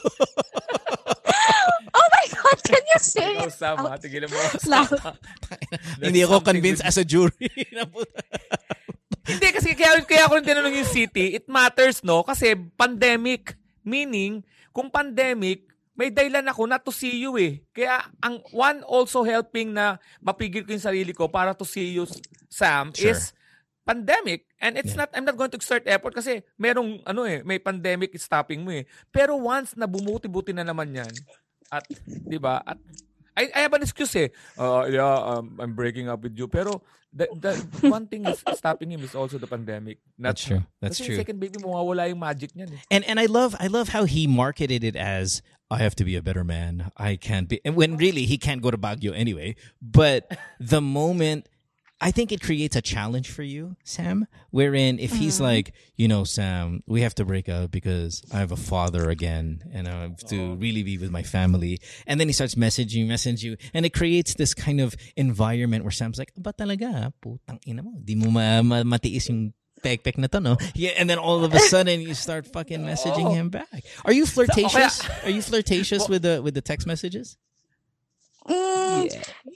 Oh 1.93 2.07
my 2.09 2.25
God, 2.25 2.59
can 2.65 2.84
you 2.89 2.99
say 3.01 3.38
it? 3.38 3.53
Sam, 3.53 3.77
ha? 3.86 3.93
out 3.93 4.01
Tigilan 4.01 4.34
mo. 4.34 4.38
Hindi 6.05 6.25
ako 6.25 6.41
convinced 6.41 6.82
as 6.82 6.97
a 6.97 7.05
jury. 7.05 7.53
Hindi, 9.30 9.47
kasi 9.53 9.77
kaya, 9.77 10.01
kaya 10.09 10.25
ako 10.25 10.41
tinanong 10.41 10.73
yung 10.73 10.89
city, 10.89 11.38
it 11.38 11.45
matters, 11.45 12.01
no? 12.01 12.25
Kasi 12.25 12.57
pandemic, 12.73 13.53
meaning, 13.86 14.41
kung 14.73 14.89
pandemic, 14.89 15.68
may 16.00 16.08
dahilan 16.08 16.47
ako 16.47 16.64
not 16.64 16.80
to 16.88 16.95
see 16.95 17.20
you 17.20 17.36
eh. 17.36 17.60
Kaya 17.76 18.08
ang 18.24 18.39
one 18.56 18.80
also 18.88 19.20
helping 19.28 19.76
na 19.76 20.00
mapigil 20.24 20.64
ko 20.64 20.72
yung 20.72 20.88
sarili 20.88 21.12
ko 21.12 21.28
para 21.28 21.52
to 21.52 21.68
see 21.68 21.91
you, 21.91 22.08
Sam, 22.47 22.95
Sure. 22.95 23.12
is 23.12 23.36
pandemic. 23.84 24.47
And 24.64 24.80
it's 24.80 24.95
Yeah. 24.95 25.04
not, 25.04 25.10
I'm 25.12 25.28
not 25.28 25.36
going 25.36 25.52
to 25.52 25.60
exert 25.60 25.84
effort 25.91 26.16
kasi 26.16 26.39
merong, 26.56 27.04
ano 27.04 27.28
eh, 27.28 27.43
may 27.43 27.60
pandemic 27.60 28.16
stopping 28.16 28.64
mo 28.64 28.72
eh. 28.72 28.88
Pero 29.12 29.36
once 29.36 29.76
na 29.76 29.91
bumuti-buti 29.91 30.56
na 30.56 30.64
naman 30.64 30.95
yan, 30.95 31.12
at, 31.68 31.84
di 32.08 32.39
ba, 32.39 32.64
at 32.64 32.80
I, 33.39 33.47
I 33.55 33.59
have 33.63 33.73
an 33.73 33.81
excuse 33.81 34.15
eh. 34.15 34.27
Uh, 34.57 34.83
yeah, 34.91 35.07
um, 35.07 35.55
I'm 35.59 35.73
breaking 35.73 36.09
up 36.09 36.21
with 36.21 36.37
you. 36.37 36.47
Pero 36.47 36.83
the, 37.13 37.27
the 37.39 37.89
one 37.89 38.07
thing 38.07 38.25
is 38.25 38.43
stopping 38.55 38.91
him 38.91 39.01
is 39.01 39.15
also 39.15 39.37
the 39.37 39.47
pandemic. 39.47 39.99
Not, 40.17 40.35
That's 40.35 40.43
true. 40.43 40.63
That's 40.81 40.97
kasi 40.97 41.05
true. 41.07 41.15
yung 41.15 41.21
second 41.23 41.39
baby 41.39 41.57
mo, 41.63 41.81
wala 41.83 42.07
yung 42.07 42.19
magic 42.19 42.51
niyan 42.51 42.75
eh. 42.75 42.81
And 42.91 43.07
and 43.07 43.19
I 43.19 43.25
love 43.25 43.55
I 43.59 43.67
love 43.67 43.89
how 43.89 44.03
he 44.03 44.27
marketed 44.27 44.83
it 44.83 44.99
as 44.99 45.41
I 45.71 45.79
have 45.79 45.95
to 45.97 46.03
be 46.03 46.19
a 46.19 46.21
better 46.21 46.43
man. 46.43 46.91
I 46.97 47.15
can't 47.15 47.47
be 47.47 47.63
and 47.63 47.79
when 47.79 47.95
really 47.95 48.27
he 48.27 48.37
can't 48.37 48.61
go 48.61 48.71
to 48.71 48.77
Baguio 48.77 49.15
anyway. 49.15 49.55
But 49.81 50.27
the 50.59 50.81
moment 50.83 51.47
I 52.02 52.12
think 52.12 52.32
it 52.32 52.39
creates 52.41 52.78
a 52.78 52.82
challenge 52.82 53.30
for 53.30 53.43
you, 53.43 53.76
Sam, 53.84 54.26
wherein 54.52 55.00
if 55.00 55.12
he's 55.12 55.41
like, 55.41 55.74
you 55.97 56.08
know, 56.08 56.24
Sam, 56.24 56.82
we 56.88 57.02
have 57.02 57.14
to 57.16 57.26
break 57.26 57.50
up 57.50 57.72
because 57.72 58.24
I 58.34 58.39
have 58.39 58.54
a 58.54 58.58
father 58.58 59.10
again 59.10 59.64
and 59.74 59.86
I 59.86 60.04
have 60.04 60.24
to 60.32 60.56
really 60.56 60.84
be 60.84 60.97
with 60.97 61.12
my 61.12 61.24
family. 61.24 61.82
And 62.08 62.18
then 62.18 62.30
he 62.30 62.34
starts 62.34 62.56
messaging, 62.56 63.08
message 63.08 63.43
you, 63.43 63.58
and 63.74 63.86
it 63.86 63.91
creates 63.93 64.36
this 64.36 64.54
kind 64.54 64.80
of 64.80 64.95
environment 65.18 65.84
where 65.84 65.91
Sam's 65.91 66.18
like, 66.18 66.32
ba 66.38 66.54
talaga, 66.56 67.12
putang 67.22 67.60
ina 67.68 67.84
mo, 67.84 67.91
di 68.02 68.16
mo 68.16 68.32
ma- 68.32 68.62
ma- 68.64 68.88
matiis 68.97 69.28
yung 69.28 69.52
pek-pek 69.84 70.18
na 70.18 70.28
to, 70.28 70.39
no? 70.39 70.56
Yeah, 70.76 70.91
and 70.95 71.10
then 71.10 71.20
all 71.20 71.43
of 71.43 71.54
a 71.54 71.60
sudden 71.60 72.00
you 72.00 72.14
start 72.14 72.47
fucking 72.47 72.80
messaging 72.80 73.34
him 73.36 73.50
back. 73.50 73.84
Are 74.06 74.14
you 74.14 74.24
flirtatious? 74.36 75.04
Are 75.28 75.30
you 75.32 75.41
flirtatious 75.41 76.08
with 76.08 76.22
the 76.24 76.39
with 76.41 76.54
the 76.56 76.62
text 76.64 76.88
messages? 76.88 77.36
Mm, 78.47 79.12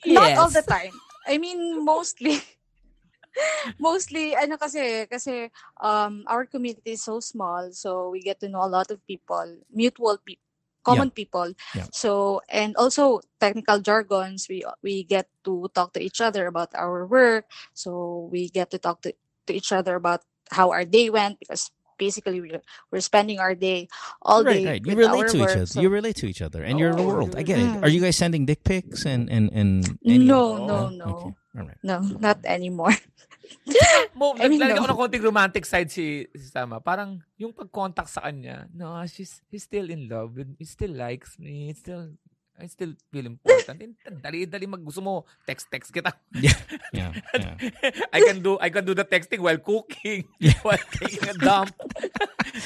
Not 0.07 0.31
all 0.37 0.49
the 0.49 0.61
time. 0.61 0.91
I 1.27 1.37
mean, 1.37 1.83
mostly. 1.83 2.41
mostly, 3.79 4.35
ano 4.35 4.57
kasi, 4.57 5.07
kasi 5.09 5.49
um, 5.81 6.23
our 6.27 6.45
community 6.45 6.93
is 6.93 7.03
so 7.03 7.19
small, 7.19 7.71
so 7.71 8.09
we 8.09 8.21
get 8.21 8.39
to 8.39 8.49
know 8.49 8.63
a 8.63 8.69
lot 8.69 8.91
of 8.91 9.01
people, 9.07 9.57
mutual 9.73 10.17
people, 10.21 10.43
common 10.83 11.09
people. 11.09 11.53
Yeah. 11.73 11.87
So, 11.91 12.41
and 12.49 12.75
also 12.75 13.21
technical 13.39 13.79
jargons, 13.79 14.47
we 14.49 14.63
we 14.83 15.03
get 15.03 15.31
to 15.47 15.71
talk 15.73 15.93
to 15.93 16.03
each 16.03 16.19
other 16.19 16.45
about 16.47 16.75
our 16.75 17.07
work. 17.07 17.47
So 17.73 18.27
we 18.31 18.49
get 18.49 18.69
to 18.71 18.77
talk 18.77 19.01
to, 19.07 19.15
to 19.47 19.51
each 19.53 19.71
other 19.71 19.95
about 19.95 20.21
how 20.51 20.71
our 20.71 20.85
day 20.85 21.09
went 21.09 21.39
because 21.39 21.71
basically 22.03 22.43
we're, 22.43 22.59
we're 22.91 22.99
spending 22.99 23.39
our 23.39 23.55
day 23.55 23.87
all 24.19 24.43
right, 24.43 24.59
day 24.59 24.65
right. 24.75 24.83
You 24.83 24.99
relate 24.99 25.31
our 25.31 25.31
to 25.31 25.37
each 25.39 25.55
other. 25.55 25.65
so- 25.71 25.79
You 25.79 25.87
relate 25.87 26.19
to 26.19 26.27
each 26.27 26.43
other, 26.43 26.59
and 26.67 26.75
you're 26.75 26.91
in 26.91 26.99
the 26.99 27.07
Oh, 27.07 27.15
world. 27.15 27.39
I 27.39 27.47
get 27.47 27.63
it. 27.63 27.69
mm. 27.71 27.83
Are 27.83 27.91
you 27.91 28.03
guys 28.03 28.19
sending 28.19 28.43
dick 28.43 28.67
pics 28.67 29.07
and 29.07 29.31
and 29.31 29.47
and? 29.55 29.87
any- 30.03 30.27
no, 30.27 30.41
Oh, 30.59 30.67
no, 30.67 30.75
Oh, 30.75 30.89
no, 30.91 31.07
Okay. 31.15 31.31
All 31.55 31.65
right. 31.69 31.79
no, 31.85 31.97
not 32.19 32.43
anymore. 32.43 32.91
Mo, 34.17 34.33
I 34.39 34.49
mean, 34.49 34.57
naglalagay 34.59 34.79
no. 34.79 34.83
ako 34.83 34.89
ng 34.89 34.99
konting 35.05 35.23
romantic 35.23 35.63
side 35.63 35.89
si, 35.93 36.25
si 36.33 36.47
Sama. 36.49 36.81
Parang 36.81 37.21
yung 37.37 37.53
pag-contact 37.53 38.09
sa 38.09 38.25
kanya, 38.25 38.65
no, 38.73 38.89
she's, 39.05 39.39
he's 39.49 39.63
still 39.63 39.87
in 39.93 40.09
love 40.09 40.33
with 40.35 40.49
He 40.57 40.65
still 40.65 40.91
likes 40.95 41.37
me. 41.37 41.69
He 41.69 41.73
still, 41.77 42.15
I 42.53 42.69
still 42.69 42.93
feel 43.09 43.25
important. 43.25 43.81
And 43.81 44.21
Dali-dali 44.25 44.69
mag 44.69 44.85
gusto 44.85 45.01
mo, 45.01 45.25
text-text 45.43 45.89
kita. 45.89 46.13
Yeah, 46.37 46.53
yeah, 46.93 47.11
yeah. 47.33 47.55
I 48.15 48.21
can 48.21 48.45
do 48.45 48.61
I 48.61 48.69
can 48.69 48.85
do 48.85 48.93
the 48.93 49.03
texting 49.03 49.41
while 49.41 49.57
cooking, 49.57 50.29
while 50.65 50.77
taking 51.01 51.27
a 51.29 51.35
dump. 51.35 51.73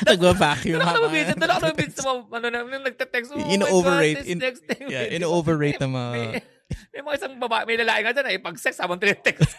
Ako 0.03 0.35
habang- 0.35 0.59
nabibidyo, 1.07 1.33
doon 1.39 1.51
ako 1.55 1.63
nabibidyo 1.71 1.95
sa 1.95 2.03
mga, 2.03 2.19
ano 2.35 2.45
na, 2.51 2.59
nagte-text, 2.83 3.29
oh 3.31 3.39
my 3.39 3.57
God, 3.63 4.03
this 4.03 4.27
in- 4.27 4.41
texting. 4.43 4.91
Yeah, 4.91 5.07
in-overrate 5.07 5.79
ng 5.79 5.91
mga... 5.95 6.43
May, 6.91 6.99
mga 6.99 7.15
isang 7.15 7.33
babae, 7.39 7.63
may 7.63 7.77
lalaki 7.79 8.01
nga 8.03 8.11
dyan, 8.11 8.27
eh, 8.27 8.39
pag-sex 8.43 8.75
habang 8.83 8.99
tine-text. 8.99 9.55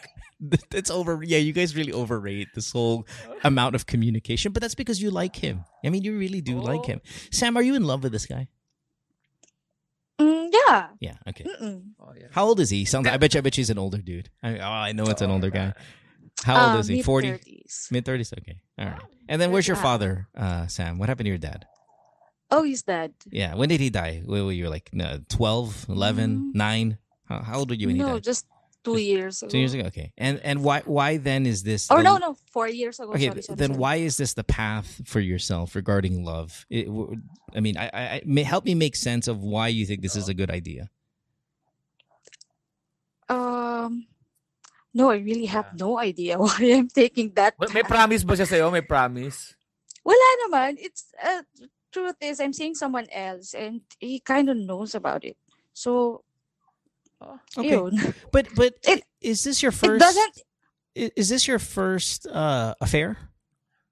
It's 0.71 0.93
over. 0.93 1.19
Yeah, 1.25 1.41
you 1.43 1.51
guys 1.57 1.75
really 1.75 1.91
overrate 1.91 2.53
this 2.55 2.71
whole 2.71 3.09
amount 3.43 3.75
of 3.75 3.89
communication, 3.91 4.53
but 4.53 4.61
that's 4.63 4.77
because 4.77 5.01
you 5.03 5.11
like 5.11 5.35
him. 5.41 5.65
I 5.83 5.89
mean, 5.91 6.05
you 6.05 6.15
really 6.15 6.39
do 6.45 6.61
like 6.61 6.85
Oh. 6.87 6.95
him. 6.95 7.01
Sam, 7.33 7.57
are 7.57 7.65
you 7.65 7.75
in 7.75 7.83
love 7.83 8.05
with 8.05 8.13
this 8.13 8.29
guy? 8.29 8.47
Yeah. 10.69 10.89
Yeah. 11.01 11.15
Okay. 11.29 11.45
Mm-mm. 11.45 11.83
Oh, 12.01 12.13
yeah. 12.19 12.27
How 12.31 12.45
old 12.45 12.61
is 12.61 12.71
he? 12.71 12.85
Sounds. 12.85 13.07
I 13.09 13.17
bet 13.17 13.35
you. 13.35 13.39
I 13.39 13.41
bet 13.41 13.55
she's 13.55 13.71
an 13.71 13.79
older 13.79 13.99
dude. 13.99 14.29
I, 14.43 14.59
oh, 14.59 14.63
I 14.89 14.93
know 14.93 15.05
it's 15.05 15.23
an 15.23 15.31
older 15.31 15.51
guy. 15.51 15.73
How 16.45 16.67
old 16.69 16.77
Uh, 16.77 16.79
is 16.81 16.87
he? 16.89 17.03
Forty. 17.03 17.39
mid-thirties. 17.91 18.33
Okay. 18.41 18.61
All 18.79 18.87
right. 18.87 19.03
And 19.29 19.41
then 19.41 19.51
where's 19.53 19.67
your 19.69 19.77
father, 19.77 20.29
uh, 20.37 20.67
Sam? 20.69 20.99
What 20.99 21.09
happened 21.09 21.27
to 21.27 21.31
your 21.31 21.39
dad? 21.39 21.67
Oh, 22.51 22.63
he's 22.63 22.83
dead. 22.83 23.13
Yeah. 23.31 23.55
When 23.57 23.69
did 23.69 23.81
he 23.81 23.91
die? 23.91 24.23
Where 24.25 24.45
were 24.45 24.53
you? 24.53 24.69
Like 24.71 24.89
no, 24.93 25.21
12, 25.29 25.87
11, 25.89 26.53
Mm. 26.53 26.55
9? 26.55 26.99
How, 27.29 27.43
how 27.43 27.59
old 27.59 27.69
were 27.71 27.77
you 27.77 27.89
when 27.89 27.97
he 27.97 28.03
died? 28.03 28.09
no, 28.09 28.21
just 28.21 28.47
two 28.85 28.97
years 28.99 29.43
ago. 29.43 29.51
Two 29.51 29.59
years 29.59 29.75
ago. 29.75 29.85
Okay. 29.87 30.13
And 30.17 30.41
and 30.41 30.63
why 30.63 30.83
why 30.87 31.17
then 31.19 31.47
is 31.47 31.63
this? 31.63 31.91
Or 31.91 31.99
the- 31.99 32.03
no, 32.05 32.17
no, 32.17 32.37
four 32.53 32.69
years 32.69 33.01
ago. 33.01 33.13
Okay, 33.13 33.29
sorry, 33.29 33.43
sorry, 33.43 33.57
then 33.57 33.69
sorry. 33.71 33.79
why 33.79 33.95
is 33.97 34.17
this 34.17 34.35
the 34.35 34.45
path 34.45 35.01
for 35.05 35.21
yourself 35.21 35.75
regarding 35.75 36.25
love? 36.25 36.65
It, 36.71 36.87
w- 36.87 37.17
I 37.55 37.61
mean, 37.61 37.77
I, 37.77 37.91
I, 37.93 38.03
I 38.03 38.23
may, 38.25 38.43
help 38.43 38.65
me 38.65 38.75
make 38.75 38.97
sense 38.97 39.29
of 39.29 39.43
why 39.43 39.69
you 39.69 39.85
think 39.87 40.03
this 40.03 40.17
is 40.17 40.29
a 40.29 40.35
good 40.35 40.51
idea. 40.51 40.91
Um, 43.29 44.07
no, 44.95 45.11
I 45.11 45.19
really 45.19 45.47
have 45.47 45.79
no 45.79 45.99
idea 45.99 46.39
why 46.43 46.57
I'm 46.61 46.89
taking 46.89 47.33
that. 47.35 47.55
May, 47.61 47.67
may 47.73 47.83
path. 47.83 47.91
promise 47.91 48.25
ba 48.25 48.35
siya 48.35 48.47
sa'yo? 48.49 48.71
May 48.73 48.81
promise? 48.81 49.55
Wala 50.05 50.29
naman. 50.49 50.81
It's 50.81 51.13
uh, 51.21 51.43
truth 51.93 52.17
is 52.21 52.41
I'm 52.41 52.53
seeing 52.57 52.75
someone 52.75 53.07
else, 53.13 53.53
and 53.53 53.83
he 54.01 54.21
kind 54.21 54.49
of 54.49 54.57
knows 54.57 54.95
about 54.95 55.25
it. 55.25 55.37
So, 55.75 56.25
Okay, 57.57 57.71
yun. 57.71 57.93
but 58.33 58.47
but 58.55 58.75
It- 58.87 59.05
is 59.21 59.43
this 59.45 59.63
your 59.63 59.73
It 59.73 59.81
first? 59.83 60.01
doesn't. 60.01 60.35
Is 60.95 61.29
this 61.29 61.47
your 61.47 61.59
first 61.59 62.27
uh, 62.27 62.75
affair? 62.81 63.17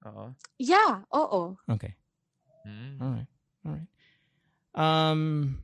Oo. 0.07 0.35
Yeah. 0.59 1.03
Oh, 1.11 1.57
Okay, 1.69 1.95
Hmm. 2.63 2.95
all 3.01 3.11
right, 3.11 3.27
all 3.65 3.71
right. 3.75 3.87
Um, 4.75 5.59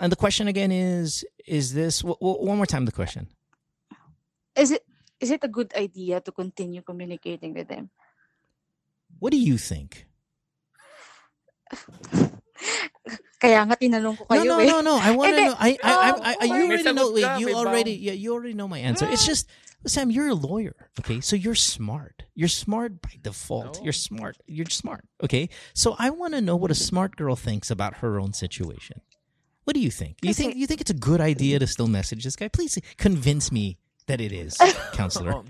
and 0.00 0.12
the 0.12 0.16
question 0.16 0.48
again 0.48 0.72
is: 0.72 1.24
Is 1.46 1.72
this 1.72 2.00
w- 2.04 2.16
w- 2.20 2.44
one 2.44 2.56
more 2.56 2.66
time? 2.68 2.84
The 2.84 2.92
question. 2.96 3.28
Is 4.56 4.70
it 4.72 4.84
is 5.20 5.30
it 5.30 5.40
a 5.44 5.48
good 5.48 5.72
idea 5.76 6.20
to 6.20 6.32
continue 6.32 6.82
communicating 6.84 7.54
with 7.56 7.68
them? 7.68 7.88
What 9.20 9.32
do 9.32 9.38
you 9.40 9.56
think? 9.56 10.04
Kaya 13.42 13.66
nga 13.66 13.74
tinanong 13.74 14.14
ko 14.14 14.22
No, 14.30 14.38
kayo 14.38 14.46
no, 14.46 14.56
eh. 14.62 14.66
no, 14.70 14.76
no. 14.86 14.94
I 15.02 15.10
want 15.18 15.34
to 15.34 15.42
know. 15.42 15.54
I, 15.58 15.70
I, 15.82 15.90
I, 15.90 16.10
I, 16.14 16.32
I- 16.38 16.44
you 16.46 16.62
already 16.70 16.86
know. 16.94 17.10
Wait, 17.10 17.26
you 17.42 17.48
already, 17.50 17.94
yeah, 17.98 18.14
you 18.14 18.30
already 18.32 18.54
know 18.54 18.68
my 18.70 18.78
answer. 18.78 19.02
It's 19.10 19.26
just, 19.26 19.50
Sam, 19.84 20.14
you're 20.14 20.30
a 20.30 20.38
lawyer. 20.38 20.78
Okay, 21.02 21.18
so 21.18 21.34
you're 21.34 21.58
smart. 21.58 22.22
You're 22.38 22.46
smart 22.52 23.02
by 23.02 23.18
default. 23.20 23.82
No. 23.82 23.90
You're 23.90 23.98
smart. 23.98 24.38
You're 24.46 24.70
smart. 24.70 25.02
Okay, 25.26 25.50
so 25.74 25.96
I 25.98 26.14
want 26.14 26.38
to 26.38 26.40
know 26.40 26.54
what 26.54 26.70
a 26.70 26.78
smart 26.78 27.18
girl 27.18 27.34
thinks 27.34 27.66
about 27.66 27.98
her 27.98 28.20
own 28.22 28.30
situation. 28.32 29.02
What 29.66 29.74
do 29.74 29.82
you 29.82 29.90
think? 29.90 30.18
You 30.22 30.34
think 30.34 30.54
you 30.54 30.66
think 30.70 30.80
it's 30.80 30.90
a 30.94 30.98
good 30.98 31.20
idea 31.20 31.58
to 31.58 31.66
still 31.66 31.86
message 31.90 32.22
this 32.22 32.34
guy? 32.38 32.46
Please 32.46 32.78
convince 32.96 33.50
me 33.50 33.78
that 34.06 34.20
it 34.22 34.30
is, 34.30 34.54
counselor. 34.94 35.34
Oo. 35.34 35.44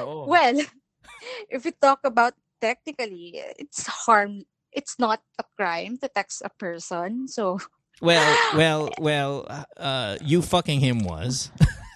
Oo. 0.00 0.24
Well, 0.28 0.56
if 1.52 1.64
we 1.64 1.72
talk 1.72 2.00
about 2.04 2.32
technically, 2.64 3.40
it's 3.60 3.84
harm. 4.08 4.44
It's 4.76 4.98
not 5.00 5.20
a 5.40 5.44
crime 5.56 5.96
to 6.04 6.08
text 6.12 6.42
a 6.44 6.50
person. 6.60 7.26
So 7.28 7.58
Well, 8.00 8.28
well, 8.56 8.90
well. 9.00 9.48
Uh, 9.76 10.18
you 10.20 10.42
fucking 10.42 10.80
him 10.80 11.00
was. 11.00 11.50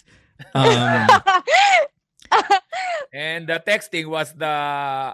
um, 0.55 1.07
And 3.13 3.49
the 3.49 3.61
texting 3.61 4.07
was 4.07 4.33
the 4.33 4.47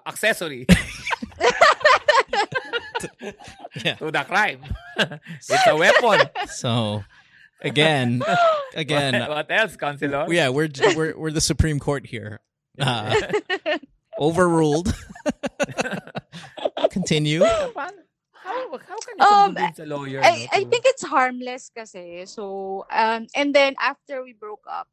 accessory 0.06 0.66
yeah. 3.82 3.94
to 3.96 4.10
the 4.10 4.24
crime. 4.28 4.60
it's 4.96 5.66
a 5.66 5.74
weapon. 5.76 6.28
So, 6.48 7.04
again, 7.62 8.22
again, 8.74 9.28
what 9.28 9.50
else, 9.50 9.76
Counselor? 9.76 10.26
yeah, 10.32 10.50
we're 10.50 10.68
we're 10.94 11.16
we're 11.16 11.32
the 11.32 11.40
Supreme 11.40 11.78
Court 11.80 12.04
here. 12.06 12.40
Uh, 12.78 13.16
overruled. 14.18 14.94
Continue. 16.90 17.44
How, 17.44 18.78
how 18.78 18.98
can 19.02 19.14
you 19.18 19.24
Um, 19.26 19.54
convince 19.54 19.78
a 19.80 19.86
lawyer? 19.86 20.20
I, 20.22 20.30
no, 20.30 20.46
I 20.52 20.60
think 20.64 20.84
it's 20.86 21.02
harmless 21.02 21.70
kasi. 21.74 22.26
So, 22.26 22.86
um, 22.90 23.26
and 23.34 23.54
then 23.54 23.74
after 23.80 24.22
we 24.22 24.32
broke 24.32 24.62
up, 24.70 24.86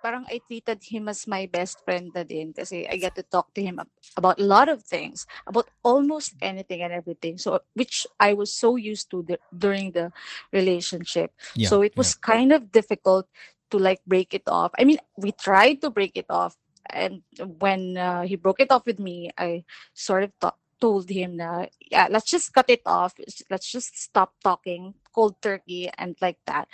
parang 0.00 0.28
I 0.28 0.38
treated 0.46 0.84
him 0.84 1.08
as 1.08 1.26
my 1.26 1.48
best 1.48 1.80
friend 1.82 2.12
na 2.14 2.22
din 2.22 2.52
kasi 2.52 2.86
I 2.86 3.00
get 3.00 3.16
to 3.16 3.24
talk 3.24 3.50
to 3.56 3.62
him 3.64 3.80
about 4.16 4.38
a 4.38 4.44
lot 4.44 4.68
of 4.68 4.84
things, 4.84 5.26
about 5.48 5.66
almost 5.82 6.36
anything 6.44 6.84
and 6.84 6.92
everything. 6.92 7.40
So, 7.40 7.58
which 7.72 8.06
I 8.20 8.36
was 8.36 8.52
so 8.52 8.76
used 8.76 9.10
to 9.10 9.24
the, 9.24 9.40
during 9.48 9.90
the 9.90 10.12
relationship. 10.52 11.32
Yeah, 11.56 11.68
so 11.72 11.80
it 11.80 11.96
was 11.96 12.14
kind 12.14 12.52
of 12.52 12.70
difficult 12.70 13.26
to 13.72 13.78
like 13.80 14.04
break 14.06 14.34
it 14.34 14.44
off. 14.46 14.70
I 14.78 14.84
mean, 14.84 15.00
we 15.16 15.32
tried 15.32 15.80
to 15.80 15.90
break 15.90 16.14
it 16.14 16.28
off. 16.28 16.54
And 16.90 17.22
when 17.58 17.96
uh, 17.96 18.22
he 18.22 18.36
broke 18.36 18.60
it 18.60 18.70
off 18.70 18.86
with 18.86 18.98
me, 18.98 19.30
I 19.38 19.64
sort 19.94 20.24
of 20.24 20.52
told 20.80 21.08
him 21.08 21.36
na, 21.36 21.66
yeah, 21.80 22.08
let's 22.10 22.30
just 22.30 22.52
cut 22.52 22.68
it 22.68 22.82
off. 22.86 23.14
Let's 23.50 23.70
just 23.70 23.98
stop 23.98 24.34
talking 24.42 24.94
cold 25.14 25.40
turkey 25.40 25.90
and 25.96 26.16
like 26.20 26.38
that. 26.46 26.68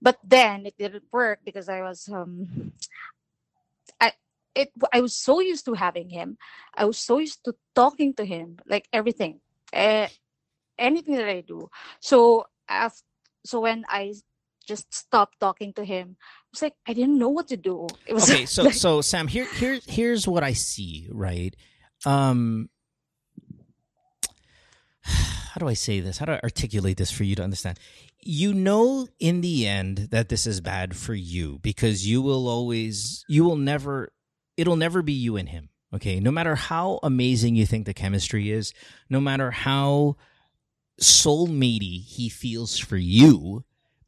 But 0.00 0.18
then 0.24 0.66
it 0.66 0.76
didn't 0.78 1.04
work 1.12 1.40
because 1.44 1.68
I 1.68 1.82
was 1.82 2.08
um 2.08 2.72
I 4.00 4.12
it 4.54 4.72
I 4.92 5.00
was 5.00 5.14
so 5.14 5.40
used 5.40 5.64
to 5.66 5.74
having 5.74 6.10
him. 6.10 6.38
I 6.74 6.84
was 6.84 6.98
so 6.98 7.18
used 7.18 7.44
to 7.44 7.54
talking 7.74 8.14
to 8.14 8.24
him, 8.24 8.58
like 8.66 8.88
everything. 8.92 9.40
Eh, 9.72 10.08
anything 10.78 11.16
that 11.16 11.28
I 11.28 11.40
do. 11.42 11.70
So 12.00 12.46
after, 12.68 13.02
so 13.44 13.60
when 13.60 13.84
I 13.88 14.14
just 14.66 14.92
stopped 14.92 15.40
talking 15.40 15.72
to 15.74 15.84
him, 15.84 16.16
I 16.20 16.48
was 16.52 16.62
like 16.62 16.74
I 16.86 16.92
didn't 16.92 17.18
know 17.18 17.28
what 17.28 17.48
to 17.48 17.56
do. 17.56 17.86
It 18.06 18.14
was 18.14 18.30
Okay, 18.30 18.46
so 18.46 18.64
like, 18.64 18.74
so 18.74 19.00
Sam, 19.00 19.28
here 19.28 19.46
here 19.46 19.80
here's 19.86 20.26
what 20.26 20.42
I 20.42 20.52
see, 20.52 21.08
right? 21.10 21.54
Um 22.04 22.68
how 25.02 25.58
do 25.58 25.68
I 25.68 25.74
say 25.74 26.00
this? 26.00 26.18
How 26.18 26.26
do 26.26 26.32
I 26.32 26.40
articulate 26.42 26.96
this 26.96 27.10
for 27.10 27.24
you 27.24 27.34
to 27.36 27.42
understand? 27.42 27.78
You 28.20 28.54
know 28.54 29.06
in 29.20 29.42
the 29.42 29.66
end 29.66 30.08
that 30.10 30.28
this 30.30 30.46
is 30.46 30.60
bad 30.60 30.96
for 30.96 31.14
you 31.14 31.58
because 31.62 32.06
you 32.06 32.22
will 32.22 32.48
always 32.48 33.24
you 33.28 33.44
will 33.44 33.56
never 33.56 34.12
it'll 34.56 34.76
never 34.76 35.02
be 35.02 35.12
you 35.12 35.36
and 35.36 35.48
him. 35.48 35.68
Okay? 35.92 36.18
No 36.20 36.30
matter 36.30 36.56
how 36.56 36.98
amazing 37.02 37.54
you 37.54 37.66
think 37.66 37.86
the 37.86 37.94
chemistry 37.94 38.50
is, 38.50 38.72
no 39.08 39.20
matter 39.20 39.50
how 39.50 40.16
soulmatey 41.00 42.04
he 42.04 42.28
feels 42.28 42.78
for 42.78 42.96
you, 42.96 43.64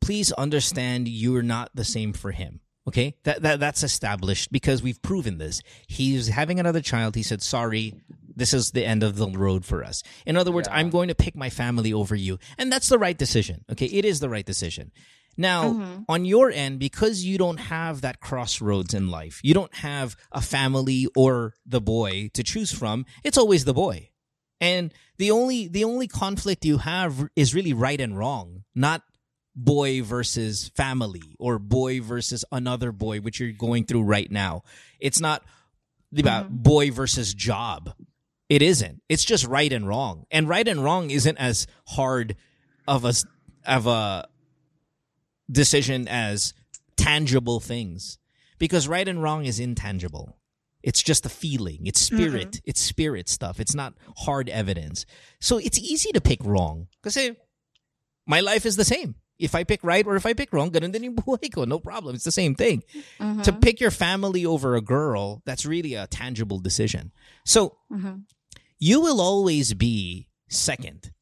please 0.06 0.32
understand 0.32 1.08
you're 1.08 1.42
not 1.42 1.70
the 1.74 1.84
same 1.84 2.12
for 2.12 2.30
him. 2.32 2.60
Okay, 2.88 3.16
that, 3.24 3.42
that 3.42 3.58
that's 3.58 3.82
established 3.82 4.52
because 4.52 4.80
we've 4.80 5.02
proven 5.02 5.38
this. 5.38 5.60
He's 5.88 6.28
having 6.28 6.60
another 6.60 6.80
child. 6.80 7.16
He 7.16 7.24
said, 7.24 7.42
"Sorry, 7.42 7.94
this 8.40 8.54
is 8.54 8.70
the 8.70 8.84
end 8.86 9.02
of 9.02 9.16
the 9.16 9.28
road 9.28 9.64
for 9.64 9.82
us." 9.82 10.04
In 10.24 10.36
other 10.36 10.52
words, 10.52 10.68
Yeah. 10.70 10.76
I'm 10.78 10.90
going 10.90 11.08
to 11.08 11.14
pick 11.24 11.34
my 11.34 11.50
family 11.50 11.92
over 11.92 12.14
you, 12.14 12.38
and 12.58 12.70
that's 12.72 12.88
the 12.88 12.98
right 13.06 13.18
decision. 13.18 13.64
Okay, 13.72 13.86
it 13.86 14.04
is 14.04 14.20
the 14.20 14.28
right 14.28 14.46
decision. 14.46 14.92
Now, 15.36 15.64
Mhm. 15.64 16.04
on 16.08 16.24
your 16.24 16.48
end, 16.50 16.78
because 16.78 17.24
you 17.24 17.36
don't 17.38 17.58
have 17.58 18.00
that 18.02 18.20
crossroads 18.20 18.94
in 18.94 19.10
life, 19.10 19.40
you 19.42 19.52
don't 19.52 19.74
have 19.90 20.14
a 20.30 20.40
family 20.40 21.08
or 21.16 21.54
the 21.66 21.80
boy 21.80 22.30
to 22.34 22.42
choose 22.44 22.72
from. 22.72 23.04
It's 23.24 23.36
always 23.36 23.64
the 23.64 23.74
boy, 23.74 24.10
and 24.60 24.94
the 25.18 25.32
only 25.32 25.66
the 25.66 25.82
only 25.82 26.06
conflict 26.06 26.64
you 26.64 26.78
have 26.78 27.12
is 27.34 27.52
really 27.52 27.72
right 27.72 28.00
and 28.00 28.16
wrong, 28.16 28.62
not 28.76 29.02
boy 29.56 30.02
versus 30.02 30.68
family 30.76 31.34
or 31.38 31.58
boy 31.58 32.00
versus 32.00 32.44
another 32.52 32.92
boy, 32.92 33.18
which 33.20 33.40
you're 33.40 33.52
going 33.52 33.84
through 33.84 34.02
right 34.02 34.30
now. 34.30 34.62
It's 35.00 35.18
not 35.20 35.44
about 36.16 36.50
Mhm. 36.52 36.62
boy 36.62 36.90
versus 36.90 37.32
job. 37.34 37.94
It 38.48 38.62
isn't. 38.62 39.02
It's 39.08 39.24
just 39.24 39.44
right 39.46 39.72
and 39.72 39.88
wrong. 39.88 40.26
And 40.30 40.48
right 40.48 40.68
and 40.68 40.84
wrong 40.84 41.10
isn't 41.10 41.36
as 41.38 41.66
hard 41.88 42.36
of 42.86 43.04
a 43.04 43.14
of 43.64 43.86
a 43.88 44.28
decision 45.50 46.06
as 46.06 46.54
tangible 46.96 47.58
things 47.60 48.18
because 48.58 48.86
right 48.88 49.08
and 49.08 49.22
wrong 49.22 49.44
is 49.44 49.58
intangible. 49.58 50.38
It's 50.82 51.02
just 51.02 51.26
a 51.26 51.28
feeling. 51.28 51.86
It's 51.86 52.00
spirit. 52.00 52.60
It's 52.64 52.80
spirit 52.80 53.28
stuff. 53.28 53.58
It's 53.58 53.74
not 53.74 53.94
hard 54.18 54.48
evidence. 54.48 55.04
So 55.40 55.58
it's 55.58 55.78
easy 55.78 56.12
to 56.12 56.20
pick 56.20 56.38
wrong. 56.44 56.86
Kasi 57.02 57.36
my 58.26 58.40
life 58.40 58.64
is 58.64 58.76
the 58.76 58.84
same. 58.84 59.16
If 59.38 59.54
I 59.54 59.64
pick 59.64 59.84
right 59.84 60.06
or 60.06 60.16
if 60.16 60.24
I 60.24 60.32
pick 60.32 60.52
wrong, 60.52 60.70
ganun 60.70 60.92
din 60.92 61.04
yung 61.04 61.16
buhay 61.16 61.52
ko. 61.52 61.64
No 61.64 61.78
problem. 61.78 62.14
It's 62.14 62.24
the 62.24 62.32
same 62.32 62.54
thing. 62.54 62.82
Mhm, 63.20 63.42
To 63.44 63.52
pick 63.52 63.80
your 63.80 63.90
family 63.90 64.46
over 64.46 64.74
a 64.76 64.80
girl, 64.80 65.42
that's 65.44 65.66
really 65.66 65.94
a 65.94 66.06
tangible 66.06 66.58
decision. 66.58 67.12
So 67.44 67.76
mhm. 67.92 68.24
you 68.78 69.00
will 69.00 69.20
always 69.20 69.74
be 69.74 70.28
second, 70.48 71.12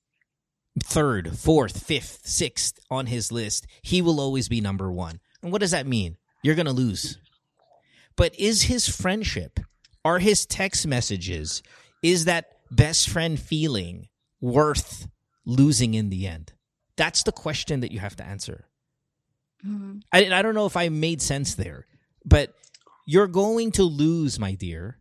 third, 0.82 1.36
fourth, 1.38 1.82
fifth, 1.84 2.22
sixth 2.26 2.78
on 2.90 3.06
his 3.06 3.32
list. 3.32 3.66
He 3.82 4.00
will 4.02 4.20
always 4.20 4.48
be 4.48 4.60
number 4.60 4.92
one. 4.92 5.20
And 5.42 5.50
what 5.50 5.60
does 5.60 5.70
that 5.72 5.86
mean? 5.86 6.16
You're 6.42 6.54
going 6.54 6.66
to 6.66 6.72
lose. 6.72 7.18
But 8.16 8.38
is 8.38 8.62
his 8.70 8.88
friendship, 8.88 9.58
are 10.04 10.18
his 10.20 10.46
text 10.46 10.86
messages, 10.86 11.62
is 12.02 12.26
that 12.26 12.46
best 12.70 13.08
friend 13.08 13.38
feeling 13.40 14.08
worth 14.40 15.08
losing 15.44 15.94
in 15.94 16.10
the 16.10 16.26
end? 16.26 16.52
That's 16.96 17.22
the 17.22 17.32
question 17.32 17.80
that 17.80 17.90
you 17.92 17.98
have 18.00 18.16
to 18.16 18.24
answer. 18.24 18.66
Mhm. 19.64 20.02
I, 20.12 20.26
I 20.30 20.42
don't 20.42 20.54
know 20.54 20.66
if 20.66 20.76
I 20.76 20.88
made 20.90 21.22
sense 21.22 21.54
there, 21.54 21.86
but 22.24 22.54
you're 23.06 23.26
going 23.28 23.72
to 23.72 23.82
lose, 23.84 24.38
my 24.38 24.54
dear. 24.54 25.00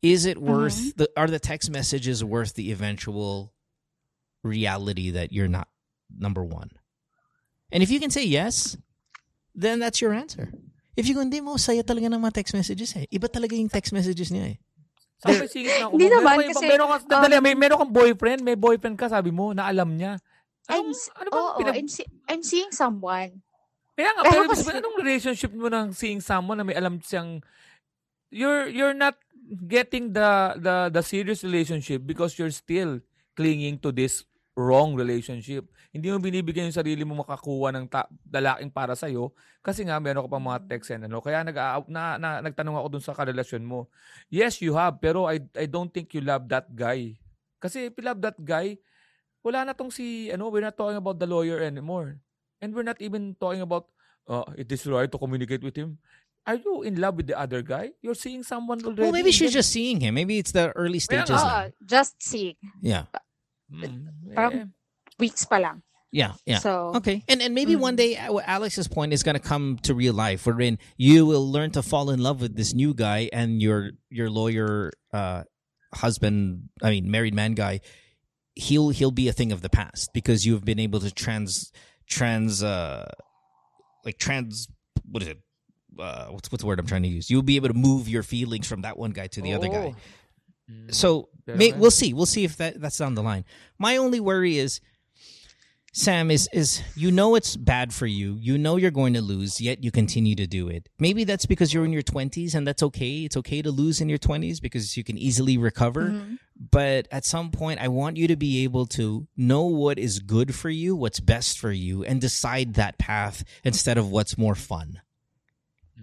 Is 0.00 0.24
it 0.26 0.38
worth 0.38 0.94
the 0.94 1.10
are 1.18 1.26
the 1.26 1.42
text 1.42 1.70
messages 1.70 2.22
worth 2.22 2.54
the 2.54 2.70
eventual 2.70 3.52
reality 4.46 5.10
that 5.10 5.32
you're 5.32 5.50
not 5.50 5.66
number 6.08 6.44
one? 6.44 6.70
And 7.74 7.82
if 7.82 7.90
you 7.90 7.98
can 7.98 8.10
say 8.10 8.24
yes, 8.24 8.78
then 9.54 9.78
that's 9.82 10.00
your 10.00 10.14
answer. 10.14 10.54
If 10.96 11.06
you 11.06 11.14
go, 11.14 11.20
hindi 11.20 11.40
mo, 11.42 11.58
saya 11.58 11.82
talaga 11.82 12.10
ng 12.10 12.18
mga 12.18 12.34
text 12.42 12.54
messages 12.54 12.94
eh. 12.96 13.06
Iba 13.10 13.26
talaga 13.30 13.54
yung 13.54 13.68
text 13.70 13.92
messages 13.92 14.30
niya 14.30 14.54
eh. 14.54 14.56
Sabi, 15.18 15.46
sige 15.50 15.66
na 15.66 15.90
ako. 15.90 15.98
Hindi 15.98 16.06
Meron 16.10 16.18
naman, 16.22 16.34
ka- 16.38 16.48
kasi, 16.54 16.66
meron 16.66 16.88
ka, 16.90 16.96
dali, 17.06 17.34
um, 17.38 17.42
may, 17.42 17.54
meron 17.58 17.78
kang 17.82 17.94
boyfriend, 17.94 18.40
may 18.42 18.54
boyfriend 18.58 18.96
ka, 18.98 19.06
sabi 19.10 19.30
mo, 19.34 19.50
na 19.50 19.66
alam 19.66 19.94
niya. 19.98 20.18
I'm, 20.68 20.92
ano 20.92 21.28
bang 21.32 21.40
oo, 21.40 21.58
pinag... 21.58 21.74
I'm, 21.80 21.88
see- 21.88 22.10
I'm 22.28 22.44
seeing 22.44 22.70
someone. 22.70 23.40
Kaya 23.96 24.10
nga, 24.14 24.22
Pero 24.28 24.46
pero 24.46 24.52
kasi- 24.52 24.78
anong 24.78 24.96
relationship 25.00 25.52
mo 25.56 25.66
ng 25.72 25.90
seeing 25.96 26.20
someone 26.20 26.60
na 26.60 26.66
may 26.68 26.76
alam 26.76 27.00
siyang... 27.00 27.40
You're, 28.28 28.68
you're 28.68 28.92
not 28.92 29.16
getting 29.64 30.12
the, 30.12 30.60
the, 30.60 30.92
the 30.92 31.00
serious 31.00 31.40
relationship 31.40 32.04
because 32.04 32.36
you're 32.36 32.52
still 32.52 33.00
clinging 33.32 33.80
to 33.80 33.88
this 33.88 34.28
wrong 34.52 34.92
relationship. 34.92 35.64
Hindi 35.88 36.12
mo 36.12 36.20
binibigyan 36.20 36.68
yung 36.68 36.76
sarili 36.76 37.00
mo 37.08 37.16
makakuha 37.24 37.72
ng 37.72 37.88
ta- 37.88 38.10
lalaking 38.28 38.68
para 38.68 38.92
sa'yo 38.92 39.32
kasi 39.64 39.88
nga 39.88 39.96
meron 39.96 40.26
ka 40.26 40.30
pang 40.36 40.44
mga 40.44 40.60
text 40.68 40.92
and 40.92 41.08
ano. 41.08 41.24
Kaya 41.24 41.40
nag 41.40 41.56
na, 41.88 42.20
na, 42.20 42.44
nagtanong 42.44 42.76
ako 42.76 42.86
dun 42.92 43.04
sa 43.06 43.16
karelasyon 43.16 43.64
mo. 43.64 43.88
Yes, 44.28 44.60
you 44.60 44.76
have, 44.76 45.00
pero 45.00 45.24
I, 45.24 45.40
I 45.56 45.64
don't 45.64 45.88
think 45.88 46.12
you 46.12 46.20
love 46.20 46.44
that 46.52 46.68
guy. 46.76 47.16
Kasi 47.56 47.88
if 47.88 47.96
you 47.96 48.04
love 48.04 48.20
that 48.20 48.36
guy, 48.36 48.76
wala 49.48 49.64
na 49.64 49.72
tong 49.72 49.88
si, 49.90 50.28
ano, 50.28 50.52
we're 50.52 50.60
not 50.64 50.76
talking 50.76 51.00
about 51.00 51.16
the 51.18 51.26
lawyer 51.26 51.58
anymore. 51.64 52.20
And 52.60 52.74
we're 52.76 52.84
not 52.84 53.00
even 53.00 53.32
talking 53.40 53.64
about, 53.64 53.88
uh, 54.28 54.44
it 54.56 54.68
is 54.70 54.84
right 54.86 55.08
to 55.10 55.16
communicate 55.18 55.64
with 55.64 55.74
him. 55.76 55.96
Are 56.44 56.56
you 56.56 56.82
in 56.84 56.96
love 57.00 57.16
with 57.16 57.28
the 57.28 57.36
other 57.38 57.60
guy? 57.60 57.92
You're 58.00 58.16
seeing 58.16 58.42
someone 58.42 58.80
already. 58.84 59.02
Well, 59.02 59.12
maybe 59.12 59.32
she's 59.32 59.52
just 59.52 59.68
seeing 59.68 60.00
him. 60.00 60.14
Maybe 60.16 60.38
it's 60.40 60.52
the 60.52 60.72
early 60.76 60.98
stages. 60.98 61.28
nga. 61.36 61.44
now. 61.44 61.72
Just 61.84 62.20
seeing. 62.24 62.56
Yeah. 62.80 63.04
Mm, 63.72 64.32
Parang- 64.32 64.52
eh, 64.56 64.64
Weeks 65.20 65.44
pa 65.44 65.56
lang. 65.60 65.82
Yeah. 66.08 66.40
Yeah. 66.48 66.64
So, 66.64 66.96
Okay, 66.96 67.20
and 67.28 67.44
and 67.44 67.52
maybe 67.52 67.76
one 67.76 67.92
Mhm. 67.92 68.00
day 68.00 68.10
uh, 68.16 68.40
Alex's 68.48 68.88
point 68.88 69.12
is 69.12 69.20
going 69.20 69.36
to 69.36 69.44
come 69.44 69.76
to 69.84 69.92
real 69.92 70.16
life, 70.16 70.48
wherein 70.48 70.80
you 70.96 71.28
will 71.28 71.44
learn 71.44 71.68
to 71.76 71.84
fall 71.84 72.08
in 72.08 72.16
love 72.24 72.40
with 72.40 72.56
this 72.56 72.72
new 72.72 72.96
guy, 72.96 73.28
and 73.28 73.60
your 73.60 73.92
your 74.08 74.32
lawyer 74.32 74.88
uh, 75.12 75.44
husband, 75.92 76.70
I 76.80 76.96
mean 76.96 77.10
married 77.12 77.34
man 77.36 77.52
guy, 77.52 77.84
he'll 78.58 78.88
he'll 78.90 79.12
be 79.12 79.28
a 79.28 79.32
thing 79.32 79.52
of 79.52 79.62
the 79.62 79.68
past 79.68 80.10
because 80.12 80.44
you've 80.44 80.64
been 80.64 80.80
able 80.80 80.98
to 81.00 81.10
trans 81.12 81.72
trans 82.08 82.62
uh 82.62 83.10
like 84.04 84.18
trans 84.18 84.68
what 85.08 85.22
is 85.22 85.28
it 85.28 85.38
uh 85.98 86.26
what's 86.26 86.50
what's 86.50 86.62
the 86.62 86.66
word 86.66 86.80
I'm 86.80 86.86
trying 86.86 87.04
to 87.04 87.08
use? 87.08 87.30
You'll 87.30 87.42
be 87.42 87.56
able 87.56 87.68
to 87.68 87.74
move 87.74 88.08
your 88.08 88.22
feelings 88.22 88.66
from 88.66 88.82
that 88.82 88.98
one 88.98 89.12
guy 89.12 89.28
to 89.28 89.40
the 89.40 89.54
other 89.54 89.68
guy. 89.68 89.94
Mm. 90.70 90.92
So 90.92 91.28
may, 91.46 91.72
we'll 91.72 91.90
see. 91.90 92.12
We'll 92.12 92.26
see 92.26 92.44
if 92.44 92.56
that 92.58 92.80
that's 92.80 92.98
down 92.98 93.14
the 93.14 93.22
line. 93.22 93.44
My 93.78 93.96
only 93.96 94.20
worry 94.20 94.58
is, 94.58 94.80
Sam, 95.98 96.30
is 96.30 96.48
is 96.52 96.80
you 96.94 97.10
know 97.10 97.34
it's 97.34 97.56
bad 97.56 97.92
for 97.92 98.06
you. 98.06 98.36
You 98.40 98.56
know 98.56 98.76
you're 98.76 98.92
going 98.92 99.14
to 99.14 99.20
lose, 99.20 99.60
yet 99.60 99.82
you 99.82 99.90
continue 99.90 100.36
to 100.36 100.46
do 100.46 100.68
it. 100.68 100.88
Maybe 101.00 101.24
that's 101.24 101.44
because 101.44 101.74
you're 101.74 101.84
in 101.84 101.92
your 101.92 102.02
twenties, 102.02 102.54
and 102.54 102.64
that's 102.66 102.84
okay. 102.84 103.24
It's 103.24 103.36
okay 103.36 103.62
to 103.62 103.70
lose 103.72 104.00
in 104.00 104.08
your 104.08 104.18
twenties 104.18 104.60
because 104.60 104.96
you 104.96 105.02
can 105.02 105.18
easily 105.18 105.58
recover. 105.58 106.10
mhm. 106.10 106.38
But 106.70 107.08
at 107.10 107.24
some 107.24 107.50
point, 107.50 107.80
I 107.80 107.88
want 107.88 108.16
you 108.16 108.28
to 108.28 108.36
be 108.36 108.62
able 108.62 108.86
to 108.98 109.26
know 109.36 109.64
what 109.64 109.98
is 109.98 110.20
good 110.20 110.54
for 110.54 110.70
you, 110.70 110.94
what's 110.94 111.18
best 111.20 111.58
for 111.58 111.72
you, 111.72 112.04
and 112.04 112.20
decide 112.20 112.74
that 112.74 112.98
path 112.98 113.42
instead 113.64 113.98
of 113.98 114.08
what's 114.10 114.38
more 114.38 114.54
fun. 114.54 115.00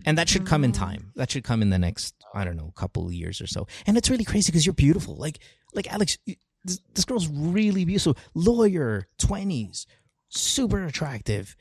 And 0.05 0.17
that 0.17 0.27
should 0.27 0.45
come 0.45 0.63
in 0.65 0.72
Mm. 0.72 0.76
time. 0.88 1.11
That 1.15 1.31
should 1.31 1.45
come 1.45 1.61
in 1.61 1.69
the 1.69 1.80
next, 1.80 2.15
I 2.34 2.43
don't 2.43 2.57
know, 2.57 2.72
couple 2.76 3.07
of 3.07 3.13
years 3.13 3.39
or 3.39 3.47
so. 3.47 3.65
And 3.88 3.95
it's 3.97 4.09
really 4.09 4.26
crazy 4.26 4.51
because 4.51 4.65
you're 4.65 4.73
beautiful. 4.73 5.15
Like, 5.15 5.39
like 5.73 5.91
Alex, 5.91 6.17
this, 6.66 6.80
this 6.94 7.06
girl's 7.06 7.28
really 7.28 7.86
beautiful. 7.86 8.18
Lawyer, 8.34 9.08
twenties, 9.18 9.88
super 10.30 10.84
attractive. 10.84 11.56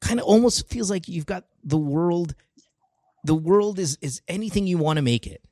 Kind 0.00 0.20
of 0.20 0.26
almost 0.26 0.68
feels 0.68 0.90
like 0.90 1.08
you've 1.08 1.26
got 1.26 1.44
the 1.62 1.78
world. 1.78 2.34
The 3.24 3.34
world 3.34 3.78
is 3.78 3.98
is 4.00 4.22
anything 4.28 4.66
you 4.66 4.78
want 4.78 4.96
to 4.98 5.02
make 5.02 5.26
it, 5.26 5.42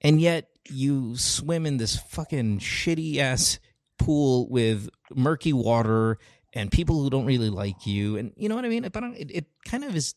and 0.00 0.20
yet 0.20 0.48
you 0.68 1.16
swim 1.16 1.66
in 1.66 1.76
this 1.76 1.96
fucking 1.96 2.58
shitty 2.58 3.18
ass 3.18 3.58
pool 3.98 4.48
with 4.48 4.88
murky 5.14 5.52
water 5.52 6.18
and 6.52 6.70
people 6.70 7.02
who 7.02 7.10
don't 7.10 7.26
really 7.26 7.50
like 7.50 7.86
you. 7.86 8.16
And 8.16 8.32
you 8.36 8.48
know 8.48 8.56
what 8.56 8.64
I 8.64 8.68
mean? 8.68 8.88
but 8.92 9.02
uh, 9.02 9.12
It, 9.16 9.30
it 9.30 9.46
kind 9.64 9.84
of 9.84 9.94
is. 9.94 10.14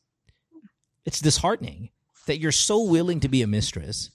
It's 1.05 1.21
disheartening 1.21 1.89
that 2.27 2.39
you're 2.39 2.51
so 2.51 2.83
willing 2.83 3.19
to 3.21 3.29
be 3.29 3.41
a 3.41 3.47
mistress, 3.47 4.11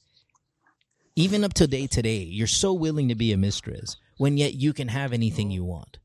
even 1.17 1.45
up 1.45 1.55
to 1.55 1.67
day 1.67 1.87
today. 1.87 2.19
You're 2.19 2.47
so 2.47 2.73
willing 2.73 3.09
to 3.09 3.15
be 3.15 3.33
a 3.33 3.37
mistress 3.37 3.97
when 4.17 4.37
yet 4.37 4.55
you 4.55 4.73
can 4.73 4.89
have 4.89 5.13
anything 5.13 5.51
you 5.51 5.65
want. 5.65 5.99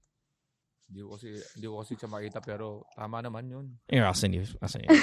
Hindi 0.90 1.06
ko 1.06 1.14
kasi, 1.14 1.28
hindi 1.54 1.68
ko 1.70 1.76
kasi 1.80 1.94
siya 1.94 2.10
makita 2.10 2.40
pero 2.42 2.82
tama 2.98 3.22
naman 3.22 3.46
yun. 3.46 3.66
Here, 3.86 4.02
I'll 4.06 4.18
send 4.18 4.34
you. 4.34 4.46
I'll 4.58 4.66
send 4.68 4.90
you. 4.90 4.90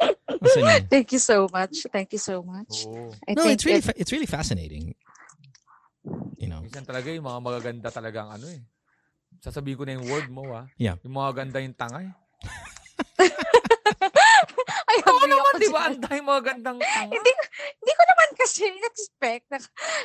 I'll 0.00 0.48
send 0.48 0.64
you. 0.64 0.80
Thank 0.88 1.12
you 1.12 1.20
so 1.20 1.44
much. 1.52 1.84
Thank 1.92 2.16
you 2.16 2.22
so 2.22 2.40
much. 2.40 2.88
Oo. 2.88 3.12
I 3.28 3.36
No, 3.36 3.44
think 3.44 3.60
it's 3.60 3.64
really 3.68 3.84
it- 3.84 3.88
fa- 3.92 3.98
it's 4.00 4.08
really 4.12 4.24
fascinating. 4.24 4.96
You 6.40 6.48
know. 6.48 6.64
Minsan 6.64 6.88
talaga 6.88 7.12
yung 7.12 7.28
mga 7.28 7.40
magaganda 7.44 7.88
talagang 7.92 8.32
ano 8.32 8.48
eh. 8.48 8.64
Sasabihin 9.44 9.76
ko 9.76 9.84
na 9.84 10.00
yung 10.00 10.08
word 10.08 10.28
mo 10.32 10.48
ah. 10.56 10.64
Yeah. 10.80 10.96
Yung 11.04 11.12
mga 11.12 11.44
ganda 11.44 11.60
yung 11.60 11.76
tanga 11.76 12.08
eh. 12.08 12.12
Oo 14.92 15.16
agree 15.16 15.30
naman, 15.30 15.42
ako 15.42 15.58
di 15.58 15.68
ba? 15.72 15.80
Ang 15.88 15.98
dahil 16.00 16.22
mga 16.22 16.42
gandang 16.44 16.78
tanga. 16.84 17.12
hindi, 17.12 17.30
hindi 17.80 17.92
ko 17.92 18.02
naman 18.04 18.28
kasi 18.36 18.60
in-expect 18.68 19.44
na 19.48 19.58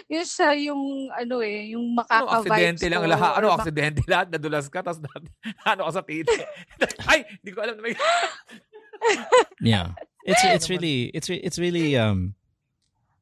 yun 0.08 0.26
siya 0.26 0.50
yung 0.56 0.84
ano 1.12 1.36
eh, 1.44 1.60
yung 1.76 1.86
Ano, 1.92 1.98
makaka-vibes 2.00 2.52
aksidente 2.54 2.86
lang 2.88 3.04
lahat. 3.08 3.32
Ano, 3.38 3.48
aksidente 3.52 4.02
lahat. 4.12 4.28
Nadulas 4.32 4.66
ka, 4.72 4.80
tapos 4.82 5.02
na- 5.04 5.32
ano 5.76 5.82
ka 5.88 5.92
sa 5.92 6.04
titi. 6.04 6.38
Ay, 7.06 7.28
hindi 7.42 7.52
ko 7.52 7.60
alam 7.62 7.76
na 7.76 7.84
may... 7.84 7.96
Yeah. 9.62 9.94
It's 10.28 10.44
it's 10.44 10.68
really 10.70 11.08
it's 11.16 11.30
it's 11.32 11.56
really 11.56 11.96
um 11.96 12.36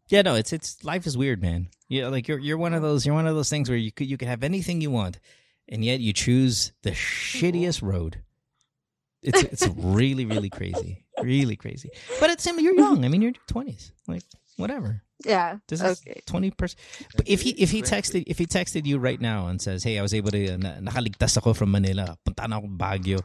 yeah 0.09 0.23
no 0.25 0.33
it's 0.33 0.49
it's 0.49 0.81
life 0.81 1.05
is 1.05 1.13
weird 1.13 1.37
man 1.37 1.69
yeah 1.85 2.07
like 2.09 2.25
you're 2.27 2.39
you're 2.41 2.57
one 2.57 2.73
of 2.73 2.81
those 2.81 3.05
you're 3.05 3.13
one 3.13 3.27
of 3.29 3.35
those 3.37 3.49
things 3.49 3.69
where 3.69 3.77
you 3.77 3.91
could 3.93 4.09
you 4.09 4.17
could 4.17 4.27
have 4.27 4.41
anything 4.41 4.81
you 4.81 4.89
want 4.89 5.19
and 5.69 5.85
yet 5.85 5.99
you 6.01 6.13
choose 6.13 6.73
the 6.81 6.97
shittiest 6.97 7.85
road 7.85 8.25
it's 9.25 9.41
it's 9.53 9.65
really 9.99 10.25
really 10.25 10.49
crazy 10.49 11.03
really 11.21 11.55
crazy 11.57 11.89
but 12.19 12.29
it's 12.29 12.45
him 12.45 12.59
you're 12.59 12.77
young 12.77 13.03
I 13.03 13.09
mean 13.09 13.21
you're 13.21 13.37
20s 13.49 13.91
like 14.07 14.23
whatever 14.61 15.01
Yeah. 15.25 15.57
this 15.67 15.81
is 15.81 15.99
Okay. 16.05 16.21
20 16.27 16.51
percent 16.53 16.79
but 17.17 17.25
if 17.27 17.41
he 17.41 17.51
if 17.57 17.71
he 17.71 17.81
texted 17.81 18.23
if 18.27 18.37
he 18.37 18.45
texted 18.45 18.85
you 18.85 18.99
right 18.99 19.19
now 19.19 19.47
and 19.49 19.57
says 19.59 19.81
hey 19.83 19.97
I 19.97 20.03
was 20.05 20.13
able 20.13 20.31
to 20.31 20.57
na, 20.59 20.77
nakaligtas 20.83 21.33
ako 21.39 21.55
from 21.57 21.71
Manila 21.71 22.15
punta 22.23 22.45
na 22.47 22.59
ako 22.61 22.67
Baguio 22.77 23.19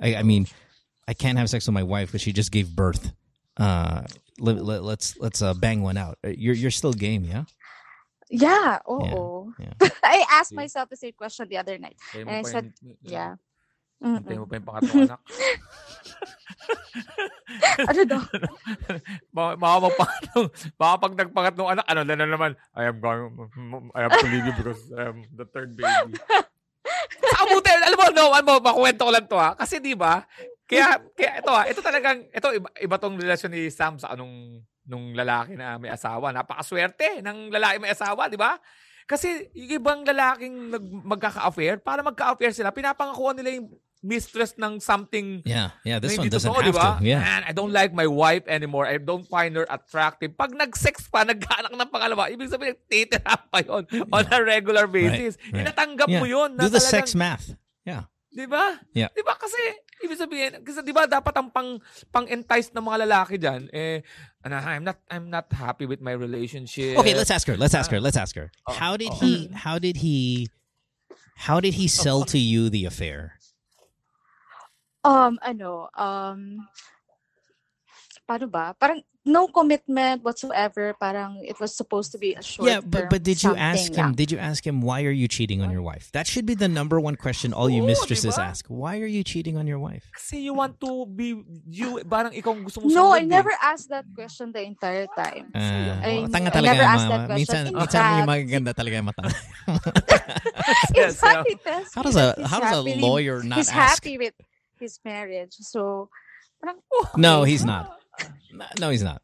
I 0.00 0.20
I 0.20 0.22
mean 0.26 0.48
I 1.06 1.12
can't 1.12 1.36
have 1.38 1.48
sex 1.52 1.68
with 1.68 1.76
my 1.76 1.84
wife 1.84 2.08
because 2.10 2.24
she 2.24 2.32
just 2.32 2.48
gave 2.48 2.72
birth. 2.72 3.12
Uh, 3.60 4.08
let, 4.40 4.56
let, 4.64 4.80
let's 4.82 5.20
let's 5.20 5.44
uh, 5.44 5.52
bang 5.52 5.84
one 5.84 6.00
out. 6.00 6.16
Uh, 6.24 6.32
You're 6.32 6.56
you're 6.56 6.72
still 6.72 6.96
game, 6.96 7.28
yeah. 7.28 7.44
Yeah. 8.32 8.80
Oo. 8.88 9.52
yeah. 9.60 9.76
I 10.02 10.24
asked 10.32 10.56
myself 10.56 10.88
the 10.88 10.96
same 10.96 11.12
question 11.12 11.44
the 11.52 11.60
other 11.60 11.76
night. 11.76 12.00
And 12.16 12.32
I 12.32 12.40
said, 12.40 12.72
Yeah. 13.04 13.36
Mm-mm. 14.02 14.20
mo 14.20 14.46
pa 14.46 14.58
yung 14.58 14.68
pangatlong 14.68 15.02
anak. 15.06 15.20
ano 17.90 18.00
daw? 18.04 18.20
baka, 19.34 19.76
magpangatlong, 19.80 20.48
baka 20.76 20.94
pag 20.98 21.14
nagpangatlong 21.14 21.68
anak, 21.76 21.86
ano 21.88 22.00
na 22.02 22.14
naman, 22.14 22.52
I 22.74 22.90
am 22.90 22.98
going, 22.98 23.30
I 23.94 24.00
have 24.06 24.16
to 24.18 24.28
leave 24.28 24.46
you 24.46 24.54
because 24.56 24.82
I 24.92 25.14
am 25.14 25.24
the 25.32 25.46
third 25.48 25.76
baby. 25.76 26.18
Sa 27.32 27.48
buti, 27.48 27.70
alam 27.72 27.96
mo, 27.96 28.06
no, 28.12 28.24
ano, 28.34 28.60
makuwento 28.60 29.08
ko 29.08 29.12
lang 29.12 29.26
to 29.26 29.38
ha. 29.40 29.56
Kasi 29.56 29.80
di 29.80 29.96
ba, 29.96 30.20
kaya, 30.68 31.00
kaya 31.16 31.40
ito 31.40 31.52
ha, 31.52 31.62
ito 31.64 31.80
talagang, 31.80 32.18
ito 32.28 32.48
iba, 32.52 32.68
iba 32.76 32.96
tong 33.00 33.16
relasyon 33.16 33.52
ni 33.52 33.72
Sam 33.72 33.96
sa 33.96 34.12
anong, 34.12 34.60
nung 34.84 35.16
lalaki 35.16 35.56
na 35.56 35.80
may 35.80 35.88
asawa. 35.88 36.28
Napakaswerte 36.30 37.24
ng 37.24 37.48
lalaki 37.48 37.80
may 37.80 37.96
asawa, 37.96 38.28
di 38.28 38.36
ba? 38.36 38.60
Kasi 39.04 39.52
yung 39.52 39.80
ibang 39.80 40.00
lalaking 40.04 40.72
nag, 40.72 40.84
magkaka-affair, 41.04 41.80
para 41.80 42.00
magka-affair 42.00 42.52
sila, 42.52 42.72
pinapangakuan 42.72 43.36
nila 43.36 43.60
yung 43.60 43.68
mistress 44.04 44.52
ng 44.60 44.78
something 44.84 45.40
Yeah, 45.48 45.72
yeah. 45.82 45.96
This 45.96 46.20
one 46.20 46.28
doesn't 46.28 46.52
totoo, 46.52 46.60
have 46.60 46.68
di 46.68 46.76
ba? 46.76 46.88
to. 47.00 47.04
Yeah, 47.04 47.24
Man, 47.24 47.42
I 47.48 47.52
don't 47.56 47.72
like 47.72 47.96
my 47.96 48.04
wife 48.04 48.44
anymore. 48.44 48.84
I 48.84 49.00
don't 49.00 49.24
find 49.24 49.56
her 49.56 49.64
attractive. 49.64 50.36
Pag 50.36 50.52
nag-sex 50.52 51.08
pa, 51.08 51.24
nagkaanak 51.24 51.72
ng 51.72 51.88
pangalawa, 51.88 52.28
ibig 52.28 52.52
sabihin, 52.52 52.76
titira 52.84 53.40
pa 53.48 53.64
yun 53.64 53.88
on 54.12 54.24
a 54.28 54.38
regular 54.44 54.84
basis. 54.84 55.40
right. 55.48 55.64
Inatanggap 55.64 56.12
yeah. 56.12 56.20
mo 56.20 56.28
yun. 56.28 56.52
Na 56.60 56.68
Do 56.68 56.76
the 56.76 56.78
talagang- 56.78 57.08
sex 57.08 57.16
math. 57.16 57.56
Yeah, 57.88 58.12
Di 58.34 58.50
ba? 58.50 58.82
Yeah. 58.90 59.14
Di 59.14 59.22
ba? 59.22 59.38
Kasi, 59.38 59.56
ibig 60.02 60.18
sabihin, 60.18 60.58
kasi 60.66 60.82
di 60.82 60.90
ba 60.90 61.06
dapat 61.06 61.30
ang 61.38 61.54
pang, 61.54 61.78
pang-entice 62.10 62.74
ng 62.74 62.82
mga 62.82 62.98
lalaki 63.06 63.38
dyan, 63.38 63.70
eh, 63.70 64.02
I'm 64.42 64.82
not, 64.82 64.98
I'm 65.06 65.30
not 65.30 65.46
happy 65.54 65.86
with 65.86 66.02
my 66.02 66.10
relationship. 66.12 66.98
Okay, 66.98 67.14
let's 67.14 67.30
ask 67.30 67.46
her. 67.46 67.56
Let's 67.56 67.78
ask 67.78 67.94
her. 67.94 68.02
Let's 68.02 68.18
ask 68.18 68.34
her. 68.34 68.50
Oh, 68.66 68.74
How 68.74 68.98
did 68.98 69.14
oh. 69.14 69.22
he? 69.22 69.54
How 69.54 69.78
did 69.78 70.02
he? 70.02 70.50
How 71.46 71.62
did 71.62 71.74
he 71.74 71.86
sell 71.86 72.26
to 72.34 72.38
you 72.38 72.68
the 72.68 72.84
affair? 72.84 73.38
Um, 75.04 75.38
ano, 75.44 75.88
um, 75.94 76.64
paano 78.24 78.48
ba? 78.50 78.72
Parang 78.80 79.04
no 79.24 79.48
commitment 79.48 80.24
whatsoever. 80.24 80.92
Parang 81.00 81.40
it 81.44 81.60
was 81.60 81.76
supposed 81.76 82.12
to 82.12 82.18
be 82.20 82.32
a 82.36 82.40
short 82.44 82.68
yeah, 82.68 82.80
but 82.80 83.08
but 83.08 83.20
did 83.24 83.40
you 83.44 83.52
ask 83.56 83.92
him? 83.92 84.12
Did 84.16 84.32
you 84.32 84.36
ask 84.40 84.64
him 84.64 84.80
why 84.80 85.04
are 85.04 85.12
you 85.12 85.28
cheating 85.28 85.60
on 85.60 85.68
your 85.72 85.80
wife? 85.84 86.08
That 86.12 86.24
should 86.28 86.44
be 86.44 86.52
the 86.56 86.68
number 86.68 87.00
one 87.00 87.16
question 87.16 87.52
all 87.52 87.68
you 87.68 87.84
Oo, 87.84 87.88
mistresses 87.92 88.36
diba? 88.36 88.48
ask. 88.48 88.64
Why 88.68 89.00
are 89.00 89.08
you 89.08 89.24
cheating 89.24 89.56
on 89.60 89.64
your 89.68 89.76
wife? 89.80 90.08
Kasi 90.16 90.40
you 90.40 90.52
want 90.56 90.80
to 90.80 91.04
be, 91.04 91.36
you, 91.68 92.00
parang 92.08 92.32
ikaw 92.32 92.52
gusto 92.64 92.80
mo 92.80 92.88
No, 92.92 93.12
I 93.12 93.24
never 93.24 93.52
asked 93.60 93.88
that 93.92 94.04
question 94.16 94.52
the 94.52 94.60
entire 94.64 95.08
time. 95.16 95.48
Ah, 95.56 96.00
I- 96.04 96.28
tanga 96.32 96.48
I 96.48 96.56
talaga 96.60 96.72
never 96.72 96.84
yung 96.84 96.92
asked 96.96 97.08
that 97.12 97.24
question. 97.28 97.36
Minsan, 97.44 97.62
In 97.68 97.76
minsan 97.76 98.00
yung 98.00 98.16
fact- 98.24 98.28
magaganda 98.32 98.70
talaga 98.76 98.94
yung 99.00 99.08
mata. 99.08 99.24
In 100.96 101.12
fact, 101.12 101.44
he 101.48 101.54
tells 101.60 101.88
How 101.92 102.02
does 102.04 102.16
a 102.16 102.36
how 102.48 102.60
does 102.60 102.72
a 102.72 102.84
lawyer 103.00 103.40
not 103.44 103.60
he's 103.60 103.68
ask? 103.72 104.00
happy 104.00 104.16
with 104.16 104.32
his 104.84 105.00
marriage. 105.04 105.56
So, 105.64 106.08
No, 107.16 107.44
he's 107.44 107.64
not. 107.64 107.96
No, 108.78 108.90
he's 108.92 109.02
not. 109.02 109.20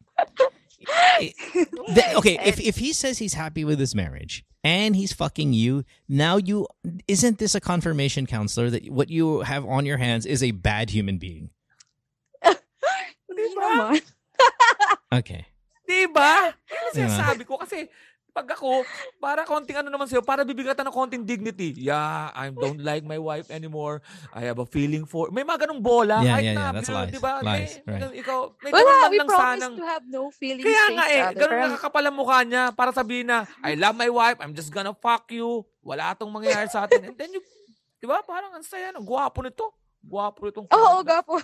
Okay, 2.17 2.37
if 2.43 2.59
if 2.59 2.77
he 2.81 2.91
says 2.93 3.21
he's 3.21 3.37
happy 3.37 3.63
with 3.63 3.77
his 3.79 3.93
marriage 3.93 4.43
and 4.65 4.95
he's 4.95 5.13
fucking 5.13 5.53
you, 5.53 5.85
now 6.09 6.37
you 6.37 6.65
isn't 7.07 7.37
this 7.37 7.53
a 7.53 7.61
confirmation 7.61 8.25
counselor 8.25 8.69
that 8.73 8.89
what 8.89 9.09
you 9.09 9.41
have 9.45 9.63
on 9.65 9.85
your 9.85 9.97
hands 9.97 10.25
is 10.25 10.41
a 10.41 10.51
bad 10.51 10.89
human 10.89 11.17
being? 11.21 11.53
hindi. 13.29 14.01
Okay. 15.13 15.45
Di 15.87 16.07
ba? 16.07 16.55
Ang 16.55 16.91
Diba? 16.95 16.95
sinasabi 16.95 17.43
ko 17.45 17.59
kasi 17.59 17.87
pag 18.31 18.47
ako, 18.55 18.87
para 19.19 19.43
konting 19.43 19.75
ano 19.75 19.91
naman 19.91 20.07
sa'yo, 20.07 20.23
para 20.23 20.47
bibigatan 20.47 20.87
ng 20.87 20.95
konting 20.95 21.23
dignity. 21.27 21.75
Yeah, 21.75 22.31
I 22.31 22.47
don't 22.47 22.79
like 22.79 23.03
my 23.03 23.19
wife 23.19 23.51
anymore. 23.51 23.99
I 24.31 24.47
have 24.47 24.55
a 24.63 24.67
feeling 24.67 25.03
for... 25.03 25.27
May 25.35 25.43
mga 25.43 25.67
ganong 25.67 25.83
bola. 25.83 26.23
Yeah, 26.23 26.39
kahit 26.39 26.47
yeah, 26.47 26.55
na, 26.55 26.63
yeah. 26.63 26.71
That's 26.71 26.87
you 26.87 26.95
lies. 26.95 27.11
Di 27.11 27.19
ba? 27.19 27.33
Lies, 27.43 27.73
May, 27.83 27.91
right. 27.91 28.15
Ikaw, 28.23 28.39
may 28.63 28.71
Wala, 28.71 28.93
we 29.11 29.17
lang 29.19 29.27
promise 29.27 29.59
sanang... 29.59 29.75
to 29.75 29.85
have 29.85 30.05
no 30.07 30.31
feelings 30.31 30.63
Kaya 30.63 30.83
nga 30.95 31.05
eh, 31.11 31.21
ganun 31.35 31.51
Pero- 31.51 31.63
nakakapal 31.75 32.03
ang 32.07 32.15
mukha 32.15 32.39
niya 32.47 32.63
para 32.71 32.91
sabihin 32.95 33.27
na, 33.27 33.43
I 33.59 33.75
love 33.75 33.99
my 33.99 34.07
wife, 34.07 34.39
I'm 34.39 34.55
just 34.55 34.71
gonna 34.71 34.95
fuck 34.95 35.27
you. 35.35 35.67
Wala 35.83 36.15
tong 36.15 36.31
mangyayari 36.31 36.71
sa 36.71 36.87
atin. 36.87 37.11
And 37.11 37.15
then 37.19 37.35
you, 37.35 37.43
di 37.99 38.07
ba? 38.07 38.23
Parang 38.23 38.55
ang 38.55 38.63
saya. 38.63 38.95
Ang 38.95 39.03
gwapo 39.03 39.43
nito. 39.43 39.75
Gwapo 39.99 40.47
nitong... 40.47 40.71
Oo, 40.71 41.03
gapo. 41.03 41.35
Oh, 41.35 41.43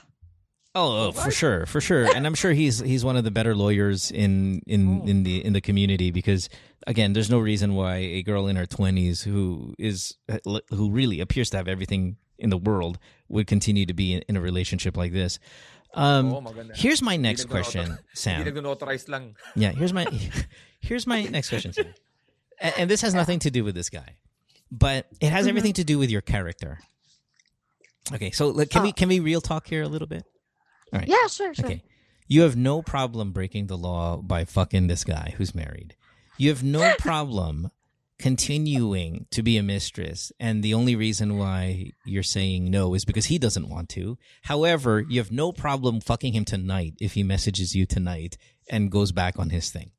oh, 0.78 1.12
for 1.12 1.32
sure, 1.32 1.66
for 1.66 1.82
sure, 1.82 2.06
and 2.16 2.26
I'm 2.26 2.36
sure 2.36 2.54
he's 2.54 2.80
he's 2.80 3.04
one 3.04 3.18
of 3.18 3.24
the 3.24 3.32
better 3.32 3.56
lawyers 3.56 4.12
in 4.12 4.62
in 4.68 5.02
Oh. 5.02 5.08
in 5.08 5.24
the 5.24 5.44
in 5.44 5.54
the 5.54 5.62
community 5.62 6.12
because 6.12 6.50
again, 6.86 7.14
there's 7.14 7.30
no 7.30 7.40
reason 7.40 7.76
why 7.76 7.96
a 7.98 8.24
girl 8.24 8.48
in 8.48 8.56
her 8.56 8.66
20s 8.66 9.24
who 9.24 9.74
is 9.78 10.16
who 10.70 10.92
really 10.92 11.20
appears 11.20 11.50
to 11.52 11.58
have 11.58 11.68
everything 11.68 12.18
in 12.38 12.50
the 12.50 12.58
world 12.58 13.00
would 13.30 13.48
continue 13.48 13.86
to 13.86 13.94
be 13.94 14.14
in, 14.14 14.22
in 14.30 14.38
a 14.38 14.42
relationship 14.42 14.96
like 14.96 15.12
this. 15.12 15.40
Um, 15.94 16.32
maganda. 16.32 16.76
here's 16.76 17.02
my 17.02 17.18
next 17.18 17.46
question, 17.46 17.98
Sam. 18.14 18.40
Yeah, 19.56 19.72
here's 19.72 19.94
my 20.00 20.06
here's 20.80 21.08
my 21.08 21.24
next 21.24 21.50
question, 21.50 21.74
Sam. 21.74 21.88
And, 22.60 22.74
and 22.78 22.90
this 22.90 23.02
has 23.02 23.14
nothing 23.14 23.40
to 23.40 23.52
do 23.52 23.64
with 23.64 23.76
this 23.76 23.90
guy, 23.90 24.18
but 24.72 25.08
it 25.20 25.32
has 25.32 25.48
everything 25.48 25.74
to 25.74 25.84
do 25.84 25.98
with 25.98 26.10
your 26.10 26.22
character. 26.22 26.80
Okay, 28.14 28.32
so 28.32 28.54
can 28.66 28.84
we 28.84 28.92
can 28.94 29.10
we 29.10 29.20
real 29.20 29.42
talk 29.42 29.68
here 29.68 29.84
a 29.84 29.88
little 29.88 30.08
bit? 30.08 30.24
All 30.94 31.00
right. 31.00 31.08
Yeah, 31.08 31.28
sure, 31.28 31.54
sure. 31.54 31.66
Okay. 31.66 31.84
You 32.28 32.42
have 32.42 32.56
no 32.56 32.82
problem 32.82 33.32
breaking 33.32 33.68
the 33.68 33.78
law 33.78 34.18
by 34.18 34.46
fucking 34.46 34.88
this 34.88 35.04
guy 35.04 35.34
who's 35.38 35.56
married. 35.56 35.96
You 36.38 36.50
have 36.50 36.64
no 36.64 36.94
problem 37.00 37.72
continuing 38.20 39.28
to 39.32 39.44
be 39.44 39.58
a 39.58 39.64
mistress. 39.64 40.32
And 40.40 40.64
the 40.64 40.74
only 40.74 40.96
reason 40.96 41.38
why 41.38 41.92
you're 42.06 42.24
saying 42.24 42.70
no 42.70 42.94
is 42.94 43.06
because 43.06 43.26
he 43.26 43.38
doesn't 43.38 43.70
want 43.70 43.90
to. 43.90 44.18
However, 44.44 45.00
you 45.08 45.20
have 45.20 45.32
no 45.32 45.52
problem 45.52 46.02
fucking 46.02 46.34
him 46.34 46.46
tonight 46.46 46.96
if 47.00 47.14
he 47.14 47.24
messages 47.24 47.76
you 47.76 47.86
tonight 47.86 48.38
and 48.70 48.92
goes 48.92 49.12
back 49.12 49.38
on 49.38 49.52
his 49.52 49.70
thing. 49.70 49.92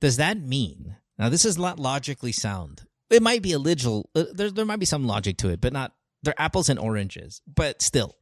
Does 0.00 0.16
that 0.16 0.38
mean, 0.40 0.96
now 1.18 1.28
this 1.28 1.44
is 1.44 1.58
not 1.58 1.78
logically 1.78 2.32
sound. 2.32 2.82
It 3.10 3.22
might 3.22 3.42
be 3.42 3.52
a 3.52 3.58
little, 3.58 4.08
uh, 4.14 4.24
there, 4.32 4.50
there 4.50 4.64
might 4.64 4.80
be 4.80 4.86
some 4.86 5.06
logic 5.06 5.36
to 5.38 5.50
it, 5.50 5.60
but 5.60 5.72
not, 5.72 5.92
they're 6.22 6.34
apples 6.40 6.68
and 6.68 6.78
oranges, 6.78 7.42
but 7.46 7.82
still. 7.82 8.16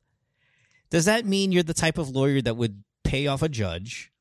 Does 0.93 1.07
that 1.07 1.25
mean 1.25 1.53
you're 1.53 1.63
the 1.63 1.73
type 1.73 1.97
of 1.97 2.11
lawyer 2.11 2.43
that 2.43 2.55
would 2.55 2.85
pay 3.03 3.27
off 3.27 3.41
a 3.41 3.49
judge 3.49 4.13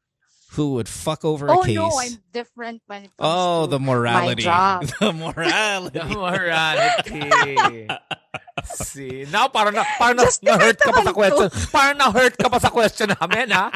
who 0.56 0.76
would 0.76 0.88
fuck 0.88 1.26
over 1.26 1.48
a 1.48 1.52
oh, 1.52 1.61
case? 1.64 1.77
Oh 1.77 1.89
case? 1.89 1.91
no, 1.91 1.99
I'm 1.99 2.23
different 2.31 2.81
when 2.88 3.03
it 3.03 3.11
comes 3.11 3.19
oh, 3.19 3.65
to 3.65 3.72
the 3.72 3.80
morality. 3.80 4.45
My 4.48 4.80
job. 4.80 4.88
The 5.02 5.11
morality. 5.11 5.99
The 5.99 6.06
morality. 6.15 7.88
See, 8.64 9.26
now 9.31 9.49
parang 9.49 9.76
na, 9.76 9.84
parang 9.99 10.15
na, 10.15 10.23
Just 10.23 10.43
na-hurt 10.43 10.80
ka 10.80 10.91
pa 10.95 11.03
sa 11.03 11.11
question. 11.11 11.49
Parang 11.76 11.98
na-hurt 11.99 12.38
ka 12.39 12.48
pa 12.48 12.60
sa 12.60 12.69
question 12.72 13.11
namin, 13.19 13.52
ha? 13.52 13.68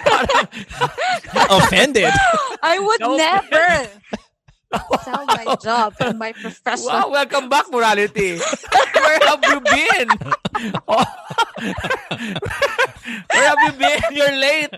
Parang, 0.00 0.48
Offended. 1.60 2.08
I 2.62 2.78
would 2.80 3.00
No. 3.00 3.16
never 3.20 3.88
sell 5.02 5.24
my 5.38 5.46
job 5.60 5.94
and 6.00 6.18
my 6.18 6.32
profession. 6.32 6.86
wow, 6.86 7.08
welcome 7.10 7.48
back, 7.48 7.66
morality. 7.70 8.38
Where 8.94 9.20
have 9.26 9.42
you 9.42 9.58
been? 9.60 10.08
Oh. 10.86 11.02
Where 13.26 13.46
have 13.50 13.58
you 13.66 13.72
been? 13.74 14.00
You're 14.14 14.36
late. 14.38 14.70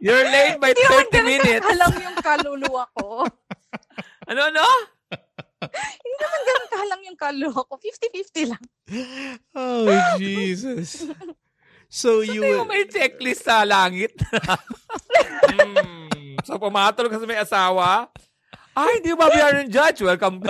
You're 0.00 0.24
late 0.24 0.56
by 0.58 0.72
Hindi 0.72 0.82
naman 0.82 1.04
30 1.06 1.12
ganun 1.12 1.26
minutes. 1.28 1.60
kahalang 1.66 1.96
yung 2.00 2.16
kaluluwa 2.18 2.84
ko. 2.96 3.08
Ano, 4.26 4.40
ano? 4.48 4.64
Hindi 5.70 6.16
naman 6.16 6.40
ganun 6.40 6.68
kahalang 6.72 7.02
yung 7.04 7.18
kaluluwa 7.20 7.60
ko. 7.68 7.74
50-50 7.76 8.50
lang. 8.50 8.64
oh, 9.54 9.86
Jesus. 10.16 11.04
So 11.86 12.20
you 12.20 12.42
Hindi 12.42 12.56
mo 12.58 12.64
would, 12.64 12.70
may 12.72 12.82
checklist 12.88 13.46
sa 13.46 13.62
langit. 13.62 14.16
hmm. 15.52 16.05
So, 16.44 16.60
pumatol 16.60 17.08
ka 17.08 17.16
sa 17.16 17.26
may 17.28 17.40
asawa. 17.40 18.10
Ay, 18.76 19.00
hindi 19.00 19.16
mo 19.16 19.24
babayaran 19.24 19.64
ng 19.64 19.72
judge. 19.72 20.04
Welcome. 20.08 20.44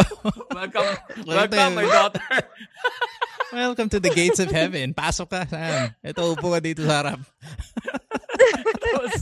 welcome. 0.50 0.88
Welcome, 1.22 1.72
my 1.78 1.86
daughter. 1.86 2.22
welcome 3.54 3.88
to 3.94 4.02
the 4.02 4.10
gates 4.10 4.42
of 4.42 4.50
heaven. 4.50 4.90
Pasok 4.90 5.30
ka, 5.30 5.40
Sam. 5.46 5.94
Ito, 6.02 6.34
upo 6.34 6.50
ka 6.50 6.58
dito 6.58 6.82
sa 6.82 7.06
harap. 7.06 7.22
Tapos, 8.82 9.14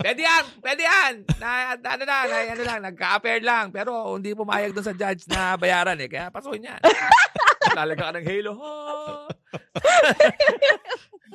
pwede 0.00 0.20
yan, 0.24 0.44
pwede 0.64 0.82
yan. 0.88 1.12
Na, 1.36 1.76
ano 1.76 2.02
lang, 2.08 2.24
na, 2.32 2.36
ano 2.56 2.62
lang, 2.64 2.78
nagka-affair 2.80 3.44
lang. 3.44 3.68
Pero 3.68 4.16
hindi 4.16 4.32
pumayag 4.32 4.72
doon 4.72 4.88
sa 4.88 4.96
judge 4.96 5.28
na 5.28 5.60
bayaran 5.60 6.00
eh. 6.00 6.08
Kaya 6.08 6.32
pasukin 6.32 6.72
yan. 6.72 6.80
Lalaga 7.72 8.10
ka 8.10 8.16
ng 8.16 8.26
halo. 8.26 8.52
Oh. 8.54 9.26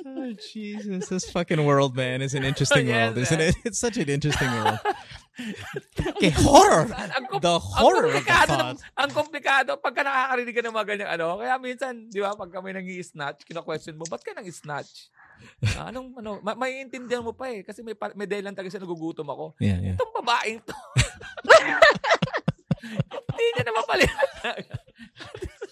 Oh, 0.08 0.30
Jesus. 0.32 1.10
This 1.10 1.28
fucking 1.28 1.60
world, 1.60 1.92
man, 1.92 2.22
is 2.22 2.32
an 2.32 2.40
interesting 2.40 2.86
Yes, 2.86 3.12
world, 3.12 3.18
isn't 3.18 3.34
man. 3.36 3.48
it? 3.50 3.56
It's 3.66 3.76
such 3.76 3.98
an 3.98 4.08
interesting 4.08 4.48
world. 4.48 4.78
Okay, 6.16 6.30
horror. 6.30 6.86
Ang, 6.88 7.28
The 7.42 7.50
ang 7.50 7.60
horror 7.60 8.06
of 8.06 8.14
the 8.14 8.22
komplikado 8.22 8.48
ng- 8.48 8.78
thought. 8.78 8.78
ang 8.94 9.10
komplikado 9.10 9.70
pagka 9.76 10.00
nakakarinig 10.00 10.54
ka 10.54 10.62
ng 10.64 10.72
mga 10.72 10.86
ganyang 10.88 11.10
ano. 11.12 11.26
Kaya 11.36 11.54
minsan, 11.58 12.08
di 12.08 12.22
ba, 12.22 12.32
pag 12.32 12.48
kami 12.48 12.72
nang 12.72 12.86
i-snatch, 12.86 13.42
kina-question 13.44 13.98
mo, 13.98 14.06
ba't 14.06 14.22
ka 14.22 14.32
nang 14.32 14.46
i-snatch? 14.46 15.10
Ah, 15.76 15.90
anong, 15.90 16.14
ano, 16.16 16.40
ma- 16.40 16.56
maiintindihan 16.56 17.20
mo 17.20 17.34
pa 17.34 17.50
eh. 17.50 17.60
Kasi 17.60 17.82
may, 17.82 17.92
may 18.14 18.24
dahilan 18.24 18.54
talaga 18.54 18.70
siya 18.70 18.80
nagugutom 18.80 19.28
ako. 19.28 19.58
Yeah, 19.58 19.82
yeah. 19.82 19.98
Itong 19.98 20.14
babaeng 20.14 20.62
to. 20.62 20.72
Hindi 23.28 23.44
niya 23.52 23.64
naman 23.66 23.82
pala. 23.84 24.02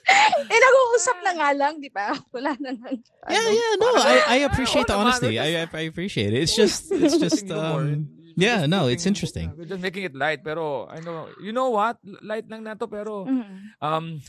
Eh, 0.06 0.58
nag-uusap 0.62 1.16
na 1.26 1.32
nga 1.34 1.50
lang, 1.50 1.82
di 1.82 1.90
ba? 1.90 2.14
Wala 2.34 2.54
na 2.62 2.70
nang... 2.78 2.98
Yeah, 3.26 3.48
yeah, 3.50 3.72
no, 3.82 3.90
I, 3.98 4.14
I 4.28 4.38
appreciate 4.46 4.86
the 4.86 4.94
honesty. 4.94 5.38
I, 5.38 5.66
I 5.66 5.82
appreciate 5.90 6.30
it. 6.32 6.42
It's 6.46 6.54
just, 6.54 6.92
it's 6.94 7.18
just, 7.18 7.50
um, 7.50 8.06
yeah, 8.36 8.66
no, 8.66 8.86
it's 8.86 9.06
interesting. 9.06 9.50
We're 9.58 9.66
just 9.66 9.82
making 9.82 10.04
it 10.04 10.14
light. 10.14 10.44
Pero, 10.44 10.86
I 10.86 11.00
know, 11.00 11.26
you 11.42 11.50
know 11.50 11.70
what? 11.70 11.98
Light 12.22 12.46
lang 12.48 12.62
na 12.62 12.74
to, 12.74 12.86
pero, 12.86 13.26
Mm. 13.26 13.74
um, 13.82 14.20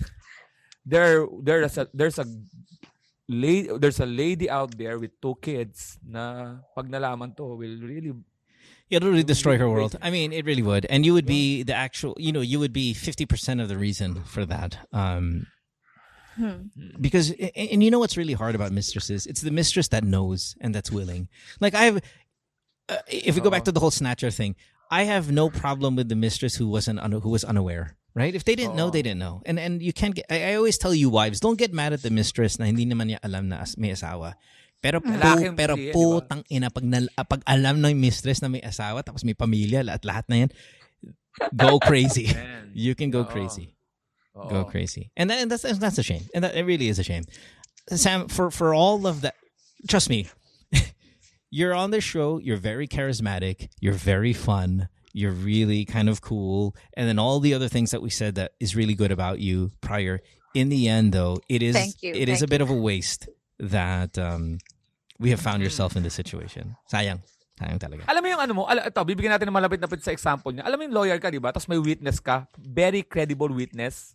there, 0.86 1.28
there's 1.44 1.78
a, 1.78 1.86
there's 1.94 2.18
a, 2.18 2.26
lady, 3.30 3.70
there's 3.78 4.00
a 4.00 4.06
lady 4.06 4.50
out 4.50 4.78
there 4.78 4.98
with 4.98 5.12
two 5.22 5.36
kids 5.42 6.00
na 6.08 6.56
pag 6.76 6.90
nalaman 6.90 7.36
to 7.38 7.44
will 7.44 7.78
really 7.84 8.14
yeah, 8.90 8.98
It 8.98 9.04
would 9.04 9.12
really 9.12 9.24
destroy 9.28 9.58
her 9.58 9.70
world. 9.70 9.98
I 10.02 10.10
mean, 10.10 10.32
it 10.32 10.46
really 10.46 10.64
would. 10.64 10.86
And 10.88 11.06
you 11.06 11.14
would 11.14 11.26
be 11.26 11.62
the 11.64 11.76
actual, 11.76 12.16
you 12.18 12.32
know, 12.32 12.40
you 12.40 12.58
would 12.60 12.72
be 12.72 12.94
50% 12.94 13.62
of 13.62 13.68
the 13.68 13.76
reason 13.76 14.24
for 14.24 14.46
that. 14.46 14.80
Um, 14.94 15.48
Hmm. 16.38 16.70
because, 17.02 17.32
and, 17.32 17.52
and 17.74 17.84
you 17.84 17.90
know 17.90 17.98
what's 17.98 18.16
really 18.16 18.34
hard 18.34 18.54
about 18.54 18.72
mistresses? 18.72 19.26
It's 19.26 19.42
the 19.42 19.52
mistress 19.52 19.88
that 19.90 20.04
knows 20.04 20.56
and 20.62 20.74
that's 20.74 20.92
willing. 20.92 21.30
Like, 21.60 21.74
I 21.74 21.84
have, 21.90 21.98
uh, 22.90 22.98
if 23.10 23.34
we 23.36 23.42
go 23.42 23.50
back 23.50 23.66
to 23.66 23.72
the 23.74 23.80
whole 23.80 23.92
snatcher 23.92 24.30
thing, 24.30 24.56
I 24.92 25.04
have 25.04 25.32
no 25.32 25.50
problem 25.50 25.98
with 25.98 26.10
the 26.10 26.16
mistress 26.16 26.56
who 26.56 26.68
wasn't, 26.70 27.00
un- 27.00 27.12
who 27.12 27.30
was 27.30 27.44
unaware. 27.44 27.98
Right? 28.18 28.34
If 28.34 28.46
they 28.46 28.56
didn't 28.58 28.74
know, 28.74 28.90
they 28.90 29.06
didn't 29.06 29.22
know. 29.22 29.46
And 29.46 29.62
and 29.62 29.78
you 29.78 29.94
can't 29.94 30.16
get, 30.18 30.26
I, 30.26 30.50
I 30.50 30.56
always 30.58 30.82
tell 30.82 30.90
you 30.90 31.06
wives, 31.06 31.38
don't 31.38 31.60
get 31.60 31.70
mad 31.70 31.94
at 31.94 32.02
the 32.02 32.10
mistress 32.10 32.58
na 32.58 32.66
hindi 32.66 32.82
naman 32.82 33.14
niya 33.14 33.22
alam 33.22 33.46
na 33.46 33.62
as, 33.62 33.78
may 33.78 33.94
asawa. 33.94 34.34
Pero 34.82 35.02
po, 35.06 35.14
Lalaking 35.14 35.54
pero 35.54 35.78
hindi, 35.78 35.94
ba? 35.94 35.94
putang 35.94 36.42
ina 36.50 36.74
pag, 36.74 36.82
nal, 36.82 37.06
ah, 37.14 37.30
pag 37.30 37.46
alam 37.46 37.78
ng 37.78 37.94
mistress 37.94 38.42
na 38.42 38.50
may 38.50 38.66
asawa 38.66 39.06
tapos 39.06 39.22
may 39.22 39.38
pamilya 39.38 39.86
at 39.86 40.02
lahat 40.02 40.26
na 40.34 40.46
yan, 40.46 40.50
go 41.54 41.78
crazy. 41.78 42.34
You 42.74 42.98
can 42.98 43.14
go 43.14 43.22
Oo. 43.22 43.30
crazy. 43.30 43.77
Oo. 44.38 44.50
Go 44.50 44.66
crazy. 44.66 45.12
And, 45.18 45.30
that, 45.30 45.42
and 45.42 45.52
that's 45.52 45.64
that's 45.64 45.98
a 45.98 46.04
shame. 46.04 46.30
And 46.34 46.44
that 46.44 46.56
it 46.56 46.64
really 46.64 46.90
is 46.90 47.00
a 47.00 47.04
shame. 47.04 47.26
Sam, 47.90 48.28
for 48.28 48.52
for 48.52 48.74
all 48.74 49.08
of 49.08 49.22
that, 49.22 49.36
trust 49.88 50.10
me, 50.10 50.28
you're 51.50 51.74
on 51.74 51.92
the 51.92 52.02
show. 52.02 52.38
You're 52.38 52.58
very 52.58 52.88
charismatic. 52.88 53.70
You're 53.80 53.94
very 53.98 54.34
fun. 54.34 54.90
You're 55.14 55.32
really 55.32 55.86
kind 55.86 56.10
of 56.10 56.22
cool. 56.22 56.76
And 56.96 57.10
then 57.10 57.18
all 57.18 57.40
the 57.40 57.54
other 57.54 57.68
things 57.68 57.92
that 57.92 58.02
we 58.02 58.10
said 58.12 58.36
that 58.36 58.52
is 58.60 58.76
really 58.76 58.94
good 58.94 59.12
about 59.12 59.40
you 59.40 59.72
prior. 59.82 60.22
In 60.54 60.70
the 60.70 60.88
end, 60.88 61.14
though, 61.14 61.42
it 61.50 61.64
is 61.64 61.76
Thank 61.76 62.04
you, 62.04 62.14
it 62.14 62.30
is 62.30 62.42
a 62.42 62.46
thank 62.46 62.50
bit 62.52 62.62
of 62.62 62.70
a 62.70 62.76
waste 62.76 63.30
that 63.60 64.18
um, 64.18 64.60
we 65.20 65.32
have 65.32 65.42
found 65.42 65.64
yourself 65.64 65.96
in 65.96 66.04
this 66.04 66.14
situation. 66.14 66.76
Sayang. 66.92 67.22
Sayang 67.58 67.82
talaga. 67.82 68.06
Alam 68.06 68.22
mo 68.22 68.28
yung 68.30 68.42
ano 68.42 68.54
mo, 68.54 68.64
ala, 68.70 68.86
ito, 68.86 69.02
bibigyan 69.02 69.34
natin 69.34 69.50
ng 69.50 69.58
malapit-lapit 69.58 70.06
sa 70.06 70.14
example 70.14 70.54
niya. 70.54 70.70
Alam 70.70 70.78
mo 70.78 70.84
yung 70.86 70.96
lawyer 70.96 71.18
ka, 71.18 71.34
di 71.34 71.42
ba? 71.42 71.50
Tapos 71.50 71.66
may 71.66 71.82
witness 71.82 72.22
ka. 72.22 72.46
Very 72.62 73.02
credible 73.02 73.50
witness. 73.50 74.14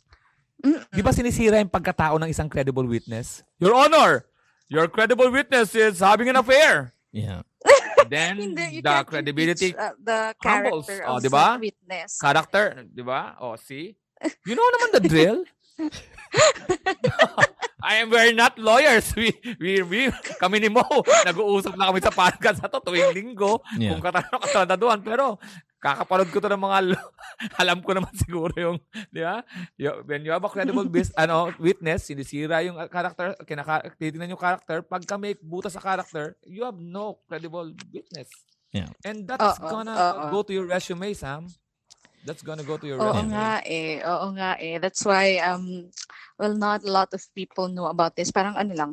Di 0.90 1.00
ba 1.00 1.10
sinisira 1.10 1.58
yung 1.58 1.72
pagkatao 1.72 2.18
ng 2.18 2.28
isang 2.28 2.46
credible 2.46 2.84
witness? 2.84 3.42
Your 3.58 3.74
Honor, 3.74 4.26
your 4.68 4.86
credible 4.86 5.28
witness 5.28 5.74
is 5.74 5.98
having 5.98 6.28
an 6.28 6.36
affair. 6.36 6.92
Yeah. 7.10 7.42
Then, 8.06 8.36
Hindi, 8.52 8.80
the 8.80 8.96
credibility, 9.04 9.72
uh, 9.74 9.94
the 9.96 10.34
crumbles. 10.38 10.86
character 10.86 11.08
Oh, 11.08 11.16
of 11.18 11.22
di 11.22 11.30
ba? 11.30 11.46
witness. 11.58 12.18
character, 12.18 12.64
di 12.84 13.02
ba? 13.02 13.34
O, 13.40 13.56
see? 13.56 13.96
You 14.46 14.54
know 14.54 14.68
naman 14.78 14.88
the 14.94 15.02
drill? 15.02 15.38
I 17.82 17.98
am 17.98 18.10
we're 18.10 18.30
not 18.32 18.54
lawyers. 18.58 19.10
We, 19.16 19.34
we, 19.58 19.82
we, 19.82 20.00
kami 20.38 20.62
ni 20.62 20.70
Mo, 20.70 20.86
nag-uusap 21.26 21.74
na 21.74 21.90
kami 21.90 21.98
sa 21.98 22.14
podcast 22.14 22.62
na 22.62 22.70
to 22.70 22.78
tuwing 22.78 23.10
linggo 23.10 23.58
Yeah. 23.74 23.98
kung 23.98 24.02
katano 24.06 24.38
katataduan. 24.38 25.02
Pero, 25.02 25.42
kakapanood 25.82 26.30
ko 26.30 26.38
to 26.38 26.46
ng 26.46 26.62
mga 26.62 26.78
lo- 26.94 27.10
alam 27.62 27.82
ko 27.82 27.90
naman 27.90 28.14
siguro 28.14 28.54
yung 28.54 28.78
di 29.10 29.18
ba 29.18 29.42
Yo- 29.74 30.06
when 30.06 30.22
you 30.22 30.30
have 30.30 30.40
a 30.40 30.48
credible 30.48 30.86
bis- 30.86 31.10
ano 31.22 31.50
witness 31.59 32.06
sinisira 32.06 32.62
yung 32.62 32.78
character 32.86 33.34
kinaka 33.42 33.90
titingnan 33.98 34.30
yung 34.30 34.40
character 34.40 34.80
pagka 34.80 35.18
may 35.18 35.34
butas 35.34 35.74
sa 35.74 35.82
character 35.82 36.38
you 36.46 36.62
have 36.62 36.78
no 36.78 37.18
credible 37.26 37.66
witness 37.90 38.30
Yeah. 38.72 38.88
and 39.04 39.28
that's 39.28 39.60
Oo, 39.60 39.68
gonna 39.68 39.92
oo. 39.92 40.24
go 40.32 40.40
to 40.40 40.54
your 40.54 40.64
resume 40.64 41.12
Sam 41.12 41.44
that's 42.24 42.40
gonna 42.40 42.64
go 42.64 42.78
to 42.78 42.86
your 42.86 42.96
Oo 42.96 43.12
resume 43.12 43.34
nga 43.34 43.60
eh. 43.66 43.98
Oo 44.00 44.32
nga 44.32 44.54
eh. 44.56 44.78
That's 44.78 45.02
why, 45.02 45.42
um, 45.42 45.90
well, 46.38 46.54
not 46.54 46.80
a 46.80 46.88
lot 46.88 47.10
of 47.12 47.20
people 47.34 47.66
know 47.66 47.90
about 47.90 48.14
this. 48.14 48.30
Parang 48.30 48.54
ano 48.54 48.72
lang, 48.72 48.90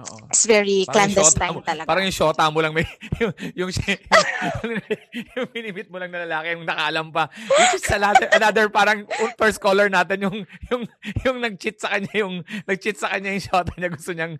Oo. 0.00 0.16
it's 0.32 0.48
very 0.48 0.88
Parang 0.88 1.12
shota 1.12 1.20
clandestine 1.20 1.54
mo- 1.54 1.66
talaga. 1.66 1.86
Parang 1.88 2.04
yung 2.08 2.16
shota 2.16 2.44
mo 2.48 2.58
lang 2.64 2.72
may 2.72 2.86
yung 3.20 3.32
yung, 3.52 3.70
yung, 3.70 4.78
yung 5.36 5.48
minimit 5.52 5.86
mo 5.92 6.00
lang 6.00 6.08
na 6.08 6.24
lalaki 6.24 6.56
yung 6.56 6.64
nakaalam 6.64 7.06
pa. 7.12 7.28
Which 7.28 7.82
is 7.82 7.86
another, 7.92 8.28
another 8.32 8.66
parang 8.72 9.04
first 9.36 9.60
caller 9.60 9.92
natin 9.92 10.24
yung 10.24 10.38
yung 10.72 10.82
yung 11.26 11.36
nag-cheat 11.42 11.76
sa 11.82 11.92
kanya 11.92 12.14
yung 12.16 12.40
nag-cheat 12.64 12.96
sa 12.96 13.12
kanya 13.12 13.36
yung 13.36 13.44
shota 13.44 13.72
niya 13.76 13.90
gusto 13.92 14.10
niyang 14.16 14.34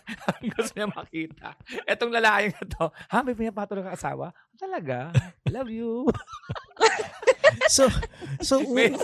gusto 0.56 0.72
niya 0.72 0.88
makita. 0.88 1.48
Etong 1.84 2.12
lalaki 2.14 2.54
na 2.54 2.62
to, 2.64 2.84
ha 2.90 3.20
may 3.20 3.36
pinapatulog 3.36 3.84
ka 3.84 3.96
asawa? 3.98 4.32
Talaga? 4.60 5.32
Love 5.50 5.68
you. 5.70 6.08
So, 7.68 7.88
so 8.40 8.60
May 8.74 8.94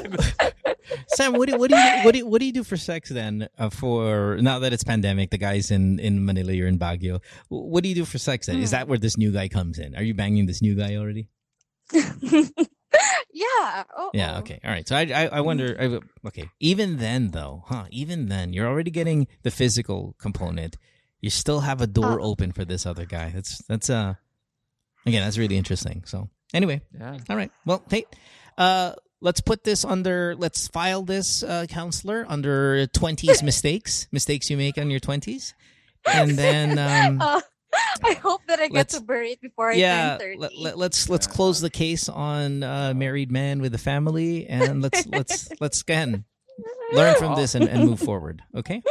Sam, 1.08 1.34
what 1.34 1.48
do, 1.48 1.58
what 1.58 1.70
do 1.70 1.76
you 1.76 1.92
what 2.02 2.14
do 2.14 2.26
what 2.26 2.38
do 2.40 2.46
you 2.46 2.52
do 2.52 2.64
for 2.64 2.76
sex 2.76 3.10
then? 3.10 3.48
Uh, 3.58 3.70
for 3.70 4.38
now 4.40 4.58
that 4.58 4.72
it's 4.72 4.82
pandemic, 4.84 5.30
the 5.30 5.38
guys 5.38 5.70
in 5.70 5.98
in 5.98 6.24
Manila, 6.24 6.52
you're 6.52 6.68
in 6.68 6.78
Baguio. 6.78 7.20
What 7.48 7.82
do 7.82 7.88
you 7.88 7.94
do 7.94 8.04
for 8.04 8.18
sex 8.18 8.46
then? 8.46 8.58
Is 8.60 8.70
that 8.72 8.88
where 8.88 8.98
this 8.98 9.16
new 9.16 9.32
guy 9.32 9.48
comes 9.48 9.78
in? 9.78 9.94
Are 9.94 10.02
you 10.02 10.14
banging 10.14 10.46
this 10.46 10.60
new 10.62 10.74
guy 10.74 10.96
already? 10.96 11.28
yeah. 11.92 13.84
Oo. 13.98 14.10
Yeah. 14.14 14.38
Okay. 14.38 14.58
All 14.64 14.70
right. 14.70 14.86
So 14.86 14.96
I 14.96 15.02
I, 15.14 15.26
I 15.38 15.40
wonder. 15.40 15.76
I, 15.78 16.28
okay. 16.28 16.50
Even 16.58 16.98
then, 16.98 17.30
though, 17.30 17.64
huh? 17.66 17.84
Even 17.90 18.26
then, 18.28 18.52
you're 18.52 18.66
already 18.66 18.90
getting 18.90 19.26
the 19.42 19.50
physical 19.50 20.14
component. 20.18 20.76
You 21.20 21.30
still 21.30 21.60
have 21.60 21.80
a 21.80 21.86
door 21.86 22.20
Oh. 22.20 22.30
open 22.32 22.52
for 22.52 22.64
this 22.64 22.86
other 22.86 23.04
guy. 23.06 23.30
That's 23.30 23.62
that's 23.68 23.90
uh 23.90 24.14
again 25.06 25.22
that's 25.22 25.38
really 25.38 25.56
interesting. 25.56 26.02
So 26.06 26.28
anyway, 26.54 26.80
yeah. 26.98 27.18
all 27.28 27.36
right. 27.36 27.50
Well, 27.66 27.82
hey, 27.90 28.04
uh, 28.58 28.92
let's 29.20 29.40
put 29.40 29.64
this 29.64 29.84
under. 29.84 30.34
Let's 30.36 30.68
file 30.68 31.02
this, 31.02 31.42
uh, 31.42 31.66
counselor, 31.68 32.24
under 32.28 32.86
twenties 32.88 33.42
mistakes, 33.50 34.08
mistakes 34.12 34.50
you 34.50 34.56
make 34.56 34.78
on 34.78 34.90
your 34.90 35.00
twenties, 35.00 35.54
and 36.12 36.30
then 36.32 36.78
um, 37.18 37.20
Uh, 37.20 37.40
I 38.04 38.14
hope 38.14 38.40
that 38.48 38.58
I 38.58 38.66
get 38.66 38.72
Let's- 38.74 38.94
to 38.98 39.00
bury 39.00 39.30
it 39.32 39.40
before 39.40 39.70
I 39.70 39.74
yeah, 39.74 40.10
turn 40.18 40.18
30. 40.18 40.38
let, 40.38 40.58
let, 40.58 40.78
let's 40.78 41.08
let's 41.08 41.26
close 41.28 41.60
the 41.60 41.70
case 41.70 42.08
on 42.08 42.64
uh, 42.64 42.92
married 42.96 43.30
man 43.30 43.60
with 43.60 43.72
a 43.74 43.78
family, 43.78 44.46
and 44.48 44.82
let's 44.82 45.06
let's 45.06 45.48
let's 45.60 45.82
again 45.82 46.24
learn 46.92 47.14
from 47.14 47.36
this 47.36 47.54
and, 47.54 47.68
and 47.68 47.84
move 47.84 48.00
forward. 48.00 48.42
Okay. 48.56 48.82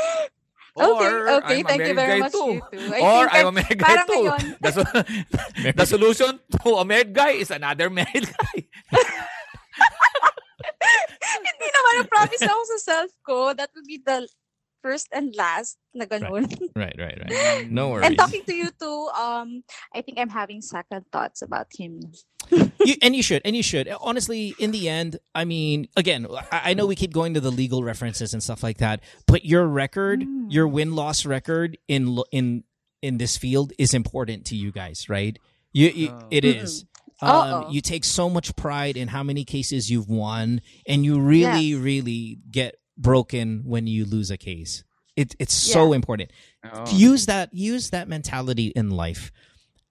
Okay, 0.80 1.11
Or, 1.11 1.30
okay. 1.43 1.60
I'm 1.60 1.65
Thank 1.68 1.81
you 1.88 1.93
very 1.93 2.07
guy 2.07 2.19
much, 2.23 2.31
too. 2.31 2.47
you 2.56 2.64
too. 2.72 2.93
I 2.95 2.99
Or 3.03 3.23
I'm 3.27 3.45
I- 3.45 3.49
a 3.49 3.51
married 3.51 3.80
guy 3.80 3.97
too. 4.07 4.23
The, 4.64 4.72
so- 4.72 4.91
the 5.80 5.85
solution 5.85 6.31
to 6.64 6.69
a 6.80 6.85
married 6.88 7.11
guy 7.14 7.35
is 7.35 7.51
another 7.51 7.89
married 7.91 8.31
guy. 8.31 8.57
hindi 11.30 11.68
naman 11.69 11.93
na-promise 12.03 12.43
ako 12.47 12.61
sa 12.64 12.77
self 12.80 13.11
ko. 13.23 13.53
That 13.53 13.69
would 13.76 13.85
be 13.85 13.99
the 14.01 14.23
first 14.81 15.07
and 15.11 15.34
last 15.35 15.77
na 15.93 16.06
ganun. 16.06 16.47
Right. 16.76 16.95
Right. 16.97 17.18
Right. 17.19 17.68
No 17.72 17.89
worries. 17.89 18.07
And 18.07 18.18
talking 18.18 18.43
to 18.45 18.53
you 18.53 18.69
too, 18.80 19.10
um, 19.18 19.64
I 19.93 20.01
think 20.01 20.18
I'm 20.19 20.30
having 20.30 20.61
second 20.61 21.06
thoughts 21.11 21.41
about 21.41 21.68
him. 21.77 21.99
you, 22.51 22.95
and 23.01 23.15
you 23.15 23.22
should, 23.22 23.41
and 23.45 23.56
you 23.56 23.64
should. 23.64 23.88
Honestly, 24.01 24.56
in 24.57 24.72
the 24.72 24.89
end, 24.89 25.19
I 25.35 25.45
mean, 25.45 25.88
again, 25.95 26.26
I, 26.51 26.72
I 26.72 26.73
know 26.73 26.85
we 26.85 26.95
keep 26.95 27.14
going 27.14 27.34
to 27.35 27.41
the 27.41 27.51
legal 27.51 27.84
references 27.84 28.34
and 28.34 28.41
stuff 28.41 28.64
like 28.64 28.77
that, 28.80 29.01
but 29.27 29.45
your 29.45 29.68
record, 29.68 30.23
your 30.49 30.68
win 30.68 30.95
loss 30.95 31.26
record 31.26 31.77
in 31.88 32.18
in 32.31 32.64
in 33.01 33.18
this 33.18 33.38
field 33.38 33.72
is 33.77 33.93
important 33.93 34.45
to 34.47 34.56
you 34.56 34.72
guys, 34.72 35.07
right? 35.10 35.38
You, 35.73 35.89
you 35.89 36.10
Oh. 36.10 36.27
it 36.31 36.43
is. 36.43 36.85
Um, 37.22 37.30
Uh-oh. 37.30 37.69
you 37.69 37.81
take 37.81 38.06
so 38.06 38.30
much 38.30 38.56
pride 38.56 38.95
in 38.95 39.10
how 39.10 39.23
many 39.23 39.43
cases 39.43 39.91
you've 39.91 40.07
won, 40.07 40.61
and 40.88 41.03
you 41.03 41.19
really, 41.19 41.76
really 41.76 42.39
get 42.49 42.78
broken 42.99 43.63
when 43.65 43.88
you 43.88 44.05
lose 44.05 44.30
a 44.30 44.38
case. 44.38 44.84
It, 45.15 45.35
it's 45.39 45.53
so 45.53 45.93
important. 45.93 46.31
Oh. 46.63 46.85
use 46.95 47.26
that 47.26 47.53
use 47.53 47.89
that 47.89 48.07
mentality 48.07 48.67
in 48.67 48.91
life. 48.91 49.31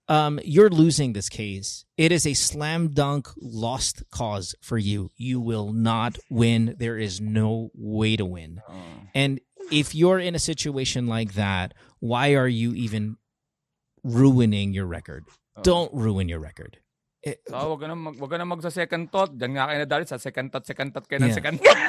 Um 0.07 0.39
you're 0.43 0.69
losing 0.69 1.13
this 1.13 1.29
case. 1.29 1.85
It 1.97 2.11
is 2.11 2.25
a 2.25 2.33
slam 2.33 2.89
dunk 2.89 3.27
lost 3.37 4.03
cause 4.11 4.55
for 4.61 4.77
you. 4.77 5.09
You 5.17 5.39
will 5.39 5.73
not 5.73 6.17
win. 6.29 6.75
There 6.79 6.97
is 6.97 7.19
no 7.19 7.69
way 7.75 8.15
to 8.15 8.25
win. 8.25 8.61
And 9.13 9.39
if 9.71 9.93
you're 9.93 10.19
in 10.19 10.33
a 10.33 10.39
situation 10.39 11.05
like 11.07 11.33
that 11.33 11.73
why 11.99 12.33
are 12.35 12.47
you 12.47 12.73
even 12.73 13.17
ruining 14.03 14.73
your 14.73 14.85
record? 14.85 15.25
Don't 15.61 15.93
ruin 15.93 16.29
your 16.29 16.39
record 16.39 16.79
It- 17.19 17.43
So, 17.43 17.75
wag 17.75 17.83
ka 17.83 17.87
na, 17.87 17.99
mag, 17.99 18.15
wag 18.15 18.31
ka 18.31 18.37
na 18.39 18.47
mag 18.47 18.63
sa 18.63 18.71
second 18.71 19.11
thought. 19.11 19.35
Diyan 19.35 19.51
nga 19.51 19.67
kayo 19.67 19.79
nadali 19.83 20.05
sa 20.07 20.15
second 20.15 20.47
thought, 20.47 20.63
second 20.63 20.95
thought 20.95 21.03
kayo 21.03 21.19
ng 21.19 21.27
Yeah. 21.27 21.35
second 21.35 21.59
thought. 21.59 21.79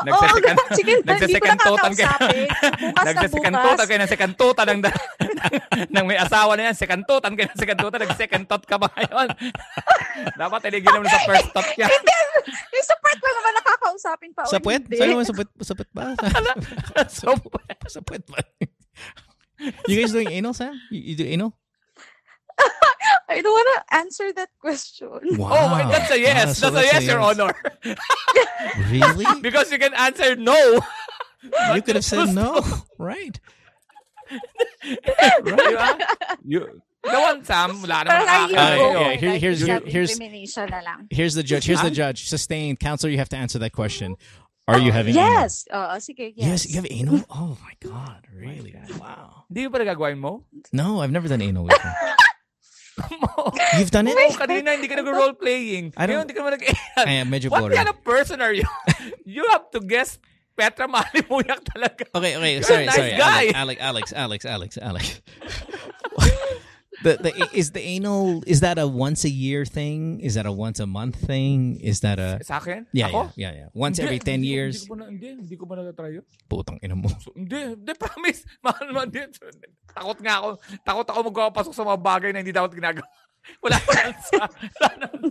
Nagsasecond- 0.00 0.56
Oo, 0.56 0.72
sige, 0.80 0.92
hindi 0.96 1.04
ko 1.04 1.12
nagsasecond 1.12 1.58
thoughtan 1.60 1.92
kayo. 1.92 2.08
na 2.08 3.00
Nagsasecond 3.04 3.52
bukas. 3.52 3.64
thought 3.68 3.84
kayo 3.84 4.00
ng 4.00 4.08
second 4.10 4.32
thought 4.34 4.58
ng, 4.64 4.80
ng, 4.80 4.94
ng 5.94 6.04
may 6.06 6.16
asawa 6.16 6.56
na 6.56 6.72
yan. 6.72 6.74
Second 6.74 7.04
thought 7.04 7.28
kayo 7.28 7.46
ng 7.46 7.58
second 7.60 7.76
thought. 7.76 7.94
Nag-second 8.00 8.44
thought 8.48 8.64
ka 8.64 8.76
ba 8.80 8.88
ngayon? 8.96 9.28
Dapat 10.32 10.58
tiligin 10.64 10.88
mo 10.90 11.04
na 11.04 11.12
sa 11.12 11.20
first 11.28 11.48
thought 11.52 11.70
yan. 11.76 11.92
Yung 12.48 12.86
sa 12.86 12.96
part 12.96 13.18
ko 13.18 13.28
naman 13.28 13.52
nakakausapin 13.54 14.30
pa. 14.32 14.40
sa 14.48 14.56
puwet? 14.56 14.88
Sabi 14.88 15.12
mo, 15.12 15.20
sa 15.20 15.34
puwet, 15.36 15.50
sa 15.60 15.74
puwet 15.76 15.90
ba? 15.92 16.04
so, 17.12 17.28
sa 17.86 18.00
puwet 18.00 18.24
ba? 18.24 18.40
you 19.84 19.94
guys 19.94 20.16
doing 20.16 20.32
anal, 20.32 20.56
Sam? 20.56 20.72
You, 20.88 21.12
you 21.12 21.14
do 21.14 21.28
anal? 21.28 21.52
I 23.28 23.42
don't 23.42 23.52
want 23.52 23.68
to 23.74 23.94
answer 23.96 24.32
that 24.34 24.50
question. 24.60 25.08
oh, 25.10 25.68
my, 25.68 25.82
that's 25.90 26.10
a 26.10 26.18
yes. 26.20 26.46
Ah, 26.48 26.52
so 26.52 26.70
that's, 26.70 26.86
a 26.86 26.94
yes, 26.94 27.04
Your 27.04 27.20
Honor. 27.20 27.54
Really? 28.90 29.26
Because 29.42 29.70
you 29.72 29.78
can 29.78 29.94
answer 29.94 30.36
no. 30.36 30.54
you 31.74 31.82
could 31.82 31.96
have 31.96 32.04
said 32.04 32.34
no. 32.34 32.62
Right. 32.98 33.38
right? 34.30 35.44
ba? 35.44 35.98
You, 36.44 36.82
the 37.02 37.18
one, 37.20 37.44
Sam, 37.44 37.82
wala 37.82 38.02
naman 38.04 38.26
I 38.26 38.44
akin. 38.46 38.56
Uh, 38.58 38.76
go 38.76 38.90
yeah, 38.90 39.14
for 39.14 39.18
here- 39.18 39.38
here's- 39.38 39.60
here- 39.62 39.82
here's- 39.86 40.10
self-incrimination 40.10 40.66
na 40.70 40.80
lang. 40.82 41.06
Here's 41.10 41.34
the 41.34 41.42
judge. 41.42 41.64
Here's 41.66 41.82
the 41.82 41.90
judge. 41.94 42.26
Sustained. 42.28 42.80
Counselor, 42.80 43.10
you 43.10 43.18
have 43.18 43.30
to 43.30 43.38
answer 43.38 43.58
that 43.58 43.72
question. 43.72 44.16
Are 44.66 44.82
you 44.82 44.90
having 44.90 45.14
anal? 45.14 45.46
Yes. 45.46 45.62
Oo, 45.70 45.94
sige, 46.02 46.34
Yes, 46.34 46.66
yes. 46.66 46.70
you 46.70 46.74
have 46.82 46.88
anal? 46.90 47.22
Oh 47.30 47.54
my 47.62 47.74
god, 47.78 48.26
really? 48.34 48.74
Wow. 48.98 49.46
Hindi 49.46 49.62
mo 49.66 49.70
pa 49.70 49.78
nagagawin 49.78 50.18
mo? 50.18 50.42
No, 50.74 50.98
I've 50.98 51.14
never 51.14 51.30
done 51.30 51.38
anal 51.42 51.70
with 51.70 51.78
you. 52.96 53.78
You've 53.78 53.90
done 53.92 54.08
it? 54.08 54.16
Oh, 54.16 54.32
kanina 54.34 54.72
hindi 54.72 54.88
ka 54.88 54.96
nag-role 54.96 55.34
playing. 55.36 55.92
I 55.96 56.06
don't- 56.06 56.16
Ngayon, 56.16 56.22
hindi 56.24 56.34
ka 56.34 56.40
naman 56.40 56.52
nag 56.56 56.64
Ay, 57.04 57.16
medyo 57.28 57.48
What 57.52 57.60
boring. 57.68 57.76
kind 57.76 57.88
of 57.92 58.00
person 58.02 58.40
are 58.40 58.52
you? 58.56 58.64
you 59.28 59.44
have 59.52 59.68
to 59.76 59.80
guess 59.80 60.18
Petra 60.56 60.88
Mahalimuyak 60.88 61.60
talaga. 61.68 62.08
Okay, 62.16 62.32
okay. 62.40 62.52
You're 62.56 62.64
sorry, 62.64 62.84
a 62.84 62.86
nice 62.88 62.96
sorry. 62.96 63.12
guy. 63.20 63.44
Alex, 63.52 63.76
Alex, 63.80 64.06
Alex, 64.16 64.40
Alex, 64.48 64.70
Alex. 64.80 65.04
The 67.02 67.18
the 67.20 67.30
is 67.52 67.72
the 67.72 67.80
anal 67.82 68.40
is 68.46 68.60
that 68.60 68.78
a 68.78 68.86
once 68.86 69.24
a 69.24 69.30
year 69.32 69.64
thing? 69.64 70.20
Is 70.20 70.34
that 70.34 70.46
a 70.46 70.52
once 70.52 70.80
a 70.80 70.86
month 70.86 71.16
thing? 71.16 71.76
Is 71.80 72.00
that 72.00 72.18
a 72.18 72.40
Sa 72.44 72.56
akin? 72.56 72.86
yeah, 72.92 73.08
Ako? 73.10 73.32
yeah, 73.36 73.52
yeah, 73.52 73.52
yeah. 73.66 73.68
Once 73.74 73.98
Hindi, 73.98 74.06
every 74.06 74.20
10 74.20 74.40
hindi 74.40 74.48
years. 74.48 74.74
Hindi 74.84 74.88
ko 74.88 74.94
na, 74.96 75.04
hindi, 75.10 75.28
hindi 75.36 75.56
ko 75.56 75.64
ba 75.66 75.74
natatry 75.76 76.20
yun? 76.20 76.24
Putang 76.48 76.78
ina 76.80 76.96
mo. 76.96 77.08
So, 77.20 77.32
hindi, 77.36 77.76
hindi, 77.76 77.92
promise. 77.96 78.44
Mahal 78.64 78.84
naman 78.88 79.08
din. 79.12 79.28
Takot 79.92 80.18
nga 80.20 80.34
ako. 80.40 80.48
Takot 80.84 81.06
ako 81.08 81.20
magpapasok 81.32 81.72
sa 81.74 81.84
mga 81.84 81.98
bagay 82.00 82.30
na 82.32 82.40
hindi 82.40 82.54
dapat 82.54 82.72
ginagawa. 82.72 83.06
Wala 83.64 83.76
naman 83.78 84.14
sa... 84.22 84.38
Wala 84.82 84.94
naman. 85.00 85.30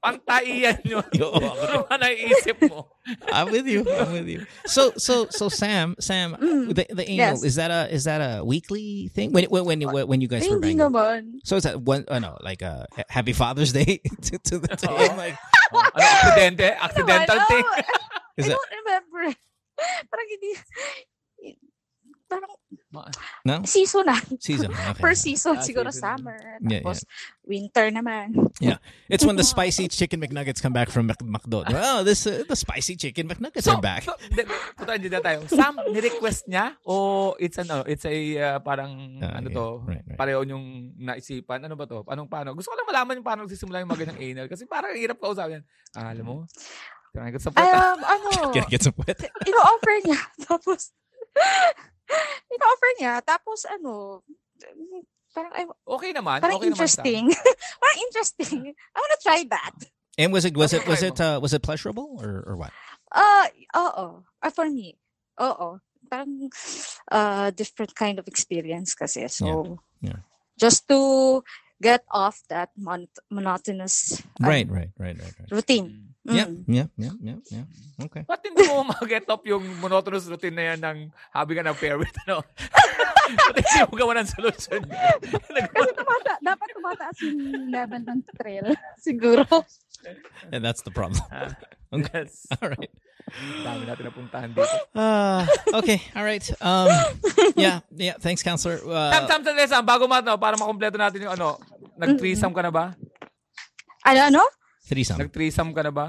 Pantaiyan 0.00 0.80
yun. 0.84 1.04
Yo, 1.20 1.28
Ano 1.34 1.84
naman 1.84 1.98
naiisip 2.00 2.56
mo? 2.68 2.88
I'm 3.28 3.52
with 3.52 3.68
you. 3.68 3.84
I'm 3.84 4.12
with 4.16 4.28
you. 4.28 4.40
So 4.64 4.96
so 4.96 5.28
so 5.28 5.52
Sam, 5.52 5.92
Sam, 6.00 6.36
the 6.72 6.88
the 6.88 7.04
anal 7.04 7.36
Yes. 7.36 7.44
is 7.44 7.54
that 7.60 7.68
a 7.68 7.84
is 7.92 8.04
that 8.08 8.20
a 8.24 8.40
weekly 8.40 9.12
thing 9.12 9.32
when 9.32 9.44
when 9.52 9.64
when 9.68 9.78
when, 9.84 10.04
when 10.08 10.18
you 10.24 10.28
guys 10.28 10.44
Ay, 10.44 10.48
were 10.48 10.56
hindi 10.56 10.72
banging? 10.72 10.88
naman. 10.88 11.20
So 11.44 11.60
is 11.60 11.64
that 11.68 11.80
one? 11.84 12.08
Oh 12.08 12.16
no, 12.16 12.40
like 12.40 12.64
uh, 12.64 12.88
Happy 13.12 13.36
Father's 13.36 13.72
Day 13.76 14.00
to, 14.30 14.40
to 14.40 14.54
the 14.56 14.72
to 14.80 14.88
Oo. 14.88 15.16
like 15.20 15.36
Ano, 15.70 15.86
aksidente? 16.00 16.66
Accidental 16.80 17.36
Naman, 17.38 17.50
thing? 17.52 17.64
oh, 17.68 18.38
Is 18.40 18.46
I 18.48 18.56
don't 18.56 18.72
remember. 18.82 19.22
Parang 20.10 20.26
hindi... 20.26 20.50
Parang 22.26 22.52
Ma- 22.90 23.06
No? 23.46 23.62
seasonan. 23.62 24.18
Season. 24.42 24.66
Okay. 24.66 24.98
Per 24.98 25.14
season, 25.14 25.56
Ah, 25.56 25.62
siguro 25.62 25.94
season. 25.94 26.18
summer. 26.18 26.58
Yeah, 26.60 26.82
Tapos 26.82 27.06
winter 27.46 27.86
naman. 27.88 28.34
It's 29.06 29.22
when 29.22 29.38
the 29.38 29.46
spicy 29.54 29.86
chicken 29.86 30.18
McNuggets 30.18 30.58
come 30.58 30.74
back 30.74 30.90
from 30.90 31.06
Mc- 31.06 31.22
McDo. 31.22 31.62
Oh, 31.64 32.02
this 32.02 32.26
uh, 32.26 32.42
the 32.42 32.54
spicy 32.54 32.98
chicken 32.98 33.30
McNuggets 33.30 33.70
are 33.70 33.78
back. 33.78 34.02
So, 34.02 34.18
punta 34.74 34.98
dyan 34.98 35.22
tayo. 35.22 35.46
Sam, 35.46 35.78
ni-request 35.86 36.50
niya 36.50 36.74
o 36.82 37.34
it's 37.38 37.56
ano, 37.56 37.86
it's 37.86 38.02
a 38.02 38.16
uh, 38.36 38.58
parang 38.58 39.22
Ah, 39.22 39.38
ano 39.38 39.48
yeah. 39.48 39.56
to, 39.56 39.66
Right, 39.86 40.02
right. 40.02 40.18
pareho 40.18 40.42
yung 40.42 40.66
naisipan. 40.98 41.62
Ano 41.62 41.78
ba 41.78 41.86
to? 41.86 42.02
Anong 42.04 42.26
paano? 42.26 42.58
Gusto 42.58 42.70
ko 42.70 42.76
lang 42.76 42.90
malaman 42.90 43.22
yung 43.22 43.26
paano 43.26 43.46
nagsisimula 43.46 43.80
yung 43.80 43.90
mga 43.90 44.00
ganyang 44.02 44.20
anal 44.20 44.46
kasi 44.50 44.66
parang 44.66 44.90
ang 44.90 44.98
hirap 44.98 45.22
kausapin. 45.22 45.62
Ah, 45.94 46.10
alam 46.10 46.26
mo? 46.26 46.36
Kailangan 47.10 47.30
ko 47.30 47.38
sa 47.38 47.50
puwet. 47.50 47.70
Um, 47.70 47.98
ano, 48.02 48.28
Get, 48.54 48.66
get 48.66 48.82
some 48.82 48.94
wet. 48.98 49.18
ino-offer 49.42 49.94
niya. 50.02 50.18
Tapos, 50.46 50.90
ino-offer 52.54 52.90
niya. 52.98 53.14
Tapos, 53.22 53.64
ano, 53.66 54.22
parang, 55.34 55.52
ay, 55.54 55.64
Okay 55.86 56.10
naman. 56.12 56.42
parang 56.42 56.58
okay 56.58 56.68
interesting. 56.70 57.30
parang 57.82 57.98
interesting. 58.10 58.74
I 58.74 58.98
wanna 58.98 59.20
try 59.22 59.40
that. 59.50 59.74
And 60.18 60.32
was 60.34 60.44
it 60.44 60.52
was 60.56 60.74
it 60.74 60.84
was 60.86 61.02
it 61.02 61.16
uh, 61.20 61.38
was 61.40 61.54
it 61.54 61.62
pleasurable 61.62 62.18
or 62.20 62.44
or 62.44 62.54
what? 62.58 62.72
Uh, 63.14 63.46
oo. 63.78 64.06
Uh, 64.42 64.50
for 64.52 64.68
me, 64.68 64.98
oo. 65.40 65.80
Parang 66.10 66.50
uh, 67.10 67.48
different 67.54 67.94
kind 67.94 68.18
of 68.18 68.26
experience 68.26 68.92
kasi. 68.98 69.24
So, 69.30 69.78
Yeah. 70.02 70.24
just 70.58 70.88
to 70.88 71.40
get 71.80 72.04
off 72.08 72.44
that 72.46 72.68
mon- 72.76 73.08
monotonous 73.28 74.20
uh, 74.38 74.46
Right, 74.46 74.68
right, 74.68 74.92
right, 74.96 75.16
right, 75.16 75.34
right. 75.34 75.50
routine. 75.50 76.12
Yeah, 76.20 76.52
Mm. 76.52 76.68
yeah, 76.68 76.88
yeah, 76.94 77.14
yeah, 77.18 77.38
yeah. 77.48 77.64
Okay. 78.04 78.28
Ba't 78.28 78.44
hindi 78.44 78.68
mo 78.68 78.84
mag-get 78.84 79.24
up 79.26 79.40
yung 79.42 79.64
monotonous 79.80 80.28
routine 80.28 80.52
na 80.52 80.64
yan 80.70 80.80
ng 80.80 80.98
habi 81.32 81.56
ka 81.56 81.64
ng 81.64 81.72
pair 81.74 81.96
with, 81.96 82.12
ano? 82.28 82.44
Ba't 83.40 83.56
hindi 83.56 83.80
mo 83.88 83.94
gawa 83.96 84.12
ng 84.20 84.28
solusyon? 84.28 84.84
Kasi 84.84 85.90
tumata, 85.96 86.36
dapat 86.44 86.68
tumataas 86.76 87.16
yung 87.24 87.40
level 87.72 88.02
ng 88.04 88.20
thrill. 88.36 88.68
Siguro. 89.00 89.48
And 90.52 90.64
that's 90.64 90.82
the 90.82 90.90
problem. 90.90 91.20
Okay. 91.90 92.22
yes. 92.22 92.46
All 92.62 92.70
right. 92.70 92.86
Dami 93.66 93.82
natin 93.82 94.06
napuntahan 94.06 94.54
dito. 94.54 94.62
Uh, 94.94 95.42
okay. 95.82 95.98
All 96.14 96.22
right. 96.22 96.46
Um, 96.62 96.86
yeah. 97.58 97.82
Yeah. 97.90 98.14
Thanks, 98.14 98.46
counselor. 98.46 98.78
Sam, 98.78 98.86
Uh, 98.86 99.26
Sam, 99.26 99.40
Sam, 99.42 99.54
Sam, 99.66 99.82
bago 99.82 100.06
matno, 100.06 100.38
para 100.38 100.54
makompleto 100.54 100.94
natin 100.94 101.26
yung 101.26 101.34
ano, 101.34 101.58
nag-threesome 101.98 102.54
ka 102.54 102.62
na 102.62 102.70
ba? 102.70 102.94
Ano, 104.06 104.20
ano? 104.22 104.42
threesome. 104.86 105.18
Nag-threesome 105.18 105.74
ka 105.74 105.82
na 105.82 105.90
ba? 105.90 106.06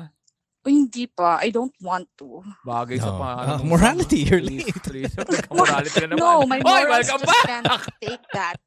O, 0.62 0.70
hindi 0.70 1.10
pa. 1.10 1.42
I 1.42 1.50
don't 1.50 1.74
want 1.82 2.06
to. 2.22 2.46
Bagay 2.62 3.02
sa 3.02 3.10
No. 3.10 3.18
pa. 3.18 3.30
Ah, 3.34 3.46
ano, 3.58 3.66
morality, 3.66 4.22
you're 4.22 4.38
threes- 4.46 4.70
late. 4.70 4.86
threesome. 4.86 5.26
Nagka-morality 5.26 5.98
na 5.98 6.08
naman. 6.14 6.22
No, 6.22 6.46
my 6.46 6.62
Hoy, 6.62 6.86
morals 6.86 7.10
welcome 7.10 7.22
just 7.26 7.34
back! 7.34 7.46
can't 7.50 7.66
take 7.98 8.26
that. 8.38 8.58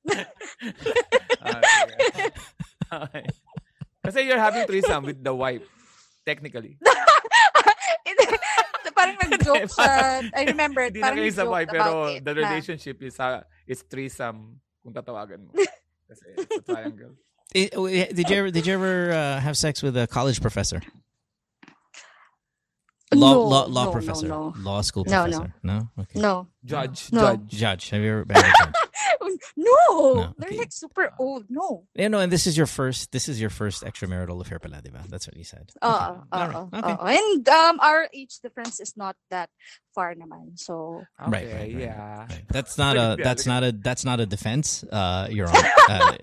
Ah, 1.46 1.62
sige. 1.62 1.94
Okay. 2.90 3.24
Kasi 4.04 4.22
you're 4.28 4.38
having 4.38 4.66
threesome 4.68 5.04
with 5.08 5.24
the 5.24 5.34
wife. 5.34 5.64
Technically. 6.24 6.76
parang 8.94 9.16
nag-joke 9.26 9.68
siya. 9.68 10.30
I 10.32 10.42
remember, 10.46 10.82
Hindi 10.86 11.00
na 11.00 11.10
parang 11.10 11.18
kayo 11.18 11.28
nag-joke 11.28 11.48
sabay, 11.50 11.62
about 11.66 11.72
pero 11.72 11.90
it 12.14 12.24
the 12.24 12.32
na- 12.34 12.40
relationship 12.48 12.96
is 13.02 13.18
uh, 13.18 13.42
is 13.66 13.82
threesome 13.90 14.60
kung 14.82 14.92
tatawagan 14.94 15.44
mo. 15.44 15.52
Kasi 16.08 16.24
it's 16.36 16.56
a 16.56 16.62
triangle. 16.62 17.12
Eh, 17.54 17.68
Did 18.12 18.28
you 18.30 18.36
ever 18.36 18.50
did 18.50 18.66
you 18.66 18.74
ever 18.74 19.12
uh, 19.12 19.38
have 19.40 19.56
sex 19.56 19.82
with 19.82 19.96
a 19.96 20.06
college 20.06 20.40
professor? 20.40 20.80
Law 23.14 23.32
No, 23.34 23.42
law, 23.46 23.64
law 23.66 23.84
no, 23.84 23.84
no, 23.84 23.92
professor. 23.92 24.26
no. 24.28 24.54
Law 24.58 24.80
school 24.80 25.04
No, 25.06 25.26
no. 25.26 25.46
No. 25.62 25.88
Okay. 26.00 26.18
No. 26.18 26.48
Judge, 26.64 27.12
No. 27.12 27.20
judge. 27.36 27.46
Judge. 27.46 27.84
Have 27.90 28.02
you 28.02 28.10
ever 28.10 28.24
been 28.24 28.38
a 28.38 28.40
judge? 28.42 28.74
No. 29.56 30.14
No, 30.14 30.34
They're 30.38 30.58
like 30.58 30.72
super 30.72 31.12
old. 31.18 31.44
No. 31.48 31.84
You 31.94 32.08
know, 32.08 32.18
and 32.20 32.30
this 32.32 32.46
is 32.46 32.56
your 32.56 32.66
first. 32.66 33.12
This 33.12 33.28
is 33.28 33.40
your 33.40 33.50
first 33.50 33.82
extramarital 33.84 34.40
affair, 34.40 34.58
pala, 34.58 34.82
diba? 34.82 35.02
That's 35.08 35.26
what 35.26 35.36
you 35.36 35.44
said. 35.44 35.70
Uh, 35.82 36.16
Okay. 36.20 36.28
uh, 36.32 36.36
All 36.36 36.48
right. 36.48 36.56
uh, 36.56 36.78
Okay. 36.78 36.92
uh, 36.92 37.18
And 37.20 37.48
um, 37.48 37.80
our 37.80 38.08
age 38.12 38.38
difference 38.40 38.80
is 38.80 38.96
not 38.96 39.16
that 39.30 39.50
far 39.94 40.14
naman. 40.14 40.58
So, 40.58 41.02
Okay, 41.22 41.30
Right, 41.30 41.46
right, 41.46 41.54
right, 41.54 41.70
yeah. 41.70 42.26
Right. 42.28 42.44
That's 42.50 42.76
not 42.78 42.96
a. 42.96 43.16
That's 43.22 43.46
not 43.46 43.62
a. 43.64 43.72
That's 43.72 44.04
not 44.04 44.20
a 44.20 44.26
defense. 44.26 44.84
Uh, 44.90 45.28
Your 45.30 45.48
Honor. 45.48 45.70
Uh. 45.84 46.16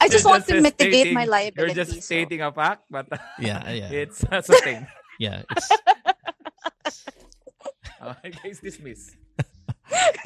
I 0.00 0.08
just 0.08 0.24
You're 0.24 0.32
want 0.32 0.46
to 0.48 0.58
uh, 0.58 0.62
mitigate 0.62 1.12
my 1.12 1.24
liability. 1.26 1.74
You're 1.74 1.84
just 1.84 1.94
so- 1.94 2.00
stating 2.00 2.40
a 2.40 2.50
fact, 2.52 2.84
but 2.90 3.06
Yeah, 3.38 3.60
yeah, 3.70 3.90
it's 3.92 4.24
uh, 4.24 4.40
sustained. 4.40 4.86
yeah. 5.20 5.42
It's, 5.50 5.68
Okay, 8.00 8.30
case 8.30 8.60
dismissed. 8.60 9.12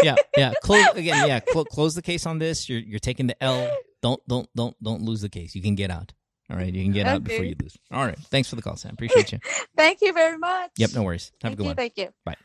Yeah, 0.02 0.16
yeah. 0.36 0.52
Close 0.62 0.86
again. 0.94 1.26
Yeah, 1.28 1.40
clo- 1.40 1.64
close 1.64 1.94
the 1.94 2.02
case 2.02 2.26
on 2.26 2.38
this. 2.38 2.68
You're 2.68 2.80
you're 2.80 2.98
taking 2.98 3.26
the 3.26 3.42
L. 3.42 3.70
Don't 4.02 4.20
don't 4.28 4.48
don't 4.54 4.76
don't 4.82 5.02
lose 5.02 5.20
the 5.22 5.28
case. 5.28 5.54
You 5.54 5.62
can 5.62 5.74
get 5.74 5.90
out. 5.90 6.12
All 6.50 6.56
right, 6.58 6.72
you 6.72 6.82
can 6.82 6.92
get 6.92 7.06
out 7.06 7.24
before 7.24 7.44
you 7.44 7.54
lose. 7.60 7.76
All 7.90 8.04
right. 8.04 8.18
Thanks 8.18 8.50
for 8.50 8.56
the 8.56 8.62
call, 8.62 8.76
Sam. 8.76 8.92
Appreciate 8.92 9.32
you. 9.32 9.38
Thank 9.76 10.02
you 10.02 10.12
very 10.12 10.36
much. 10.36 10.72
Yep. 10.76 10.90
No 10.94 11.02
worries. 11.02 11.32
Have 11.42 11.54
a 11.54 11.56
good 11.56 11.62
you. 11.62 11.68
one. 11.68 11.76
Thank 11.76 11.96
you. 11.96 12.10
Bye. 12.24 12.36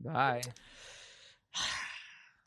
Bye. 0.00 0.42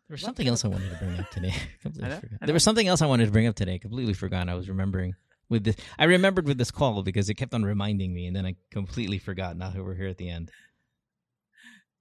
There 0.07 0.13
was 0.15 0.21
something 0.21 0.47
else 0.47 0.63
I 0.65 0.69
wanted 0.69 0.89
to 0.89 0.97
bring 0.97 1.19
up 1.19 1.29
today. 1.29 1.53
Completely 1.81 2.09
Ano? 2.11 2.19
forgot. 2.21 2.37
Ano? 2.41 2.45
There 2.47 2.53
was 2.53 2.63
something 2.63 2.87
else 2.87 3.01
I 3.01 3.05
wanted 3.07 3.25
to 3.25 3.31
bring 3.31 3.45
up 3.47 3.55
today. 3.55 3.77
Completely 3.77 4.13
forgot. 4.13 4.47
I 4.49 4.55
was 4.55 4.69
remembering 4.69 5.15
with 5.49 5.65
this. 5.65 5.75
I 5.99 6.05
remembered 6.05 6.47
with 6.47 6.57
this 6.57 6.71
call 6.71 7.03
because 7.03 7.29
it 7.29 7.35
kept 7.35 7.53
on 7.53 7.63
reminding 7.63 8.13
me, 8.13 8.25
and 8.25 8.35
then 8.35 8.45
I 8.45 8.55
completely 8.71 9.19
forgot. 9.19 9.57
Now 9.57 9.69
that 9.69 9.83
we're 9.83 9.95
here 9.95 10.07
at 10.07 10.17
the 10.17 10.29
end. 10.29 10.49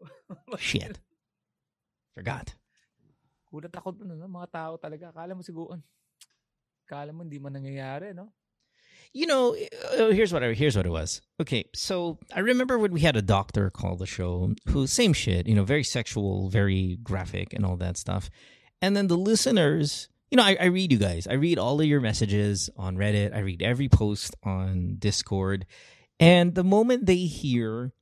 Shit. 0.59 0.99
Forgot. 2.19 2.51
Kulat 3.47 3.71
ako 3.79 3.95
dun, 3.95 4.11
ano, 4.11 4.27
mga 4.27 4.51
tao 4.51 4.75
talaga. 4.75 5.15
Akala 5.15 5.39
mo 5.39 5.43
siguro, 5.47 5.79
akala 6.83 7.15
mo 7.15 7.23
hindi 7.23 7.39
man 7.39 7.55
nangyayari, 7.55 8.11
no? 8.11 8.35
You 9.15 9.31
know, 9.31 9.55
uh, 9.55 10.11
here's 10.11 10.33
what 10.35 10.43
I, 10.43 10.53
here's 10.53 10.75
what 10.75 10.85
it 10.85 10.91
was. 10.91 11.23
Okay, 11.41 11.71
so 11.77 12.19
I 12.35 12.41
remember 12.41 12.77
when 12.77 12.91
we 12.91 13.01
had 13.01 13.15
a 13.15 13.23
doctor 13.23 13.71
call 13.71 13.95
the 13.95 14.05
show, 14.05 14.53
who 14.67 14.89
same 14.89 15.13
shit, 15.15 15.47
you 15.47 15.55
know, 15.55 15.63
very 15.63 15.85
sexual, 15.85 16.51
very 16.51 16.99
graphic, 17.05 17.55
and 17.55 17.65
all 17.65 17.77
that 17.77 17.97
stuff. 17.97 18.29
And 18.83 18.97
then 18.97 19.07
the 19.07 19.17
listeners, 19.17 20.09
you 20.29 20.37
know, 20.37 20.43
I, 20.43 20.59
I 20.61 20.65
read 20.67 20.91
you 20.91 20.99
guys. 20.99 21.29
I 21.31 21.35
read 21.35 21.57
all 21.57 21.81
of 21.81 21.87
your 21.87 22.01
messages 22.03 22.69
on 22.77 22.97
Reddit. 22.97 23.31
I 23.33 23.47
read 23.47 23.63
every 23.63 23.89
post 23.89 24.35
on 24.43 24.97
Discord, 24.99 25.67
and 26.19 26.57
the 26.57 26.65
moment 26.65 27.07
they 27.07 27.31
hear 27.31 27.95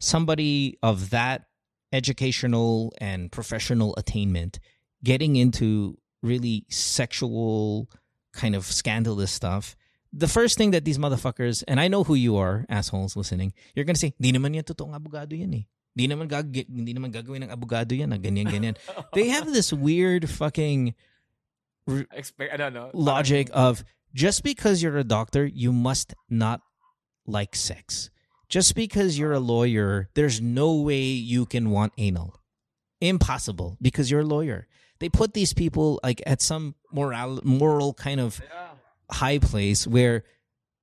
somebody 0.00 0.78
of 0.82 1.10
that 1.10 1.49
educational 1.92 2.92
and 3.00 3.32
professional 3.32 3.94
attainment 3.96 4.58
getting 5.02 5.36
into 5.36 5.98
really 6.22 6.64
sexual 6.68 7.88
kind 8.32 8.54
of 8.54 8.64
scandalous 8.64 9.30
stuff 9.30 9.76
the 10.12 10.28
first 10.28 10.58
thing 10.58 10.72
that 10.72 10.84
these 10.84 10.98
motherfuckers, 10.98 11.62
and 11.68 11.78
I 11.78 11.88
know 11.88 12.02
who 12.04 12.14
you 12.14 12.36
are, 12.36 12.66
assholes 12.68 13.16
listening, 13.16 13.52
you're 13.74 13.84
gonna 13.84 13.98
say, 13.98 14.14
di 14.20 14.32
naman 14.32 14.54
yan 14.54 14.64
totoong 14.64 14.94
abogado 14.94 15.38
yan 15.38 15.54
eh. 15.54 15.64
Di 15.94 16.06
naman, 16.06 16.30
gag 16.30 16.50
hindi 16.54 16.94
naman 16.94 17.10
gagawin 17.10 17.46
ng 17.46 17.52
abogado 17.54 17.94
yan 17.94 18.10
na 18.10 18.18
ganyan, 18.18 18.46
ganyan. 18.46 18.74
they 19.14 19.28
have 19.28 19.52
this 19.52 19.72
weird 19.72 20.28
fucking 20.28 20.94
Expect, 22.14 22.54
ano, 22.54 22.70
no? 22.70 22.84
logic 22.94 23.50
of 23.52 23.82
just 24.14 24.42
because 24.42 24.82
you're 24.82 24.98
a 24.98 25.06
doctor, 25.06 25.46
you 25.46 25.72
must 25.72 26.14
not 26.28 26.62
like 27.26 27.54
sex. 27.54 28.10
Just 28.50 28.74
because 28.74 29.14
you're 29.16 29.32
a 29.32 29.38
lawyer, 29.40 30.10
there's 30.18 30.40
no 30.42 30.74
way 30.74 31.00
you 31.00 31.46
can 31.46 31.70
want 31.70 31.94
anal. 31.96 32.34
Impossible 33.00 33.78
because 33.80 34.10
you're 34.10 34.26
a 34.26 34.28
lawyer. 34.28 34.66
They 34.98 35.08
put 35.08 35.32
these 35.32 35.54
people 35.54 36.00
like 36.02 36.20
at 36.26 36.42
some 36.42 36.74
moral 36.92 37.40
moral 37.46 37.94
kind 37.94 38.20
of 38.20 38.42
Yeah. 38.42 38.76
high 39.10 39.38
place 39.38 39.86
where 39.86 40.24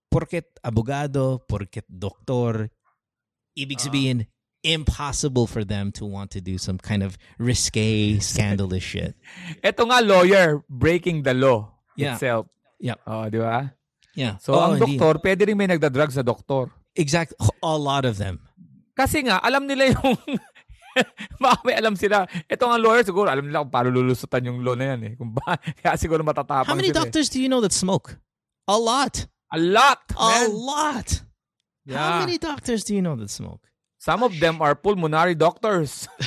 porket 0.09 0.47
abogado, 0.65 1.43
porket 1.45 1.85
doktor, 1.91 2.71
ibig 3.59 3.77
sabihin, 3.77 4.25
impossible 4.63 5.45
for 5.45 5.61
them 5.63 5.91
to 5.99 6.05
want 6.05 6.31
to 6.31 6.41
do 6.41 6.57
some 6.57 6.79
kind 6.81 7.03
of 7.03 7.17
risque, 7.37 8.17
scandalous 8.23 8.81
shit. 8.81 9.13
Ito 9.61 9.85
nga, 9.85 10.01
lawyer, 10.01 10.63
breaking 10.71 11.21
the 11.21 11.35
law 11.37 11.75
Yeah. 11.99 12.15
itself. 12.17 12.47
Yep. 12.81 12.97
Oh, 13.05 13.29
di 13.29 13.37
ba? 13.37 13.73
Yeah. 14.17 14.37
So, 14.41 14.57
Oh, 14.57 14.73
ang 14.73 14.81
hindi. 14.81 14.97
doktor, 14.97 15.21
pwede 15.21 15.45
rin 15.45 15.57
may 15.57 15.67
nagda-drug 15.69 16.09
sa 16.09 16.25
doktor. 16.25 16.73
Exact. 16.97 17.33
A 17.61 17.77
lot 17.77 18.03
of 18.05 18.17
them. 18.17 18.41
Kasi 18.97 19.21
nga, 19.23 19.37
alam 19.39 19.69
nila 19.69 19.93
yung... 19.93 20.17
Baka 21.41 21.61
may 21.61 21.77
alam 21.77 21.93
sila. 21.93 22.25
Ito 22.49 22.65
nga 22.65 22.77
lawyer, 22.81 23.05
siguro, 23.05 23.29
alam 23.29 23.45
nila 23.45 23.61
kung 23.61 23.69
paano 23.69 23.93
lulusutan 23.93 24.49
yung 24.49 24.65
law 24.65 24.73
na 24.73 24.97
yan 24.97 25.01
eh. 25.05 25.13
Kung 25.13 25.29
ba, 25.29 25.53
kaya 25.79 25.93
siguro 25.93 26.25
matatapang 26.25 26.73
How 26.73 26.77
many 26.77 26.89
sila 26.89 27.05
eh. 27.05 27.05
doctors 27.05 27.29
do 27.29 27.37
you 27.37 27.45
know 27.45 27.61
that 27.61 27.71
smoke? 27.73 28.17
A 28.65 28.73
lot. 28.73 29.29
A 29.53 29.61
lot, 29.61 30.01
A 30.17 30.49
lot. 30.49 31.21
Yeah. 31.85 31.97
How 31.97 32.19
many 32.19 32.37
doctors 32.37 32.83
do 32.83 32.91
you 32.97 33.01
know 33.01 33.15
that 33.15 33.29
smoke? 33.29 33.63
Some 33.97 34.21
of 34.23 34.35
them 34.41 34.61
are 34.61 34.75
pulmonary 34.75 35.35
doctors. 35.35 36.09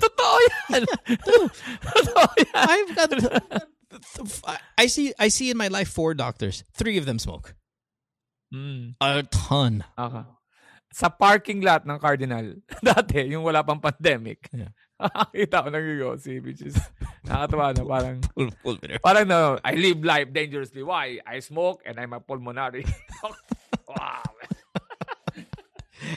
Totoo 0.00 0.36
yan. 0.70 0.86
Totoo 1.18 2.26
yan. 2.38 2.54
I've 2.54 2.94
got. 2.94 3.10
I 4.78 4.86
see. 4.86 5.12
I 5.18 5.26
see 5.26 5.50
in 5.50 5.56
my 5.58 5.66
life 5.66 5.90
four 5.90 6.14
doctors. 6.14 6.62
Three 6.72 6.98
of 6.98 7.04
them 7.04 7.18
smoke. 7.18 7.54
Mm. 8.50 8.98
A 9.00 9.22
ton. 9.22 9.84
Okay. 9.94 10.24
Sa 10.90 11.06
parking 11.06 11.62
lot 11.62 11.86
ng 11.86 11.98
Cardinal, 12.02 12.58
dati, 12.82 13.30
yung 13.30 13.46
wala 13.46 13.62
pang 13.62 13.78
pandemic. 13.78 14.50
Yeah. 14.50 14.74
Kita 15.32 15.64
ko 15.64 15.68
ng 15.70 15.86
Yossi, 16.02 16.42
which 16.42 16.60
is 16.60 16.76
nakatawa 17.24 17.72
na 17.72 17.86
parang, 17.86 18.18
parang 19.06 19.26
no, 19.30 19.56
I 19.64 19.78
live 19.78 20.02
life 20.04 20.28
dangerously. 20.34 20.82
Why? 20.82 21.22
I 21.24 21.40
smoke 21.40 21.80
and 21.86 21.96
I'm 21.96 22.12
a 22.12 22.20
pulmonary. 22.20 22.84
wow. 23.88 24.26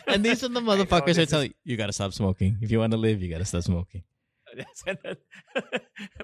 And 0.08 0.24
these 0.24 0.44
are 0.44 0.50
the 0.50 0.60
motherfuckers 0.60 1.16
who 1.16 1.26
tell 1.26 1.44
you, 1.44 1.54
you 1.64 1.78
gotta 1.78 1.94
stop 1.94 2.14
smoking. 2.14 2.58
If 2.62 2.72
you 2.72 2.80
want 2.80 2.92
to 2.92 3.00
live, 3.00 3.22
you 3.22 3.30
gotta 3.30 3.46
stop 3.46 3.64
smoking. 3.64 4.04
Yes, 4.54 4.86
and 4.86 4.98
then, 5.02 5.18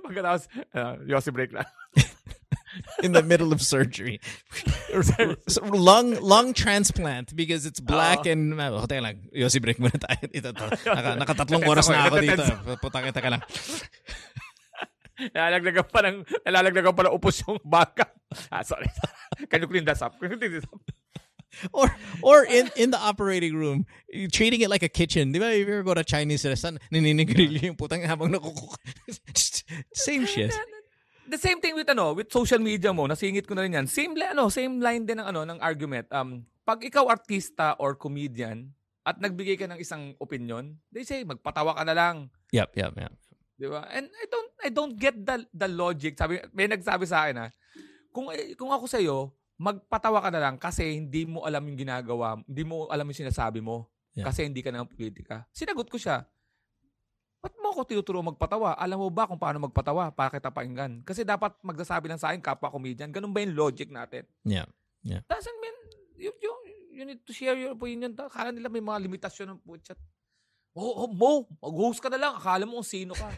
pagkatapos, 0.06 0.46
uh, 0.74 1.02
Yossi 1.06 1.34
break 1.34 1.50
lang. 1.50 1.66
In 3.04 3.12
the 3.14 3.24
middle 3.24 3.52
of 3.52 3.62
surgery. 3.62 4.20
Lung 5.62 6.16
lung 6.22 6.54
transplant 6.54 7.36
because 7.36 7.66
it's 7.66 7.80
black 7.80 8.26
Oo. 8.26 8.32
and 8.32 8.54
oh, 8.62 8.86
teka 8.86 9.02
lang. 9.02 9.30
Yossi 9.34 9.62
break 9.62 9.78
muna 9.78 9.98
tayo. 9.98 10.24
Ito, 10.38 10.54
to. 10.54 10.66
Naka, 10.86 11.10
nakatatlong 11.18 11.66
oras 11.66 11.90
na 11.90 12.06
ako 12.08 12.22
dito. 12.22 12.44
Putang 12.78 13.10
ita 13.10 13.22
ka 13.22 13.30
lang. 13.34 13.42
Nalalagdagan 15.20 15.88
pa 15.92 16.00
ng, 16.08 16.18
nalalagdagan 16.48 16.94
pa 16.96 17.02
ng 17.10 17.14
upos 17.14 17.44
yung 17.44 17.60
baka. 17.66 18.08
Ah, 18.54 18.64
sorry. 18.64 18.88
Can 19.52 19.66
you 19.66 19.68
clean 19.68 19.84
that 19.84 20.00
up? 20.00 20.16
Can 20.16 20.32
you 20.32 20.40
clean 20.40 20.54
this 20.62 20.68
up? 20.70 20.80
Or 21.74 21.90
or 22.22 22.46
in 22.46 22.70
in 22.78 22.94
the 22.94 23.02
operating 23.02 23.58
room, 23.58 23.90
treating 24.32 24.62
it 24.62 24.70
like 24.70 24.86
a 24.86 24.88
kitchen. 24.88 25.34
Di 25.34 25.42
ba? 25.42 25.50
If 25.52 25.68
you 25.68 25.82
ever 25.82 25.84
go 25.84 25.98
to 25.98 26.06
Chinese 26.06 26.46
restaurant, 26.46 26.78
nininigrilyo 26.94 27.74
yung 27.74 27.76
putang 27.76 28.06
habang 28.06 28.32
nakukuk. 28.32 28.78
Same 29.92 30.30
shit. 30.30 30.54
The 31.30 31.38
same 31.38 31.62
thing 31.62 31.78
with 31.78 31.86
ano, 31.94 32.18
with 32.18 32.34
social 32.34 32.58
media 32.58 32.90
mo, 32.90 33.06
nasingit 33.06 33.46
ko 33.46 33.54
na 33.54 33.62
rin 33.62 33.78
yan. 33.78 33.86
Same 33.86 34.18
ano, 34.18 34.50
same 34.50 34.82
line 34.82 35.06
din 35.06 35.22
ng 35.22 35.30
ano 35.30 35.46
ng 35.46 35.62
argument. 35.62 36.10
Um, 36.10 36.42
pag 36.66 36.82
ikaw 36.82 37.06
artista 37.06 37.78
or 37.78 37.94
comedian 37.94 38.74
at 39.06 39.22
nagbigay 39.22 39.54
ka 39.54 39.70
ng 39.70 39.78
isang 39.78 40.18
opinion, 40.18 40.74
they 40.90 41.06
say 41.06 41.22
magpatawa 41.22 41.78
ka 41.78 41.86
na 41.86 41.94
lang, 41.94 42.34
Yep, 42.50 42.70
yep, 42.82 42.94
yep. 42.98 43.14
'di 43.62 43.68
ba? 43.70 43.86
And 43.94 44.10
I 44.10 44.26
don't 44.26 44.52
I 44.58 44.70
don't 44.74 44.96
get 44.98 45.16
the 45.22 45.46
the 45.54 45.70
logic. 45.70 46.18
Sabi 46.18 46.42
may 46.50 46.66
nagsabi 46.66 47.06
sa 47.06 47.28
akin 47.28 47.46
ha, 47.46 47.48
kung 48.10 48.34
eh, 48.34 48.58
kung 48.58 48.74
ako 48.74 48.90
sa 48.90 48.98
iyo, 48.98 49.36
magpatawa 49.60 50.24
ka 50.24 50.30
na 50.34 50.42
lang 50.42 50.56
kasi 50.58 50.98
hindi 50.98 51.28
mo 51.30 51.46
alam 51.46 51.62
yung 51.68 51.78
ginagawa, 51.78 52.42
hindi 52.48 52.64
mo 52.66 52.90
alam 52.90 53.06
yung 53.06 53.22
sinasabi 53.28 53.62
mo. 53.62 53.92
Yeah. 54.18 54.26
Kasi 54.26 54.50
hindi 54.50 54.66
ka 54.66 54.74
ng 54.74 54.90
politika. 54.90 55.46
Sinagot 55.54 55.86
ko 55.86 56.00
siya. 56.02 56.26
Ba't 57.40 57.56
mo 57.56 57.72
ako 57.72 57.88
tinuturo 57.88 58.20
magpatawa? 58.20 58.76
Alam 58.76 59.08
mo 59.08 59.08
ba 59.08 59.24
kung 59.24 59.40
paano 59.40 59.64
magpatawa 59.64 60.12
para 60.12 60.28
kita 60.36 60.52
pakinggan? 60.52 61.00
Kasi 61.08 61.24
dapat 61.24 61.56
magsasabi 61.64 62.12
lang 62.12 62.20
sa 62.20 62.32
akin, 62.32 62.44
kapwa 62.44 62.68
comedian. 62.68 63.16
Ganun 63.16 63.32
ba 63.32 63.40
yung 63.40 63.56
logic 63.56 63.88
natin? 63.88 64.28
Yeah. 65.08 65.24
Doesn't 65.32 65.56
mean, 65.64 65.78
you, 66.20 66.36
you, 66.36 66.52
you 66.92 67.04
need 67.08 67.24
to 67.24 67.32
share 67.32 67.56
your 67.56 67.72
opinion. 67.72 68.12
Akala 68.20 68.52
nila 68.52 68.68
may 68.68 68.84
mga 68.84 69.08
limitasyon 69.08 69.56
ng 69.56 69.60
putya. 69.64 69.96
Oh, 70.76 71.08
oh, 71.08 71.10
Mo, 71.10 71.48
mag-host 71.64 72.04
ka 72.04 72.12
na 72.12 72.20
lang. 72.20 72.36
Akala 72.36 72.68
mo 72.68 72.84
kung 72.84 72.92
sino 72.92 73.16
ka. 73.16 73.32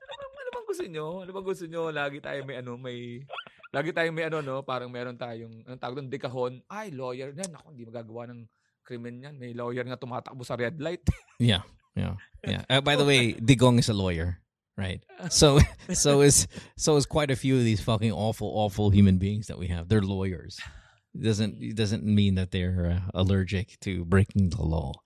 ano, 0.00 0.12
bang- 0.16 0.32
ano 0.32 0.48
bang 0.48 0.66
gusto 0.66 0.84
nyo? 0.88 1.06
Ano 1.28 1.30
bang 1.36 1.46
gusto 1.46 1.64
nyo? 1.68 1.82
Lagi 1.92 2.18
tayo 2.24 2.40
may 2.48 2.56
ano, 2.64 2.80
may... 2.80 3.20
Lagi 3.68 3.92
tayong 3.92 4.16
may 4.16 4.32
ano, 4.32 4.40
no? 4.40 4.64
Parang 4.64 4.88
meron 4.88 5.20
tayong, 5.20 5.68
anong 5.68 5.76
tawag 5.76 6.00
doon, 6.00 6.08
dekahon. 6.08 6.64
Ay, 6.72 6.88
lawyer 6.88 7.36
yan. 7.36 7.52
Ako, 7.52 7.76
hindi 7.76 7.84
magagawa 7.84 8.32
ng 8.32 8.48
krimen 8.88 9.20
yan. 9.20 9.36
May 9.36 9.52
lawyer 9.52 9.84
nga 9.84 10.00
tumatakbo 10.00 10.40
sa 10.40 10.56
red 10.56 10.80
light. 10.80 11.04
Yeah, 11.38 11.62
yeah, 11.94 12.18
yeah. 12.42 12.66
Uh, 12.66 12.80
by 12.80 12.96
the 12.96 13.04
way, 13.10 13.30
Digong 13.38 13.78
is 13.78 13.86
a 13.86 13.94
lawyer, 13.94 14.42
right? 14.74 14.98
So, 15.30 15.62
so 15.94 16.24
is 16.24 16.48
so 16.74 16.96
is 16.96 17.06
quite 17.06 17.30
a 17.30 17.38
few 17.38 17.54
of 17.54 17.62
these 17.62 17.78
fucking 17.78 18.10
awful, 18.10 18.50
awful 18.50 18.90
human 18.90 19.22
beings 19.22 19.46
that 19.46 19.58
we 19.58 19.68
have. 19.68 19.86
They're 19.86 20.02
lawyers. 20.02 20.58
It 21.14 21.22
doesn't 21.22 21.62
it 21.62 21.76
doesn't 21.78 22.02
mean 22.02 22.34
that 22.34 22.50
they're 22.50 22.98
uh, 22.98 23.10
allergic 23.14 23.78
to 23.86 24.02
breaking 24.02 24.50
the 24.50 24.66
law. 24.66 24.98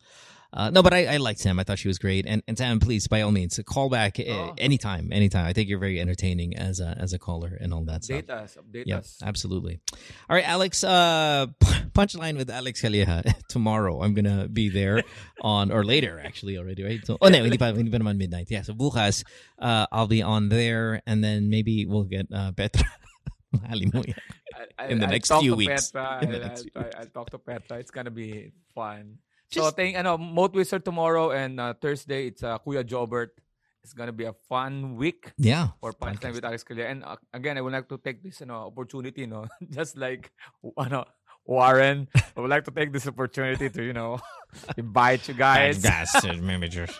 Uh, 0.52 0.68
no, 0.68 0.82
but 0.82 0.92
I, 0.92 1.06
I 1.06 1.16
liked 1.16 1.40
Sam. 1.40 1.58
I 1.58 1.64
thought 1.64 1.78
she 1.78 1.88
was 1.88 1.98
great. 1.98 2.26
And 2.28 2.42
and 2.46 2.58
Sam, 2.58 2.78
please, 2.78 3.08
by 3.08 3.22
all 3.22 3.32
means, 3.32 3.58
call 3.64 3.88
back 3.88 4.20
uh, 4.20 4.24
Oh. 4.28 4.54
anytime, 4.58 5.08
anytime. 5.10 5.46
I 5.46 5.52
think 5.54 5.68
you're 5.68 5.78
very 5.80 5.98
entertaining 5.98 6.56
as 6.56 6.78
a 6.80 6.94
as 7.00 7.12
a 7.14 7.18
caller 7.18 7.56
and 7.60 7.72
all 7.72 7.84
that 7.88 8.04
stuff. 8.04 8.22
Update 8.22 8.30
us. 8.30 8.56
Update 8.60 8.84
Yeah, 8.86 8.98
us. 8.98 9.16
absolutely. 9.24 9.80
All 10.28 10.36
right, 10.36 10.46
Alex. 10.46 10.84
Uh, 10.84 11.46
punchline 11.96 12.36
with 12.36 12.50
Alex 12.50 12.82
Calleja 12.82 13.24
tomorrow. 13.48 14.02
I'm 14.02 14.12
gonna 14.12 14.46
be 14.48 14.68
there 14.68 15.02
on 15.40 15.72
or 15.72 15.84
later 15.84 16.20
actually 16.22 16.58
already, 16.58 16.84
right? 16.84 17.00
So, 17.06 17.16
oh 17.20 17.28
no, 17.28 17.40
hindi 17.42 17.56
pa, 17.56 17.72
hindi 17.72 17.90
pa 17.90 17.96
naman 17.98 18.18
midnight. 18.18 18.48
Yeah, 18.50 18.60
so 18.62 18.74
bukas, 18.74 19.24
uh, 19.58 19.86
I'll 19.90 20.06
be 20.06 20.20
on 20.20 20.48
there, 20.50 21.00
and 21.06 21.24
then 21.24 21.48
maybe 21.48 21.86
we'll 21.86 22.04
get 22.04 22.28
uh, 22.32 22.52
Petra. 22.52 22.84
Mahalimuyak. 23.56 24.16
I- 24.78 24.88
in 24.88 24.98
the 24.98 25.06
I'll 25.06 25.12
next 25.12 25.32
few 25.32 25.54
weeks. 25.56 25.90
Petra. 25.92 26.20
In 26.22 26.30
the 26.32 26.36
I'll, 26.40 26.48
next 26.48 26.62
few 26.62 26.70
I'll, 26.76 26.90
I'll 26.98 27.06
talk 27.12 27.30
to 27.30 27.38
Petra. 27.38 27.78
It's 27.78 27.90
gonna 27.90 28.10
be 28.12 28.52
fun. 28.74 29.18
So 29.52 29.68
Just- 29.68 29.76
thank 29.76 29.96
ano, 30.00 30.16
Mo 30.16 30.48
Twister 30.48 30.80
tomorrow 30.80 31.30
and 31.36 31.60
uh, 31.60 31.74
Thursday 31.76 32.28
it's 32.32 32.42
uh, 32.42 32.56
Kuya 32.58 32.82
Jobert. 32.82 33.36
It's 33.84 33.92
gonna 33.92 34.14
be 34.14 34.24
a 34.24 34.32
fun 34.48 34.96
week 34.96 35.32
Yeah. 35.36 35.74
for 35.82 35.92
Punchline 35.92 36.32
with 36.38 36.44
Alex 36.46 36.62
Calleja. 36.64 36.88
And 36.88 37.04
uh, 37.04 37.16
again, 37.34 37.58
I 37.58 37.60
would 37.60 37.72
like 37.74 37.88
to 37.90 37.98
take 37.98 38.22
this 38.22 38.40
you 38.40 38.46
know, 38.46 38.70
opportunity, 38.72 39.26
no, 39.26 39.44
just 39.70 39.98
like 39.98 40.30
ano, 40.78 41.04
Warren. 41.44 42.06
I 42.14 42.38
would 42.40 42.48
like 42.48 42.64
to 42.64 42.70
take 42.70 42.92
this 42.94 43.04
opportunity 43.10 43.68
to 43.68 43.82
you 43.82 43.92
know 43.92 44.22
invite 44.78 45.26
you 45.28 45.34
guys. 45.34 45.82
Bastard, 45.82 46.40
maybe 46.40 46.68
just. 46.70 46.96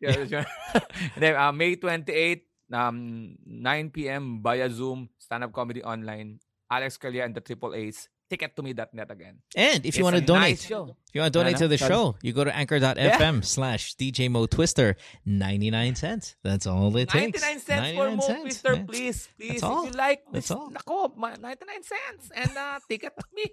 Yeah, 0.00 0.44
then, 1.18 1.34
uh, 1.36 1.50
May 1.52 1.76
28, 1.76 2.44
um, 2.72 3.36
9 3.46 3.90
p.m. 3.90 4.40
via 4.42 4.68
Zoom, 4.70 5.08
stand-up 5.18 5.52
comedy 5.52 5.82
online. 5.82 6.40
Alex 6.70 6.96
Calleja 6.98 7.24
and 7.24 7.34
the 7.34 7.40
Triple 7.40 7.74
A's. 7.74 8.08
Ticket2Me.net 8.36 9.10
again. 9.10 9.38
And 9.54 9.86
if 9.86 9.96
you 9.96 10.04
want 10.04 10.16
to 10.16 10.22
donate, 10.22 10.58
nice 10.58 10.64
if 10.64 10.70
you 10.70 11.20
want 11.20 11.32
to 11.32 11.38
donate 11.38 11.56
to 11.58 11.68
the 11.68 11.78
Sorry. 11.78 11.90
show, 11.90 12.16
you 12.22 12.32
go 12.32 12.42
to 12.44 12.54
anchor.fm 12.54 13.44
slash 13.44 13.94
DJ 13.96 14.30
Mo 14.30 14.46
Twister. 14.46 14.96
99 15.24 15.94
cents. 15.94 16.36
That's 16.42 16.66
all 16.66 16.94
it 16.96 17.08
takes. 17.08 17.40
99 17.40 17.60
cents 17.60 17.66
for 17.94 18.04
99 18.10 18.16
Mo 18.16 18.22
cents, 18.22 18.40
Twister, 18.42 18.72
man. 18.76 18.86
please. 18.86 19.28
Please. 19.38 19.60
That's 19.60 19.62
all. 19.62 19.86
If 19.86 19.92
you 19.92 19.98
like 19.98 20.22
That's 20.32 20.48
this, 20.48 20.56
all. 20.56 20.70
nako, 20.70 21.16
99 21.16 21.82
cents. 21.82 22.30
And 22.34 22.50
uh, 22.56 22.80
ticket 22.88 23.14
to 23.16 23.26
me. 23.34 23.44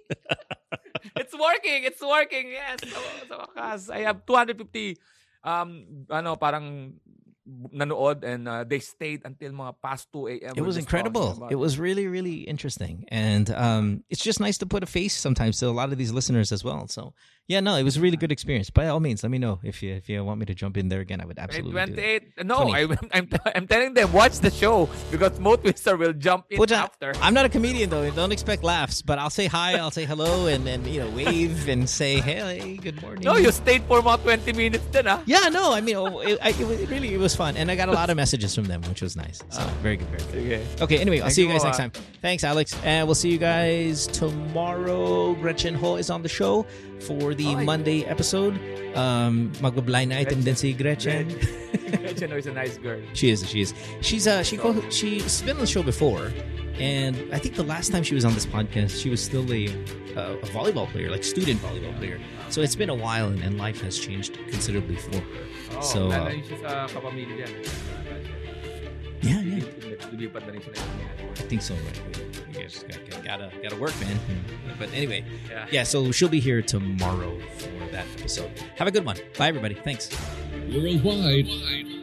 it's 1.16 1.34
working. 1.38 1.84
It's 1.84 2.02
working. 2.02 2.50
Yes. 2.50 2.80
So, 3.28 3.92
I 3.92 4.00
have 4.00 4.26
250 4.26 4.98
um 5.42 6.06
ano 6.06 6.38
parang 6.38 6.94
nanood 7.48 8.22
and 8.24 8.48
uh, 8.48 8.64
they 8.64 8.78
stayed 8.78 9.22
until 9.24 9.52
mga 9.52 9.74
past 9.82 10.08
2 10.12 10.28
a.m. 10.28 10.52
It 10.56 10.62
was 10.62 10.76
incredible. 10.76 11.48
It 11.50 11.56
was 11.56 11.78
really, 11.78 12.06
really 12.06 12.42
interesting. 12.42 13.04
And 13.08 13.50
um, 13.50 14.04
it's 14.10 14.22
just 14.22 14.40
nice 14.40 14.58
to 14.58 14.66
put 14.66 14.82
a 14.82 14.86
face 14.86 15.16
sometimes 15.16 15.58
to 15.58 15.68
a 15.68 15.74
lot 15.74 15.92
of 15.92 15.98
these 15.98 16.12
listeners 16.12 16.52
as 16.52 16.62
well. 16.62 16.86
So, 16.88 17.14
yeah, 17.52 17.60
no, 17.60 17.76
it 17.76 17.82
was 17.82 17.96
a 17.96 18.00
really 18.00 18.16
good 18.16 18.32
experience. 18.32 18.70
By 18.70 18.88
all 18.88 19.00
means, 19.00 19.22
let 19.22 19.30
me 19.30 19.38
know 19.38 19.60
if 19.62 19.82
you 19.82 19.92
if 19.92 20.08
you 20.08 20.24
want 20.24 20.40
me 20.40 20.46
to 20.46 20.54
jump 20.54 20.76
in 20.76 20.88
there 20.88 21.00
again. 21.00 21.20
I 21.20 21.26
would 21.26 21.38
absolutely. 21.38 21.72
28. 21.72 22.44
No, 22.44 22.56
I, 22.72 22.86
I'm, 23.12 23.28
I'm 23.54 23.66
telling 23.66 23.92
them, 23.94 24.12
watch 24.12 24.38
the 24.38 24.50
show 24.50 24.88
because 25.10 25.38
Mo 25.38 25.56
Twister 25.56 25.96
will 25.96 26.14
jump 26.14 26.46
in 26.50 26.72
after. 26.72 27.12
I'm 27.20 27.34
not 27.34 27.44
a 27.44 27.48
comedian 27.48 27.90
though. 27.90 28.08
Don't 28.10 28.32
expect 28.32 28.62
laughs, 28.64 29.02
but 29.02 29.18
I'll 29.18 29.30
say 29.30 29.46
hi, 29.46 29.76
I'll 29.76 29.90
say 29.90 30.04
hello, 30.04 30.46
and 30.46 30.66
then 30.66 30.84
you 30.86 31.00
know 31.00 31.10
wave 31.10 31.68
and 31.68 31.88
say 31.88 32.20
hey, 32.20 32.78
good 32.78 33.02
morning. 33.02 33.24
No, 33.24 33.36
you 33.36 33.52
stayed 33.52 33.82
for 33.84 33.98
about 33.98 34.22
20 34.22 34.52
minutes 34.52 34.86
then, 34.90 35.06
ah. 35.08 35.22
Yeah, 35.26 35.48
no, 35.50 35.72
I 35.72 35.80
mean, 35.80 35.96
oh, 35.96 36.20
it, 36.20 36.38
I, 36.40 36.50
it, 36.50 36.88
really 36.88 37.12
it 37.12 37.20
was 37.20 37.36
fun, 37.36 37.56
and 37.56 37.70
I 37.70 37.76
got 37.76 37.88
a 37.88 37.92
lot 37.92 38.08
of 38.08 38.16
messages 38.16 38.54
from 38.54 38.64
them, 38.64 38.80
which 38.82 39.02
was 39.02 39.16
nice. 39.16 39.42
So 39.50 39.62
very 39.82 39.96
good, 39.98 40.08
very 40.08 40.48
good. 40.48 40.66
Okay. 40.80 40.92
Okay, 40.92 41.00
anyway, 41.00 41.18
I'll 41.18 41.24
Thank 41.24 41.34
see 41.34 41.42
you 41.42 41.48
guys 41.48 41.64
next 41.64 41.78
ah. 41.78 41.88
time. 41.88 41.92
Thanks, 42.20 42.44
Alex. 42.44 42.76
And 42.84 43.08
we'll 43.08 43.14
see 43.14 43.30
you 43.30 43.38
guys 43.38 44.06
tomorrow. 44.08 45.34
Gretchen 45.34 45.74
Ho 45.74 45.96
is 45.96 46.10
on 46.10 46.22
the 46.22 46.28
show 46.28 46.66
for 47.06 47.34
the 47.34 47.48
Ay. 47.54 47.64
Monday 47.66 48.04
episode. 48.06 48.54
Um, 48.94 49.50
magbablind 49.60 50.12
item 50.14 50.42
din 50.42 50.54
si 50.54 50.72
Gretchen. 50.72 51.26
Gretchen 52.02 52.30
is 52.32 52.46
a 52.46 52.52
nice 52.52 52.76
girl. 52.78 53.00
She 53.12 53.30
is, 53.30 53.42
she 53.48 53.60
is. 53.64 53.74
She's 54.00 54.26
uh 54.26 54.42
she 54.42 54.56
co- 54.56 54.78
she's 54.90 55.42
been 55.42 55.56
on 55.58 55.64
the 55.64 55.70
show 55.70 55.82
before. 55.82 56.30
And 56.80 57.14
I 57.32 57.38
think 57.38 57.54
the 57.54 57.68
last 57.68 57.92
time 57.92 58.02
she 58.02 58.14
was 58.16 58.24
on 58.24 58.32
this 58.32 58.46
podcast, 58.48 58.96
she 58.96 59.10
was 59.12 59.20
still 59.22 59.44
a, 59.52 59.68
uh, 60.16 60.40
a 60.40 60.48
volleyball 60.56 60.88
player, 60.88 61.10
like 61.12 61.22
student 61.22 61.60
volleyball 61.60 61.92
player. 62.00 62.18
So 62.48 62.60
it's 62.64 62.74
been 62.74 62.88
a 62.88 62.96
while, 62.96 63.28
and, 63.28 63.44
and 63.44 63.58
life 63.60 63.80
has 63.84 63.98
changed 64.00 64.40
considerably 64.48 64.96
for 64.96 65.20
her. 65.20 65.24
Oh, 65.76 65.80
So, 65.84 66.00
uh, 66.08 66.16
na 66.16 66.32
rin 66.32 66.42
siya 66.42 66.58
sa 66.64 66.72
kapamilya. 66.88 67.44
Yeah, 69.22 69.40
yeah. 69.44 69.62
Lumipat 70.10 70.42
na 70.48 70.52
rin 70.56 70.62
siya. 70.64 70.74
I 71.38 71.44
think 71.46 71.60
so, 71.62 71.76
right? 71.76 72.31
You 72.62 72.68
guys 72.68 72.84
got, 72.84 73.10
got, 73.10 73.24
gotta 73.24 73.52
gotta 73.62 73.76
work, 73.76 73.98
man. 74.00 74.16
Mm-hmm. 74.16 74.70
But 74.78 74.92
anyway, 74.94 75.24
Yeah. 75.50 75.66
yeah. 75.70 75.82
So 75.82 76.12
she'll 76.12 76.28
be 76.28 76.40
here 76.40 76.62
tomorrow 76.62 77.38
for 77.58 77.90
that 77.92 78.06
episode. 78.18 78.50
Have 78.76 78.86
a 78.88 78.90
good 78.90 79.04
one. 79.04 79.16
Bye, 79.36 79.48
everybody. 79.48 79.74
Thanks. 79.74 80.10
Worldwide, 80.72 81.46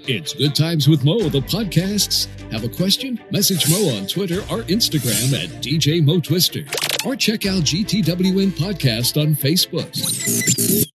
it's 0.07 0.33
Good 0.33 0.53
Times 0.55 0.87
with 0.87 1.03
Mo, 1.03 1.17
the 1.29 1.39
podcasts. 1.39 2.27
Have 2.51 2.63
a 2.63 2.69
question? 2.69 3.19
Message 3.31 3.69
Mo 3.69 3.95
on 3.97 4.05
Twitter 4.05 4.39
or 4.41 4.63
Instagram 4.63 5.33
at 5.43 5.49
DJ 5.63 6.03
Mo 6.03 6.19
Twister. 6.19 6.63
Or 7.05 7.15
check 7.15 7.45
out 7.45 7.63
GTWM 7.63 8.51
Podcast 8.51 9.19
on 9.19 9.33
Facebook. 9.35 10.89